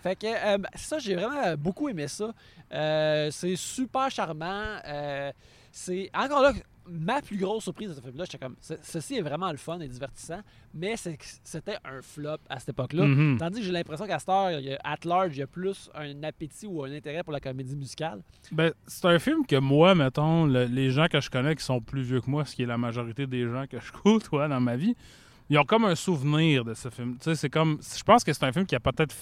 Fait 0.07 0.17
que 0.17 0.27
euh, 0.27 0.59
ben, 0.59 0.69
ça, 0.75 0.99
j'ai 0.99 1.15
vraiment 1.17 1.43
euh, 1.45 1.57
beaucoup 1.57 1.89
aimé 1.89 2.07
ça. 2.09 2.33
Euh, 2.73 3.29
c'est 3.31 3.57
super 3.57 4.11
charmant. 4.11 4.77
Euh, 4.87 5.33
c'est 5.73 6.11
encore 6.15 6.43
là 6.43 6.53
ma 6.89 7.21
plus 7.21 7.37
grosse 7.37 7.65
surprise 7.65 7.89
de 7.89 7.95
ce 7.95 8.01
film-là. 8.01 8.25
J'étais 8.27 8.39
comme, 8.39 8.55
ce- 8.61 8.75
ceci 8.81 9.17
est 9.17 9.21
vraiment 9.21 9.51
le 9.51 9.57
fun 9.57 9.81
et 9.81 9.89
divertissant, 9.89 10.39
mais 10.73 10.95
c'était 10.97 11.79
un 11.85 12.01
flop 12.01 12.37
à 12.49 12.61
cette 12.61 12.69
époque-là. 12.69 13.05
Mhm. 13.07 13.39
Tandis 13.39 13.59
que 13.59 13.67
j'ai 13.67 13.73
l'impression 13.73 14.07
qu'à 14.07 14.21
cette 14.21 14.29
heure, 14.29 14.53
il 14.53 14.67
y 14.67 14.73
a- 14.73 14.79
at 14.85 14.99
large, 15.05 15.33
il 15.37 15.41
y 15.41 15.43
a 15.43 15.49
plus 15.49 15.91
un 15.97 16.23
appétit 16.23 16.69
ou 16.69 16.85
un 16.85 16.93
intérêt 16.93 17.25
pour 17.25 17.33
la 17.33 17.41
comédie 17.41 17.75
musicale. 17.75 18.23
Ben, 18.53 18.73
c'est 18.87 19.05
un 19.07 19.19
film 19.19 19.45
que 19.45 19.57
moi, 19.57 19.97
mettons, 19.97 20.47
le- 20.47 20.67
les 20.67 20.91
gens 20.91 21.07
que 21.09 21.21
je 21.21 21.29
connais 21.29 21.57
qui 21.57 21.65
sont 21.65 21.81
plus 21.81 22.03
vieux 22.03 22.21
que 22.21 22.31
moi, 22.31 22.45
ce 22.45 22.55
qui 22.55 22.63
est 22.63 22.67
la 22.67 22.79
majorité 22.79 23.27
des 23.27 23.49
gens 23.51 23.65
que 23.69 23.81
je 23.81 23.91
côtoie 23.91 24.47
dans 24.47 24.61
ma 24.61 24.77
vie, 24.77 24.95
ils 25.51 25.59
ont 25.59 25.65
comme 25.65 25.87
un 25.87 25.97
souvenir 25.97 26.65
de 26.65 26.75
ce 26.75 26.89
film. 26.89 27.17
Tu 27.19 27.25
sais, 27.25 27.35
c'est 27.35 27.51
comme. 27.51 27.81
Je 27.97 28.03
pense 28.05 28.23
que 28.23 28.33
c'est 28.33 28.45
un 28.45 28.53
film 28.53 28.65
qui 28.67 28.77
a 28.77 28.81
peut-être. 28.81 29.15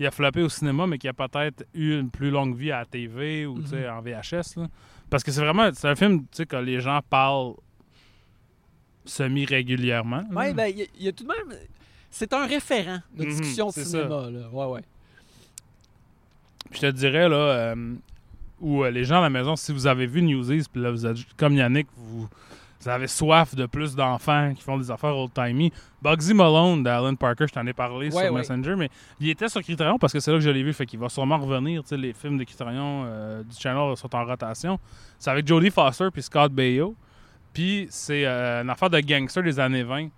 Il 0.00 0.06
a 0.06 0.10
floppé 0.10 0.40
au 0.42 0.48
cinéma, 0.48 0.86
mais 0.86 0.96
qui 0.98 1.06
a 1.08 1.12
peut-être 1.12 1.64
eu 1.74 1.96
une 2.00 2.10
plus 2.10 2.30
longue 2.30 2.56
vie 2.56 2.72
à 2.72 2.78
la 2.80 2.84
TV 2.86 3.44
ou 3.46 3.64
sais, 3.66 3.86
en 3.88 4.00
VHS. 4.00 4.56
là. 4.56 4.66
Parce 5.10 5.22
que 5.22 5.30
c'est 5.30 5.40
vraiment. 5.42 5.70
C'est 5.74 5.88
un 5.88 5.94
film 5.94 6.24
que 6.48 6.56
les 6.56 6.80
gens 6.80 7.00
parlent 7.08 7.52
semi-régulièrement. 9.04 10.22
Ouais, 10.32 10.54
ben, 10.54 10.66
il 10.66 10.78
y, 10.78 10.82
a- 10.82 10.86
il 10.98 11.04
y 11.04 11.08
a 11.08 11.12
tout 11.12 11.24
de 11.24 11.28
même. 11.28 11.58
C'est 12.10 12.32
un 12.32 12.46
référent 12.46 13.00
de 13.14 13.24
Mhm, 13.24 13.30
discussion 13.30 13.66
de 13.68 13.72
cinéma. 13.72 14.30
Là. 14.30 14.48
Ouais, 14.50 14.66
ouais. 14.66 14.80
Je 16.72 16.80
te 16.80 16.86
dirais, 16.90 17.28
là, 17.28 17.36
euh, 17.36 17.94
où 18.60 18.84
euh, 18.84 18.90
les 18.90 19.04
gens 19.04 19.18
à 19.18 19.22
la 19.22 19.30
maison, 19.30 19.56
si 19.56 19.72
vous 19.72 19.86
avez 19.86 20.06
vu 20.06 20.22
Newsies, 20.22 20.64
puis 20.72 20.82
là, 20.82 20.90
vous 20.90 21.06
êtes 21.06 21.18
comme 21.36 21.54
Yannick, 21.54 21.88
vous, 21.96 22.28
vous 22.80 22.88
avez 22.88 23.06
soif 23.06 23.54
de 23.54 23.66
plus 23.66 23.94
d'enfants 23.94 24.52
qui 24.56 24.62
font 24.62 24.78
des 24.78 24.90
affaires 24.90 25.16
old-timey. 25.16 25.70
Bugsy 26.00 26.32
Malone 26.32 26.82
d'Alan 26.82 27.14
Parker, 27.14 27.46
je 27.48 27.52
t'en 27.52 27.66
ai 27.66 27.72
parlé 27.74 28.06
Ouais, 28.06 28.24
sur 28.24 28.32
ouais. 28.32 28.40
Messenger, 28.40 28.74
mais 28.76 28.88
il 29.20 29.28
était 29.28 29.48
sur 29.48 29.62
Criterion 29.62 29.98
parce 29.98 30.12
que 30.14 30.20
c'est 30.20 30.30
là 30.30 30.38
que 30.38 30.44
je 30.44 30.48
l'ai 30.50 30.62
vu, 30.62 30.72
fait 30.72 30.86
qu'il 30.86 30.98
va 30.98 31.08
sûrement 31.10 31.36
revenir. 31.38 31.82
Les 31.90 32.12
films 32.14 32.38
de 32.38 32.44
Criterion 32.44 33.02
euh, 33.04 33.42
du 33.42 33.54
channel 33.56 33.96
sont 33.96 34.14
en 34.16 34.24
rotation. 34.24 34.78
C'est 35.18 35.30
avec 35.30 35.46
Jodie 35.46 35.70
Foster 35.70 36.08
puis 36.12 36.22
Scott 36.22 36.52
Baio. 36.52 36.94
Puis 37.52 37.86
c'est 37.90 38.24
euh, 38.24 38.62
une 38.62 38.70
affaire 38.70 38.88
de 38.90 39.00
gangster 39.00 39.42
des 39.42 39.60
années 39.60 39.82
20 39.82 40.08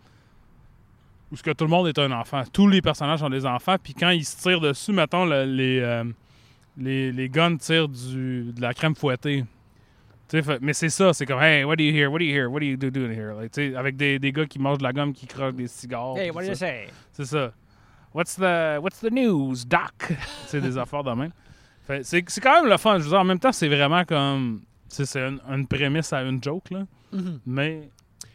où 1.32 1.36
ce 1.36 1.42
que 1.42 1.50
tout 1.50 1.64
le 1.64 1.70
monde 1.70 1.88
est 1.88 1.98
un 1.98 2.12
enfant. 2.12 2.42
Tous 2.52 2.68
les 2.68 2.82
personnages 2.82 3.20
sont 3.20 3.30
des 3.30 3.46
enfants, 3.46 3.76
puis 3.82 3.94
quand 3.94 4.10
ils 4.10 4.24
se 4.24 4.36
tirent 4.40 4.60
dessus, 4.60 4.92
mettons, 4.92 5.24
le- 5.24 5.44
les, 5.46 5.80
euh, 5.80 6.04
les, 6.76 7.10
les 7.10 7.28
guns 7.30 7.56
tirent 7.56 7.88
du, 7.88 8.52
de 8.52 8.60
la 8.60 8.74
crème 8.74 8.94
fouettée. 8.94 9.44
Fait- 10.40 10.58
mais 10.62 10.72
c'est 10.72 10.88
ça, 10.88 11.12
c'est 11.12 11.26
comme 11.26 11.42
Hey, 11.42 11.64
what 11.64 11.76
do 11.76 11.84
you 11.84 11.92
hear? 11.94 12.10
What 12.10 12.20
do 12.20 12.24
you 12.24 12.32
hear? 12.34 12.48
What 12.50 12.60
do 12.60 12.64
you 12.66 12.76
do 12.78 12.88
doing 12.90 13.10
here? 13.12 13.34
Like, 13.34 13.58
avec 13.76 13.96
des, 13.96 14.18
des 14.18 14.32
gars 14.32 14.46
qui 14.46 14.58
mangent 14.58 14.78
de 14.78 14.84
la 14.84 14.92
gomme, 14.94 15.12
qui 15.12 15.26
croquent 15.26 15.56
des 15.56 15.66
cigares. 15.68 16.16
Hey, 16.16 16.30
what 16.30 16.42
do 16.42 16.48
you 16.48 16.54
say? 16.54 16.86
C'est 17.12 17.26
ça. 17.26 17.52
What's 18.14 18.36
the, 18.36 18.78
what's 18.80 19.00
the 19.00 19.10
news, 19.10 19.64
Doc? 19.66 20.12
c'est 20.46 20.60
des 20.60 20.78
affaires 20.78 21.02
de 21.04 21.10
même. 21.12 21.32
C'est, 22.02 22.24
c'est 22.30 22.40
quand 22.40 22.62
même 22.62 22.70
le 22.70 22.76
fun. 22.78 22.98
Je 22.98 23.02
veux 23.04 23.10
dire, 23.10 23.20
en 23.20 23.24
même 23.24 23.38
temps, 23.38 23.52
c'est 23.52 23.68
vraiment 23.68 24.04
comme. 24.04 24.62
C'est 24.88 25.16
une, 25.16 25.40
une 25.48 25.66
prémisse 25.66 26.12
à 26.12 26.22
une 26.22 26.42
joke, 26.42 26.70
là. 26.70 26.84
Mhm. 27.12 27.40
Mais 27.46 27.88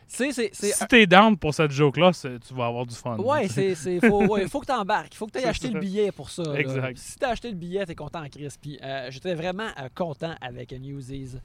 C'est, 0.08 0.32
c'est, 0.32 0.50
c'est, 0.54 0.72
si 0.72 0.88
t'es 0.88 1.06
down 1.06 1.38
pour 1.38 1.54
cette 1.54 1.70
joke-là, 1.72 2.12
tu 2.14 2.54
vas 2.54 2.66
avoir 2.68 2.86
du 2.86 2.96
fun. 2.96 3.18
Ouais, 3.18 3.48
c'est, 3.50 3.76
c'est 3.76 4.00
faut, 4.08 4.26
ouais, 4.26 4.48
faut 4.48 4.60
que 4.62 4.66
tu 4.66 4.72
embarques. 4.72 5.14
faut 5.14 5.28
que 5.28 5.32
tu 5.34 5.38
aies 5.38 5.42
C'est 5.44 5.48
acheté 5.50 5.68
ça. 5.68 5.74
le 5.74 5.80
billet 5.80 6.12
pour 6.12 6.30
ça. 6.32 6.44
Exact. 6.56 6.98
Si 6.98 7.18
tu 7.20 7.26
as 7.26 7.30
acheté 7.30 7.50
le 7.50 7.56
billet, 7.56 7.86
tu 7.86 7.92
es 7.92 7.96
content 7.96 8.24
en 8.24 8.30
crise. 8.30 8.58
Puis 8.58 8.80
euh, 8.82 9.08
j'étais 9.12 9.36
vraiment 9.36 9.68
euh, 9.80 9.88
content 9.94 10.34
avec 10.42 10.72
Newsies. 10.72 11.38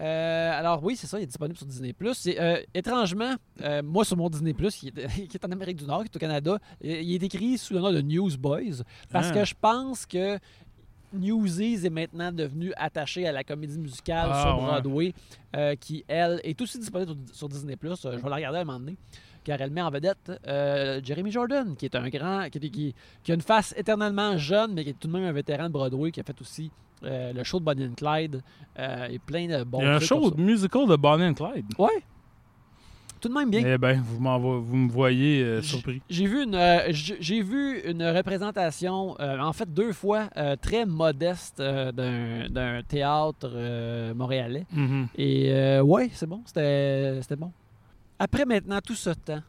Euh, 0.00 0.50
alors 0.58 0.82
oui, 0.84 0.94
c'est 0.96 1.06
ça, 1.08 1.18
il 1.18 1.24
est 1.24 1.26
disponible 1.26 1.56
sur 1.56 1.66
Disney+. 1.66 1.94
C'est, 2.14 2.40
euh, 2.40 2.60
étrangement, 2.72 3.34
euh, 3.62 3.82
moi 3.82 4.04
sur 4.04 4.16
mon 4.16 4.28
Disney+, 4.30 4.54
qui 4.54 4.88
est, 4.88 4.92
qui 5.28 5.36
est 5.36 5.44
en 5.44 5.50
Amérique 5.50 5.78
du 5.78 5.84
Nord, 5.86 6.04
qui 6.04 6.10
est 6.12 6.16
au 6.16 6.20
Canada, 6.20 6.58
il 6.82 7.14
est 7.14 7.22
écrit 7.22 7.58
sous 7.58 7.74
le 7.74 7.80
nom 7.80 7.92
de 7.92 8.00
Newsboys 8.00 8.82
parce 9.10 9.28
Ah. 9.30 9.34
que 9.34 9.44
je 9.44 9.54
pense 9.60 10.06
que 10.06 10.38
Newsies 11.12 11.86
est 11.86 11.90
maintenant 11.90 12.30
devenu 12.30 12.72
attaché 12.76 13.26
à 13.26 13.32
la 13.32 13.42
comédie 13.42 13.78
musicale 13.78 14.28
Ah, 14.30 14.42
sur. 14.42 14.56
Broadway, 14.62 15.14
qui, 15.80 16.04
elle, 16.06 16.40
est 16.44 16.60
aussi 16.60 16.78
disponible 16.78 17.12
sur, 17.28 17.36
sur 17.36 17.48
Disney+. 17.48 17.76
Je 17.82 18.08
vais 18.08 18.28
la 18.28 18.36
regarder 18.36 18.58
à 18.58 18.62
un 18.62 18.64
moment 18.64 18.78
donné 18.80 18.96
car 19.44 19.58
elle 19.62 19.70
met 19.70 19.80
en 19.80 19.88
vedette 19.90 20.30
euh, 20.46 21.00
Jeremy 21.02 21.30
Jordan, 21.30 21.74
qui 21.74 21.86
est 21.86 21.94
un 21.94 22.06
grand, 22.10 22.50
qui, 22.50 22.60
qui- 22.70 22.94
qui 23.22 23.32
a 23.32 23.34
une 23.34 23.40
face 23.40 23.72
éternellement 23.78 24.36
jeune, 24.36 24.74
mais 24.74 24.84
qui 24.84 24.90
est 24.90 24.98
tout 24.98 25.08
de 25.08 25.12
même 25.14 25.24
un 25.24 25.32
vétéran 25.32 25.68
de 25.68 25.72
Broadway, 25.72 26.10
qui 26.10 26.20
a 26.20 26.22
fait 26.22 26.38
aussi 26.42 26.70
euh, 27.04 27.32
le 27.32 27.44
show 27.44 27.60
de 27.60 27.64
Bonnie 27.64 27.86
and 27.86 27.94
Clyde 27.94 28.42
euh, 28.78 29.08
et 29.08 29.18
plein 29.18 29.46
de 29.46 29.64
bons 29.64 29.80
Il 29.80 29.84
y 29.84 29.88
a 29.88 29.96
un 29.96 30.00
show 30.00 30.34
musical 30.36 30.86
de 30.86 30.96
Bonnie 30.96 31.24
and 31.24 31.34
Clyde. 31.34 31.66
Ouais. 31.78 32.02
Tout 33.20 33.28
de 33.28 33.34
même 33.34 33.50
bien. 33.50 33.62
Eh 33.66 33.78
ben, 33.78 34.00
vous, 34.00 34.62
vous 34.62 34.76
me 34.76 34.90
voyez 34.90 35.42
euh, 35.42 35.62
surpris. 35.62 36.00
J'ai 36.08 36.26
vu 36.26 36.44
une, 36.44 36.54
euh, 36.54 36.88
j'ai 36.92 37.42
vu 37.42 37.80
une 37.80 38.04
représentation, 38.04 39.16
en 39.18 39.52
fait 39.52 39.72
deux 39.72 39.92
fois, 39.92 40.28
très 40.60 40.86
modeste 40.86 41.60
d'un, 41.60 42.82
théâtre 42.86 44.12
montréalais. 44.14 44.66
Mhm. 44.72 45.08
Et 45.16 45.52
euh, 45.52 45.82
ouais, 45.82 46.10
c'est 46.12 46.26
bon, 46.26 46.42
c'était, 46.46 47.20
c'était 47.22 47.36
bon. 47.36 47.52
Après 48.18 48.44
maintenant 48.44 48.80
tout 48.84 48.94
ce 48.94 49.10
temps, 49.10 49.42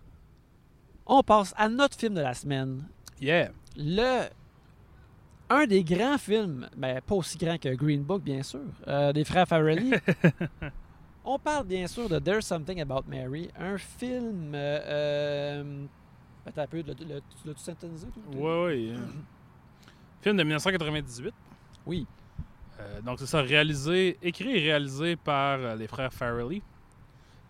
on 1.05 1.21
passe 1.21 1.53
à 1.57 1.69
notre 1.69 1.97
film 1.97 2.13
de 2.13 2.21
la 2.21 2.33
semaine. 2.33 2.83
Yeah. 3.21 3.51
Le 3.75 4.29
un 5.49 5.65
des 5.65 5.83
grands 5.83 6.17
films, 6.17 6.67
ben, 6.77 7.01
pas 7.01 7.15
aussi 7.15 7.37
grand 7.37 7.57
que 7.59 7.69
Green 7.75 8.03
Book, 8.03 8.21
bien 8.23 8.43
sûr, 8.43 8.61
euh, 8.87 9.11
des 9.13 9.23
frères 9.23 9.47
Farrelly. 9.47 9.93
On 11.25 11.37
parle 11.37 11.65
bien 11.65 11.85
sûr 11.87 12.07
de 12.09 12.17
There's 12.19 12.45
Something 12.45 12.81
About 12.81 13.03
Mary, 13.07 13.49
un 13.59 13.77
film 13.77 14.53
euh, 14.55 14.79
euh, 14.85 15.85
Attends 16.45 16.61
un 16.61 16.67
peu, 16.67 16.77
l'as-tu 16.87 17.59
synthétisé? 17.61 18.07
Ouais, 18.33 18.63
ouais. 18.63 18.89
euh, 18.91 18.97
Film 20.21 20.37
de 20.37 20.43
1998. 20.43 21.33
Oui. 21.85 22.07
Euh, 22.79 23.01
donc, 23.01 23.19
c'est 23.19 23.25
ça, 23.27 23.41
réalisé, 23.41 24.17
écrit 24.23 24.57
et 24.57 24.59
réalisé 24.59 25.15
par 25.15 25.75
les 25.75 25.87
frères 25.87 26.13
Farrelly, 26.13 26.61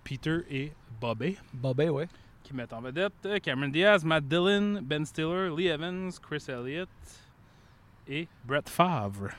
Peter 0.03 0.39
et 0.49 0.71
Bobby, 0.99 1.37
Bobé, 1.53 1.89
ouais. 1.89 2.07
qui 2.43 2.53
mettent 2.53 2.73
en 2.73 2.81
vedette 2.81 3.13
Cameron 3.43 3.69
Diaz, 3.69 4.03
Matt 4.03 4.27
Dillon, 4.27 4.81
Ben 4.81 5.05
Stiller, 5.05 5.49
Lee 5.55 5.67
Evans, 5.67 6.11
Chris 6.21 6.43
Elliott 6.47 6.89
et 8.09 8.27
Brett 8.43 8.67
Favre. 8.67 9.29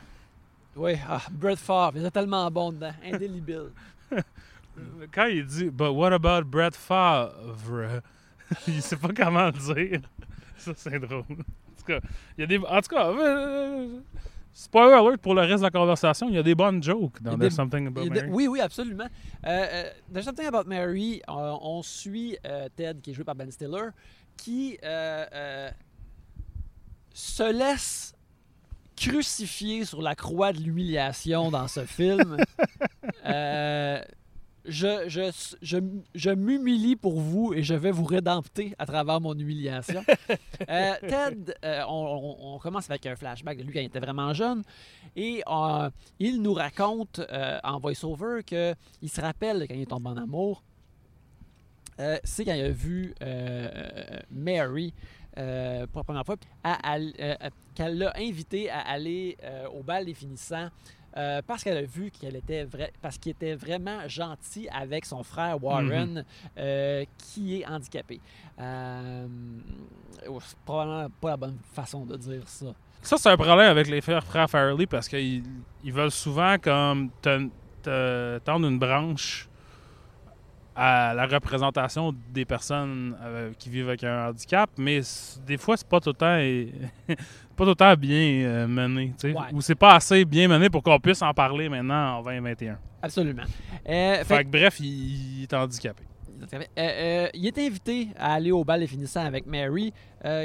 Oui, 0.77 0.93
ah, 1.09 1.21
Brett 1.31 1.59
Favre, 1.59 1.93
il 1.97 2.05
est 2.07 2.11
tellement 2.11 2.51
bon 2.51 2.73
dedans, 2.73 2.93
indélébile. 3.05 3.71
Quand 5.13 5.27
il 5.27 5.45
dit 5.45 5.65
But 5.71 5.91
what 5.91 6.13
about 6.13 6.45
Brett 6.45 6.75
Favre? 6.77 8.01
Il 8.67 8.81
sait 8.83 8.97
pas 8.97 9.11
comment 9.15 9.47
le 9.47 9.75
dire. 9.75 10.01
Ça, 10.57 10.73
c'est 10.77 10.99
drôle. 10.99 11.21
En 11.23 11.77
tout 11.79 11.85
cas, 11.87 12.01
il 12.37 12.41
y 12.41 12.45
a 12.45 12.47
des. 12.47 12.59
En 12.59 12.81
tout 12.81 12.89
cas, 12.95 13.09
euh, 13.11 14.01
spoiler 14.53 14.93
alert 14.95 15.19
pour 15.19 15.35
le 15.35 15.43
reste 15.43 15.59
de 15.59 15.63
la 15.65 15.71
conversation, 15.71 16.29
il 16.29 16.35
y 16.35 16.39
a 16.39 16.43
des 16.43 16.55
bonnes 16.55 16.83
jokes 16.83 17.23
dans 17.23 17.31
There's 17.39 17.51
des- 17.51 17.57
Something 17.57 17.87
About 17.87 18.05
de- 18.05 18.11
Mary. 18.11 18.29
oui, 18.31 18.49
oui, 18.49 18.61
absolument. 18.61 19.05
Euh, 19.05 19.67
euh, 19.73 19.91
There's 20.13 20.25
Something 20.25 20.47
About 20.47 20.65
Mary, 20.69 21.23
on, 21.29 21.59
on 21.63 21.83
suit 21.83 22.37
euh, 22.45 22.69
Ted, 22.75 23.01
qui 23.01 23.11
est 23.13 23.15
joué 23.15 23.25
par 23.25 23.35
Ben 23.35 23.51
Stiller, 23.51 23.89
qui 24.37 24.77
euh, 24.85 25.27
euh, 25.33 25.71
se 27.15 27.53
laisse 27.53 28.15
crucifier 29.09 29.85
sur 29.85 30.03
la 30.03 30.15
croix 30.15 30.53
de 30.53 30.59
l'humiliation 30.61 31.51
dans 31.51 31.69
ce 31.69 31.85
film. 31.85 32.37
Euh, 33.27 34.01
je, 34.65 35.05
je, 35.09 35.31
je, 35.63 35.79
je 36.15 36.31
m'humilie 36.31 36.97
pour 36.97 37.19
vous 37.21 37.53
et 37.55 37.63
je 37.63 37.75
vais 37.75 37.91
vous 37.91 38.05
rédempter 38.05 38.75
à 38.79 38.87
travers 38.87 39.21
mon 39.21 39.35
humiliation. 39.35 40.03
Euh, 40.69 40.95
Ted, 41.01 41.55
euh, 41.65 41.83
on, 41.89 42.37
on- 42.39 42.55
on 42.55 42.59
commence 42.59 42.89
avec 42.91 43.07
un 43.07 43.17
flashback 43.17 43.59
de 43.59 43.63
lui 43.65 43.73
quand 43.73 43.81
il 43.81 43.87
était 43.87 43.99
vraiment 44.01 44.33
jeune. 44.35 44.63
Et 45.17 45.43
euh, 45.49 45.91
il 46.19 46.41
nous 46.43 46.53
raconte 46.55 47.21
en 47.65 47.79
voice-over 47.79 48.43
qu'il 48.45 49.09
se 49.11 49.21
rappelle 49.21 49.67
quand 49.67 49.75
il 49.75 49.83
est 49.83 49.87
tombé 49.87 50.11
en 50.11 50.17
amour. 50.19 50.63
c'est 52.25 52.45
quand 52.45 52.55
il 52.55 52.65
a 52.65 52.71
vu 52.71 53.15
Mary 54.31 54.93
euh, 55.41 55.87
pour 55.87 56.01
la 56.01 56.05
première 56.05 56.27
fois, 56.27 56.37
euh, 56.67 57.35
qu'elle 57.75 57.99
l'a 57.99 58.13
invité 58.17 58.71
à 58.71 58.81
aller 58.81 59.37
euh, 59.43 59.67
au 59.69 59.83
bal 59.83 60.05
des 60.05 60.15
finissants 60.15 60.69
euh, 61.17 61.43
parce 61.45 61.65
qu'elle 61.65 61.77
a 61.77 61.83
vu 61.83 62.11
qu'elle 62.13 62.37
était 62.37 62.63
vrai, 62.65 62.93
parce 63.03 63.19
qu'il 63.19 63.33
était 63.33 63.55
vraiment 63.57 64.07
gentil 64.07 64.69
avec 64.69 65.05
son 65.05 65.25
frère 65.25 65.63
Warren 65.63 66.25
euh, 66.57 67.05
qui 67.19 67.61
est 67.61 67.67
handicapé. 67.67 68.21
Euh, 68.61 69.27
c'est 70.23 70.59
probablement 70.65 71.09
pas 71.21 71.31
la 71.31 71.37
bonne 71.37 71.59
façon 71.73 72.05
de 72.07 72.17
dire 72.17 72.47
ça. 72.47 72.67
Ça, 73.03 73.17
c'est 73.17 73.31
un 73.31 73.37
problème 73.37 73.71
avec 73.71 73.89
les 73.89 74.01
frères, 74.01 74.23
frères 74.23 74.49
Farrelly 74.49 74.87
parce 74.87 75.09
qu'ils 75.09 75.43
ils 75.83 75.93
veulent 75.93 76.11
souvent 76.13 76.57
comme 76.59 77.11
te, 77.23 77.49
te 77.83 78.39
tendre 78.45 78.69
une 78.69 78.79
branche 78.79 79.49
à 80.83 81.13
la 81.13 81.27
représentation 81.27 82.15
des 82.33 82.47
personnes 82.47 83.15
euh, 83.23 83.51
qui 83.59 83.69
vivent 83.69 83.89
avec 83.89 84.03
un 84.03 84.29
handicap, 84.31 84.71
mais 84.79 85.03
des 85.47 85.59
fois, 85.59 85.77
c'est 85.77 85.87
pas 85.87 86.01
tout 86.01 86.09
le 86.09 86.15
temps, 86.15 86.39
et- 86.39 86.73
pas 87.55 87.65
tout 87.65 87.71
le 87.71 87.75
temps 87.75 87.95
bien 87.97 88.47
euh, 88.47 88.67
mené. 88.67 89.13
Ouais. 89.23 89.35
Ou 89.53 89.61
c'est 89.61 89.75
pas 89.75 89.97
assez 89.97 90.25
bien 90.25 90.49
mené 90.49 90.71
pour 90.71 90.83
qu'on 90.83 90.99
puisse 90.99 91.21
en 91.21 91.35
parler 91.35 91.69
maintenant 91.69 92.17
en 92.21 92.23
2021. 92.23 92.79
Absolument. 93.03 93.43
Euh, 93.87 94.15
fait 94.17 94.25
Fait 94.25 94.45
que 94.45 94.49
bref, 94.49 94.81
il, 94.81 95.41
il 95.41 95.43
est 95.43 95.53
handicapé. 95.53 96.03
Il 96.75 97.47
est 97.47 97.59
invité 97.59 98.09
à 98.19 98.33
aller 98.33 98.51
au 98.51 98.65
bal 98.65 98.81
des 98.81 98.87
finissants 98.87 99.27
avec 99.27 99.45
Mary, 99.45 99.93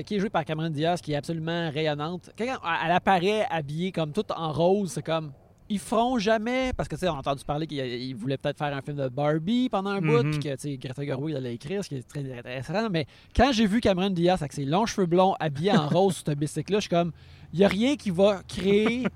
qui 0.05 0.15
est 0.15 0.19
jouée 0.19 0.29
par 0.29 0.43
Cameron 0.43 0.69
Diaz, 0.69 0.99
qui 0.99 1.13
est 1.13 1.15
absolument 1.15 1.69
rayonnante. 1.71 2.31
Quand 2.37 2.43
elle 2.85 2.91
apparaît 2.91 3.45
habillée 3.49 3.93
comme 3.93 4.11
toute 4.11 4.31
en 4.31 4.51
rose, 4.51 4.91
c'est 4.91 5.01
comme. 5.05 5.31
Ils 5.67 5.79
feront 5.79 6.19
jamais, 6.19 6.73
parce 6.73 6.87
que 6.87 6.95
tu 6.95 6.99
sais, 7.01 7.09
on 7.09 7.15
a 7.15 7.19
entendu 7.19 7.43
parler 7.43 7.65
qu'ils 7.65 8.15
voulaient 8.15 8.37
peut-être 8.37 8.57
faire 8.59 8.75
un 8.75 8.81
film 8.81 8.97
de 8.97 9.07
Barbie 9.09 9.67
pendant 9.69 9.89
un 9.89 9.99
bout, 10.01 10.21
Mhm. 10.23 10.31
puis 10.31 10.39
que 10.39 10.49
tu 10.55 10.59
sais, 10.59 10.77
Greta 10.77 11.03
Gerwig 11.03 11.35
allait 11.35 11.55
écrire, 11.55 11.83
ce 11.83 11.89
qui 11.89 11.95
est 11.95 12.07
très 12.07 12.19
intéressant. 12.37 12.89
Mais 12.91 13.07
quand 13.35 13.51
j'ai 13.51 13.65
vu 13.65 13.81
Cameron 13.81 14.11
Diaz 14.11 14.41
avec 14.43 14.53
ses 14.53 14.65
longs 14.65 14.85
cheveux 14.85 15.07
blonds 15.07 15.33
habillé 15.39 15.71
en 15.71 15.87
rose 15.89 16.17
sur 16.17 16.25
ce 16.27 16.31
bicycle-là, 16.35 16.77
je 16.77 16.81
suis 16.81 16.89
comme, 16.89 17.11
il 17.51 17.59
n'y 17.59 17.65
a 17.65 17.67
rien 17.67 17.95
qui 17.95 18.11
va 18.11 18.41
créer, 18.47 19.07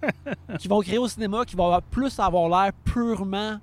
qui 0.59 0.67
vont 0.67 0.79
créer 0.81 0.97
au 0.97 1.07
cinéma, 1.07 1.45
qui 1.45 1.55
va 1.55 1.65
avoir 1.65 1.81
plus 1.83 2.17
avoir 2.19 2.49
l'air 2.49 2.73
purement 2.83 3.59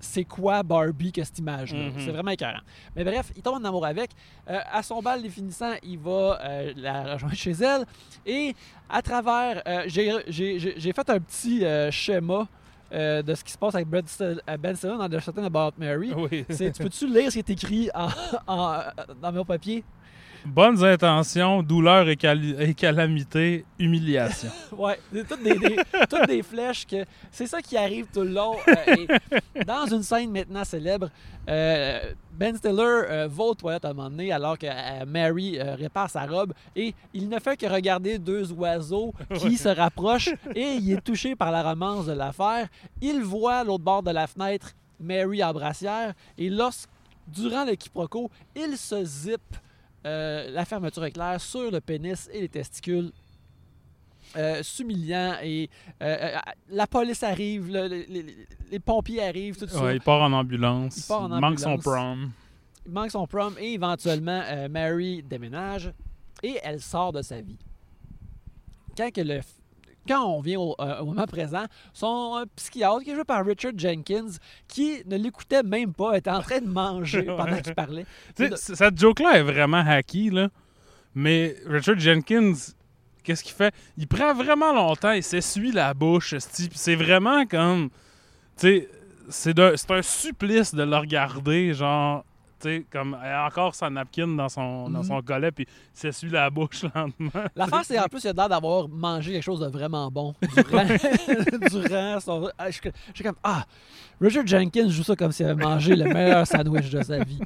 c'est 0.00 0.24
quoi 0.24 0.62
Barbie 0.62 1.12
que 1.12 1.22
cette 1.22 1.38
image-là? 1.38 1.78
Mhm. 1.90 1.92
C'est 1.98 2.10
vraiment 2.10 2.30
écœurant. 2.30 2.60
Mais 2.96 3.04
bref, 3.04 3.30
il 3.36 3.42
tombe 3.42 3.62
en 3.62 3.64
amour 3.64 3.84
avec. 3.86 4.10
Euh, 4.48 4.58
à 4.72 4.82
son 4.82 5.00
bal 5.02 5.22
définissant, 5.22 5.74
il 5.82 5.98
va 5.98 6.38
euh, 6.42 6.72
la 6.76 7.12
rejoindre 7.14 7.34
chez 7.36 7.52
elle. 7.52 7.84
Et 8.26 8.54
à 8.88 9.02
travers, 9.02 9.62
euh, 9.66 9.82
j'ai- 9.86 10.92
fait 10.92 11.10
un 11.10 11.20
petit 11.20 11.64
schéma 11.92 12.48
de 12.92 13.34
ce 13.34 13.44
qui 13.44 13.52
se 13.52 13.58
passe 13.58 13.74
avec 13.76 13.86
Ben 13.88 14.02
euh, 14.20 14.56
Ben 14.58 14.74
Stiller 14.74 14.96
dans 14.98 15.08
The 15.08 15.20
Certain 15.20 15.44
About 15.44 15.74
Mary. 15.78 16.12
Oui. 16.16 16.44
Tu 16.48 16.70
peux-tu 16.82 17.06
lire 17.06 17.30
ce 17.30 17.38
qui 17.38 17.38
est 17.38 17.50
écrit 17.50 17.88
en, 17.94 18.08
en- 18.48 18.82
dans 19.22 19.30
mon 19.32 19.44
papier? 19.44 19.84
Bonnes 20.46 20.82
intentions, 20.84 21.62
douleur 21.62 22.08
et, 22.08 22.16
cali- 22.16 22.54
et 22.58 22.74
calamité, 22.74 23.64
humiliation. 23.78 24.50
Ouais, 24.76 24.98
c'est 25.12 25.28
toutes 25.28 25.42
des, 25.42 25.58
des- 25.58 25.76
toutes 26.08 26.26
des 26.26 26.42
flèches 26.42 26.86
que 26.86 27.04
c'est 27.30 27.46
ça 27.46 27.60
qui 27.60 27.76
arrive 27.76 28.06
tout 28.12 28.22
le 28.22 28.30
long. 28.32 28.56
euh, 28.68 29.06
et 29.54 29.64
dans 29.64 29.86
une 29.86 30.02
scène 30.02 30.30
maintenant 30.30 30.64
célèbre, 30.64 31.10
euh, 31.48 32.00
Ben 32.32 32.56
Stiller 32.56 32.72
euh, 32.82 33.28
va 33.30 33.44
aux 33.44 33.54
toilettes 33.54 33.84
à 33.84 33.90
un 33.90 33.92
moment 33.92 34.08
donné 34.10 34.32
alors 34.32 34.56
que 34.58 34.66
euh, 34.66 35.04
Mary 35.06 35.60
répare 35.60 36.08
sa 36.08 36.24
robe 36.26 36.52
et 36.74 36.94
il 37.12 37.28
ne 37.28 37.38
fait 37.38 37.56
que 37.58 37.66
regarder 37.66 38.18
deux 38.18 38.50
oiseaux 38.52 39.12
qui 39.34 39.56
se 39.58 39.68
rapprochent 39.68 40.34
et 40.54 40.74
il 40.74 40.92
est 40.92 41.00
touché 41.04 41.36
par 41.36 41.50
la 41.50 41.62
romance 41.62 42.06
de 42.06 42.12
l'affaire. 42.12 42.68
Il 43.02 43.20
voit 43.20 43.62
l'autre 43.64 43.84
bord 43.84 44.02
de 44.02 44.10
la 44.10 44.26
fenêtre 44.26 44.70
Mary 44.98 45.42
en 45.44 45.52
brassière 45.52 46.14
et 46.38 46.48
lorsque, 46.48 46.88
durant 47.26 47.64
le 47.64 47.74
quiproquo, 47.74 48.30
il 48.56 48.76
se 48.76 49.04
zippe 49.04 49.56
euh, 50.06 50.50
la 50.50 50.64
fermeture 50.64 51.04
éclair 51.04 51.40
sur 51.40 51.70
le 51.70 51.80
pénis 51.80 52.28
et 52.32 52.40
les 52.40 52.48
testicules 52.48 53.12
euh, 54.36 54.62
s'humiliant 54.62 55.36
et 55.42 55.68
euh, 56.02 56.36
la 56.70 56.86
police 56.86 57.22
arrive, 57.22 57.70
le- 57.72 57.88
le- 57.88 58.04
les, 58.08 58.46
les 58.70 58.78
pompiers 58.78 59.22
arrivent, 59.22 59.56
tout 59.56 59.66
ça. 59.66 59.82
Ouais, 59.82 59.96
il 59.96 60.00
part 60.00 60.22
en 60.22 60.32
ambulance. 60.32 60.96
Il 60.98 61.02
part 61.08 61.22
en 61.22 61.28
manque 61.40 61.58
son 61.58 61.76
prom. 61.78 62.30
Il 62.86 62.92
manque 62.92 63.10
son 63.10 63.26
prom 63.26 63.54
et 63.58 63.72
éventuellement 63.74 64.42
Mary 64.70 65.22
déménage 65.22 65.92
et 66.42 66.58
elle 66.62 66.80
sort 66.80 67.12
de 67.12 67.22
sa 67.22 67.40
vie. 67.40 67.58
Quand, 68.96 69.10
que 69.12 69.20
le, 69.20 69.40
quand 70.08 70.24
on 70.24 70.40
vient 70.40 70.58
au, 70.58 70.74
euh, 70.80 71.00
au 71.00 71.06
moment 71.06 71.26
présent, 71.26 71.64
son 71.92 72.38
euh, 72.38 72.44
psychiatre, 72.56 73.02
qui 73.04 73.10
est 73.10 73.14
joué 73.14 73.24
par 73.24 73.44
Richard 73.44 73.72
Jenkins, 73.76 74.28
qui 74.68 75.02
ne 75.06 75.16
l'écoutait 75.16 75.62
même 75.62 75.92
pas, 75.92 76.16
était 76.16 76.30
en 76.30 76.40
train 76.42 76.60
de 76.60 76.68
manger 76.68 77.22
pendant 77.36 77.60
qu'il 77.60 77.74
parlait. 77.74 78.06
C- 78.36 78.74
cette 78.74 78.98
joke-là 78.98 79.38
est 79.38 79.42
vraiment 79.42 79.84
hacky, 79.86 80.30
là. 80.30 80.48
Mais 81.14 81.56
Richard 81.66 81.98
Jenkins, 81.98 82.54
qu'est-ce 83.24 83.42
qu'il 83.44 83.54
fait? 83.54 83.74
Il 83.96 84.06
prend 84.08 84.32
vraiment 84.34 84.72
longtemps, 84.72 85.12
il 85.12 85.22
s'essuie 85.22 85.72
la 85.72 85.92
bouche, 85.94 86.34
c'est 86.38 86.94
vraiment 86.96 87.44
comme... 87.46 87.90
Tu 88.58 88.66
sais, 88.66 88.88
c'est 89.28 89.58
un 89.58 90.02
supplice 90.02 90.74
de 90.74 90.82
le 90.82 90.96
regarder, 90.96 91.74
genre... 91.74 92.24
Sais, 92.62 92.84
comme 92.90 93.16
elle 93.24 93.32
a 93.32 93.46
encore 93.46 93.74
sa 93.74 93.88
napkin 93.88 94.26
dans 94.28 94.48
son, 94.50 94.90
dans 94.90 94.98
Mhm. 95.00 95.04
son 95.04 95.22
collet, 95.22 95.50
puis 95.50 95.66
s'essuie 95.94 96.28
la 96.28 96.50
bouche 96.50 96.82
lentement. 96.94 97.30
L'affaire, 97.56 97.84
c'est 97.84 97.98
en 97.98 98.04
plus, 98.06 98.22
il 98.24 98.28
a 98.28 98.32
l'air 98.34 98.48
d'avoir 98.50 98.86
mangé 98.88 99.32
quelque 99.32 99.42
chose 99.42 99.60
de 99.60 99.66
vraiment 99.68 100.10
bon 100.10 100.34
durant, 100.54 100.84
durant 101.70 102.20
son. 102.20 102.50
Ah, 102.58 102.70
je, 102.70 102.78
suis 103.14 103.24
comme, 103.24 103.36
ah, 103.42 103.64
Richard 104.20 104.46
Jenkins 104.46 104.88
joue 104.90 105.02
ça 105.02 105.16
comme 105.16 105.32
s'il 105.32 105.46
avait 105.46 105.62
mangé 105.64 105.96
le 105.96 106.04
meilleur 106.12 106.46
sandwich 106.46 106.90
de 106.90 107.02
sa 107.02 107.18
vie. 107.24 107.40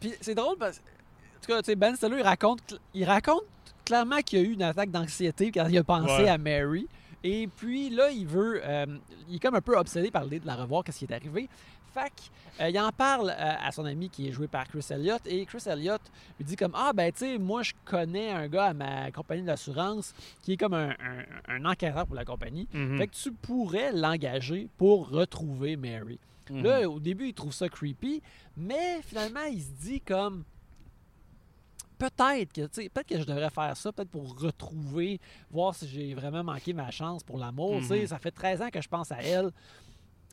Puis 0.00 0.12
c'est 0.20 0.34
drôle 0.34 0.56
parce 0.58 0.78
que, 0.78 0.82
en 0.82 1.40
tout 1.40 1.52
cas, 1.52 1.62
tu 1.62 1.66
sais, 1.66 1.76
Ben 1.76 1.94
Stiller, 1.94 2.16
il 2.18 2.22
raconte, 2.22 2.80
il 2.94 3.04
raconte 3.04 3.42
clairement 3.84 4.18
qu'il 4.24 4.38
y 4.38 4.42
a 4.42 4.44
eu 4.44 4.52
une 4.54 4.62
attaque 4.62 4.90
d'anxiété 4.90 5.50
quand 5.52 5.66
il 5.68 5.78
a 5.78 5.84
pensé 5.84 6.22
Ouais. 6.22 6.28
à 6.28 6.38
Mary. 6.38 6.86
Et 7.22 7.48
puis 7.54 7.90
là, 7.90 8.10
il 8.10 8.26
veut. 8.26 8.60
euh, 8.64 8.86
il 9.28 9.36
est 9.36 9.38
comme 9.38 9.54
un 9.54 9.60
peu 9.60 9.76
obsédé 9.76 10.10
par 10.10 10.24
l'idée 10.24 10.40
de 10.40 10.46
la 10.46 10.54
revoir, 10.56 10.82
qu'est-ce 10.82 11.00
qui 11.00 11.04
est 11.04 11.12
arrivé. 11.14 11.48
Que, 11.94 12.62
euh, 12.62 12.68
il 12.70 12.78
en 12.78 12.90
parle 12.92 13.30
euh, 13.30 13.34
à 13.62 13.72
son 13.72 13.84
ami 13.84 14.08
qui 14.10 14.28
est 14.28 14.32
joué 14.32 14.46
par 14.48 14.66
Chris 14.68 14.84
Elliott. 14.90 15.20
Et 15.26 15.44
Chris 15.46 15.62
Elliott 15.66 16.00
lui 16.38 16.44
dit 16.44 16.56
comme 16.56 16.72
Ah, 16.74 16.92
ben, 16.94 17.10
tu 17.12 17.18
sais, 17.20 17.38
moi, 17.38 17.62
je 17.62 17.72
connais 17.84 18.30
un 18.30 18.48
gars 18.48 18.66
à 18.66 18.74
ma 18.74 19.10
compagnie 19.10 19.42
d'assurance 19.42 20.14
qui 20.42 20.52
est 20.52 20.56
comme 20.56 20.74
un, 20.74 20.90
un- 20.90 21.24
un 21.48 21.64
enquêteur 21.64 22.06
pour 22.06 22.16
la 22.16 22.24
compagnie. 22.24 22.68
Mhm. 22.72 22.98
Fait 22.98 23.06
que 23.08 23.14
tu 23.14 23.32
pourrais 23.32 23.92
l'engager 23.92 24.68
pour 24.78 25.08
retrouver 25.10 25.76
Mary. 25.76 26.18
Mhm. 26.50 26.62
Là, 26.64 26.88
au 26.90 26.98
début, 27.00 27.28
il 27.28 27.34
trouve 27.34 27.52
ça 27.52 27.68
creepy, 27.68 28.20
mais 28.56 29.00
finalement, 29.02 29.44
il 29.50 29.60
se 29.62 29.70
dit 29.70 30.00
comme 30.00 30.44
peut-être 31.98 32.52
que, 32.52 32.62
peut-être 32.66 33.06
que 33.06 33.18
je 33.18 33.24
devrais 33.24 33.50
faire 33.50 33.76
ça, 33.76 33.92
peut-être 33.92 34.08
pour 34.10 34.38
retrouver, 34.40 35.20
voir 35.50 35.74
si 35.74 35.86
j'ai 35.86 36.14
vraiment 36.14 36.42
manqué 36.42 36.72
ma 36.72 36.90
chance 36.90 37.22
pour 37.22 37.38
l'amour. 37.38 37.78
tu 37.80 37.84
sais. 37.86 38.00
Mhm. 38.00 38.06
Ça 38.06 38.18
fait 38.18 38.30
13 38.30 38.62
ans 38.62 38.70
que 38.70 38.80
je 38.80 38.88
pense 38.88 39.12
à 39.12 39.22
elle. 39.22 39.50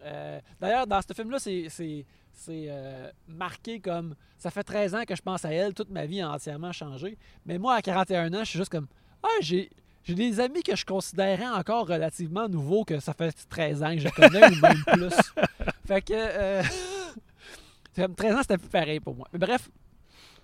Euh, 0.04 0.40
D'ailleurs, 0.60 0.88
dans 0.88 1.02
ce 1.02 1.14
film-là, 1.14 1.40
c'est 1.40 2.06
euh, 2.50 3.12
marqué 3.28 3.80
comme 3.80 4.16
ça 4.38 4.52
fait 4.52 4.64
13 4.64 4.96
ans 4.96 5.04
que 5.08 5.16
je 5.16 5.22
pense 5.22 5.44
à 5.46 5.52
elle, 5.52 5.74
toute 5.74 5.90
ma 5.90 6.06
vie 6.06 6.22
a 6.22 6.32
entièrement 6.32 6.72
changé. 6.72 7.18
Mais 7.46 7.58
moi, 7.58 7.76
à 7.76 7.82
41 7.82 8.34
ans, 8.34 8.40
je 8.40 8.50
suis 8.50 8.60
juste 8.60 8.72
comme 8.72 8.88
ah, 9.24 9.28
j'ai. 9.42 9.70
J'ai 10.04 10.16
des 10.16 10.40
amis 10.40 10.64
que 10.64 10.74
je 10.74 10.86
considérais 10.86 11.50
encore 11.50 11.86
relativement 11.86 12.48
nouveaux 12.48 12.86
que 12.86 12.98
ça 13.02 13.14
fait 13.14 13.36
13 13.50 13.84
ans 13.84 13.94
que 13.94 14.00
je 14.00 14.08
connais 14.08 14.48
ou 14.48 14.56
même 14.62 14.82
plus. 14.94 15.14
Fait 15.86 16.02
que 16.02 16.14
euh, 16.14 16.64
c'est 17.92 18.04
comme 18.04 18.16
13 18.16 18.36
ans, 18.36 18.42
c'était 18.42 18.58
plus 18.58 18.70
pareil 18.70 19.02
pour 19.02 19.16
moi. 19.16 19.28
Mais 19.34 19.40
bref, 19.40 19.68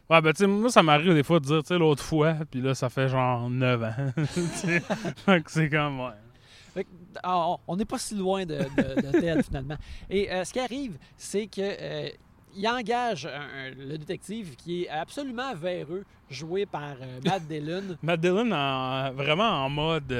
Ouais, 0.10 0.22
ben, 0.22 0.34
tu 0.34 0.40
sais, 0.40 0.48
moi, 0.48 0.70
ça 0.70 0.84
m'arrive 0.84 1.14
des 1.14 1.24
fois 1.24 1.40
de 1.40 1.46
dire, 1.46 1.64
tu 1.64 1.70
sais, 1.70 1.78
l'autre 1.78 2.04
fois, 2.04 2.36
puis 2.52 2.60
là, 2.62 2.76
ça 2.76 2.90
fait 2.90 3.08
genre 3.08 3.50
9 3.50 3.84
ans. 3.84 3.96
Que 5.26 5.50
c'est 5.52 5.70
comme, 5.70 6.02
ouais. 6.02 6.12
Fait 6.74 6.84
que, 6.86 6.90
ah, 7.22 7.56
on 7.68 7.76
n'est 7.76 7.86
pas 7.86 7.98
si 8.00 8.16
loin 8.16 8.46
de, 8.46 8.56
de- 8.58 9.02
de 9.02 9.12
Ted 9.20 9.44
finalement. 9.44 9.78
Et 10.10 10.32
euh, 10.32 10.44
ce 10.44 10.52
qui 10.54 10.60
arrive, 10.60 10.98
c'est 11.16 11.48
que 11.48 11.62
euh, 11.62 12.10
il 12.56 12.68
engage 12.68 13.26
un- 13.28 13.70
le 13.78 13.98
détective 13.98 14.56
qui 14.56 14.84
est 14.84 14.90
absolument 14.90 15.54
véreux, 15.56 16.04
joué 16.30 16.66
par 16.66 16.96
euh, 17.02 17.20
Matt 17.26 17.44
Dillon. 17.48 17.98
Matt 18.02 18.20
Dillon, 18.22 18.52
en- 18.52 19.12
vraiment 19.14 19.66
en 19.66 19.70
mode 19.70 20.12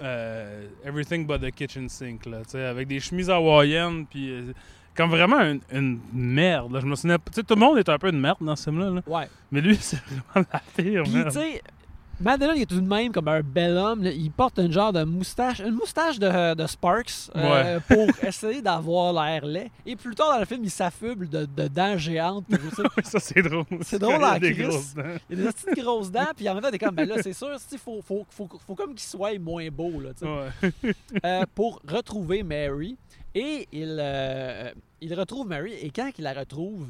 euh, 0.00 0.66
Everything 0.84 1.26
but 1.26 1.40
the 1.40 1.50
kitchen 1.50 1.88
sink, 1.88 2.26
là, 2.26 2.42
tu 2.44 2.50
sais, 2.50 2.64
avec 2.64 2.86
des 2.88 3.00
chemises 3.00 3.30
hawaïennes, 3.30 4.06
puis 4.06 4.30
euh, 4.30 4.52
comme 4.94 5.10
vraiment 5.10 5.40
une, 5.40 5.60
une 5.72 6.00
merde. 6.12 6.72
là. 6.72 6.80
Je 6.80 6.86
me 6.86 6.94
souviens, 6.94 7.18
tout 7.18 7.44
le 7.48 7.56
monde 7.56 7.78
est 7.78 7.88
un 7.88 7.98
peu 7.98 8.08
une 8.10 8.20
merde 8.20 8.38
dans 8.40 8.56
ce 8.56 8.64
film-là, 8.64 8.90
là. 8.90 9.02
Ouais. 9.06 9.28
mais 9.50 9.60
lui, 9.60 9.76
c'est 9.80 9.98
vraiment 10.32 10.46
la 10.52 10.60
pire 10.76 11.02
Puis, 11.04 11.12
merde. 11.12 11.28
tu 11.32 11.38
sais, 11.40 11.62
Matt 12.18 12.40
Dillon, 12.40 12.54
il 12.56 12.62
est 12.62 12.66
tout 12.66 12.80
de 12.80 12.88
même 12.88 13.12
comme 13.12 13.28
un 13.28 13.42
bel 13.42 13.76
homme. 13.76 14.02
là. 14.02 14.10
Il 14.10 14.30
porte 14.30 14.58
une 14.58 14.72
genre 14.72 14.92
de 14.92 15.04
moustache, 15.04 15.60
une 15.60 15.74
moustache 15.74 16.18
de, 16.18 16.54
de 16.54 16.66
Sparks 16.66 17.30
euh, 17.36 17.78
pour 17.88 18.08
essayer 18.24 18.62
d'avoir 18.62 19.12
l'air 19.12 19.44
laid. 19.44 19.70
Et 19.84 19.96
plus 19.96 20.14
tard 20.14 20.32
dans 20.32 20.38
le 20.40 20.46
film, 20.46 20.64
il 20.64 20.70
s'affuble 20.70 21.28
de, 21.28 21.44
de 21.44 21.68
dents 21.68 21.98
géantes. 21.98 22.46
ça, 23.04 23.20
c'est 23.20 23.42
drôle. 23.42 23.64
C'est 23.82 23.98
drôle 23.98 24.14
Il 24.16 24.20
y 24.20 24.24
a 24.24 24.34
en 24.34 24.38
des 24.38 24.52
grosses 24.54 24.94
dents. 24.94 25.02
Il 25.28 25.40
a 25.40 25.44
des 25.44 25.52
petites 25.52 25.84
grosses 25.84 26.10
dents, 26.10 26.32
puis 26.34 26.48
en 26.48 26.54
même 26.54 26.62
temps, 26.62 26.70
t'es 26.70 26.78
comme, 26.78 26.94
ben 26.94 27.06
là, 27.06 27.22
c'est 27.22 27.34
sûr, 27.34 27.50
il 27.72 27.78
faut, 27.78 28.00
faut, 28.02 28.26
faut, 28.30 28.48
faut 28.66 28.74
comme 28.74 28.94
qu'il 28.94 29.00
soit 29.00 29.38
moins 29.38 29.68
beau, 29.68 30.00
là. 30.00 30.10
Ouais. 30.22 30.72
Euh, 31.24 31.44
pour 31.54 31.80
retrouver 31.86 32.42
Mary. 32.42 32.96
Et 33.34 33.68
il, 33.70 33.98
euh, 34.00 34.72
il 35.02 35.12
retrouve 35.12 35.46
Mary, 35.46 35.74
et 35.74 35.90
quand 35.90 36.10
il 36.16 36.24
la 36.24 36.32
retrouve, 36.32 36.86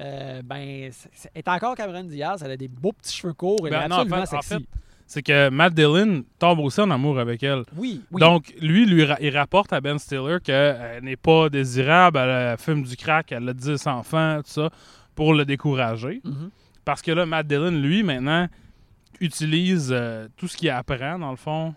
euh, 0.00 0.42
ben, 0.44 0.90
c'est- 0.92 1.30
est 1.34 1.48
encore 1.48 1.74
Cameron 1.76 2.04
Diaz, 2.04 2.42
elle 2.44 2.50
a 2.52 2.56
des 2.56 2.68
beaux 2.68 2.92
petits 2.92 3.16
cheveux 3.16 3.32
courts, 3.34 3.58
elle 3.64 3.70
Ben 3.70 3.82
est 3.82 3.88
non, 3.88 3.96
en 3.96 4.00
absolument 4.00 4.22
en 4.22 4.42
sexy. 4.42 4.66
C'est 5.06 5.22
que 5.22 5.50
Matt 5.50 5.74
Dillon 5.74 6.24
tombe 6.38 6.60
aussi 6.60 6.80
en 6.80 6.90
amour 6.90 7.18
avec 7.18 7.42
elle. 7.42 7.62
oui, 7.76 8.02
oui. 8.10 8.20
Donc, 8.20 8.54
lui, 8.60 8.86
lui, 8.86 9.06
il 9.20 9.36
rapporte 9.36 9.72
à 9.74 9.80
Ben 9.80 9.98
Stiller 9.98 10.38
qu'elle 10.42 11.02
n'est 11.04 11.16
pas 11.16 11.50
désirable, 11.50 12.18
elle 12.18 12.56
fume 12.58 12.82
du 12.82 12.96
crack, 12.96 13.30
elle 13.32 13.46
a 13.48 13.52
10 13.52 13.86
enfants, 13.86 14.38
tout 14.42 14.50
ça, 14.50 14.70
pour 15.14 15.34
le 15.34 15.44
décourager. 15.44 16.20
Mhm. 16.24 16.50
Parce 16.86 17.02
que 17.02 17.12
là, 17.12 17.26
Matt 17.26 17.46
Dillon, 17.46 17.70
lui, 17.70 18.02
maintenant, 18.02 18.48
utilise 19.20 19.90
euh, 19.92 20.26
tout 20.36 20.48
ce 20.48 20.56
qu'il 20.56 20.70
apprend, 20.70 21.18
dans 21.18 21.30
le 21.30 21.36
fond, 21.36 21.74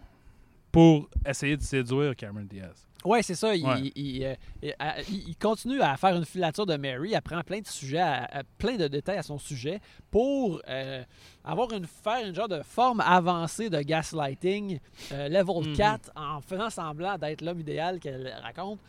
pour 0.71 1.09
essayer 1.25 1.57
de 1.57 1.61
séduire 1.61 2.15
Cameron 2.15 2.45
Diaz. 2.49 2.86
Ouais, 3.05 3.21
c'est 3.21 3.35
ça. 3.35 3.55
Il, 3.55 3.65
Ouais. 3.65 3.91
il, 3.95 4.23
euh, 4.25 4.35
il- 4.61 4.75
à- 4.79 4.95
continue 5.39 5.81
à 5.81 5.95
faire 5.97 6.15
une 6.15 6.25
filature 6.25 6.65
de 6.65 6.75
Mary. 6.77 7.13
Elle 7.13 7.21
prend 7.21 7.41
plein 7.41 7.59
de 7.61 7.67
sujets, 7.67 7.99
à- 7.99 8.25
à- 8.39 8.43
plein 8.57 8.75
de 8.75 8.87
détails 8.87 9.17
à 9.17 9.23
son 9.23 9.37
sujet 9.37 9.79
pour 10.11 10.61
euh, 10.67 11.03
avoir 11.43 11.71
une, 11.73 11.85
faire 11.85 12.25
une 12.25 12.33
genre 12.35 12.47
de 12.49 12.61
forme 12.63 12.99
avancée 12.99 13.69
de 13.69 13.79
gaslighting, 13.81 14.79
euh, 15.11 15.29
level 15.29 15.69
Mhm. 15.69 15.75
4, 15.77 16.11
en 16.15 16.41
faisant 16.41 16.69
semblant 16.69 17.17
d'être 17.17 17.41
l'homme 17.41 17.59
idéal 17.59 17.99
qu'elle 17.99 18.33
raconte. 18.43 18.79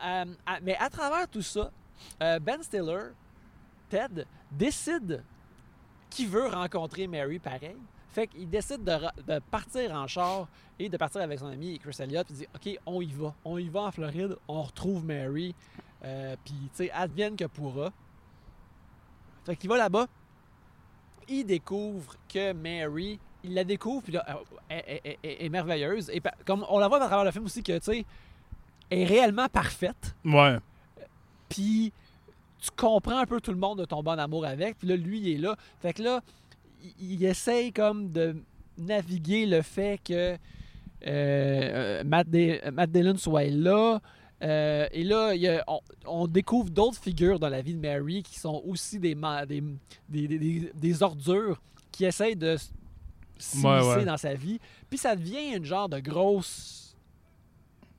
À- 0.00 0.24
mais 0.62 0.76
à 0.76 0.88
travers 0.88 1.26
tout 1.28 1.42
ça, 1.42 1.70
Ben 2.20 2.62
Stiller, 2.62 3.08
Ted, 3.88 4.24
décide 4.52 5.22
qu'il 6.08 6.28
veut 6.28 6.46
rencontrer 6.46 7.06
Mary 7.06 7.38
pareil. 7.38 7.76
Fait 8.12 8.26
qu'il 8.26 8.48
décide 8.48 8.82
de, 8.82 9.38
partir 9.50 9.92
en 9.94 10.06
char 10.06 10.48
et 10.78 10.88
de 10.88 10.96
partir 10.96 11.20
avec 11.20 11.38
son 11.38 11.46
ami 11.46 11.78
Chris 11.78 11.96
Elliott. 12.00 12.26
Puis 12.26 12.36
il 12.36 12.68
dit 12.68 12.76
OK, 12.76 12.80
on 12.86 13.00
y 13.00 13.12
va. 13.12 13.34
On 13.44 13.58
y 13.58 13.68
va 13.68 13.82
en 13.82 13.90
Floride. 13.92 14.36
On 14.48 14.62
retrouve 14.62 15.04
Mary. 15.04 15.54
Euh, 16.04 16.34
puis, 16.44 16.54
tu 16.54 16.68
sais, 16.84 16.90
advienne 16.90 17.36
que 17.36 17.44
pourra. 17.44 17.92
Fait 19.44 19.54
qu'il 19.56 19.68
va 19.70 19.78
là-bas. 19.78 20.06
Il 21.28 21.44
découvre 21.44 22.16
que 22.28 22.52
Mary, 22.52 23.20
il 23.44 23.54
la 23.54 23.64
découvre, 23.64 24.02
puis 24.02 24.12
là, 24.12 24.24
elle, 24.68 24.82
elle- 24.86 25.00
elle- 25.04 25.16
elle 25.22 25.42
est 25.46 25.48
merveilleuse. 25.48 26.10
Et 26.10 26.20
comme 26.44 26.64
on 26.68 26.78
la 26.78 26.88
voit 26.88 27.02
à 27.02 27.06
travers 27.06 27.24
le 27.24 27.30
film 27.30 27.44
aussi, 27.44 27.62
que, 27.62 27.78
tu 27.78 27.84
sais, 27.84 28.04
est 28.90 29.04
réellement 29.04 29.48
parfaite. 29.48 30.16
Ouais. 30.24 30.58
Puis 31.48 31.92
tu 32.58 32.70
comprends 32.76 33.18
un 33.18 33.26
peu 33.26 33.40
tout 33.40 33.52
le 33.52 33.56
monde 33.58 33.78
de 33.78 33.84
tomber 33.84 34.10
en 34.10 34.18
amour 34.18 34.44
avec. 34.44 34.78
Puis 34.78 34.88
là, 34.88 34.96
lui, 34.96 35.20
il 35.20 35.28
est 35.34 35.38
là. 35.38 35.56
Fait 35.80 35.92
que 35.92 36.02
là, 36.02 36.20
il, 37.00 37.24
essaye 37.24 37.72
comme 37.72 38.10
de 38.10 38.36
naviguer 38.78 39.46
le 39.46 39.62
fait 39.62 40.00
que 40.02 40.36
euh, 41.06 42.04
Matt, 42.04 42.28
Da- 42.28 42.70
Matt 42.70 42.90
Dillon 42.90 43.16
soit 43.16 43.44
là. 43.50 44.00
Euh, 44.42 44.86
et 44.92 45.04
là, 45.04 45.34
il 45.34 45.42
y 45.42 45.48
a- 45.48 45.62
on, 45.66 45.80
on 46.06 46.26
découvre 46.26 46.70
d'autres 46.70 46.98
figures 47.00 47.38
dans 47.38 47.48
la 47.50 47.60
vie 47.62 47.74
de 47.74 47.80
Mary 47.80 48.22
qui 48.22 48.38
sont 48.38 48.62
aussi 48.66 48.98
des, 48.98 49.14
ma- 49.14 49.44
des, 49.44 49.62
des, 50.08 50.26
des- 50.28 50.38
des- 50.38 50.72
des 50.74 51.02
ordures 51.02 51.60
qui 51.92 52.04
essayent 52.06 52.36
de 52.36 52.56
s'immiscer 53.38 53.66
Ouais, 53.68 53.96
ouais. 53.96 54.04
dans 54.04 54.16
sa 54.16 54.34
vie. 54.34 54.58
Puis 54.88 54.98
ça 54.98 55.14
devient 55.16 55.54
une 55.56 55.64
genre 55.64 55.88
de 55.88 55.98
grosse 56.00 56.94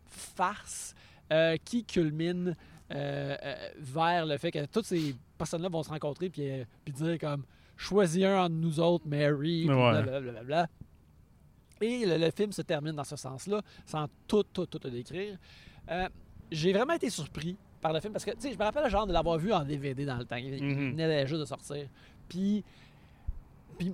farce 0.08 0.96
euh, 1.32 1.58
qui 1.64 1.84
culmine 1.84 2.56
euh, 2.94 3.36
vers 3.78 4.26
le 4.26 4.38
fait 4.38 4.52
que 4.52 4.66
toutes 4.66 4.86
ces 4.86 5.16
personnes-là 5.38 5.70
vont 5.70 5.84
se 5.84 5.90
rencontrer 5.90 6.30
puis, 6.30 6.44
puis 6.84 6.94
dire 6.94 7.18
comme 7.20 7.44
choisis 7.82 8.24
un 8.26 8.46
entre 8.46 8.56
nous 8.56 8.80
autres, 8.80 9.06
Mary, 9.08 9.68
Ouais. 9.70 10.04
blablabla. 10.04 10.68
Et 11.82 12.06
le, 12.06 12.18
le 12.18 12.32
film 12.32 12.52
se 12.52 12.62
termine 12.62 12.94
dans 12.94 13.04
ce 13.04 13.16
sens-là, 13.16 13.62
sans 13.86 14.08
tout, 14.28 14.44
tout, 14.44 14.66
tout 14.68 14.80
te 14.80 14.88
décrire. 14.88 15.38
Euh, 15.90 16.08
J'ai 16.52 16.74
vraiment 16.74 16.94
été 16.94 17.10
surpris 17.10 17.58
par 17.82 17.92
le 17.94 18.00
film 18.00 18.14
parce 18.14 18.24
que, 18.26 18.32
tu 18.32 18.42
sais, 18.42 18.54
je 18.54 18.58
me 18.60 18.64
rappelle 18.64 18.88
genre 18.90 19.08
de 19.08 19.14
l'avoir 19.14 19.38
vu 19.40 19.52
en 19.52 19.64
DVD 19.64 20.06
dans 20.06 20.18
le 20.18 20.26
temps. 20.26 20.36
Il, 20.36 20.64
Mhm. 20.64 20.92
venait 20.92 21.26
juste 21.26 21.40
de 21.42 21.46
sortir. 21.46 21.88
Puis, 22.30 22.64
puis 23.80 23.94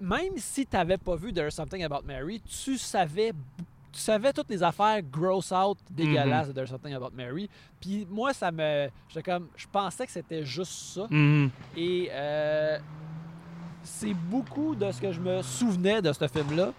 même 0.00 0.36
si 0.36 0.66
tu 0.66 0.76
n'avais 0.76 0.98
pas 0.98 1.16
vu 1.16 1.32
There's 1.32 1.54
Something 1.54 1.82
About 1.84 2.02
Mary, 2.06 2.40
tu 2.42 2.76
savais 2.76 3.32
tu 3.92 4.00
savais 4.00 4.32
toutes 4.32 4.48
les 4.48 4.62
affaires 4.62 5.02
gross 5.02 5.52
out 5.52 5.76
dégueulasses 5.90 6.48
de 6.48 6.52
There's 6.54 6.70
Something 6.70 6.94
About 6.94 7.10
Mary. 7.14 7.48
Puis 7.78 8.06
moi, 8.10 8.32
ça 8.32 8.50
me. 8.50 8.88
J'étais 9.08 9.22
comme. 9.30 9.48
Je 9.54 9.66
pensais 9.70 10.06
que 10.06 10.12
c'était 10.12 10.44
juste 10.46 10.72
ça. 10.94 11.06
Mhm. 11.10 11.50
Et 11.76 12.08
euh, 12.10 12.78
c'est 13.82 14.14
beaucoup 14.14 14.74
de 14.74 14.90
ce 14.92 15.00
que 15.00 15.12
je 15.12 15.20
me 15.20 15.42
souvenais 15.42 16.00
de 16.02 16.12
ce 16.12 16.26
film-là. 16.28 16.72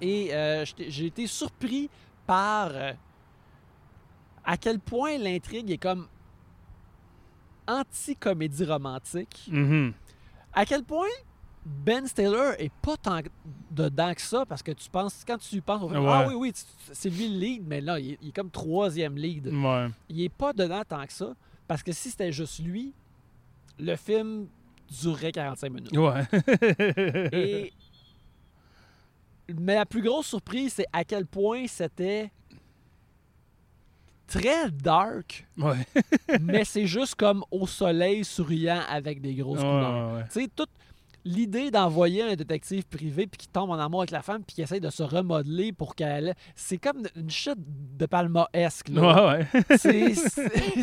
Et 0.00 0.34
euh, 0.34 0.64
j'ai 0.88 1.06
été 1.06 1.26
surpris 1.26 1.90
par 2.26 2.70
euh, 2.72 2.92
à 4.44 4.56
quel 4.56 4.78
point 4.80 5.18
l'intrigue 5.18 5.70
est 5.70 5.78
comme 5.78 6.06
anti-comédie 7.66 8.64
romantique. 8.64 9.48
Mhm. 9.50 9.92
À 10.52 10.64
quel 10.64 10.82
point 10.84 11.06
Ben 11.64 12.06
Stiller 12.06 12.52
est 12.58 12.72
pas 12.82 12.96
tant 12.96 13.20
dedans 13.70 14.12
que 14.14 14.20
ça 14.22 14.44
parce 14.46 14.62
que 14.62 14.72
tu 14.72 14.88
penses 14.90 15.22
quand 15.26 15.38
tu 15.38 15.60
penses 15.60 15.82
au 15.82 15.88
film, 15.90 16.02
Ouais. 16.02 16.10
ah 16.10 16.26
oui 16.28 16.34
oui 16.34 16.52
c'est 16.92 17.10
lui 17.10 17.28
le 17.28 17.38
lead 17.38 17.62
mais 17.68 17.80
là 17.80 18.00
il 18.00 18.12
est, 18.12 18.18
il 18.22 18.28
est 18.30 18.32
comme 18.32 18.50
troisième 18.50 19.16
lead 19.16 19.46
Ouais. 19.48 19.88
il 20.08 20.22
est 20.22 20.28
pas 20.30 20.52
dedans 20.52 20.82
tant 20.88 21.06
que 21.06 21.12
ça 21.12 21.34
parce 21.68 21.82
que 21.82 21.92
si 21.92 22.10
c'était 22.10 22.32
juste 22.32 22.58
lui 22.60 22.92
le 23.78 23.94
film 23.94 24.48
durerait 24.90 25.32
45 25.32 25.72
minutes 25.72 25.96
Ouais. 25.96 26.22
et 27.32 27.72
mais 29.58 29.74
la 29.74 29.86
plus 29.86 30.02
grosse 30.02 30.26
surprise 30.28 30.74
c'est 30.74 30.86
à 30.92 31.04
quel 31.04 31.26
point 31.26 31.66
c'était 31.66 32.30
très 34.26 34.70
dark 34.70 35.46
ouais. 35.58 35.74
mais 36.40 36.64
c'est 36.64 36.86
juste 36.86 37.16
comme 37.16 37.44
au 37.50 37.66
soleil 37.66 38.24
souriant 38.24 38.82
avec 38.88 39.20
des 39.20 39.34
grosses 39.34 39.58
couleurs 39.58 40.08
ouais, 40.12 40.16
ouais. 40.18 40.24
tu 40.32 40.40
sais, 40.42 40.48
toute 40.54 40.70
l'idée 41.24 41.70
d'envoyer 41.70 42.22
un 42.22 42.34
détective 42.36 42.84
privé 42.86 43.26
puis 43.26 43.38
qui 43.38 43.48
tombe 43.48 43.70
en 43.70 43.78
amour 43.78 44.00
avec 44.00 44.10
la 44.12 44.22
femme 44.22 44.42
puis 44.44 44.54
qui 44.54 44.62
essaye 44.62 44.80
de 44.80 44.88
se 44.88 45.02
remodeler 45.02 45.70
pour 45.70 45.94
qu'elle. 45.94 46.34
C'est 46.54 46.78
comme 46.78 47.02
une 47.14 47.28
chute 47.28 47.58
de 47.58 48.06
Palma-esque. 48.06 48.88
là. 48.88 49.36
Ouais, 49.36 49.46
ouais. 49.52 49.76
C'est- 49.76 50.14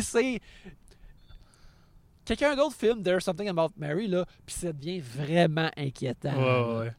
Quelqu'un 2.28 2.54
d'autre 2.56 2.76
filme 2.76 3.02
There's 3.02 3.24
Something 3.24 3.48
About 3.48 3.70
Mary, 3.78 4.06
là, 4.06 4.24
puis 4.44 4.54
ça 4.54 4.70
devient 4.72 5.00
vraiment 5.00 5.70
inquiétant. 5.76 6.34
Ouais, 6.36 6.78
ouais. 6.78 6.92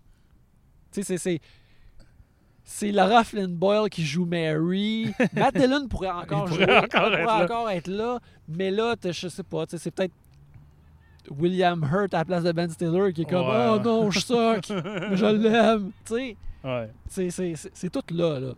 Tu 0.91 1.03
sais, 1.03 1.17
c'est- 1.19 1.39
c'est. 2.63 2.91
Laura 2.91 3.23
Flynn 3.23 3.55
Boyle 3.55 3.89
qui 3.89 4.03
joue 4.03 4.25
Mary. 4.25 5.13
Matt 5.33 5.55
Dillon 5.55 5.87
pourrait 5.87 6.09
encore 6.09 6.47
jouer. 6.47 6.65
pourrait 6.65 6.77
encore 6.77 6.87
pourrait 7.11 7.21
être 7.21 7.25
là. 7.27 7.43
encore 7.43 7.69
être 7.69 7.87
là. 7.87 8.19
Mais 8.47 8.71
là, 8.71 8.95
je 9.03 9.27
sais 9.27 9.43
pas, 9.43 9.67
tu 9.67 9.71
sais, 9.77 9.83
c'est 9.83 9.91
peut-être 9.91 10.13
William 11.29 11.79
Hurt 11.83 12.13
à 12.15 12.19
la 12.19 12.25
place 12.25 12.43
de 12.43 12.51
Ben 12.51 12.69
Stiller 12.69 13.13
qui 13.13 13.21
est 13.21 13.25
comme 13.29 13.47
Ouais. 13.47 13.67
Oh 13.69 13.79
non, 13.79 14.09
je 14.09 14.19
suck, 14.19 14.69
mais 14.69 15.15
je 15.15 15.25
l'aime. 15.27 15.91
Tu 16.05 16.35
sais, 17.07 17.53
c'est 17.73 17.89
tout 17.91 18.01
là. 18.15 18.39
là. 18.39 18.53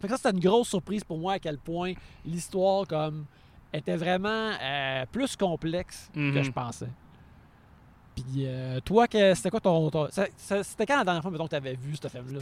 Fait 0.00 0.06
que 0.08 0.12
ça, 0.12 0.16
c'était 0.16 0.30
une 0.36 0.40
grosse 0.42 0.68
surprise 0.68 1.04
pour 1.04 1.18
moi 1.18 1.34
à 1.34 1.38
quel 1.38 1.58
point 1.58 1.92
l'histoire 2.24 2.86
comme 2.86 3.26
était 3.72 3.96
vraiment 3.96 4.52
euh, 4.62 5.04
plus 5.12 5.36
complexe 5.36 6.10
que 6.14 6.18
Mhm. 6.20 6.42
je 6.42 6.50
pensais. 6.50 6.88
Puis 8.16 8.44
euh, 8.46 8.80
toi, 8.80 9.06
c'était 9.10 9.50
quoi 9.50 9.60
ton. 9.60 9.90
ton- 9.90 10.08
c'était 10.36 10.86
quand 10.86 10.96
la 10.98 11.04
dernière 11.04 11.22
fois 11.22 11.30
mettons, 11.30 11.44
que 11.44 11.50
tu 11.50 11.56
avais 11.56 11.74
vu 11.74 11.94
ce 11.96 12.08
film-là? 12.08 12.40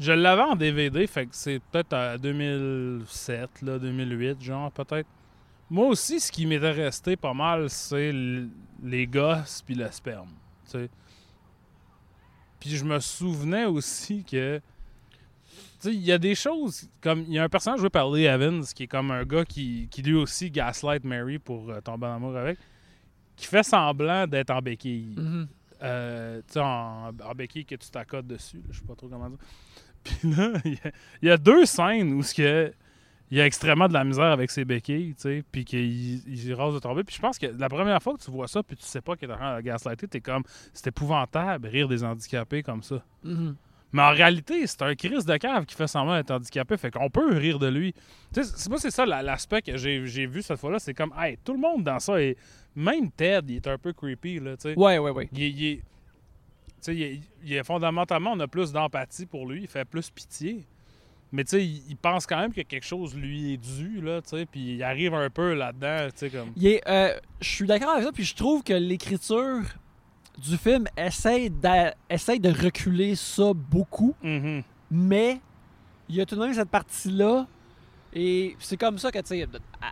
Je 0.00 0.12
l'avais 0.12 0.42
en 0.42 0.56
DVD, 0.56 1.06
fait 1.06 1.26
que 1.26 1.34
c'est 1.36 1.60
peut-être 1.70 1.92
à 1.92 2.18
2007, 2.18 3.62
là, 3.62 3.78
2008, 3.78 4.42
genre, 4.42 4.70
peut-être. 4.72 5.08
Moi 5.70 5.86
aussi, 5.86 6.18
ce 6.20 6.30
qui 6.30 6.44
m'était 6.46 6.72
resté 6.72 7.16
pas 7.16 7.32
mal, 7.32 7.70
c'est 7.70 8.12
les 8.82 9.06
gosses 9.06 9.62
puis 9.64 9.74
le 9.76 9.90
sperme. 9.90 10.28
Puis 12.60 12.70
je 12.70 12.84
me 12.84 12.98
souvenais 12.98 13.64
aussi 13.66 14.24
que... 14.24 14.60
Il 15.92 16.00
y 16.04 16.12
a 16.12 16.18
des 16.18 16.34
choses, 16.34 16.88
comme... 17.00 17.24
Il 17.28 17.32
y 17.34 17.38
a 17.38 17.44
un 17.44 17.48
personnage 17.48 17.80
joué 17.80 17.90
par 17.90 18.10
Lee 18.10 18.24
Evans, 18.24 18.62
qui 18.74 18.84
est 18.84 18.86
comme 18.88 19.10
un 19.10 19.24
gars 19.24 19.44
qui, 19.44 19.88
qui 19.90 20.02
lui 20.02 20.14
aussi 20.14 20.50
gaslight 20.50 21.04
Mary 21.04 21.38
pour 21.38 21.70
euh, 21.70 21.80
tomber 21.80 22.06
en 22.06 22.16
amour 22.16 22.36
avec, 22.36 22.58
qui 23.36 23.46
fait 23.46 23.62
semblant 23.62 24.26
d'être 24.26 24.50
en 24.50 24.60
béquille. 24.60 25.14
Euh, 25.82 26.38
tu 26.46 26.54
sais, 26.54 26.60
en, 26.60 27.08
en 27.08 27.32
béquille 27.34 27.64
que 27.66 27.74
tu 27.74 27.90
t'accotes 27.90 28.26
dessus. 28.26 28.62
Je 28.70 28.78
sais 28.78 28.84
pas 28.86 28.94
trop 28.94 29.08
comment 29.08 29.28
dire. 29.28 29.38
Puis 30.04 30.30
là, 30.34 30.52
il 30.64 30.72
y, 30.74 30.76
a- 30.76 30.92
il 31.22 31.28
y 31.28 31.30
a 31.30 31.36
deux 31.36 31.64
scènes 31.66 32.12
où 32.14 32.22
ce 32.22 32.34
que, 32.34 32.72
il 33.30 33.38
y 33.38 33.40
a 33.40 33.46
extrêmement 33.46 33.88
de 33.88 33.92
la 33.94 34.04
misère 34.04 34.26
avec 34.26 34.50
ses 34.50 34.64
béquilles, 34.64 35.14
tu 35.14 35.22
sais, 35.22 35.44
puis 35.50 35.64
qu'il 35.64 35.82
il 36.28 36.54
rase 36.54 36.74
de 36.74 36.78
tomber. 36.78 37.02
Puis 37.04 37.16
je 37.16 37.20
pense 37.20 37.38
que 37.38 37.46
la 37.46 37.68
première 37.68 38.00
fois 38.02 38.14
que 38.14 38.22
tu 38.22 38.30
vois 38.30 38.46
ça, 38.46 38.62
puis 38.62 38.76
tu 38.76 38.84
sais 38.84 39.00
pas 39.00 39.16
qu'il 39.16 39.28
est 39.28 39.32
en 39.32 39.36
train 39.36 39.56
de 39.56 39.62
gaslighter, 39.62 40.06
t'es 40.06 40.20
comme, 40.20 40.42
c'est 40.74 40.86
épouvantable 40.88 41.66
rire 41.68 41.88
des 41.88 42.04
handicapés 42.04 42.62
comme 42.62 42.82
ça. 42.82 43.02
Mhm. 43.24 43.56
Mais 43.94 44.02
en 44.02 44.10
réalité, 44.10 44.66
c'est 44.66 44.82
un 44.82 44.96
Chris 44.96 45.24
de 45.24 45.36
cave 45.36 45.66
qui 45.66 45.76
fait 45.76 45.86
semblant 45.86 46.16
d'être 46.16 46.32
handicapé, 46.32 46.76
fait 46.76 46.90
qu'on 46.90 47.08
peut 47.08 47.32
rire 47.32 47.60
de 47.60 47.68
lui. 47.68 47.92
Tu 48.34 48.42
sais, 48.42 48.50
c'est- 48.56 48.68
moi, 48.68 48.78
c'est 48.80 48.90
ça 48.90 49.06
la- 49.06 49.22
l'aspect 49.22 49.62
que 49.62 49.76
j'ai 49.76 50.04
j'ai 50.04 50.26
vu 50.26 50.42
cette 50.42 50.58
fois-là, 50.58 50.80
c'est 50.80 50.94
comme, 50.94 51.14
hey, 51.16 51.38
tout 51.44 51.52
le 51.52 51.60
monde 51.60 51.84
dans 51.84 52.00
ça, 52.00 52.20
est, 52.20 52.36
même 52.74 53.08
Ted, 53.12 53.46
il 53.52 53.54
est 53.56 53.68
un 53.68 53.78
peu 53.78 53.92
creepy, 53.92 54.40
là, 54.40 54.56
tu 54.56 54.62
sais. 54.62 54.74
Ouais, 54.76 54.98
ouais, 54.98 55.12
ouais. 55.12 55.28
Il 55.32 55.42
est, 55.44 55.50
il 55.50 55.64
est- 55.66 55.76
tu 55.76 55.82
sais, 56.80 56.94
il 56.96 57.02
est- 57.02 57.20
il 57.44 57.52
est 57.52 57.62
fondamentalement, 57.62 58.32
on 58.32 58.40
a 58.40 58.48
plus 58.48 58.72
d'empathie 58.72 59.26
pour 59.26 59.46
lui, 59.46 59.60
il 59.62 59.68
fait 59.68 59.84
plus 59.84 60.10
pitié. 60.10 60.66
Mais 61.30 61.44
tu 61.44 61.50
sais, 61.50 61.64
il, 61.64 61.82
il 61.88 61.96
pense 61.96 62.26
quand 62.26 62.38
même 62.40 62.52
que 62.52 62.62
quelque 62.62 62.84
chose 62.86 63.14
lui 63.16 63.52
est 63.54 63.56
dû, 63.58 64.00
là, 64.00 64.20
tu 64.22 64.30
sais, 64.30 64.44
puis 64.46 64.74
il 64.74 64.82
arrive 64.82 65.14
un 65.14 65.30
peu 65.30 65.54
là-dedans, 65.54 66.06
tu 66.10 66.18
sais, 66.18 66.30
comme... 66.30 66.50
Il 66.56 66.66
est, 66.66 66.82
euh, 66.88 67.16
je 67.40 67.48
suis 67.48 67.66
d'accord 67.66 67.90
avec 67.90 68.04
ça, 68.04 68.10
puis 68.12 68.24
je 68.24 68.34
trouve 68.34 68.64
que 68.64 68.72
l'écriture 68.74 69.62
du 70.38 70.56
film 70.56 70.86
essaie, 70.96 71.48
d'a- 71.48 71.94
essaie 72.10 72.38
de 72.38 72.50
reculer 72.50 73.14
ça 73.14 73.52
beaucoup, 73.54 74.14
Mhm. 74.22 74.62
mais 74.90 75.40
il 76.08 76.16
y 76.16 76.20
a 76.20 76.26
tout 76.26 76.34
de 76.36 76.40
même 76.40 76.54
cette 76.54 76.68
partie-là, 76.70 77.46
et 78.12 78.56
c'est 78.58 78.76
comme 78.76 78.98
ça 78.98 79.10
que, 79.10 79.18
tu 79.20 79.26
sais, 79.28 79.46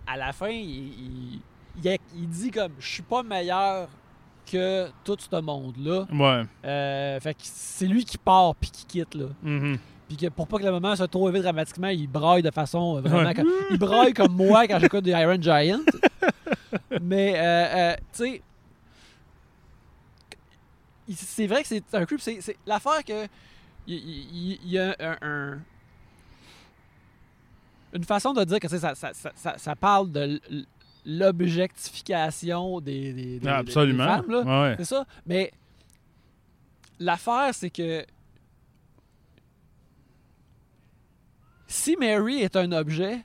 à, 0.06 0.12
à 0.12 0.16
la 0.16 0.32
fin, 0.32 0.48
il, 0.48 1.40
il, 1.85 2.28
dit 2.28 2.51
comme, 2.51 2.73
je 2.78 2.86
suis 2.89 3.02
pas 3.02 3.23
meilleur 3.23 3.89
que 4.51 4.89
tout 5.05 5.16
ce 5.19 5.40
monde-là. 5.40 6.06
Ouais. 6.12 6.43
Euh, 6.64 7.20
fait 7.20 7.35
que 7.35 7.40
c'est 7.44 7.86
lui 7.86 8.05
qui 8.05 8.19
part 8.19 8.55
puis 8.56 8.70
qui 8.70 8.85
quitte, 8.85 9.14
là. 9.14 9.27
Mhm. 9.43 9.78
Puis 10.09 10.16
que 10.19 10.27
pour 10.27 10.47
pas 10.47 10.59
que 10.59 10.64
le 10.64 10.73
moment 10.73 10.94
soit 10.94 11.09
trop 11.09 11.28
élevé 11.31 11.40
dramatiquement, 11.43 11.89
il 11.89 12.06
braille 12.09 12.43
de 12.43 12.51
façon 12.51 12.98
euh, 12.98 13.01
vraiment. 13.01 13.28
Ouais. 13.28 13.35
comme- 13.35 13.48
il 13.70 13.78
braille 13.78 14.12
comme 14.12 14.35
moi 14.35 14.66
quand 14.66 14.78
j'écoute 14.78 15.05
des 15.05 15.12
Iron 15.12 15.40
Giant. 15.40 15.81
Mais, 17.01 17.35
euh, 17.36 17.40
euh, 17.40 17.94
tu 18.12 18.24
sais. 18.24 18.43
C'est 21.10 21.46
vrai 21.46 21.62
que 21.62 21.68
c'est 21.68 21.82
un 21.94 22.04
creep. 22.06 22.20
C'est 22.20 22.56
l'affaire 22.66 23.04
que. 23.04 23.26
Il, 23.86 23.94
il- 23.96 24.60
il 24.64 24.70
y 24.70 24.78
a 24.78 24.94
un, 25.00 25.16
un- 25.22 25.58
une 27.94 28.04
façon 28.04 28.32
de 28.32 28.44
dire 28.44 28.60
que 28.60 28.68
ça, 28.68 28.94
ça, 28.94 29.12
ça, 29.12 29.32
ça- 29.34 29.58
ça 29.58 29.74
parle 29.76 30.12
de 30.12 30.40
l'objectification 31.04 32.80
des, 32.80 33.12
des, 33.12 33.24
des- 33.24 33.38
des- 33.40 33.48
Absolument. 33.48 34.04
des 34.18 34.22
femmes. 34.32 34.48
Ouais. 34.62 34.74
C'est 34.78 34.84
ça. 34.84 35.04
Mais 35.26 35.50
l'affaire, 37.00 37.52
c'est 37.52 37.70
que 37.70 38.06
si 41.66 41.96
Mary 41.96 42.40
est 42.42 42.56
un 42.56 42.70
objet, 42.72 43.24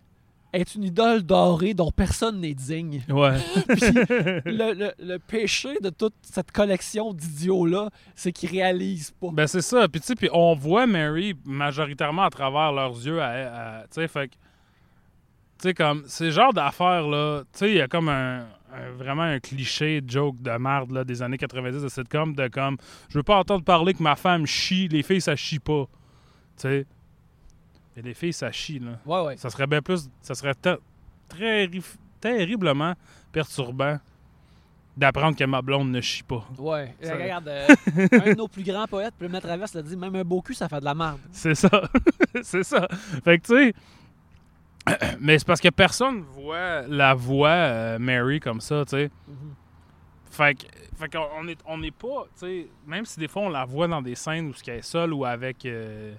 est 0.61 0.75
une 0.75 0.83
idole 0.83 1.23
dorée 1.23 1.73
dont 1.73 1.91
personne 1.91 2.39
n'est 2.41 2.53
digne. 2.53 3.01
Ouais. 3.09 3.37
Puis 3.67 3.81
le, 4.45 4.73
le- 4.73 4.93
le 4.99 5.17
péché 5.19 5.69
de 5.81 5.89
toute 5.89 6.13
cette 6.21 6.51
collection 6.51 7.13
d'idiots-là, 7.13 7.89
c'est 8.15 8.31
qu'ils 8.31 8.49
réalisent 8.49 9.11
pas. 9.11 9.29
Ben 9.31 9.47
c'est 9.47 9.61
ça. 9.61 9.87
Puis 9.87 10.01
tu 10.01 10.07
sais, 10.07 10.15
puis 10.15 10.29
on 10.33 10.55
voit 10.55 10.87
Mary 10.87 11.33
majoritairement 11.45 12.23
à 12.23 12.29
travers 12.29 12.71
leurs 12.71 12.93
yeux. 13.05 13.21
À, 13.21 13.27
à- 13.79 13.81
tu 13.83 13.87
sais, 14.01 14.07
fait 14.07 14.27
que, 14.29 14.33
tu 14.33 14.39
sais 15.69 15.73
comme 15.73 16.03
ces 16.07 16.31
genres 16.31 16.53
d'affaires 16.53 17.07
là, 17.07 17.41
tu 17.53 17.59
sais, 17.59 17.69
il 17.71 17.77
y 17.77 17.81
a 17.81 17.87
comme 17.87 18.09
un, 18.09 18.39
un- 18.73 18.91
vraiment 18.97 19.23
un 19.23 19.39
cliché 19.39 20.01
joke 20.05 20.41
de 20.41 20.51
merde 20.57 20.91
là 20.91 21.03
des 21.03 21.21
années 21.21 21.37
90 21.37 21.81
de 21.83 21.87
sitcom 21.89 22.35
de 22.35 22.47
comme, 22.47 22.77
je 23.09 23.17
veux 23.17 23.23
pas 23.23 23.37
entendre 23.37 23.63
parler 23.63 23.93
que 23.93 24.03
ma 24.03 24.15
femme 24.15 24.45
chie, 24.45 24.87
les 24.87 25.03
filles 25.03 25.21
ça 25.21 25.35
chie 25.35 25.59
pas. 25.59 25.85
Tu 26.57 26.61
sais? 26.63 26.85
Et 27.97 28.01
les 28.03 28.13
filles 28.13 28.33
ça 28.33 28.51
chie 28.51 28.79
là. 28.79 28.99
Ouais, 29.05 29.25
ouais. 29.25 29.37
Ça 29.37 29.49
serait 29.49 29.67
bien 29.67 29.81
plus, 29.81 30.09
ça 30.21 30.35
serait 30.35 30.53
très 30.53 31.69
terriblement 32.21 32.93
perturbant 33.31 33.97
d'apprendre 34.95 35.35
que 35.37 35.43
ma 35.43 35.61
blonde 35.61 35.91
ne 35.91 36.01
chie 36.01 36.23
pas. 36.23 36.43
Ouais. 36.57 36.93
Ça- 37.01 37.15
Regarde, 37.15 37.47
euh, 37.47 37.67
un 38.13 38.31
de 38.31 38.33
nos 38.37 38.47
plus 38.47 38.63
grands 38.63 38.87
poètes, 38.87 39.13
Plumet 39.17 39.41
Traverse, 39.41 39.73
l'a 39.73 39.81
dit 39.83 39.95
même 39.95 40.15
un 40.15 40.23
beau 40.23 40.41
cul, 40.41 40.53
ça 40.55 40.67
fait 40.69 40.79
de 40.79 40.85
la 40.85 40.95
merde. 40.95 41.19
C'est 41.31 41.53
ça. 41.55 41.69
c'est 42.43 42.63
ça. 42.63 42.87
Fait 43.23 43.37
que, 43.39 43.45
tu 43.47 43.73
sais. 44.87 45.07
Mais 45.19 45.37
c'est 45.37 45.45
parce 45.45 45.61
que 45.61 45.69
personne 45.69 46.21
voit 46.21 46.81
la 46.87 47.13
voix 47.13 47.49
euh, 47.49 47.99
Mary 47.99 48.39
comme 48.39 48.61
ça, 48.61 48.83
tu 48.85 48.91
sais. 48.91 49.11
Mhm. 49.27 49.53
Fait 50.31 50.55
que. 50.55 50.65
Fait 50.97 51.09
qu'on 51.09 51.27
on 51.39 51.47
est, 51.47 51.59
on 51.67 51.83
est 51.83 51.91
pas, 51.91 52.23
tu 52.33 52.39
sais, 52.39 52.67
même 52.87 53.05
si 53.05 53.19
des 53.19 53.27
fois 53.27 53.43
on 53.43 53.49
la 53.49 53.65
voit 53.65 53.87
dans 53.87 54.01
des 54.01 54.15
scènes 54.15 54.47
où 54.47 54.53
ce 54.55 54.63
qu'elle 54.63 54.79
est 54.79 54.81
seule 54.81 55.13
ou 55.13 55.25
avec, 55.25 55.63
euh, 55.67 56.15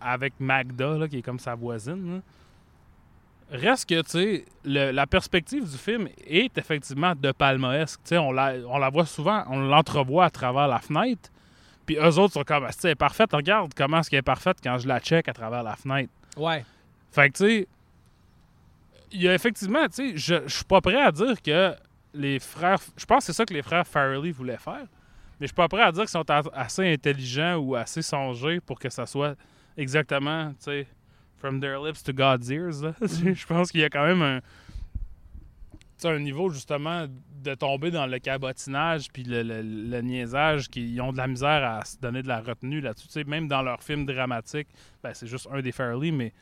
avec 0.00 0.34
Magda, 0.38 0.98
là, 0.98 1.08
qui 1.08 1.18
est 1.18 1.22
comme 1.22 1.38
sa 1.38 1.54
voisine, 1.54 2.16
là. 2.16 3.58
reste 3.58 3.88
que, 3.88 4.00
tu 4.02 4.10
sais, 4.10 4.44
la 4.64 5.06
perspective 5.06 5.68
du 5.70 5.76
film 5.76 6.08
est 6.26 6.56
effectivement 6.56 7.14
de 7.14 7.32
Palmaesque. 7.32 8.00
Tu 8.04 8.10
sais, 8.10 8.18
on 8.18 8.32
la, 8.32 8.54
on 8.68 8.78
la 8.78 8.90
voit 8.90 9.06
souvent, 9.06 9.44
on 9.48 9.60
l'entrevoit 9.60 10.26
à 10.26 10.30
travers 10.30 10.68
la 10.68 10.78
fenêtre. 10.78 11.30
Puis 11.86 11.96
eux 11.96 12.18
autres 12.18 12.34
sont 12.34 12.44
comme, 12.44 12.64
Ah, 12.64 12.70
elle 12.84 12.90
est 12.90 12.94
parfaite, 12.94 13.32
regarde 13.32 13.72
comment 13.74 13.98
est-ce 13.98 14.10
qu'elle 14.10 14.20
est 14.20 14.22
parfaite 14.22 14.58
quand 14.62 14.78
je 14.78 14.86
la 14.86 15.00
check 15.00 15.28
à 15.28 15.32
travers 15.32 15.62
la 15.62 15.76
fenêtre. 15.76 16.12
Ouais. 16.36 16.64
Fait 17.10 17.30
que, 17.30 17.36
tu 17.38 17.44
sais, 17.44 17.68
il 19.12 19.22
y 19.22 19.28
a 19.28 19.34
effectivement, 19.34 19.86
tu 19.88 20.12
sais, 20.12 20.16
je, 20.16 20.46
je 20.46 20.54
suis 20.54 20.64
pas 20.64 20.80
prêt 20.80 21.00
à 21.00 21.10
dire 21.10 21.42
que 21.42 21.74
les 22.14 22.38
frères. 22.38 22.78
Je 22.96 23.04
pense 23.04 23.18
que 23.18 23.24
c'est 23.26 23.32
ça 23.32 23.44
que 23.44 23.54
les 23.54 23.62
frères 23.62 23.86
Farrelly 23.86 24.30
voulaient 24.30 24.56
faire. 24.56 24.86
Mais 25.40 25.46
je 25.46 25.48
suis 25.48 25.54
pas 25.54 25.68
prêt 25.68 25.82
à 25.82 25.90
dire 25.90 26.02
qu'ils 26.02 26.10
sont 26.10 26.30
assez 26.52 26.92
intelligents 26.92 27.56
ou 27.56 27.74
assez 27.74 28.02
songés 28.02 28.60
pour 28.60 28.78
que 28.78 28.90
ça 28.90 29.06
soit 29.06 29.36
exactement, 29.76 30.50
tu 30.50 30.56
sais, 30.60 30.86
from 31.38 31.60
their 31.60 31.82
lips 31.82 32.02
to 32.02 32.12
God's 32.12 32.50
ears. 32.50 32.82
là. 32.82 32.92
je 33.00 33.46
pense 33.46 33.70
qu'il 33.72 33.80
y 33.80 33.84
a 33.84 33.88
quand 33.88 34.04
même 34.06 34.20
un. 34.22 34.40
un 36.04 36.18
niveau 36.18 36.50
justement 36.50 37.06
de 37.42 37.54
tomber 37.54 37.90
dans 37.90 38.06
le 38.06 38.18
cabotinage 38.18 39.08
puis 39.10 39.24
le, 39.24 39.42
le- 39.42 39.62
le 39.62 40.00
niaisage 40.02 40.68
qu'ils 40.68 41.00
ont 41.00 41.12
de 41.12 41.16
la 41.16 41.26
misère 41.26 41.64
à 41.64 41.84
se 41.86 41.96
donner 41.98 42.22
de 42.22 42.28
la 42.28 42.40
retenue 42.42 42.82
là-dessus. 42.82 43.06
Tu 43.06 43.12
sais, 43.14 43.24
même 43.24 43.48
dans 43.48 43.62
leurs 43.62 43.82
films 43.82 44.04
dramatiques, 44.04 44.68
ben, 45.02 45.14
c'est 45.14 45.26
juste 45.26 45.48
un 45.50 45.62
des 45.62 45.72
Farrelly, 45.72 46.12
mais 46.12 46.32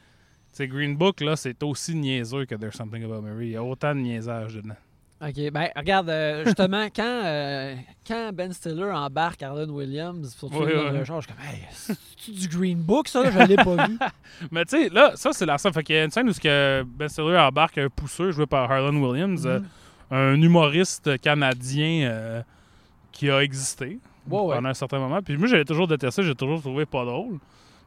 Green 0.59 0.97
Book, 0.97 1.21
là, 1.21 1.37
c'est 1.37 1.63
aussi 1.63 1.95
niaiseux 1.95 2.47
que 2.47 2.57
There's 2.57 2.75
Something 2.75 3.05
About 3.05 3.23
Mary. 3.23 3.47
Il 3.47 3.53
y 3.53 3.57
a 3.57 3.63
autant 3.63 3.95
de 3.95 4.01
niaisage 4.01 4.55
dedans. 4.57 4.75
OK. 5.21 5.51
Ben, 5.51 5.69
regarde, 5.75 6.11
euh, 6.11 6.45
justement, 6.45 6.87
quand, 6.95 7.23
euh, 7.25 7.75
quand 8.07 8.31
Ben 8.33 8.53
Stiller 8.53 8.91
embarque 8.93 9.43
Arlen 9.43 9.71
Williams 9.71 10.37
dans 10.41 10.49
ouais. 10.59 10.93
le 10.93 11.05
char, 11.05 11.21
je 11.21 11.27
suis 11.27 11.37
comme, 11.37 11.45
hey, 11.45 11.67
c'est 12.17 12.33
du 12.33 12.49
Green 12.49 12.79
Book, 12.79 13.09
ça, 13.09 13.25
là? 13.25 13.31
je 13.33 13.39
l'ai 13.49 13.57
pas 13.57 13.87
vu. 13.89 13.99
Mais 14.53 14.65
tu 14.65 14.77
sais, 14.77 14.89
là, 14.91 15.13
ça, 15.17 15.33
c'est 15.33 15.47
la 15.47 15.59
scène. 15.59 15.73
Fait 15.73 15.83
qu'il 15.83 15.97
y 15.97 15.99
a 15.99 16.05
une 16.05 16.11
scène 16.13 16.29
où 16.29 16.33
que 16.33 16.85
Ben 16.85 17.09
Stiller 17.09 17.37
embarque 17.37 17.79
un 17.79 17.89
pousseux 17.89 18.31
joué 18.31 18.47
par 18.47 18.71
Harlan 18.71 18.95
Williams, 18.95 19.45
euh, 19.47 19.59
Mhm. 19.59 19.67
un 20.13 20.41
humoriste 20.41 21.21
canadien 21.21 22.09
euh, 22.11 22.43
qui 23.11 23.29
a 23.29 23.43
existé 23.43 23.99
ouais. 24.31 24.55
pendant 24.55 24.69
un 24.69 24.75
certain 24.75 25.01
moment. 25.01 25.21
Puis 25.21 25.37
moi, 25.37 25.49
j'avais 25.49 25.65
toujours 25.65 25.89
détesté, 25.89 26.23
j'ai 26.23 26.37
toujours 26.37 26.61
trouvé 26.61 26.87
pas 26.87 27.05
drôle. 27.05 27.39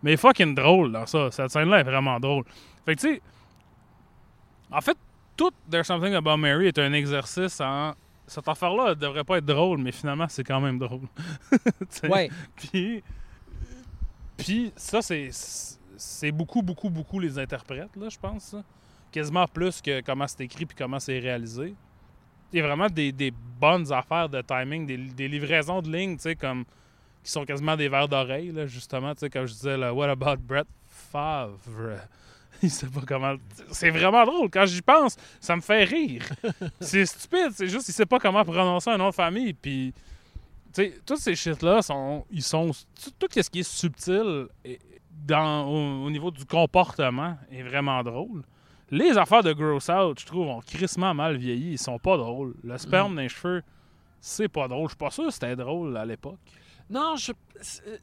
Mais 0.03 0.17
fucking 0.17 0.53
drôle 0.53 0.91
dans 0.91 1.05
ça. 1.05 1.29
Cette 1.31 1.51
scène-là 1.51 1.79
est 1.79 1.83
vraiment 1.83 2.19
drôle. 2.19 2.43
Fait 2.85 2.95
que 2.95 3.01
tu 3.01 3.07
sais, 3.07 3.21
en 4.71 4.81
fait, 4.81 4.97
tout 5.41 5.51
There's 5.69 5.87
Something 5.87 6.13
About 6.13 6.37
Mary 6.37 6.67
est 6.67 6.77
un 6.77 6.93
exercice 6.93 7.59
en. 7.61 7.93
Cette 8.27 8.47
affaire-là 8.47 8.93
devrait 8.93 9.23
pas 9.23 9.39
être 9.39 9.45
drôle, 9.45 9.79
mais 9.79 9.91
finalement, 9.91 10.27
c'est 10.29 10.43
quand 10.43 10.61
même 10.61 10.77
drôle. 10.77 11.07
Ouais. 12.03 12.29
Puis, 12.55 13.03
puis 14.37 14.71
ça, 14.75 15.01
c'est, 15.01 15.29
c'est 15.97 16.31
beaucoup, 16.31 16.61
beaucoup, 16.61 16.89
beaucoup 16.89 17.19
les 17.19 17.37
interprètes, 17.39 17.95
là, 17.95 18.07
je 18.07 18.17
pense. 18.17 18.43
ça. 18.43 18.63
Quasiment 19.11 19.47
plus 19.47 19.81
que 19.81 20.01
comment 20.01 20.27
c'est 20.27 20.41
écrit 20.43 20.65
puis 20.65 20.77
comment 20.77 20.99
c'est 20.99 21.19
réalisé. 21.19 21.73
Il 22.53 22.59
y 22.59 22.61
a 22.61 22.67
vraiment 22.67 22.87
des, 22.87 23.11
des 23.11 23.31
bonnes 23.31 23.91
affaires 23.91 24.29
de 24.29 24.41
timing, 24.41 24.85
des, 24.85 24.97
des 24.97 25.27
livraisons 25.27 25.81
de 25.81 25.91
lignes, 25.91 26.15
tu 26.15 26.23
sais, 26.23 26.35
comme 26.35 26.63
qui 27.23 27.31
sont 27.31 27.45
quasiment 27.45 27.75
des 27.75 27.89
verres 27.89 28.07
d'oreille, 28.07 28.51
là, 28.51 28.67
justement, 28.67 29.13
tu 29.13 29.21
sais, 29.21 29.29
comme 29.29 29.47
je 29.47 29.53
disais, 29.53 29.89
What 29.89 30.09
about 30.09 30.37
Brett 30.37 30.67
Favre. 30.87 31.99
Il 32.63 32.69
sait 32.69 32.87
pas 32.87 33.01
comment. 33.07 33.35
C'est 33.71 33.89
vraiment 33.89 34.23
drôle. 34.25 34.49
Quand 34.49 34.65
j'y 34.65 34.81
pense, 34.81 35.15
ça 35.39 35.55
me 35.55 35.61
fait 35.61 35.83
rire. 35.83 36.23
c'est 36.79 37.05
stupide. 37.05 37.49
C'est 37.53 37.67
juste, 37.67 37.87
il 37.89 37.93
sait 37.93 38.05
pas 38.05 38.19
comment 38.19 38.43
prononcer 38.45 38.89
un 38.91 38.97
nom 38.97 39.09
de 39.09 39.13
famille. 39.15 39.53
Puis, 39.53 39.93
tu 40.73 40.83
sais, 40.83 40.99
toutes 41.05 41.19
ces 41.19 41.35
shit-là, 41.35 41.81
sont, 41.81 42.25
ils 42.31 42.43
sont. 42.43 42.71
Tout, 43.19 43.27
ce 43.31 43.49
qui 43.49 43.59
est 43.59 43.63
subtil 43.69 44.47
et 44.63 44.79
dans, 45.25 45.65
au, 45.67 46.05
au 46.05 46.09
niveau 46.11 46.31
du 46.31 46.45
comportement 46.45 47.37
est 47.51 47.63
vraiment 47.63 48.01
drôle. 48.03 48.43
Les 48.89 49.17
affaires 49.17 49.43
de 49.43 49.53
Gross 49.53 49.87
Out, 49.89 50.19
je 50.19 50.25
trouve, 50.25 50.47
ont 50.47 50.59
crissement 50.59 51.13
mal 51.13 51.37
vieilli. 51.37 51.71
Ils 51.73 51.77
sont 51.79 51.97
pas 51.97 52.17
drôles. 52.17 52.55
Le 52.63 52.77
sperme 52.77 53.15
dans 53.15 53.21
les 53.21 53.29
cheveux, 53.29 53.63
c'est 54.19 54.49
pas 54.49 54.67
drôle. 54.67 54.83
Je 54.87 54.89
suis 54.89 54.97
pas 54.97 55.09
sûr 55.11 55.25
que 55.27 55.31
c'était 55.31 55.55
drôle 55.55 55.95
à 55.97 56.05
l'époque. 56.05 56.39
Non, 56.89 57.15
je. 57.15 57.31
c'est- 57.61 58.01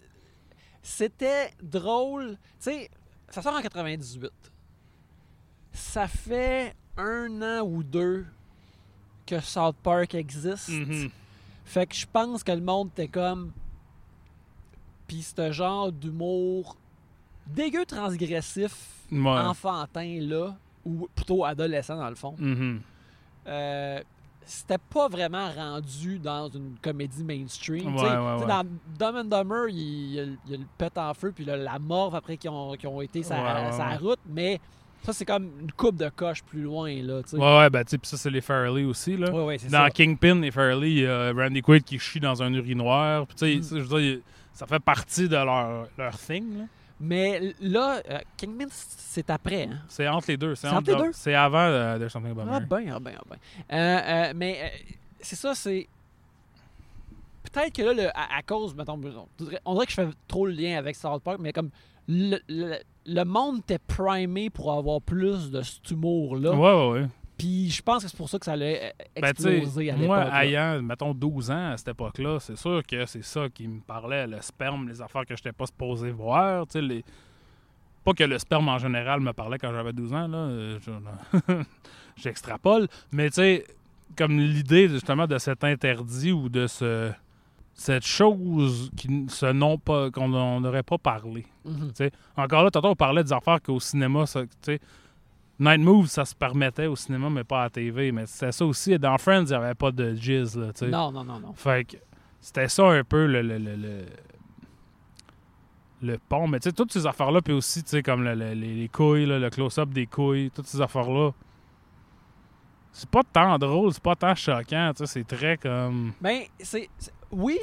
C'était 0.83 1.51
drôle. 1.63 2.39
Tu 2.61 2.71
sais, 2.71 2.91
ça 3.31 3.43
sort 3.43 3.55
en 3.55 3.61
98. 3.63 4.31
Ça 5.73 6.09
fait 6.09 6.75
un 6.97 7.43
an 7.43 7.61
ou 7.63 7.83
deux 7.83 8.27
que 9.27 9.41
South 9.41 9.77
Park 9.83 10.15
existe. 10.15 10.69
Mhm. 10.71 11.11
Fait 11.65 11.87
que 11.87 11.95
je 11.95 12.07
pense 12.11 12.43
que 12.43 12.53
le 12.53 12.61
monde 12.63 12.89
était 12.93 13.09
comme. 13.09 13.53
Puis 15.07 15.23
ce 15.23 15.53
genre 15.53 15.93
d'humour 15.93 16.77
dégueu 17.47 17.85
transgressif, 17.87 18.75
Ouais. 19.11 19.19
enfantin, 19.31 20.19
là, 20.21 20.55
ou 20.85 21.09
plutôt 21.15 21.45
adolescent 21.45 21.97
dans 21.97 22.09
le 22.11 22.15
fond. 22.15 22.35
Mhm. 22.39 22.81
Euh, 23.47 24.03
c'était 24.49 24.79
pas 24.79 25.09
vraiment 25.09 25.51
rendu 25.53 26.19
dans 26.19 26.49
une 26.49 26.77
comédie 26.81 27.23
mainstream. 27.23 27.95
Ouais, 27.95 28.03
ouais, 28.03 28.09
ouais. 28.09 28.47
Dans 28.47 28.65
Dumb 28.99 29.17
and 29.17 29.25
Dumber, 29.25 29.67
il 29.69 30.15
y, 30.15 30.21
a, 30.21 30.25
il 30.25 30.51
y 30.51 30.55
a 30.55 30.57
le 30.57 30.65
pet 30.79 30.97
en 30.97 31.13
feu, 31.13 31.33
puis 31.35 31.45
là, 31.45 31.57
la 31.57 31.79
morve 31.79 32.15
après 32.15 32.37
qui 32.39 32.49
ont, 32.49 32.73
qui 32.75 32.87
ont 32.87 33.01
été 33.03 33.23
sa, 33.23 33.97
route, 34.01 34.21
mais 34.27 34.59
ça, 35.03 35.13
c'est 35.13 35.25
comme 35.27 35.51
une 35.61 35.73
coupe 35.73 35.97
de 35.97 36.09
coche 36.09 36.43
plus 36.43 36.63
loin. 36.63 36.91
Là, 37.03 37.23
tu 37.23 37.31
sais. 37.31 37.37
Ouais, 37.37 37.59
ouais, 37.59 37.71
ben, 37.71 37.85
tu 37.85 37.99
ça, 38.03 38.17
c'est 38.17 38.31
les 38.31 38.41
Farley 38.41 38.85
aussi, 38.85 39.17
là. 39.17 39.29
Dans 39.31 39.59
ça. 39.71 39.91
Kingpin, 39.91 40.37
les 40.41 40.51
Farley, 40.51 40.91
il 40.91 40.99
y 41.01 41.07
a 41.07 41.33
Randy 41.33 41.61
Quaid 41.63 41.85
qui 41.85 41.99
chie 41.99 42.19
dans 42.21 42.43
un 42.43 42.53
urinoir. 42.55 43.27
Puis, 43.27 43.37
tu 43.37 43.47
sais, 43.47 43.57
Mm. 43.59 43.63
ça, 43.63 43.77
je 43.77 43.83
veux 43.83 44.01
dire, 44.01 44.19
ça 44.55 44.67
fait 44.67 44.81
partie 44.81 45.29
de 45.29 45.37
leur, 45.37 45.87
leur 45.97 46.19
thing, 46.19 46.59
là. 46.59 46.65
Mais 47.01 47.55
là, 47.61 48.01
euh, 48.11 48.19
Kingpin, 48.37 48.67
c'est 48.71 49.31
après. 49.31 49.65
Hein? 49.65 49.79
C'est 49.89 50.09
entre 50.09 50.29
les 50.29 50.37
deux. 50.37 50.55
C'est 50.55 50.69
entre 50.69 50.91
les 50.91 50.97
deux? 50.97 51.13
C'est 51.13 51.35
avant 51.35 51.59
euh, 51.61 51.99
There's 51.99 52.13
Something 52.13 52.33
About 52.33 52.51
Ah 52.53 52.61
ben, 52.61 52.93
ah 52.95 52.99
ben, 53.01 53.15
ah 53.19 53.23
ben. 53.31 53.37
Euh, 53.77 54.01
euh, 54.31 54.33
mais 54.35 54.59
euh, 54.63 54.69
c'est 55.21 55.37
ça, 55.37 55.55
c'est... 55.55 55.87
Peut-être 57.53 57.73
que 57.73 57.83
là, 57.83 57.93
le- 57.95 58.09
à, 58.17 58.37
à 58.39 58.43
cause, 58.43 58.75
mettons, 58.75 58.95
on 58.95 59.45
dirait, 59.45 59.61
on 59.65 59.73
dirait 59.75 59.87
que 59.87 59.93
je 59.93 59.97
fais 59.97 60.09
trop 60.27 60.47
le 60.47 60.53
lien 60.53 60.77
avec 60.77 60.97
South 60.97 61.23
Park, 61.23 61.39
mais 61.41 61.53
comme 61.53 61.71
le, 62.09 62.39
le- 62.49 62.79
le 63.07 63.25
monde 63.25 63.61
était 63.61 63.79
primé 63.79 64.51
pour 64.51 64.73
avoir 64.73 65.01
plus 65.01 65.51
de 65.51 65.63
cet 65.63 65.91
humour-là. 65.91 66.53
Ouais, 66.53 66.59
ouais, 66.75 67.01
ouais. 67.03 67.09
Puis 67.39 67.71
je 67.71 67.81
pense 67.83 68.03
que 68.03 68.11
c'est 68.11 68.17
pour 68.17 68.29
ça 68.29 68.39
que 68.39 68.45
ça 68.45 68.53
allait 68.53 68.93
euh, 69.01 69.21
Ben, 69.23 69.29
exploser 69.29 69.91
à 69.91 69.95
l'époque. 69.95 70.07
moi, 70.09 70.25
là. 70.25 70.45
ayant, 70.45 70.83
mettons, 70.83 71.15
12 71.15 71.51
ans 71.53 71.71
à 71.73 71.77
cette 71.77 71.89
époque-là, 71.89 72.39
c'est 72.41 72.57
sûr 72.57 72.83
que 72.85 73.07
c'est 73.07 73.23
ça 73.25 73.49
qui 73.49 73.69
me 73.69 73.81
parlait, 73.81 74.27
le 74.27 74.41
sperme, 74.43 74.89
les 74.89 75.01
affaires 75.01 75.25
que 75.25 75.37
je 75.37 75.41
n'étais 75.41 75.53
pas 75.53 75.67
supposé 75.67 76.11
voir, 76.11 76.67
les... 76.75 77.05
Pas 78.05 78.13
que 78.15 78.25
le 78.25 78.39
sperme 78.39 78.69
en 78.69 78.79
général 78.79 79.21
me 79.21 79.33
parlait 79.33 79.59
quand 79.59 79.71
j'avais 79.73 79.93
12 79.93 80.13
ans, 80.15 80.29
là, 80.29 80.39
euh, 80.39 80.79
je- 80.85 81.55
j'extrapole, 82.17 82.89
mais 83.13 83.29
tu 83.29 83.35
sais, 83.35 83.65
comme 84.17 84.39
l'idée 84.39 84.89
justement 84.89 85.27
de 85.27 85.39
cet 85.39 85.63
interdit 85.65 86.33
ou 86.33 86.49
de 86.49 86.67
ce 86.67 87.13
cette 87.75 88.05
chose 88.07 88.91
qui 88.97 89.27
ce 89.29 89.47
non 89.53 89.79
pas 89.79 90.11
qu'on 90.11 90.33
on 90.35 90.61
n'aurait 90.61 90.83
pas 90.83 90.99
parlé. 90.99 91.47
Mhm. 91.65 91.93
Encore 92.37 92.65
là, 92.65 92.71
tantôt 92.73 92.89
on 92.89 92.97
parlait 92.97 93.23
des 93.23 93.33
affaires 93.33 93.63
qu'au 93.63 93.79
cinéma, 93.79 94.27
ça, 94.27 94.43
tu 94.43 94.49
sais, 94.63 94.81
Night 95.61 95.81
Move, 95.81 96.07
ça 96.07 96.25
se 96.25 96.35
permettait 96.35 96.87
au 96.87 96.95
cinéma, 96.97 97.29
mais 97.31 97.45
pas 97.45 97.61
à 97.61 97.65
la 97.65 97.71
TV. 97.71 98.13
Mais 98.13 98.27
c'était 98.27 98.53
ça 98.53 98.65
aussi. 98.65 98.99
Dans 98.99 99.19
Friends, 99.19 99.45
il 99.47 99.49
n'y 99.49 99.55
avait 99.55 99.75
pas 99.75 99.91
de 99.91 100.15
jizz, 100.15 100.57
là. 100.57 100.69
Non, 100.89 101.11
non, 101.11 101.25
non, 101.25 101.41
non. 101.41 101.53
Fait 101.55 101.85
que 101.85 101.97
c'était 102.41 102.69
ça 102.69 102.85
un 102.87 103.03
peu 103.05 103.27
le, 103.27 103.43
le, 103.43 103.59
le, 103.59 103.75
le, 103.77 104.05
le 106.03 106.19
pont. 106.29 106.47
Mais 106.47 106.61
tu 106.61 106.69
sais, 106.69 106.73
toutes 106.73 106.93
ces 106.93 107.07
affaires-là, 107.07 107.41
puis 107.43 107.53
aussi, 107.55 107.83
tu 107.83 107.91
sais, 107.91 108.03
comme 108.03 108.23
le- 108.23 108.35
le- 108.35 108.53
les, 108.55 108.75
les 108.75 108.89
couilles, 108.89 109.27
là, 109.27 109.39
le 109.39 109.51
close-up 109.51 109.89
des 109.91 110.07
couilles, 110.07 110.51
toutes 110.55 110.67
ces 110.67 110.81
affaires-là. 110.81 111.33
C'est 112.93 113.09
pas 113.11 113.23
tant 113.33 113.59
drôle, 113.59 113.93
c'est 113.93 114.03
pas 114.03 114.17
tant 114.17 114.35
choquant, 114.35 114.93
tu 114.97 115.07
sais, 115.07 115.07
c'est 115.07 115.25
très 115.27 115.57
comme... 115.57 116.13
Ben, 116.21 116.43
c'est. 116.59 116.89
Oui, 117.31 117.59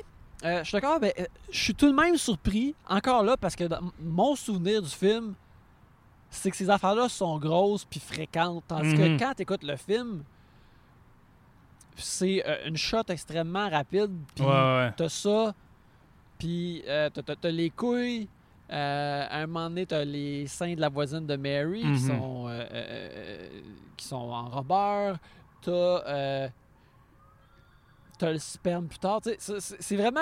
euh, 0.45 0.59
je 0.59 0.63
suis 0.65 0.73
d'accord, 0.73 0.99
mais 1.01 1.13
euh, 1.19 1.26
je 1.51 1.59
suis 1.59 1.73
tout 1.76 1.89
de 1.91 1.95
même 1.95 2.15
surpris, 2.15 2.76
encore 2.88 3.23
là, 3.23 3.35
parce 3.35 3.55
que 3.55 3.63
dans 3.65 3.80
mon 3.99 4.35
souvenir 4.35 4.81
du 4.81 4.89
film, 4.89 5.34
c'est 6.36 6.52
que 6.52 6.57
ces 6.57 6.70
affaires-là 6.70 7.10
sont 7.10 7.38
grosses 7.40 7.86
puis 7.86 7.99
fréquentes. 7.99 8.64
Tandis 8.68 8.90
Mhm. 8.95 8.98
que 9.18 9.24
quand 9.24 9.34
tu 9.36 9.41
écoutes 9.44 9.64
le 9.64 9.76
film, 9.76 10.24
c'est 11.98 12.44
euh, 12.48 12.68
une 12.68 12.78
shot 12.78 13.03
extrêmement 13.10 13.70
rapide. 13.70 14.12
Puis 14.36 14.44
Ouais, 14.44 14.52
ouais. 14.52 14.94
t'as 14.98 15.10
ça, 15.10 15.53
puis 16.38 16.84
euh, 16.88 17.10
t'as- 17.10 17.49
les 17.52 17.70
couilles. 17.70 18.28
euh, 18.72 19.28
à 19.30 19.38
un 19.41 19.45
moment 19.48 19.70
donné, 19.70 19.86
t'as 19.86 20.03
les 20.03 20.48
seins 20.48 20.74
de 20.74 20.82
la 20.82 20.90
voisine 20.90 21.28
de 21.28 21.36
Mary 21.36 21.82
qui, 21.82 21.88
Mhm. 21.88 21.98
sont, 22.07 22.48
euh, 22.48 22.66
euh, 22.72 23.49
qui 23.95 24.06
sont 24.07 24.16
en 24.16 24.49
robeur. 24.49 25.18
T'as 25.62 26.49
t'as 28.18 28.32
le 28.32 28.40
sperme 28.40 28.88
plus 28.88 28.98
tard. 28.98 29.20
C'est- 29.38 29.95
vraiment 29.95 30.20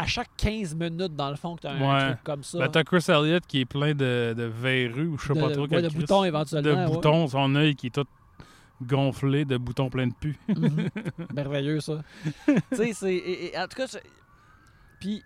à 0.00 0.06
chaque 0.06 0.30
15 0.36 0.74
minutes, 0.76 1.16
dans 1.16 1.30
le 1.30 1.36
fond, 1.36 1.56
que 1.56 1.62
t'as 1.62 1.72
un 1.72 1.80
Ouais. 1.94 2.06
truc 2.12 2.24
comme 2.24 2.42
ça. 2.44 2.58
Ben, 2.58 2.68
t'as 2.68 2.84
Chris 2.84 3.04
Elliott 3.08 3.44
qui 3.46 3.60
est 3.60 3.64
plein 3.64 3.94
de, 3.94 4.34
de 4.36 4.44
verrues, 4.44 5.08
ou 5.08 5.18
je 5.18 5.26
sais 5.26 5.34
de, 5.34 5.40
pas 5.40 5.50
trop 5.50 5.66
ouais, 5.66 5.82
de 5.82 5.88
Chris. 5.88 5.98
boutons 5.98 6.24
éventuellement. 6.24 6.70
De 6.70 6.76
ouais. 6.76 6.86
boutons, 6.94 7.26
son 7.26 7.54
œil 7.56 7.74
qui 7.74 7.88
est 7.88 7.90
tout 7.90 8.06
gonflé 8.80 9.44
de 9.44 9.56
boutons 9.56 9.90
pleins 9.90 10.06
de 10.06 10.14
pu. 10.14 10.38
Mhm. 10.48 10.88
Merveilleux, 11.34 11.80
ça. 11.80 12.02
tu 12.46 12.54
sais, 12.76 12.92
c'est. 12.92 13.58
En 13.58 13.66
tout 13.66 13.76
cas, 13.76 13.86
puis. 15.00 15.22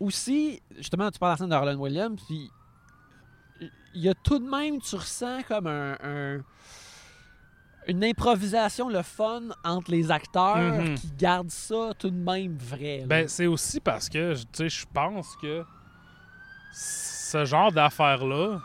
Aussi, 0.00 0.62
justement, 0.76 1.10
tu 1.10 1.18
parles 1.18 1.32
de 1.32 1.34
la 1.34 1.38
scène 1.38 1.50
d'Harlan 1.50 1.74
Williams, 1.76 2.20
puis. 2.26 2.50
Il 3.94 4.02
y 4.02 4.08
a 4.08 4.14
tout 4.14 4.38
de 4.38 4.48
même, 4.48 4.80
tu 4.80 4.94
ressens 4.94 5.42
comme 5.48 5.66
un. 5.66 5.96
un- 6.02 6.40
une 7.88 8.04
improvisation, 8.04 8.88
le 8.90 9.02
fun 9.02 9.42
entre 9.64 9.90
les 9.90 10.10
acteurs 10.10 10.56
Mhm. 10.58 10.94
qui 10.96 11.10
gardent 11.16 11.50
ça 11.50 11.92
tout 11.98 12.10
de 12.10 12.16
même 12.16 12.56
vrai. 12.58 12.98
là. 13.00 13.06
Ben, 13.06 13.28
c'est 13.28 13.46
aussi 13.46 13.80
parce 13.80 14.08
que, 14.08 14.34
tu 14.34 14.42
sais, 14.52 14.68
je 14.68 14.84
pense 14.92 15.34
que 15.36 15.64
ce 16.72 17.44
genre 17.44 17.72
d'affaires-là 17.72 18.58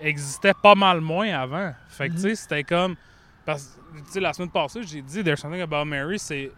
existait 0.00 0.54
pas 0.62 0.74
mal 0.74 1.00
moins 1.00 1.28
avant. 1.28 1.72
Fait 1.88 2.08
que, 2.08 2.14
tu 2.14 2.20
sais, 2.20 2.34
c'était 2.34 2.64
comme. 2.64 2.96
Parce 3.44 3.78
que, 3.94 3.98
tu 3.98 4.12
sais, 4.12 4.20
la 4.20 4.32
semaine 4.32 4.50
passée, 4.50 4.82
j'ai 4.82 5.02
dit 5.02 5.22
There's 5.22 5.40
Something 5.40 5.60
About 5.62 5.84
Mary, 5.84 6.18
c'est 6.18 6.50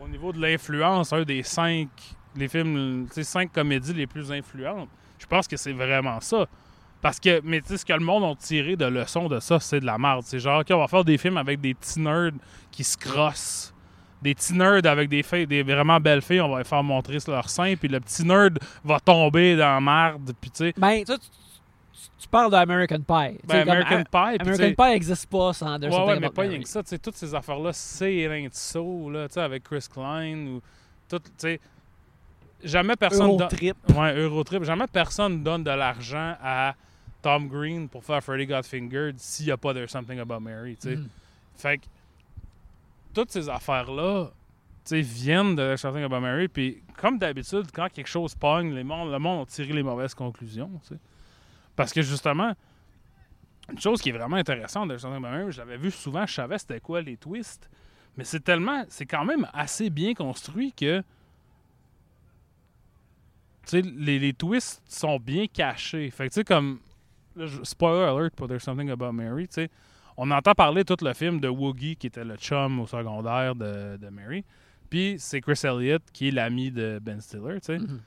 au 0.00 0.06
niveau 0.08 0.32
de 0.32 0.40
l'influence, 0.40 1.12
un 1.12 1.22
des 1.22 1.42
cinq, 1.42 1.88
les 2.34 2.48
films, 2.48 3.08
cinq 3.10 3.52
comédies 3.52 3.94
les 3.94 4.06
plus 4.06 4.30
influentes. 4.30 4.88
Je 5.18 5.26
pense 5.26 5.48
que 5.48 5.56
c'est 5.56 5.72
vraiment 5.72 6.20
ça. 6.20 6.46
Parce 7.02 7.20
que, 7.20 7.40
mais 7.44 7.60
tu 7.60 7.68
sais, 7.68 7.76
ce 7.78 7.84
que 7.84 7.92
le 7.92 8.00
monde 8.00 8.24
a 8.24 8.34
tiré 8.34 8.74
de 8.76 8.86
leçon 8.86 9.28
de 9.28 9.38
ça, 9.38 9.60
c'est 9.60 9.80
de 9.80 9.86
la 9.86 9.98
merde. 9.98 10.22
C'est 10.24 10.38
genre, 10.38 10.60
OK, 10.60 10.66
on 10.70 10.78
va 10.78 10.88
faire 10.88 11.04
des 11.04 11.18
films 11.18 11.36
avec 11.36 11.60
des 11.60 11.74
petits 11.74 12.00
nerds 12.00 12.32
qui 12.70 12.82
se 12.84 12.96
crossent. 12.96 13.72
Des 14.22 14.34
petits 14.34 14.54
nerds 14.54 14.86
avec 14.86 15.08
des 15.08 15.22
filles, 15.22 15.46
des 15.46 15.62
vraiment 15.62 16.00
belles 16.00 16.22
filles, 16.22 16.40
on 16.40 16.48
va 16.50 16.58
les 16.58 16.64
faire 16.64 16.82
montrer 16.82 17.20
sur 17.20 17.32
leur 17.32 17.48
sein, 17.50 17.74
puis 17.76 17.86
le 17.88 18.00
petit 18.00 18.24
nerd 18.24 18.58
va 18.82 18.98
tomber 18.98 19.56
dans 19.56 19.74
la 19.74 19.80
merde, 19.80 20.32
puis 20.40 20.50
tu 20.50 20.64
sais. 20.64 20.74
Ben, 20.76 21.04
tu, 21.04 21.12
tu- 21.18 22.28
parles 22.28 22.50
d'American 22.50 22.96
Pie. 22.98 23.38
Ben, 23.46 23.60
comme, 23.64 23.70
American 23.70 24.00
A- 24.00 24.04
Pie, 24.04 24.40
American. 24.40 24.84
Pie 24.84 24.90
n'existe 24.90 25.26
pas 25.30 25.52
sans 25.52 25.78
There's 25.78 25.94
Ouais, 25.94 26.04
ouais, 26.04 26.18
mais 26.18 26.30
pas 26.30 26.42
rien 26.42 26.60
que 26.60 26.68
ça, 26.68 26.82
tu 26.82 26.88
sais, 26.88 26.98
toutes 26.98 27.14
ces 27.14 27.34
affaires-là, 27.34 27.72
c'est 27.72 28.48
saut, 28.52 29.10
là, 29.10 29.28
tu 29.28 29.34
sais, 29.34 29.40
avec 29.40 29.62
Chris 29.62 29.86
Klein, 29.92 30.46
ou 30.46 30.62
tout, 31.08 31.18
tu 31.18 31.30
sais. 31.36 31.60
Jamais 32.62 32.96
personne. 32.96 33.36
don- 33.36 33.38
Eurotrip. 33.38 33.76
Ouais, 33.96 34.16
Eurotrip. 34.18 34.64
Jamais 34.64 34.86
personne 34.86 35.42
donne 35.42 35.62
de 35.64 35.70
l'argent 35.70 36.36
à 36.42 36.74
Tom 37.22 37.48
Green 37.48 37.88
pour 37.88 38.04
faire 38.04 38.22
Freddy 38.22 38.46
Got 38.46 38.62
Fingered 38.64 39.18
s'il 39.18 39.46
n'y 39.46 39.52
a 39.52 39.56
pas 39.56 39.74
There's 39.74 39.90
Something 39.90 40.18
About 40.20 40.40
Mary, 40.40 40.76
tu 40.76 40.88
sais. 40.90 40.96
Mhm. 40.96 41.08
Fait 41.56 41.78
que 41.78 41.84
toutes 43.14 43.30
ces 43.30 43.48
affaires-là, 43.48 44.30
viennent 44.90 45.56
de 45.56 45.62
There's 45.62 45.80
Something 45.80 46.04
About 46.04 46.20
Mary, 46.20 46.48
puis 46.48 46.82
comme 46.96 47.18
d'habitude, 47.18 47.66
quand 47.72 47.88
quelque 47.92 48.06
chose 48.08 48.34
pogne, 48.34 48.72
les 48.74 48.84
mondes, 48.84 49.10
le 49.10 49.18
monde 49.18 49.42
a 49.42 49.50
tiré 49.50 49.72
les 49.72 49.82
mauvaises 49.82 50.14
conclusions. 50.14 50.70
Parce 51.74 51.92
que 51.92 52.02
justement, 52.02 52.54
une 53.70 53.80
chose 53.80 54.00
qui 54.00 54.10
est 54.10 54.12
vraiment 54.12 54.36
intéressante 54.36 54.84
de 54.88 54.92
There's 54.94 55.02
Something 55.02 55.24
About 55.24 55.36
Mary, 55.36 55.52
je 55.52 55.58
l'avais 55.58 55.76
vu 55.76 55.90
souvent, 55.90 56.24
je 56.26 56.34
savais 56.34 56.58
c'était 56.58 56.80
quoi 56.80 57.00
les 57.02 57.16
twists, 57.16 57.68
mais 58.16 58.24
c'est 58.24 58.40
tellement, 58.40 58.84
c'est 58.88 59.06
quand 59.06 59.24
même 59.24 59.46
assez 59.52 59.90
bien 59.90 60.14
construit 60.14 60.72
que 60.72 61.02
sais, 63.70 63.82
les, 63.82 64.18
les 64.18 64.32
twists 64.32 64.82
sont 64.88 65.18
bien 65.18 65.46
cachés. 65.46 66.10
Fait 66.10 66.28
que, 66.28 66.34
tu 66.34 66.40
sais, 66.40 66.44
comme. 66.44 66.78
spoiler 67.64 68.04
alert 68.04 68.34
pour 68.34 68.48
There's 68.48 68.62
Something 68.62 68.90
About 68.90 69.12
Mary, 69.12 69.46
tu 69.48 69.54
sais. 69.54 69.70
On 70.16 70.30
entend 70.30 70.54
parler 70.54 70.84
tout 70.84 70.96
le 71.02 71.12
film 71.12 71.40
de 71.40 71.48
Woogie, 71.48 71.96
qui 71.96 72.06
était 72.06 72.24
le 72.24 72.36
chum 72.36 72.80
au 72.80 72.86
secondaire 72.86 73.54
de, 73.54 73.98
de 73.98 74.08
Mary. 74.08 74.44
Puis 74.88 75.16
c'est 75.18 75.40
Chris 75.42 75.60
Elliott, 75.64 76.02
qui 76.12 76.28
est 76.28 76.30
l'ami 76.30 76.70
de 76.70 76.98
Ben 77.02 77.20
Stiller, 77.20 77.60
tu 77.60 77.66
sais. 77.66 77.78
Mhm. 77.78 78.00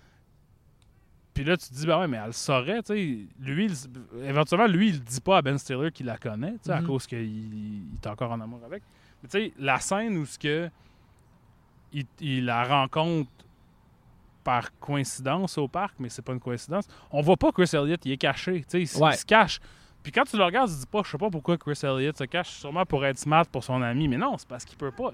Puis 1.34 1.44
là, 1.44 1.56
tu 1.56 1.70
te 1.70 1.74
dis, 1.74 1.86
ben 1.86 2.00
ouais, 2.00 2.08
mais 2.08 2.18
elle 2.18 2.28
le 2.28 2.32
saurait, 2.32 2.82
tu 2.82 2.94
sais. 2.94 3.18
Lui, 3.40 3.66
il- 3.68 4.24
éventuellement, 4.26 4.68
lui, 4.68 4.90
il 4.90 5.00
dit 5.04 5.22
pas 5.22 5.38
à 5.38 5.42
Ben 5.42 5.58
Stiller 5.58 5.92
qu'il 5.92 6.08
la 6.08 6.18
connaît, 6.18 6.54
tu 6.54 6.60
sais, 6.64 6.72
à 6.72 6.82
Mhm. 6.82 6.88
cause 6.88 7.06
qu'il 7.06 7.20
il 7.20 7.84
est 8.02 8.08
encore 8.08 8.32
en 8.32 8.42
amour 8.42 8.62
avec. 8.66 8.82
Mais 9.22 9.30
tu 9.30 9.38
sais, 9.38 9.54
la 9.60 9.80
scène 9.80 10.18
où 10.18 10.26
ce 10.26 10.40
que 10.40 10.70
il, 11.94 12.06
il 12.20 12.46
la 12.46 12.64
rencontre 12.64 13.30
par 14.44 14.78
coïncidence 14.80 15.58
au 15.58 15.68
parc, 15.68 15.96
mais 16.00 16.10
c'est 16.10 16.22
pas 16.22 16.34
une 16.34 16.40
coïncidence. 16.40 16.86
On 17.12 17.22
voit 17.22 17.38
pas 17.38 17.52
Chris 17.52 17.70
Elliott, 17.74 18.00
il 18.06 18.12
est 18.14 18.18
caché, 18.18 18.64
il, 18.74 18.78
Ouais. 18.78 19.12
il 19.14 19.18
se 19.18 19.26
cache. 19.26 19.60
Puis 20.02 20.12
quand 20.12 20.24
tu 20.24 20.38
le 20.38 20.44
regardes, 20.44 20.70
tu 20.70 20.76
te 20.76 20.80
dis 20.82 20.86
pas, 20.88 21.02
je 21.04 21.12
sais 21.12 21.18
pas 21.18 21.30
pourquoi 21.30 21.58
Chris 21.58 21.78
Elliott 21.84 22.18
se 22.18 22.24
cache, 22.24 22.50
sûrement 22.50 22.86
pour 22.86 23.06
être 23.06 23.18
smart 23.20 23.46
pour 23.52 23.64
son 23.64 23.82
ami, 23.82 24.08
mais 24.08 24.18
non, 24.18 24.38
c'est 24.38 24.48
parce 24.48 24.64
qu'il 24.66 24.78
peut 24.78 24.92
pas. 24.92 25.12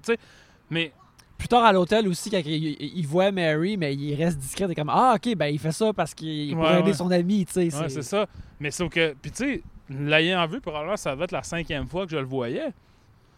Mais 0.69 0.91
Plus 1.37 1.47
tard 1.47 1.65
à 1.65 1.73
l'hôtel 1.73 2.07
aussi, 2.07 2.29
quand 2.29 2.41
il, 2.45 3.05
voit 3.07 3.31
Mary, 3.31 3.77
mais 3.77 3.93
il 3.93 4.15
reste 4.15 4.37
discret, 4.37 4.67
t'es 4.67 4.75
comme 4.75 4.89
Ah, 4.89 5.15
ok, 5.15 5.35
ben 5.35 5.47
il 5.47 5.59
fait 5.59 5.71
ça 5.71 5.91
parce 5.91 6.13
qu'il 6.13 6.55
Ouais, 6.55 6.79
aider 6.79 6.91
ouais. 6.91 6.93
son 6.93 7.11
ami, 7.11 7.45
tu 7.45 7.53
sais. 7.53 7.75
Ouais, 7.75 7.89
c'est 7.89 8.03
ça. 8.03 8.25
Mais 8.59 8.71
sauf 8.71 8.89
que, 8.89 9.13
puis 9.21 9.31
tu 9.31 9.37
sais, 9.37 9.63
l'ayant 9.89 10.45
vu, 10.47 10.61
probablement, 10.61 10.95
ça 10.97 11.13
va 11.15 11.25
être 11.25 11.31
la 11.33 11.43
cinquième 11.43 11.87
fois 11.87 12.05
que 12.05 12.11
je 12.11 12.17
le 12.17 12.23
voyais. 12.25 12.71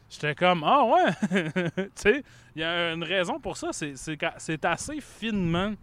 J'étais 0.10 0.36
comme, 0.36 0.64
ah 0.64 0.84
ouais, 0.86 1.52
tu 1.76 1.82
sais, 1.96 2.24
il 2.56 2.62
y 2.62 2.64
a 2.64 2.94
une 2.94 3.04
raison 3.04 3.40
pour 3.40 3.58
ça. 3.58 3.70
C'est, 3.74 4.66
assez 4.66 5.02
finement 5.02 5.74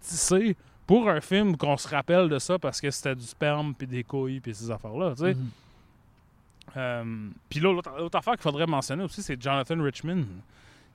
tissé 0.00 0.56
pour 0.86 1.08
un 1.08 1.20
film 1.20 1.56
qu'on 1.56 1.76
se 1.76 1.88
rappelle 1.88 2.28
de 2.28 2.38
ça 2.38 2.58
parce 2.58 2.80
que 2.80 2.90
c'était 2.90 3.14
du 3.14 3.24
sperme 3.24 3.74
puis 3.74 3.86
des 3.86 4.04
couilles 4.04 4.40
puis 4.40 4.54
ces 4.54 4.70
affaires-là, 4.70 5.14
tu 5.16 5.22
sais. 5.22 5.34
Mhm. 5.34 5.50
Euh, 6.76 7.28
Puis 7.48 7.60
là, 7.60 7.72
l'autre, 7.72 7.92
l'autre 7.98 8.18
affaire 8.18 8.34
qu'il 8.34 8.42
faudrait 8.42 8.66
mentionner 8.66 9.04
aussi, 9.04 9.22
c'est 9.22 9.40
Jonathan 9.40 9.82
Richman, 9.82 10.24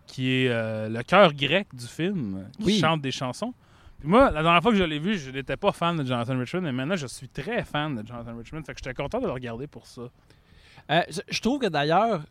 qui 0.08 0.32
est 0.32 0.50
euh, 0.50 0.90
le 0.90 1.04
cœur 1.04 1.34
grec 1.34 1.68
du 1.74 1.86
film, 1.86 2.48
qui 2.58 2.66
Oui. 2.66 2.80
chante 2.80 3.02
des 3.02 3.12
chansons. 3.12 3.54
Puis 4.00 4.08
moi, 4.08 4.32
la 4.32 4.42
dernière 4.44 4.62
fois 4.62 4.72
que 4.72 4.78
je 4.78 4.84
l'ai 4.84 5.00
vu, 5.00 5.18
je 5.18 5.30
n'étais 5.32 5.58
pas 5.58 5.72
fan 5.72 5.96
de 5.98 6.04
Jonathan 6.04 6.38
Richman, 6.38 6.62
mais 6.64 6.72
maintenant, 6.72 6.96
je 6.96 7.08
suis 7.08 7.28
très 7.30 7.64
fan 7.64 7.96
de 7.96 8.08
Jonathan 8.08 8.38
Richman. 8.38 8.64
Fait 8.64 8.74
que 8.74 8.80
j'étais 8.84 8.94
content 8.94 9.20
de 9.20 9.26
le 9.26 9.32
regarder 9.32 9.68
pour 9.68 9.86
ça. 9.88 10.04
Euh, 10.90 11.02
je- 11.30 11.42
trouve 11.42 11.60
que 11.60 11.68
d'ailleurs, 11.68 12.24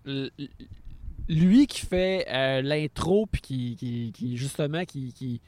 lui 1.28 1.66
qui 1.66 1.84
fait 1.84 2.26
euh, 2.28 2.62
l'intro, 2.62 3.26
puis 3.26 3.40
qui, 3.42 3.76
qui, 3.76 4.12
qui, 4.14 4.36
justement, 4.36 4.84
qui, 4.84 5.12
qui, 5.12 5.40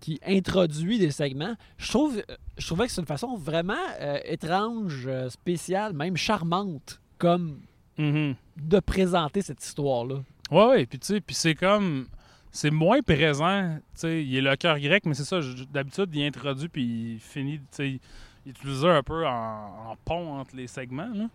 qui 0.00 0.20
introduit 0.26 0.98
des 0.98 1.10
segments, 1.10 1.54
je, 1.78 1.88
trouve, 1.90 2.22
je 2.56 2.66
trouvais 2.66 2.86
que 2.86 2.92
c'est 2.92 3.00
une 3.00 3.06
façon 3.06 3.36
vraiment 3.36 3.74
euh, 4.00 4.18
étrange, 4.24 5.04
euh, 5.06 5.28
spéciale, 5.30 5.92
même 5.92 6.16
charmante, 6.16 7.00
comme 7.18 7.60
Mhm. 8.00 8.36
de 8.56 8.78
présenter 8.78 9.42
cette 9.42 9.64
histoire-là. 9.64 10.22
Ouais, 10.52 10.66
ouais. 10.66 10.86
Puis 10.86 11.00
tu 11.00 11.06
sais, 11.08 11.20
puis 11.20 11.34
c'est 11.34 11.54
comme. 11.56 12.06
C'est 12.52 12.70
moins 12.70 13.02
présent. 13.02 13.76
Tu 13.94 14.00
sais, 14.00 14.24
il 14.24 14.36
est 14.36 14.40
le 14.40 14.54
cœur 14.56 14.78
grec, 14.78 15.04
mais 15.04 15.14
c'est 15.14 15.24
ça. 15.24 15.40
D'habitude, 15.70 16.08
il 16.14 16.22
introduit 16.24 16.68
puis 16.68 17.14
il 17.14 17.18
finit. 17.20 17.58
Tu 17.58 17.64
sais, 17.72 18.00
il 18.46 18.50
utilise 18.52 18.80
ça 18.82 18.96
un 18.96 19.02
peu 19.02 19.26
en, 19.26 19.90
en 19.90 19.96
pont 20.04 20.34
entre 20.38 20.54
les 20.56 20.66
segments. 20.68 21.10
Là. 21.12 21.28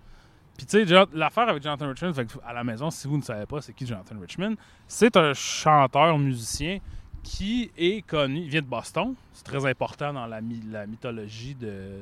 Puis 0.58 0.66
tu 0.68 0.86
sais, 0.86 1.06
l'affaire 1.14 1.50
avec 1.50 1.64
Jonathan 1.64 1.92
que 1.94 2.22
à 2.46 2.54
la 2.54 2.64
maison, 2.64 2.92
si 2.92 3.08
vous 3.08 3.18
ne 3.18 3.24
savez 3.24 3.46
pas 3.46 3.62
c'est 3.62 3.74
qui 3.74 3.88
Jonathan 3.88 4.16
Richman, 4.20 4.56
c'est 4.88 5.18
un 5.18 5.34
chanteur 5.34 6.18
musicien 6.20 6.78
qui 7.24 7.72
est 7.78 8.06
connu. 8.06 8.42
Il 8.42 8.50
vient 8.50 8.62
de 8.62 8.68
Boston. 8.68 9.16
C'est 9.32 9.44
très 9.46 9.66
important 9.66 10.14
dans 10.14 10.28
la, 10.28 10.42
my- 10.42 10.62
la 10.72 10.86
mythologie 10.86 11.56
de. 11.56 12.02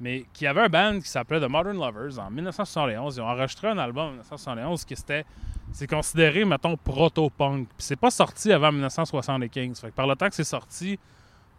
Mais 0.00 0.24
qui 0.32 0.46
avait 0.46 0.62
un 0.62 0.68
band 0.68 1.00
qui 1.00 1.08
s'appelait 1.08 1.40
The 1.40 1.48
Modern 1.48 1.76
Lovers 1.78 2.18
en 2.18 2.30
1971. 2.30 3.16
Ils 3.16 3.20
ont 3.22 3.26
enregistré 3.28 3.68
un 3.68 3.78
album 3.78 4.04
en 4.06 4.10
1971 4.10 4.84
qui 4.84 4.96
c'était 4.96 5.24
c'est 5.72 5.86
considéré, 5.86 6.44
mettons, 6.44 6.76
proto-punk. 6.76 7.66
Puis 7.68 7.76
c'est 7.78 7.96
pas 7.96 8.10
sorti 8.10 8.52
avant 8.52 8.72
1975. 8.72 9.80
Fait 9.80 9.88
que 9.90 9.94
par 9.94 10.06
le 10.06 10.14
temps 10.16 10.28
que 10.28 10.34
c'est 10.34 10.44
sorti, 10.44 10.98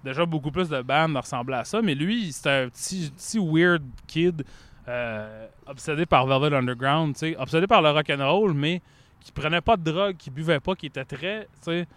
déjà 0.04 0.26
beaucoup 0.26 0.52
plus 0.52 0.70
de 0.70 0.82
bandes 0.82 1.16
ressemblaient 1.18 1.58
à 1.58 1.64
ça. 1.66 1.82
Mais 1.82 1.96
lui, 1.96 2.32
c'était 2.32 2.50
un 2.66 2.70
petit 2.70 3.12
weird 3.40 3.84
kid 4.08 4.44
euh, 4.88 5.48
obsédé 5.66 6.06
par 6.06 6.26
Velvet 6.28 6.56
Underground, 6.56 7.14
tu 7.14 7.20
sais, 7.20 7.38
obsédé 7.38 7.68
par 7.68 7.82
le 7.82 7.90
rock'n'roll, 7.92 8.54
mais 8.54 8.82
qui 9.20 9.32
prenait 9.32 9.62
pas 9.62 9.76
de 9.78 9.92
drogue, 9.92 10.16
qui 10.18 10.30
buvait 10.30 10.60
pas, 10.60 10.76
qui 10.76 10.86
était 10.88 11.04
très, 11.06 11.42
tu 11.46 11.48
sais, 11.62 11.88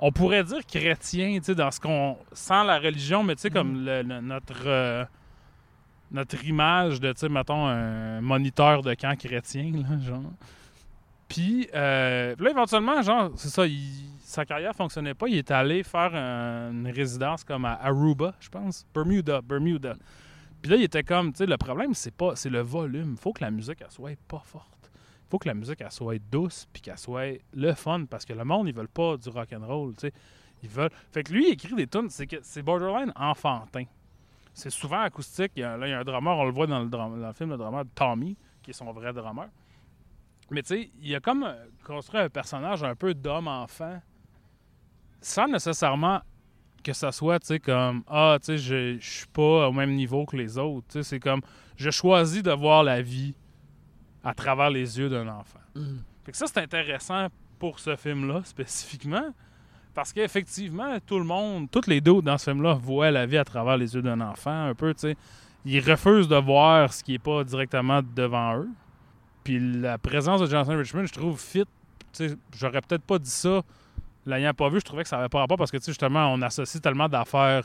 on 0.00 0.10
pourrait 0.12 0.42
dire 0.44 0.64
chrétien, 0.66 1.38
tu 1.38 1.44
sais, 1.44 1.54
dans 1.54 1.70
ce 1.70 1.78
qu'on 1.80 2.16
sans 2.32 2.64
la 2.64 2.78
religion, 2.78 3.22
mais 3.22 3.34
tu 3.36 3.42
sais, 3.42 3.50
comme 3.50 3.84
le- 3.84 4.02
le- 4.02 4.20
notre 4.20 4.66
euh, 4.66 5.04
notre 6.12 6.44
image 6.44 7.00
de, 7.00 7.12
tu 7.12 7.20
sais, 7.20 7.28
mettons, 7.28 7.66
un 7.68 8.20
moniteur 8.20 8.82
de 8.82 8.94
camp 8.94 9.16
chrétien, 9.16 9.70
là, 9.74 9.98
genre. 10.04 10.32
Puis 11.28 11.68
euh, 11.74 12.34
là, 12.38 12.50
éventuellement, 12.50 13.00
genre, 13.02 13.30
c'est 13.36 13.48
ça, 13.50 13.66
il- 13.66 14.08
sa 14.24 14.44
carrière 14.44 14.74
fonctionnait 14.74 15.14
pas. 15.14 15.26
Il 15.28 15.36
est 15.38 15.50
allé 15.50 15.82
faire 15.84 16.14
un- 16.14 16.70
une 16.72 16.88
résidence 16.90 17.44
comme 17.44 17.64
à 17.64 17.78
Aruba, 17.82 18.34
je 18.40 18.48
pense. 18.48 18.86
Bermuda, 18.94 19.40
Bermuda. 19.40 19.94
Puis 20.60 20.70
là, 20.70 20.76
il 20.76 20.82
était 20.82 21.02
comme, 21.02 21.32
tu 21.32 21.38
sais, 21.38 21.46
le 21.46 21.56
problème, 21.56 21.94
c'est 21.94 22.14
pas, 22.14 22.36
c'est 22.36 22.50
le 22.50 22.60
volume. 22.60 23.16
faut 23.16 23.32
que 23.32 23.42
la 23.42 23.50
musique, 23.50 23.78
elle 23.80 23.90
soit 23.90 24.18
pas 24.28 24.42
forte. 24.44 24.90
faut 25.28 25.38
que 25.38 25.48
la 25.48 25.54
musique, 25.54 25.80
elle 25.80 25.90
soit 25.90 26.18
douce, 26.30 26.66
puis 26.72 26.82
qu'elle 26.82 26.98
soit 26.98 27.40
le 27.54 27.72
fun, 27.74 28.04
parce 28.04 28.24
que 28.24 28.32
le 28.32 28.44
monde, 28.44 28.68
ils 28.68 28.74
veulent 28.74 28.88
pas 28.88 29.16
du 29.16 29.28
rock 29.30 29.52
and 29.52 29.66
roll, 29.66 29.94
tu 29.94 30.00
sais. 30.00 30.12
Ils 30.62 30.68
veulent... 30.68 30.90
Fait 31.10 31.22
que 31.22 31.32
lui, 31.32 31.48
il 31.48 31.52
écrit 31.52 31.74
des 31.74 31.86
tunes, 31.86 32.10
c'est 32.10 32.26
que 32.26 32.36
c'est 32.42 32.62
borderline 32.62 33.12
enfantin. 33.16 33.84
C'est 34.52 34.70
souvent 34.70 35.00
acoustique. 35.00 35.52
Il 35.56 35.60
y 35.60 35.62
a, 35.62 35.76
là, 35.76 35.86
il 35.86 35.90
y 35.90 35.94
a 35.94 36.00
un 36.00 36.04
drummer, 36.04 36.36
on 36.36 36.44
le 36.44 36.52
voit 36.52 36.66
dans 36.66 36.80
le, 36.80 36.88
dans 36.88 37.08
le 37.08 37.32
film, 37.32 37.50
le 37.50 37.56
drummer 37.56 37.84
Tommy, 37.94 38.36
qui 38.62 38.70
est 38.70 38.74
son 38.74 38.92
vrai 38.92 39.12
drummer. 39.14 39.48
Mais 40.50 40.62
tu 40.62 40.68
sais, 40.68 40.90
il 41.00 41.14
a 41.14 41.20
comme 41.20 41.50
construit 41.84 42.20
un 42.20 42.28
personnage 42.28 42.82
un 42.82 42.94
peu 42.94 43.14
d'homme-enfant, 43.14 44.02
sans 45.20 45.48
nécessairement 45.48 46.20
que 46.82 46.92
ça 46.92 47.12
soit, 47.12 47.38
tu 47.40 47.48
sais, 47.48 47.58
comme 47.60 48.02
Ah, 48.08 48.38
tu 48.40 48.46
sais, 48.46 48.58
je 48.58 48.98
je 48.98 49.10
suis 49.10 49.26
pas 49.26 49.68
au 49.68 49.72
même 49.72 49.94
niveau 49.94 50.24
que 50.24 50.36
les 50.36 50.58
autres. 50.58 50.86
Tu 50.88 50.92
sais, 50.94 51.02
c'est 51.02 51.20
comme 51.20 51.40
Je 51.76 51.90
choisis 51.90 52.42
de 52.42 52.52
voir 52.52 52.82
la 52.82 53.02
vie 53.02 53.34
à 54.22 54.34
travers 54.34 54.70
les 54.70 54.98
yeux 54.98 55.08
d'un 55.08 55.28
enfant. 55.28 55.60
Mhm. 55.74 56.02
Fait 56.24 56.32
que 56.32 56.38
ça, 56.38 56.46
c'est 56.46 56.60
intéressant 56.60 57.28
pour 57.58 57.78
ce 57.78 57.96
film-là 57.96 58.42
spécifiquement. 58.44 59.30
Parce 59.94 60.12
qu'effectivement, 60.12 60.98
tout 61.04 61.18
le 61.18 61.24
monde, 61.24 61.68
tous 61.70 61.86
les 61.88 62.00
deux 62.00 62.22
dans 62.22 62.38
ce 62.38 62.50
film-là 62.50 62.74
voient 62.74 63.10
la 63.10 63.26
vie 63.26 63.38
à 63.38 63.44
travers 63.44 63.76
les 63.76 63.94
yeux 63.94 64.02
d'un 64.02 64.20
enfant, 64.20 64.68
un 64.68 64.74
peu, 64.74 64.94
tu 64.94 65.00
sais. 65.00 65.16
Ils 65.64 65.80
refusent 65.80 66.28
de 66.28 66.36
voir 66.36 66.92
ce 66.92 67.04
qui 67.04 67.14
est 67.14 67.18
pas 67.18 67.44
directement 67.44 68.00
devant 68.02 68.56
eux. 68.58 68.68
Puis 69.44 69.58
la 69.58 69.98
présence 69.98 70.40
de 70.40 70.46
Jonathan 70.46 70.76
Richmond, 70.76 71.06
je 71.06 71.12
trouve 71.12 71.38
fit. 71.38 71.64
J'aurais 72.56 72.80
peut-être 72.80 73.02
pas 73.02 73.18
dit 73.18 73.30
ça 73.30 73.62
l'ayant 74.26 74.54
pas 74.54 74.68
vu. 74.68 74.80
Je 74.80 74.84
trouvais 74.84 75.02
que 75.02 75.08
ça 75.08 75.18
avait 75.18 75.28
pas 75.28 75.38
rapport 75.40 75.56
parce 75.56 75.70
que, 75.70 75.76
tu 75.76 75.84
sais, 75.84 75.90
justement, 75.92 76.32
on 76.32 76.40
associe 76.42 76.80
tellement 76.82 77.08
d'affaires 77.08 77.64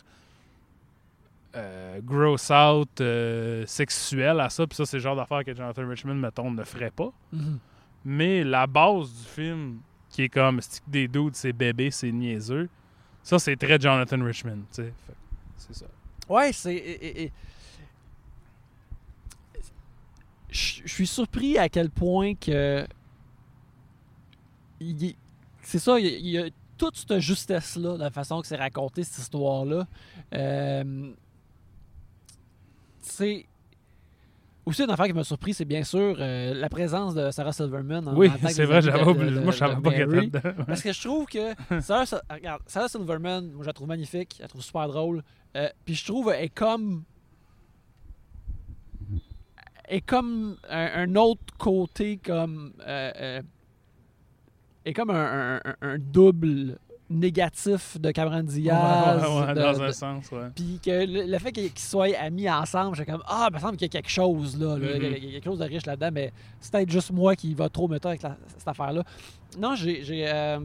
euh, 1.56 2.02
gross 2.02 2.50
out, 2.52 3.00
euh, 3.02 3.66
sexuelles 3.66 4.40
à 4.40 4.50
ça. 4.50 4.68
Puis 4.68 4.76
ça, 4.76 4.86
c'est 4.86 4.98
le 4.98 5.04
genre 5.04 5.16
d'affaires 5.16 5.44
que 5.44 5.56
Jonathan 5.56 5.88
Richmond, 5.88 6.16
mettons, 6.16 6.52
ne 6.52 6.64
ferait 6.64 6.92
pas. 6.92 7.12
Mhm. 7.32 7.60
Mais 8.04 8.44
la 8.44 8.68
base 8.68 9.12
du 9.14 9.24
film, 9.28 9.80
qui 10.10 10.24
est 10.24 10.30
comme 10.30 10.60
que 10.60 10.66
des 10.88 11.08
dudes, 11.08 11.36
c'est 11.36 11.54
bébé, 11.54 11.92
c'est 11.92 12.12
niaiseux, 12.12 12.70
ça, 13.24 13.40
c'est 13.40 13.56
très 13.56 13.80
Jonathan 13.80 14.24
Richmond, 14.24 14.60
tu 14.74 14.84
sais. 14.84 14.94
C'est 15.58 15.74
ça. 15.76 15.86
Ouais, 16.30 16.52
c'est. 16.54 17.32
Je 20.50 20.82
je 20.86 20.94
suis 20.94 21.08
surpris 21.08 21.58
à 21.58 21.68
quel 21.70 21.90
point 21.90 22.36
que. 22.36 22.86
il 24.80 25.04
est- 25.06 25.16
C'est 25.66 25.80
ça, 25.80 26.00
il 26.00 26.06
y 26.06 26.10
a- 26.10 26.18
il 26.18 26.28
y 26.30 26.38
a 26.38 26.50
toute 26.78 26.96
cette 26.98 27.20
justesse-là, 27.20 27.98
la 27.98 28.10
façon 28.12 28.42
que 28.42 28.48
c'est 28.48 28.56
raconté, 28.58 29.04
cette 29.04 29.20
histoire-là. 29.20 29.88
Euh, 30.34 31.12
C'est. 33.02 33.46
Aussi, 34.66 34.84
une 34.84 34.90
affaire 34.90 35.06
qui 35.06 35.14
m'a 35.14 35.24
surpris, 35.24 35.54
c'est 35.54 35.64
bien 35.64 35.84
sûr 35.84 36.16
euh, 36.20 36.54
la 36.56 36.70
présence 36.70 37.14
de 37.14 37.30
Sarah 37.30 37.54
Silverman. 37.54 38.08
en- 38.08 38.16
oui, 38.18 38.32
c'est 38.50 38.66
vrai, 38.66 38.82
j'avais 38.82 39.04
oublié. 39.04 39.30
Moi, 39.40 39.52
je 39.52 39.58
savais 39.60 39.76
pas 39.80 39.92
qu'elle 39.92 40.16
était 40.16 40.40
dedans. 40.40 40.64
Parce 40.66 40.82
que 40.82 40.92
je 40.92 41.02
trouve 41.02 41.28
que 41.28 41.54
Sarah, 41.82 42.08
Sa- 42.08 42.24
regarde, 42.30 42.62
Sarah 42.66 42.88
Silverman, 42.88 43.52
moi 43.52 43.62
je 43.62 43.68
la 43.68 43.74
trouve 43.74 43.88
magnifique, 43.88 44.34
je 44.38 44.42
la 44.42 44.48
trouve 44.48 44.64
super 44.64 44.88
drôle. 44.88 45.24
Euh, 45.56 45.70
Puis 45.86 45.94
je 45.94 46.04
trouve 46.06 46.32
elle 46.36 46.46
est 46.46 46.50
comme 46.50 47.04
elle 49.88 49.98
est 49.98 50.02
comme 50.02 50.58
un, 50.68 51.10
un 51.10 51.16
autre 51.16 51.42
côté 51.60 52.18
comme 52.18 52.74
euh, 52.88 53.42
est 54.86 54.94
comme 54.94 55.10
un, 55.10 55.56
un- 55.56 55.62
un- 55.66 55.76
un 55.82 55.98
double 55.98 56.78
négatif 57.10 58.00
de 58.00 58.10
Cameron 58.12 58.42
Diaz. 58.44 59.22
Ouais, 59.22 59.28
ouais, 59.30 59.40
ouais, 59.48 59.54
de- 59.54 59.60
dans 59.62 59.74
de- 59.78 59.84
un 59.84 59.92
sens, 59.92 60.32
ouais. 60.32 60.50
puis 60.56 60.80
que 60.84 60.90
le, 61.06 61.32
le 61.32 61.38
fait 61.40 61.52
qu'ils 61.52 61.78
soient 61.78 62.08
amis 62.20 62.50
ensemble, 62.50 62.96
j'ai 62.96 63.06
comme 63.06 63.22
Ah, 63.28 63.48
il 63.52 63.56
me 63.56 63.60
semble 63.60 63.74
qu'il 63.78 63.86
y 63.86 63.90
a 63.90 63.90
quelque 64.02 64.10
chose 64.10 64.60
là. 64.60 64.78
là. 64.78 64.88
Mhm. 64.96 64.96
Il 64.96 65.04
y 65.04 65.06
a- 65.14 65.18
il 65.18 65.26
y 65.26 65.28
a 65.30 65.32
quelque 65.34 65.46
chose 65.46 65.60
de 65.60 65.66
riche 65.66 65.86
là-dedans, 65.86 66.10
mais 66.12 66.34
c'est 66.60 66.72
peut-être 66.72 66.90
juste 66.90 67.12
moi 67.12 67.36
qui 67.36 67.54
va 67.54 67.70
trop 67.70 67.88
me 67.88 68.00
avec 68.04 68.24
la- 68.24 68.38
cette 68.58 68.68
affaire-là. 68.68 69.04
Non, 69.60 69.76
j'ai. 69.76 70.04
euh, 70.28 70.60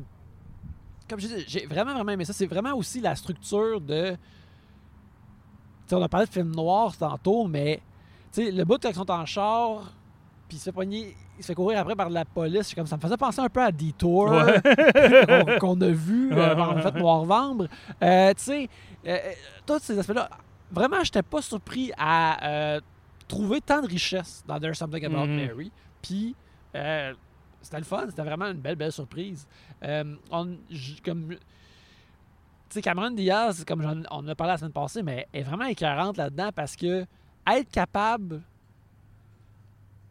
comme 1.09 1.21
je 1.21 1.27
dis, 1.27 1.45
j'ai 1.47 1.67
vraiment, 1.67 1.93
vraiment 1.95 2.13
aimé 2.13 2.25
ça. 2.25 2.33
C'est 2.33 2.47
vraiment 2.47 2.75
aussi 2.75 3.01
la 3.01 3.15
structure 3.17 3.81
de. 3.81 4.13
Tu 4.13 4.17
sais, 5.89 5.95
on 5.97 6.03
a 6.03 6.09
parlé 6.09 6.27
de 6.27 6.33
film 6.33 6.55
noir 6.55 6.97
tantôt, 6.97 7.47
mais 7.47 7.83
tu 8.33 8.45
sais, 8.45 8.51
le 8.51 8.65
bout 8.65 8.79
quand 8.81 8.89
ils 8.91 8.95
sont 8.95 9.11
en 9.11 9.27
char, 9.27 9.93
puis 10.49 10.57
se 10.57 10.71
pogner- 10.71 11.15
il 11.41 11.43
se 11.43 11.47
fait 11.49 11.55
courir 11.55 11.79
après 11.81 11.97
par 11.97 12.11
la 12.11 12.25
police, 12.25 12.75
comme 12.75 12.87
ça 12.87 12.97
me 12.97 13.01
faisait 13.01 13.17
penser 13.17 13.41
un 13.41 13.49
peu 13.49 13.63
à 13.63 13.73
Detour 13.73 14.31
Ouais. 14.31 15.59
qu'on 15.61 15.81
a 15.81 15.89
vu 15.89 16.33
euh, 16.33 16.55
en 16.57 16.77
fait. 16.79 16.93
Noir-Vambre. 16.93 17.67
Euh, 18.03 18.35
tu 18.35 18.43
sais, 18.43 18.69
euh, 19.07 19.19
tous 19.67 19.79
ces 19.81 19.99
aspects-là. 19.99 20.29
vraiment, 20.71 21.03
j'étais 21.03 21.23
pas 21.23 21.41
surpris 21.43 21.93
à 21.99 22.47
euh, 22.47 22.81
trouver 23.27 23.61
tant 23.61 23.81
de 23.81 23.87
richesse 23.89 24.45
dans 24.47 24.61
There's 24.61 24.77
Something 24.79 25.05
About 25.07 25.27
Mhm. 25.27 25.37
Mary. 25.47 25.73
Puis, 26.03 26.35
euh, 26.77 27.15
c'était 27.63 27.79
le 27.79 27.85
fun, 27.85 28.05
c'était 28.09 28.23
vraiment 28.23 28.47
une 28.47 28.61
belle, 28.61 28.77
belle 28.77 28.93
surprise. 28.93 29.47
On, 29.83 30.57
comme, 31.05 31.29
tu 31.31 31.39
sais, 32.69 32.83
Cameron 32.83 33.11
Diaz, 33.13 33.65
comme 33.67 33.83
on 33.85 34.03
en 34.15 34.29
a 34.29 34.35
parlé 34.35 34.53
la 34.53 34.59
semaine 34.59 34.73
passée, 34.73 35.03
mais 35.03 35.27
est 35.33 35.43
vraiment 35.43 35.65
écœurante 35.65 36.17
là-dedans 36.19 36.51
parce 36.55 36.77
que 36.77 37.05
être 37.51 37.71
capable 37.71 38.43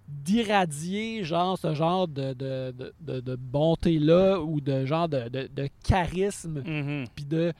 d'irradier 0.10 1.23
genre 1.23 1.57
ce 1.57 1.73
genre 1.73 2.07
de, 2.07 2.34
de, 2.34 2.73
de, 2.99 3.19
de- 3.19 3.36
bonté-là 3.36 4.40
ou 4.41 4.60
de 4.61 4.86
genre 4.86 5.07
de, 5.07 5.30
de- 5.30 5.48
de 5.53 5.69
charisme 5.84 6.61
Mhm. 6.65 7.06
puis 7.15 7.26
de 7.26 7.53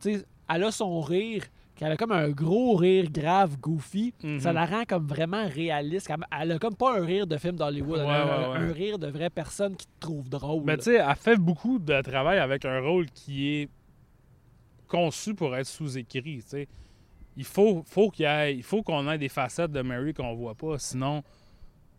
tu 0.00 0.14
sais 0.18 0.24
elle 0.48 0.64
a 0.64 0.70
son 0.70 1.00
rire 1.00 1.44
qu'elle 1.76 1.90
a 1.92 1.96
comme 1.96 2.12
un 2.12 2.28
gros 2.30 2.76
rire 2.76 3.10
grave 3.10 3.56
goofy 3.58 4.12
ça 4.38 4.52
la 4.52 4.66
rend 4.66 4.84
comme 4.84 5.06
vraiment 5.06 5.46
réaliste 5.48 6.10
elle 6.40 6.52
a 6.52 6.58
comme 6.58 6.76
pas 6.76 6.98
un 7.00 7.04
rire 7.04 7.26
de 7.26 7.36
film 7.36 7.56
d'Hollywood 7.56 8.00
elle 8.00 8.06
a 8.06 8.24
Ouais, 8.26 8.32
un, 8.32 8.40
ouais, 8.42 8.48
ouais. 8.58 8.70
un 8.70 8.72
rire 8.72 8.98
de 8.98 9.06
vraie 9.08 9.30
personne 9.30 9.74
qui 9.74 9.86
te 9.86 10.00
trouve 10.00 10.28
drôle 10.28 10.62
Ben, 10.64 10.76
tu 10.76 10.84
sais, 10.84 10.96
elle 10.96 11.16
fait 11.16 11.36
beaucoup 11.36 11.78
de 11.78 12.00
travail 12.02 12.38
avec 12.38 12.64
un 12.64 12.80
rôle 12.80 13.06
qui 13.06 13.48
est 13.48 13.68
conçu 14.88 15.34
pour 15.34 15.56
être 15.56 15.66
sous-écrit. 15.66 16.36
tu 16.42 16.42
sais. 16.46 16.68
Il 17.36 17.44
faut, 17.44 17.82
faut 17.86 18.10
qu'il 18.10 18.24
y 18.26 18.28
ait- 18.28 18.54
il 18.54 18.62
faut 18.62 18.82
qu'on 18.82 19.10
ait 19.10 19.18
des 19.18 19.28
facettes 19.28 19.72
de 19.72 19.82
Mary 19.82 20.14
qu'on 20.14 20.34
voit 20.34 20.54
pas, 20.54 20.78
sinon, 20.78 21.22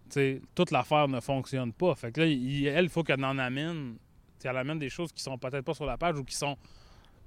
tu 0.10 0.14
sais, 0.14 0.42
toute 0.54 0.72
l'affaire 0.72 1.08
ne 1.08 1.20
fonctionne 1.20 1.74
pas. 1.74 1.96
Fait 1.96 2.12
que 2.12 2.22
là, 2.22 2.28
il- 2.28 2.68
elle, 2.68 2.86
il 2.86 2.90
faut 2.90 3.04
qu'elle 3.04 3.24
en 3.24 3.38
amène, 3.38 3.96
tu 3.96 4.00
sais, 4.40 4.48
elle 4.50 4.58
amène 4.58 4.80
des 4.80 4.90
choses 4.90 5.12
qui 5.12 5.24
sont 5.24 5.38
peut-être 5.38 5.64
pas 5.66 5.74
sur 5.74 5.86
la 5.86 5.98
page 5.98 6.18
ou 6.20 6.24
qui 6.24 6.36
sont 6.36 6.58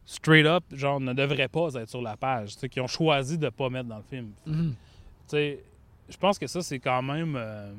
straight 0.05 0.46
up, 0.46 0.64
genre, 0.72 1.00
ne 1.00 1.12
devraient 1.12 1.48
pas 1.48 1.74
être 1.74 1.88
sur 1.88 2.02
la 2.02 2.16
page, 2.16 2.56
qui 2.56 2.80
ont 2.80 2.86
choisi 2.86 3.36
de 3.36 3.48
pas 3.50 3.68
mettre 3.68 3.88
dans 3.88 3.98
le 3.98 4.02
film. 4.05 4.32
Mhm. 4.46 4.74
Sais, 5.26 5.62
je 6.09 6.16
pense 6.16 6.38
que 6.38 6.46
ça, 6.46 6.62
c'est 6.62 6.78
quand 6.78 7.02
même 7.02 7.34
euh, 7.36 7.72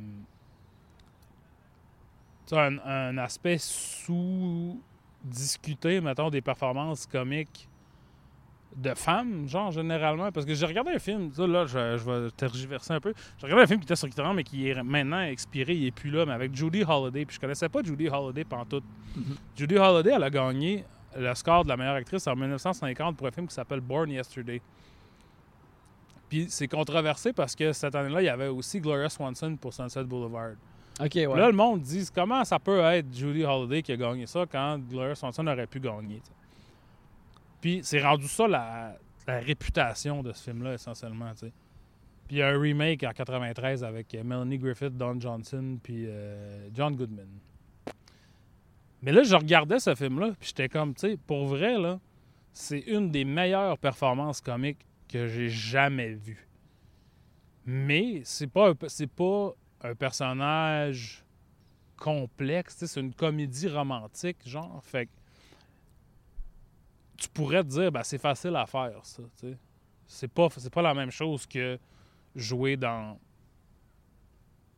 un 2.51 3.17
aspect 3.19 3.57
sous-discuté, 3.59 6.01
mettons, 6.01 6.29
des 6.29 6.41
performances 6.41 7.05
comiques 7.05 7.68
de 8.75 8.93
femmes, 8.93 9.47
genre, 9.47 9.71
généralement. 9.71 10.31
Parce 10.31 10.45
que 10.45 10.53
j'ai 10.53 10.65
regardé 10.65 10.91
un 10.91 10.99
film, 10.99 11.31
ça, 11.33 11.45
là, 11.47 11.65
je, 11.65 11.97
je 11.97 12.03
vais 12.09 12.31
tergiverser 12.31 12.93
un 12.93 12.99
peu. 12.99 13.13
J'ai 13.37 13.45
regardé 13.45 13.63
un 13.63 13.67
film 13.67 13.79
qui 13.79 13.85
était 13.85 13.95
sur 13.95 14.07
Criterion, 14.07 14.33
mais 14.33 14.43
qui 14.43 14.69
est 14.69 14.81
maintenant 14.83 15.21
expiré, 15.21 15.73
il 15.73 15.87
est 15.87 15.91
plus 15.91 16.11
là, 16.11 16.25
mais 16.25 16.33
avec 16.33 16.55
Judy 16.55 16.83
Holliday. 16.87 17.25
Puis 17.25 17.35
je 17.35 17.39
connaissais 17.39 17.69
pas 17.69 17.81
Judy 17.83 18.07
Holliday 18.07 18.43
pantoute. 18.43 18.83
Mhm. 19.15 19.35
Judy 19.55 19.77
Holliday, 19.77 20.11
elle 20.15 20.23
a 20.23 20.29
gagné 20.29 20.85
le 21.17 21.33
score 21.33 21.63
de 21.63 21.69
la 21.69 21.77
meilleure 21.77 21.95
actrice 21.95 22.27
en 22.27 22.35
1950 22.35 23.17
pour 23.17 23.27
un 23.27 23.31
film 23.31 23.47
qui 23.47 23.53
s'appelle 23.55 23.81
Born 23.81 24.09
Yesterday. 24.11 24.61
Puis 26.29 26.45
c'est 26.49 26.67
controversé 26.67 27.33
parce 27.33 27.55
que 27.55 27.73
cette 27.73 27.95
année-là, 27.95 28.21
il 28.21 28.25
y 28.25 28.29
avait 28.29 28.47
aussi 28.47 28.79
Gloria 28.79 29.09
Swanson 29.09 29.55
pour 29.57 29.73
Sunset 29.73 30.03
Boulevard. 30.03 30.51
ok 31.01 31.15
ouais 31.15 31.25
Là, 31.35 31.47
le 31.47 31.53
monde 31.55 31.81
dit 31.81 32.07
comment 32.13 32.45
ça 32.45 32.59
peut 32.59 32.79
être 32.81 33.07
Judy 33.11 33.43
Holliday 33.43 33.81
qui 33.81 33.91
a 33.93 33.97
gagné 33.97 34.27
ça 34.27 34.45
quand 34.49 34.77
Gloria 34.77 35.15
Swanson 35.15 35.47
aurait 35.47 35.65
pu 35.65 35.79
gagner. 35.79 36.21
Puis 37.61 37.81
c'est 37.83 38.01
rendu 38.01 38.27
ça 38.27 38.47
la, 38.47 38.95
réputation 39.27 40.23
de 40.23 40.31
ce 40.33 40.43
film-là, 40.43 40.73
essentiellement. 40.73 41.31
tu 41.33 41.47
sais. 41.47 41.53
Puis 42.27 42.37
il 42.37 42.39
y 42.39 42.41
a 42.41 42.47
un 42.47 42.59
remake 42.59 43.03
en 43.03 43.11
93 43.11 43.83
avec 43.83 44.13
euh, 44.15 44.23
Melanie 44.23 44.57
Griffith, 44.57 44.97
Don 44.97 45.19
Johnson, 45.19 45.77
puis 45.81 46.05
euh, 46.07 46.69
John 46.73 46.95
Goodman. 46.95 47.27
Mais 49.01 49.11
là, 49.11 49.23
je 49.23 49.35
regardais 49.35 49.79
ce 49.79 49.93
film-là, 49.95 50.31
puis 50.39 50.49
j'étais 50.49 50.67
comme, 50.67 50.93
tu 50.93 51.01
sais, 51.11 51.17
pour 51.17 51.45
vrai, 51.45 51.77
là, 51.77 51.99
c'est 52.51 52.79
une 52.79 53.11
des 53.11 53.23
meilleures 53.23 53.77
performances 53.77 54.41
comiques 54.41 54.85
que 55.07 55.27
j'ai 55.27 55.49
jamais 55.49 56.13
vues. 56.13 56.47
Mais 57.65 58.21
c'est 58.23 58.47
pas, 58.47 58.73
pas 58.73 59.53
un 59.81 59.95
personnage 59.95 61.23
complexe, 61.97 62.85
c'est 62.85 62.99
une 62.99 63.13
comédie 63.13 63.67
romantique, 63.67 64.37
genre. 64.45 64.81
Fait 64.83 65.05
que 65.05 65.11
tu 67.19 67.29
pourrais 67.29 67.63
te 67.63 67.69
dire, 67.69 67.91
ben, 67.91 68.03
c'est 68.03 68.17
facile 68.17 68.55
à 68.55 68.65
faire, 68.65 68.99
ça. 69.03 69.23
C'est 70.07 70.27
pas, 70.27 70.47
c'est 70.57 70.73
pas 70.73 70.81
la 70.81 70.93
même 70.93 71.11
chose 71.11 71.45
que 71.45 71.77
jouer 72.35 72.77
dans 72.77 73.19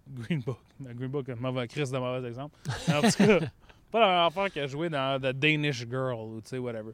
Green 0.08 0.42
Book. 0.42 0.60
Green 0.82 1.10
Book, 1.10 1.30
un 1.30 1.36
mauvais 1.36 1.68
Chris 1.68 1.90
de 1.92 1.98
mauvais 1.98 2.28
exemple. 2.28 2.58
En 2.90 3.02
tout 3.02 3.18
cas, 3.18 3.40
pas 3.92 4.00
la 4.00 4.08
même 4.08 4.28
affaire 4.28 4.52
que 4.52 4.68
jouer 4.68 4.90
dans 4.90 5.20
The 5.20 5.34
Danish 5.34 5.88
Girl 5.88 6.14
ou 6.14 6.42
tu 6.42 6.50
sais, 6.50 6.58
whatever. 6.58 6.92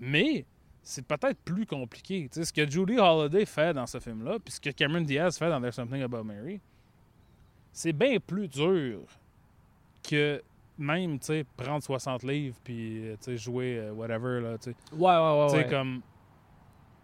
Mais 0.00 0.46
c'est 0.82 1.06
peut-être 1.06 1.38
plus 1.44 1.66
compliqué. 1.66 2.28
Ce 2.32 2.52
que 2.52 2.68
Judy 2.68 2.98
Holliday 2.98 3.44
fait 3.44 3.74
dans 3.74 3.86
ce 3.86 3.98
film-là, 3.98 4.38
puis 4.42 4.54
ce 4.54 4.60
que 4.60 4.70
Cameron 4.70 5.02
Diaz 5.02 5.38
fait 5.38 5.50
dans 5.50 5.60
There's 5.60 5.74
Something 5.74 6.02
About 6.02 6.24
Mary, 6.24 6.60
c'est 7.72 7.92
bien 7.92 8.18
plus 8.18 8.48
dur 8.48 9.00
que 10.02 10.42
même, 10.78 11.18
tu 11.18 11.26
sais, 11.26 11.44
prendre 11.56 11.82
60 11.82 12.22
livres 12.22 12.56
puis, 12.62 13.08
euh, 13.08 13.12
tu 13.16 13.24
sais, 13.32 13.36
jouer 13.36 13.78
euh, 13.78 13.92
whatever, 13.92 14.40
là, 14.40 14.58
tu 14.58 14.70
sais. 14.70 14.76
ouais 14.92 15.00
ouais 15.00 15.40
ouais, 15.40 15.46
Tu 15.46 15.52
sais, 15.52 15.58
ouais. 15.64 15.68
comme... 15.70 16.00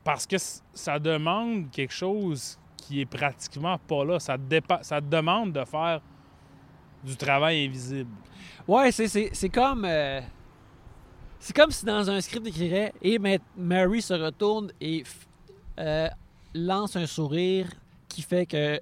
Parce 0.05 0.27
que 0.27 0.37
ça 0.75 0.99
demande 0.99 1.71
quelque 1.71 1.93
chose 1.95 2.59
qui 2.77 3.01
est 3.01 3.07
pratiquement 3.07 3.79
pas 3.79 4.05
là. 4.05 4.21
Ça, 4.21 4.37
dépa- 4.37 4.83
ça 4.83 5.01
te 5.01 5.07
demande 5.07 5.53
de 5.53 5.65
faire 5.65 6.01
du 7.03 7.17
travail 7.17 7.65
invisible. 7.67 8.11
Ouais, 8.69 8.93
c'est, 8.93 9.49
comme. 9.49 9.85
euh, 9.87 10.21
c'est 11.39 11.57
comme 11.57 11.71
si 11.71 11.87
dans 11.87 12.11
un 12.11 12.21
script 12.21 12.47
écrirait 12.47 12.93
et 13.01 13.19
Ma- 13.19 13.39
Mary 13.57 14.03
se 14.03 14.13
retourne 14.15 14.71
et 14.81 15.05
euh, 15.79 16.09
lance 16.55 16.97
un 16.97 17.07
sourire 17.07 17.69
qui 18.09 18.21
fait 18.21 18.45
que 18.45 18.79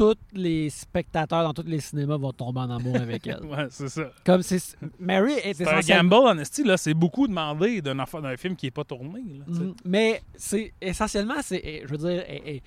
tous 0.00 0.16
les 0.32 0.70
spectateurs 0.70 1.42
dans 1.44 1.52
tous 1.52 1.68
les 1.68 1.78
cinémas 1.80 2.16
vont 2.16 2.32
tomber 2.32 2.60
en 2.60 2.70
amour 2.70 2.96
avec 2.96 3.26
elle. 3.26 3.44
Ouais, 3.44 3.66
c'est 3.68 3.90
ça. 3.90 4.10
Comme 4.24 4.40
c'est. 4.42 4.58
Mary 4.98 5.34
est 5.44 5.52
C'est 5.52 5.68
un 5.68 5.80
gamble, 5.80 6.14
en 6.14 6.38
esti, 6.38 6.64
là. 6.64 6.78
C'est 6.78 6.94
beaucoup 6.94 7.28
demandé 7.28 7.82
d'un 7.82 8.02
film 8.38 8.56
qui 8.56 8.68
est 8.68 8.70
pas 8.70 8.84
tourné, 8.84 9.20
là. 9.20 9.44
Mhm. 9.46 9.74
Mais 9.84 10.22
c'est 10.34 10.72
essentiellement, 10.80 11.34
c'est, 11.42 11.60
eh, 11.62 11.82
je 11.84 11.88
veux 11.90 11.98
dire, 11.98 12.24
elle, 12.26 12.40
elle- 12.46 12.60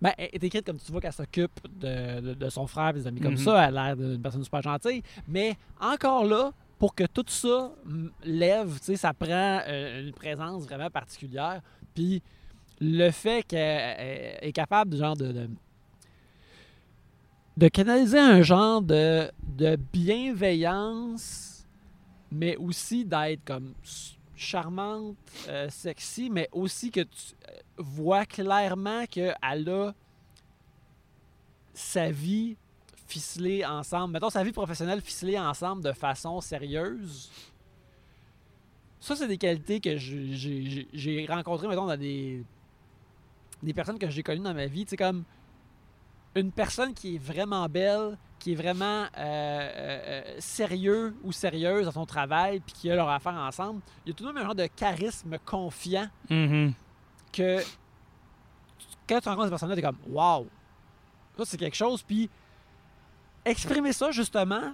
ben, 0.00 0.12
elle 0.16 0.28
est 0.32 0.44
écrite 0.44 0.64
comme 0.64 0.78
tu 0.78 0.92
vois 0.92 1.00
qu'elle 1.00 1.12
s'occupe 1.12 1.50
de, 1.80 2.20
de- 2.20 2.34
de 2.34 2.48
son 2.48 2.68
frère 2.68 2.90
et 2.90 2.92
des 3.00 3.06
amis 3.08 3.20
comme 3.20 3.32
Mhm. 3.32 3.38
ça. 3.38 3.66
Elle 3.68 3.76
a 3.76 3.86
l'air 3.86 3.96
d'une 3.96 4.22
personne 4.22 4.44
super 4.44 4.62
gentille. 4.62 5.02
Mais 5.26 5.56
encore 5.80 6.24
là, 6.24 6.52
pour 6.78 6.94
que 6.94 7.04
tout 7.04 7.24
ça 7.26 7.72
mm, 7.84 8.06
lève, 8.24 8.78
tu 8.78 8.84
sais, 8.84 8.96
ça 8.96 9.12
prend 9.12 9.60
euh, 9.66 10.02
une 10.06 10.12
présence 10.12 10.62
vraiment 10.66 10.88
particulière. 10.88 11.60
Puis 11.96 12.22
le 12.80 13.10
fait 13.10 13.42
qu'elle 13.44 13.96
elle 13.98 14.48
est 14.48 14.52
capable 14.52 14.96
genre 14.96 15.16
de, 15.16 15.32
de, 15.32 15.50
de 17.56 17.68
canaliser 17.68 18.18
un 18.18 18.42
genre 18.42 18.80
de, 18.82 19.30
de 19.42 19.76
bienveillance, 19.92 21.66
mais 22.30 22.56
aussi 22.56 23.04
d'être 23.04 23.44
comme 23.44 23.74
charmante, 24.34 25.16
euh, 25.48 25.68
sexy, 25.68 26.30
mais 26.30 26.48
aussi 26.52 26.90
que 26.90 27.00
tu 27.00 27.34
euh, 27.48 27.52
vois 27.78 28.24
clairement 28.24 29.04
qu'elle 29.06 29.36
a 29.42 29.94
sa 31.74 32.10
vie 32.10 32.56
ficelée 33.06 33.64
ensemble, 33.64 34.12
mettons 34.14 34.30
sa 34.30 34.44
vie 34.44 34.52
professionnelle 34.52 35.00
ficelée 35.00 35.38
ensemble 35.38 35.82
de 35.82 35.92
façon 35.92 36.40
sérieuse. 36.40 37.30
Ça, 39.00 39.16
c'est 39.16 39.28
des 39.28 39.38
qualités 39.38 39.80
que 39.80 39.96
j'ai 39.96 41.26
rencontrées, 41.28 41.68
mettons, 41.68 41.86
dans 41.86 41.96
des, 41.96 42.44
des 43.62 43.74
personnes 43.74 43.98
que 43.98 44.08
j'ai 44.10 44.22
connues 44.22 44.42
dans 44.42 44.54
ma 44.54 44.66
vie. 44.66 44.84
Tu 44.84 44.90
sais, 44.90 44.96
comme 44.96 45.24
une 46.34 46.52
personne 46.52 46.94
qui 46.94 47.16
est 47.16 47.18
vraiment 47.18 47.66
belle, 47.68 48.16
qui 48.38 48.52
est 48.52 48.54
vraiment 48.54 49.02
euh, 49.02 49.08
euh, 49.18 50.00
euh, 50.06 50.22
sérieux 50.38 51.14
ou 51.24 51.32
sérieuse 51.32 51.86
dans 51.86 51.92
son 51.92 52.06
travail, 52.06 52.60
puis 52.60 52.72
qui 52.74 52.90
a 52.90 52.94
leur 52.96 53.08
affaire 53.08 53.34
ensemble. 53.34 53.80
Il 54.04 54.10
y 54.10 54.12
a 54.12 54.14
tout 54.14 54.24
de 54.24 54.28
même 54.32 54.38
un 54.42 54.44
genre 54.46 54.54
de 54.54 54.66
charisme 54.66 55.36
confiant 55.44 56.08
Mhm. 56.30 56.72
que 57.32 57.58
quand 59.08 59.20
tu 59.20 59.28
rencontres 59.28 59.44
cette 59.46 59.50
personne-là, 59.50 59.74
t'es 59.76 59.82
comme 59.82 59.98
Wow! 60.08 60.46
Ça, 61.36 61.44
c'est 61.44 61.56
quelque 61.58 61.76
chose. 61.76 62.02
Puis 62.02 62.28
exprimer 63.44 63.92
ça, 63.92 64.10
justement, 64.10 64.72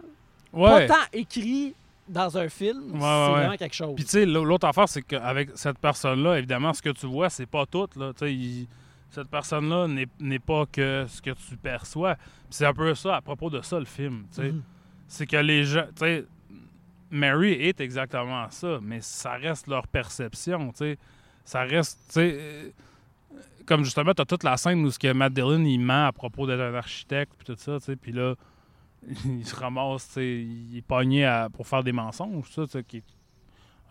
Ouais. 0.53 0.87
pas 0.87 0.95
tant 0.95 1.05
écrit 1.13 1.75
dans 2.09 2.37
un 2.39 2.49
film, 2.49 2.93
Ouais, 2.95 3.01
c'est 3.01 3.05
ouais, 3.07 3.31
vraiment 3.33 3.57
quelque 3.57 3.75
chose. 3.75 3.95
Puis 3.97 4.05
tu 4.05 4.11
sais, 4.11 4.27
l'au- 4.27 4.45
l'autre 4.45 4.67
affaire, 4.67 4.89
c'est 4.89 5.03
qu'avec 5.03 5.51
cette 5.55 5.79
personne-là, 5.79 6.39
évidemment, 6.39 6.73
ce 6.73 6.83
que 6.83 6.91
tu 6.91 7.07
vois, 7.07 7.31
c'est 7.31 7.47
pas 7.47 7.67
tout. 7.67 7.89
Là. 7.97 8.13
Tu 8.13 8.19
sais, 8.21 8.35
il- 8.35 8.69
cette 9.17 9.29
personne-là 9.31 9.89
n'est- 10.21 10.39
pas 10.39 10.67
que 10.67 11.05
ce 11.09 11.21
que 11.21 11.31
tu 11.31 11.57
perçois. 11.57 12.17
C'est 12.51 12.67
un 12.67 12.73
peu 12.75 12.95
ça, 12.95 13.17
à 13.17 13.21
propos 13.21 13.51
de 13.51 13.61
ça, 13.63 13.79
le 13.79 13.85
film. 13.85 14.25
Mhm. 14.39 14.63
C'est 15.09 15.27
que 15.27 15.37
les 15.37 15.65
gens... 15.65 15.87
Mary 17.11 17.53
est 17.53 17.81
exactement 17.81 18.49
ça, 18.51 18.79
mais 18.83 19.01
ça 19.01 19.33
reste 19.35 19.69
leur 19.69 19.87
perception. 19.87 20.71
tu 20.73 20.79
sais. 20.79 20.99
Ça 21.45 21.63
reste... 21.63 22.17
euh, 22.17 22.71
Comme 23.65 23.85
justement, 23.85 24.13
tu 24.13 24.23
as 24.23 24.25
toute 24.25 24.43
la 24.43 24.57
scène 24.57 24.85
où 24.85 24.91
ce 24.91 24.99
que 24.99 25.13
Matt 25.13 25.33
Dillon, 25.33 25.65
il 25.65 25.79
ment 25.79 26.07
à 26.07 26.13
propos 26.13 26.47
d'être 26.47 26.61
un 26.61 26.75
architecte, 26.75 27.33
puis 27.39 27.47
tout 27.47 27.61
ça, 27.61 27.79
puis 28.01 28.13
là, 28.13 28.35
il 29.25 29.47
se 29.47 29.55
ramasse, 29.55 30.09
tu 30.09 30.13
sais, 30.15 30.41
il 30.43 30.77
est 30.79 30.83
pogné 30.87 31.25
à- 31.25 31.49
pour 31.49 31.67
faire 31.67 31.85
des 31.85 31.93
mensonges, 31.93 32.51
ça, 32.51 32.83
qui 32.83 32.99
est 32.99 33.05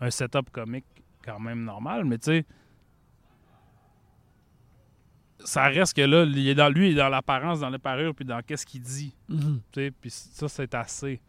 un 0.00 0.10
setup 0.10 0.50
comique 0.50 0.84
quand 1.24 1.40
même 1.40 1.64
normal, 1.64 2.04
mais 2.04 2.18
tu 2.18 2.24
sais, 2.26 2.44
ça 5.46 5.64
reste 5.64 5.94
que 5.94 6.02
là, 6.02 6.24
il 6.24 6.48
est 6.48 6.54
dans, 6.54 6.68
lui, 6.68 6.90
il 6.90 6.92
est 6.92 7.00
dans 7.00 7.08
l'apparence, 7.08 7.60
dans 7.60 7.70
les 7.70 7.78
parures, 7.78 8.14
puis 8.14 8.24
dans 8.24 8.40
qu'est-ce 8.42 8.66
qu'il 8.66 8.82
dit. 8.82 9.14
Mhm. 9.28 9.60
Puis 9.72 10.10
ça, 10.10 10.48
c'est 10.48 10.74
assez. 10.74 11.20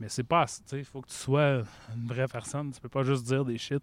Mais 0.00 0.08
c'est 0.08 0.24
pas 0.24 0.42
assez. 0.42 0.62
Il 0.72 0.84
faut 0.84 1.00
que 1.00 1.08
tu 1.08 1.14
sois 1.14 1.62
une 1.94 2.06
vraie 2.06 2.26
personne. 2.26 2.72
Tu 2.72 2.80
peux 2.80 2.88
pas 2.88 3.02
juste 3.02 3.24
dire 3.24 3.44
des 3.44 3.58
shit. 3.58 3.82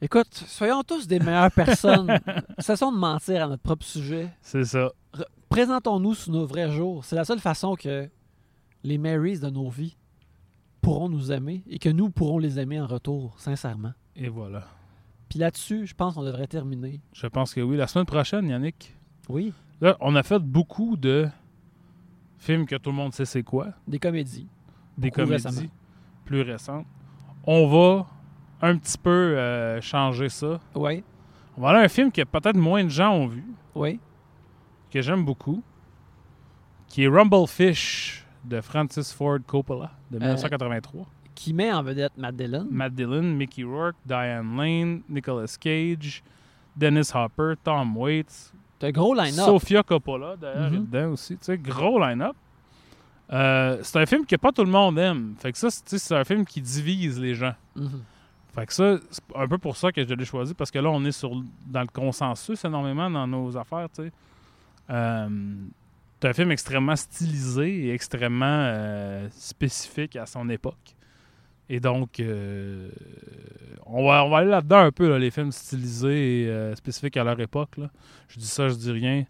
Écoute, 0.00 0.32
soyons 0.32 0.82
tous 0.82 1.06
des 1.06 1.18
meilleures 1.18 1.50
personnes. 1.50 2.20
Cessons 2.58 2.92
de 2.92 2.98
mentir 2.98 3.44
à 3.44 3.48
notre 3.48 3.62
propre 3.62 3.84
sujet. 3.84 4.28
C'est 4.40 4.64
ça. 4.64 4.90
Présentons-nous 5.48 6.14
sous 6.14 6.30
nos 6.30 6.46
vrais 6.46 6.70
jours. 6.70 7.04
C'est 7.04 7.16
la 7.16 7.24
seule 7.24 7.40
façon 7.40 7.74
que 7.74 8.08
les 8.84 8.98
Marys 8.98 9.40
de 9.40 9.50
nos 9.50 9.68
vies 9.68 9.96
pourront 10.80 11.08
nous 11.08 11.32
aimer 11.32 11.64
et 11.68 11.78
que 11.78 11.88
nous 11.88 12.10
pourrons 12.10 12.38
les 12.38 12.60
aimer 12.60 12.80
en 12.80 12.86
retour, 12.86 13.34
sincèrement. 13.38 13.92
Et 14.14 14.28
voilà. 14.28 14.64
Puis 15.28 15.38
là-dessus, 15.38 15.86
je 15.86 15.94
pense 15.94 16.14
qu'on 16.14 16.22
devrait 16.24 16.46
terminer. 16.46 17.00
Je 17.12 17.26
pense 17.26 17.54
que 17.54 17.60
oui. 17.60 17.76
La 17.76 17.86
semaine 17.86 18.06
prochaine, 18.06 18.48
Yannick, 18.48 18.96
Oui, 19.28 19.52
là, 19.80 19.96
on 20.00 20.14
a 20.16 20.22
fait 20.22 20.38
beaucoup 20.38 20.96
de 20.96 21.28
films 22.38 22.66
que 22.66 22.76
tout 22.76 22.90
le 22.90 22.96
monde 22.96 23.12
sait 23.12 23.24
c'est 23.24 23.42
quoi. 23.42 23.68
des 23.86 23.98
comédies. 23.98 24.48
Des 24.96 25.08
Beaucoup 25.10 25.22
comédies 25.22 25.46
récemment. 25.46 25.68
plus 26.24 26.40
récentes. 26.42 26.86
On 27.44 27.66
va 27.68 28.06
un 28.60 28.76
petit 28.78 28.98
peu 28.98 29.10
euh, 29.10 29.80
changer 29.80 30.28
ça. 30.28 30.58
Oui, 30.74 31.04
On 31.56 31.62
va 31.62 31.70
aller 31.70 31.78
à 31.80 31.82
un 31.82 31.88
film 31.88 32.10
que 32.10 32.22
peut-être 32.22 32.56
moins 32.56 32.82
de 32.84 32.88
gens 32.88 33.12
ont 33.12 33.26
vu, 33.26 33.44
oui. 33.74 34.00
que 34.90 35.00
j'aime 35.02 35.24
beaucoup, 35.24 35.62
qui 36.88 37.04
est 37.04 37.08
Rumblefish 37.08 38.24
de 38.44 38.60
Francis 38.60 39.12
Ford 39.12 39.38
Coppola 39.46 39.90
de 40.10 40.18
1983. 40.18 41.06
Qui 41.38 41.52
met 41.54 41.72
en 41.72 41.84
vedette 41.84 42.18
Matt 42.18 42.34
Dillon. 42.34 42.66
Matt 42.68 42.94
Dillon, 42.94 43.22
Mickey 43.22 43.62
Rourke, 43.62 43.94
Diane 44.04 44.56
Lane, 44.56 45.02
Nicolas 45.08 45.56
Cage, 45.60 46.22
Dennis 46.76 47.10
Hopper, 47.14 47.54
Tom 47.62 47.96
Waits, 47.96 48.52
C'est 48.80 48.88
un 48.88 48.90
gros 48.90 49.14
line-up. 49.14 49.44
Sofia 49.46 49.82
Coppola 49.84 50.34
d'ailleurs 50.36 50.70
Mhm. 50.70 50.76
est 50.76 50.78
dedans 50.80 51.10
aussi. 51.12 51.34
Tu 51.36 51.44
sais, 51.44 51.56
gros 51.58 52.00
line-up. 52.00 52.34
Euh, 53.32 53.78
c'est 53.82 53.98
un 54.00 54.06
film 54.06 54.26
que 54.26 54.34
pas 54.36 54.50
tout 54.50 54.64
le 54.64 54.70
monde 54.70 54.98
aime. 54.98 55.34
Fait 55.38 55.52
que 55.52 55.58
ça, 55.58 55.68
c'est- 55.70 56.12
un 56.14 56.24
film 56.24 56.44
qui 56.44 56.60
divise 56.60 57.20
les 57.20 57.34
gens. 57.34 57.54
Mhm. 57.76 58.02
Fait 58.54 58.66
que 58.66 58.72
ça, 58.72 58.96
c'est 59.10 59.22
un 59.36 59.46
peu 59.46 59.58
pour 59.58 59.76
ça 59.76 59.92
que 59.92 60.04
je 60.04 60.14
l'ai 60.14 60.24
choisi, 60.24 60.54
parce 60.54 60.70
que 60.72 60.78
là, 60.80 60.90
on 60.90 61.04
est 61.04 61.12
sur, 61.12 61.30
dans 61.66 61.82
le 61.82 61.86
consensus 61.92 62.64
énormément 62.64 63.08
dans 63.10 63.26
nos 63.28 63.56
affaires, 63.56 63.88
tu 63.94 64.02
sais. 64.04 64.12
Euh, 64.90 65.28
c'est 66.20 66.28
un 66.28 66.32
film 66.32 66.50
extrêmement 66.50 66.96
stylisé 66.96 67.86
et 67.86 67.92
extrêmement 67.92 68.46
euh, 68.48 69.28
spécifique 69.30 70.16
à 70.16 70.26
son 70.26 70.48
époque. 70.48 70.96
Et 71.70 71.80
donc, 71.80 72.18
euh, 72.20 72.88
on, 73.86 74.06
va, 74.06 74.24
on 74.24 74.30
va 74.30 74.38
aller 74.38 74.50
là-dedans 74.50 74.78
un 74.78 74.90
peu, 74.92 75.08
là, 75.10 75.18
les 75.18 75.30
films 75.30 75.52
stylisés 75.52 76.44
et 76.44 76.48
euh, 76.48 76.74
spécifiques 76.74 77.16
à 77.16 77.24
leur 77.24 77.38
époque. 77.40 77.76
là. 77.76 77.90
Je 78.28 78.38
dis 78.38 78.46
ça, 78.46 78.68
je 78.68 78.74
dis 78.74 78.90
rien. 78.90 79.24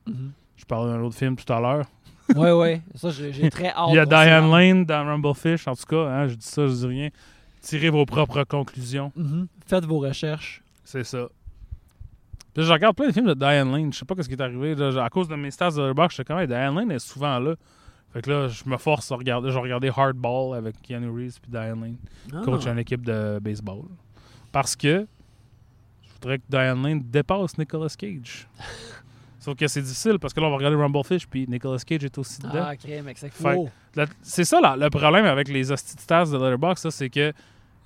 Je 0.56 0.64
parlais 0.64 0.92
d'un 0.92 1.00
autre 1.02 1.16
film 1.16 1.36
tout 1.36 1.52
à 1.52 1.60
l'heure. 1.60 1.86
Oui, 2.36 2.50
oui. 2.50 2.82
Ça, 2.94 3.08
j'ai 3.08 3.48
très 3.48 3.68
hâte. 3.70 3.86
Il 3.88 3.94
y 3.94 3.98
a 3.98 4.04
Diane. 4.04 4.50
Lane 4.50 4.84
dans 4.84 5.02
Rumblefish, 5.06 5.66
en 5.66 5.74
tout 5.74 5.86
cas. 5.86 6.04
hein, 6.10 6.28
je 6.28 6.34
dis 6.34 6.44
ça, 6.46 6.66
je 6.66 6.72
dis 6.74 6.86
rien. 6.86 7.08
Tirez 7.62 7.88
vos 7.88 8.04
propres 8.04 8.44
conclusions. 8.44 9.10
Mhm. 9.16 9.46
Faites 9.66 9.86
vos 9.86 9.98
recherches. 10.00 10.62
C'est 10.84 11.04
ça. 11.04 11.28
Puis 12.52 12.64
je 12.64 12.70
regarde 12.70 12.94
plein 12.94 13.06
de 13.06 13.12
films 13.12 13.28
de 13.28 13.32
Diane 13.32 13.72
Lane. 13.72 13.90
Je 13.94 13.98
sais 14.00 14.04
pas 14.04 14.14
ce 14.22 14.28
qui 14.28 14.34
est 14.34 14.42
arrivé. 14.42 14.74
là. 14.74 15.02
à 15.02 15.08
cause 15.08 15.26
de 15.26 15.36
mes 15.36 15.50
stats 15.50 15.70
de 15.70 15.76
Letterboxd, 15.80 16.10
je 16.10 16.16
sais 16.16 16.24
quand 16.24 16.36
même 16.36 16.46
Diane 16.46 16.74
Lane 16.74 16.90
est 16.90 16.98
souvent 16.98 17.38
là. 17.38 17.54
Fait 18.18 18.22
que 18.22 18.30
là, 18.30 18.48
je 18.48 18.68
me 18.68 18.76
force 18.78 19.12
à 19.12 19.14
regarder. 19.14 19.52
Je 19.52 19.58
regarder 19.58 19.92
Hardball 19.96 20.56
avec 20.56 20.82
Keanu 20.82 21.08
Reeves 21.08 21.38
puis 21.40 21.52
Diane 21.52 21.80
Lane, 21.80 21.96
Ah. 22.34 22.40
coach 22.44 22.64
d'une 22.64 22.78
équipe 22.80 23.04
de 23.06 23.38
baseball. 23.40 23.82
Parce 24.50 24.74
que 24.74 25.06
je 26.02 26.12
voudrais 26.14 26.38
que 26.38 26.42
Diane 26.48 26.82
Lane 26.82 27.00
dépasse 27.04 27.56
Nicolas 27.58 27.94
Cage. 27.96 28.48
Sauf 29.38 29.54
que 29.56 29.68
c'est 29.68 29.82
difficile 29.82 30.18
parce 30.18 30.34
que 30.34 30.40
là, 30.40 30.48
on 30.48 30.50
va 30.50 30.56
regarder 30.56 30.76
Rumblefish 30.76 31.28
puis 31.28 31.46
Nicolas 31.48 31.78
Cage 31.86 32.02
est 32.04 32.18
aussi 32.18 32.40
dedans. 32.40 32.64
Ah, 32.66 32.76
crème, 32.76 33.04
mec, 33.04 33.18
c'est. 33.18 33.30
La- 33.94 34.06
C'est 34.20 34.44
ça 34.44 34.60
là, 34.60 34.74
le 34.76 34.90
problème 34.90 35.24
avec 35.26 35.46
les 35.48 35.70
hosties 35.70 35.94
de 35.94 36.36
Letterboxd, 36.36 36.90
c'est 36.90 37.10
que 37.10 37.32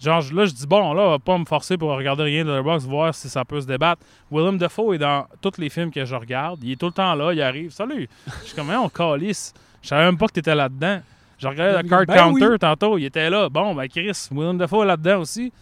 genre 0.01 0.23
là 0.33 0.47
je 0.47 0.53
dis 0.55 0.67
bon 0.67 0.95
là 0.95 1.03
on 1.03 1.11
va 1.11 1.19
pas 1.19 1.37
me 1.39 1.45
forcer 1.45 1.77
pour 1.77 1.91
regarder 1.91 2.23
rien 2.25 2.43
de 2.45 2.49
Letterboxd 2.49 2.89
voir 2.89 3.15
si 3.15 3.29
ça 3.29 3.45
peut 3.45 3.61
se 3.61 3.67
débattre. 3.67 4.03
Willem 4.31 4.57
Dafoe 4.57 4.95
est 4.95 4.99
dans 4.99 5.27
tous 5.43 5.59
les 5.59 5.69
films 5.69 5.91
que 5.91 6.07
je 6.07 6.15
regarde, 6.15 6.59
il 6.65 6.73
est 6.73 6.77
tout 6.77 6.87
le 6.87 6.93
temps 6.93 7.15
là, 7.15 7.35
il 7.35 7.43
arrive, 7.43 7.71
salut. 7.71 8.09
Je 8.41 8.47
suis 8.47 8.57
comme 8.57 8.71
on 8.71 8.89
calisse. 8.89 9.53
Je 9.83 9.89
savais 9.89 10.05
même 10.05 10.17
pas 10.19 10.27
que 10.29 10.33
t'étais 10.33 10.55
là-dedans. 10.55 11.01
Je 11.39 11.49
regardais 11.49 11.83
le 11.83 11.89
card 11.89 12.07
Ben 12.07 12.15
counter 12.17 12.47
oui. 12.49 12.59
tantôt, 12.59 12.99
il 12.99 13.05
était 13.05 13.29
là. 13.29 13.49
Bon 13.49 13.75
ben 13.75 13.89
Chris, 13.89 14.29
Willem 14.31 14.59
Dafoe 14.59 14.83
est 14.85 14.87
là-dedans 14.87 15.21
aussi. 15.21 15.53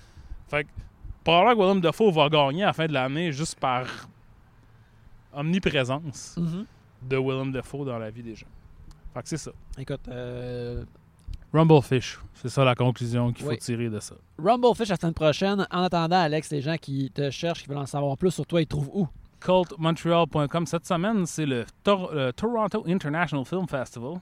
Fait 0.48 0.64
que 0.64 0.68
probablement 1.24 1.54
que 1.56 1.60
Willem 1.68 1.80
Dafoe 1.80 2.10
va 2.12 2.28
gagner 2.28 2.64
à 2.64 2.66
la 2.66 2.72
fin 2.74 2.86
de 2.86 2.92
l'année 2.92 3.32
juste 3.32 3.58
par 3.58 3.86
omniprésence 5.32 6.36
Mhm. 6.38 6.66
de 7.02 7.16
Willem 7.16 7.52
Dafoe 7.52 7.84
dans 7.84 7.98
la 7.98 8.10
vie 8.10 8.22
des 8.22 8.34
gens. 8.34 8.46
Fait 9.14 9.22
que 9.22 9.28
c'est 9.28 9.36
ça. 9.38 9.52
Écoute, 9.78 10.06
euh, 10.08 10.84
Rumblefish, 11.52 12.18
c'est 12.34 12.48
ça 12.48 12.64
la 12.64 12.74
conclusion 12.74 13.32
qu'il 13.32 13.44
faut 13.44 13.50
Oui. 13.50 13.58
tirer 13.58 13.88
de 13.88 13.98
ça. 14.00 14.14
Rumblefish 14.38 14.88
la 14.88 14.96
semaine 14.96 15.14
prochaine. 15.14 15.66
En 15.70 15.82
attendant, 15.82 16.20
Alex, 16.20 16.50
les 16.50 16.60
gens 16.60 16.76
qui 16.76 17.10
te 17.10 17.30
cherchent, 17.30 17.62
qui 17.62 17.68
veulent 17.68 17.78
en 17.78 17.86
savoir 17.86 18.16
plus 18.16 18.30
sur 18.30 18.46
toi, 18.46 18.60
ils 18.60 18.66
trouvent 18.66 18.90
où? 18.92 19.08
CultMontreal.com. 19.40 20.66
Cette 20.66 20.86
semaine, 20.86 21.26
c'est 21.26 21.46
le, 21.46 21.64
Tor- 21.84 22.12
le 22.12 22.32
Toronto 22.32 22.84
International 22.86 23.44
Film 23.44 23.66
Festival. 23.68 24.14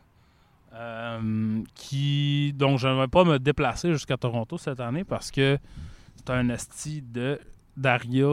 euh, 0.75 1.63
qui, 1.75 2.53
donc, 2.57 2.79
je 2.79 2.89
ne 2.89 3.01
vais 3.01 3.09
pas 3.09 3.25
me 3.25 3.39
déplacer 3.39 3.91
jusqu'à 3.93 4.17
Toronto 4.17 4.59
cette 4.59 4.81
année 4.81 5.05
parce 5.05 5.31
que 5.31 5.59
c'est 6.17 6.31
un 6.31 6.49
esti 6.51 7.03
de 7.03 7.39
Daria 7.77 8.27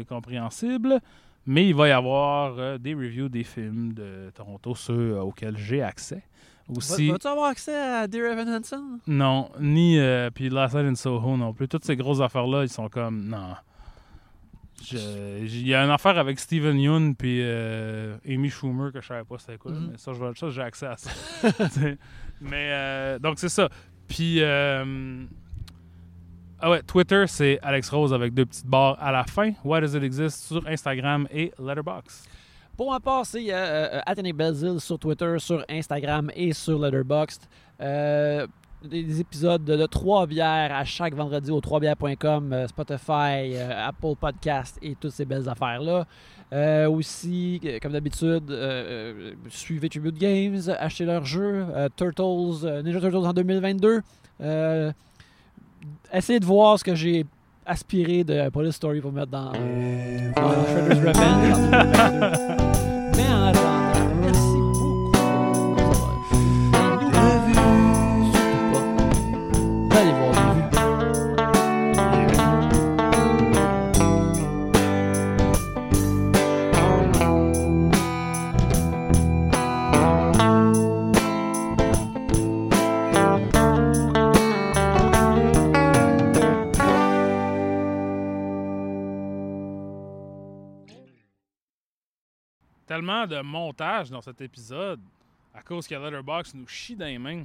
incompréhensible. 0.00 1.00
Mais 1.44 1.66
il 1.68 1.74
va 1.74 1.88
y 1.88 1.90
avoir 1.90 2.54
euh, 2.58 2.78
des 2.78 2.94
reviews 2.94 3.28
des 3.28 3.42
films 3.42 3.92
de 3.94 4.30
Toronto, 4.32 4.76
ceux 4.76 5.14
euh, 5.16 5.22
auxquels 5.22 5.56
j'ai 5.56 5.82
accès. 5.82 6.22
Aussi, 6.68 7.08
Va- 7.08 7.14
Vas-tu 7.14 7.26
avoir 7.26 7.48
accès 7.50 7.76
à 7.76 8.06
Dear 8.06 8.30
Evan 8.32 8.48
Hansen? 8.48 9.00
Non, 9.08 9.50
ni 9.58 9.98
euh, 9.98 10.30
puis 10.32 10.48
Last 10.50 10.74
Night 10.76 10.86
in 10.86 10.94
Soho 10.94 11.36
non 11.36 11.52
plus. 11.52 11.66
Toutes 11.66 11.84
ces 11.84 11.96
grosses 11.96 12.20
affaires-là, 12.20 12.62
ils 12.62 12.68
sont 12.68 12.88
comme 12.88 13.24
non. 13.28 13.56
Il 14.90 15.66
y 15.66 15.74
a 15.74 15.84
une 15.84 15.90
affaire 15.90 16.18
avec 16.18 16.38
Steven 16.38 16.78
Yeun 16.78 17.14
puis 17.14 17.40
euh, 17.42 18.16
Amy 18.28 18.50
Schumer 18.50 18.90
que 18.92 19.00
je 19.00 19.06
savais 19.06 19.24
pas 19.24 19.36
c'était 19.38 19.58
quoi, 19.58 19.72
Mhm. 19.72 19.88
mais 19.92 19.98
ça, 19.98 20.12
je 20.12 20.38
ça, 20.38 20.50
j'ai 20.50 20.62
accès 20.62 20.86
à 20.86 20.96
ça. 20.96 21.10
Mais 22.40 22.70
euh, 22.72 23.18
donc 23.18 23.38
c'est 23.38 23.48
ça. 23.48 23.68
Puis 24.08 24.38
euh, 24.40 25.24
ah 26.60 26.70
ouais, 26.70 26.82
Twitter 26.82 27.24
c'est 27.28 27.58
Alex 27.62 27.88
Rose 27.90 28.12
avec 28.12 28.34
deux 28.34 28.46
petites 28.46 28.66
barres 28.66 28.96
à 29.00 29.12
la 29.12 29.24
fin. 29.24 29.52
Why 29.64 29.80
does 29.80 29.96
it 29.96 30.02
exist 30.02 30.44
sur 30.48 30.66
Instagram 30.66 31.26
et 31.30 31.52
Letterboxd? 31.58 32.28
Pour 32.76 32.90
ma 32.90 33.00
part, 33.00 33.26
c'est 33.26 33.44
euh, 33.50 34.00
Athénée 34.06 34.32
Belzil 34.32 34.80
sur 34.80 34.98
Twitter, 34.98 35.36
sur 35.38 35.64
Instagram 35.68 36.30
et 36.34 36.52
sur 36.52 36.78
Letterboxd. 36.78 37.42
Des, 38.88 39.02
des 39.04 39.20
épisodes 39.20 39.64
de, 39.64 39.86
Trois 39.86 40.26
Bières 40.26 40.74
à 40.74 40.84
chaque 40.84 41.14
vendredi 41.14 41.50
au 41.50 41.60
3bières.com, 41.60 42.52
euh, 42.52 42.66
Spotify, 42.68 43.54
euh, 43.54 43.88
Apple 43.88 44.14
Podcast 44.20 44.78
et 44.82 44.96
toutes 44.96 45.12
ces 45.12 45.24
belles 45.24 45.48
affaires-là. 45.48 46.06
Euh, 46.52 46.88
aussi, 46.88 47.60
comme 47.80 47.92
d'habitude, 47.92 48.54
suivez 49.48 49.88
Tribute 49.88 50.18
Games, 50.18 50.60
achetez 50.78 51.04
leurs 51.06 51.24
jeux, 51.24 51.64
Turtles, 51.96 52.82
Ninja 52.84 53.00
Turtles 53.00 53.26
en 53.26 53.32
2022. 53.32 54.02
Euh, 54.42 54.92
essayez 56.12 56.40
de 56.40 56.44
voir 56.44 56.78
ce 56.78 56.84
que 56.84 56.94
j'ai 56.94 57.26
aspiré 57.64 58.24
de 58.24 58.48
Police 58.50 58.74
Story 58.74 59.00
pour 59.00 59.12
mettre 59.12 59.30
dans, 59.30 59.52
dans 59.52 60.66
Shredder's 60.66 60.98
Revenge 60.98 62.68
Tellement 92.92 93.26
de 93.26 93.40
montage 93.40 94.10
dans 94.10 94.20
cet 94.20 94.42
épisode 94.42 95.00
à 95.54 95.62
cause 95.62 95.88
que 95.88 95.94
Letterboxd 95.94 96.54
nous 96.54 96.66
chie 96.66 96.94
dans 96.94 97.06
les 97.06 97.18
mains. 97.18 97.44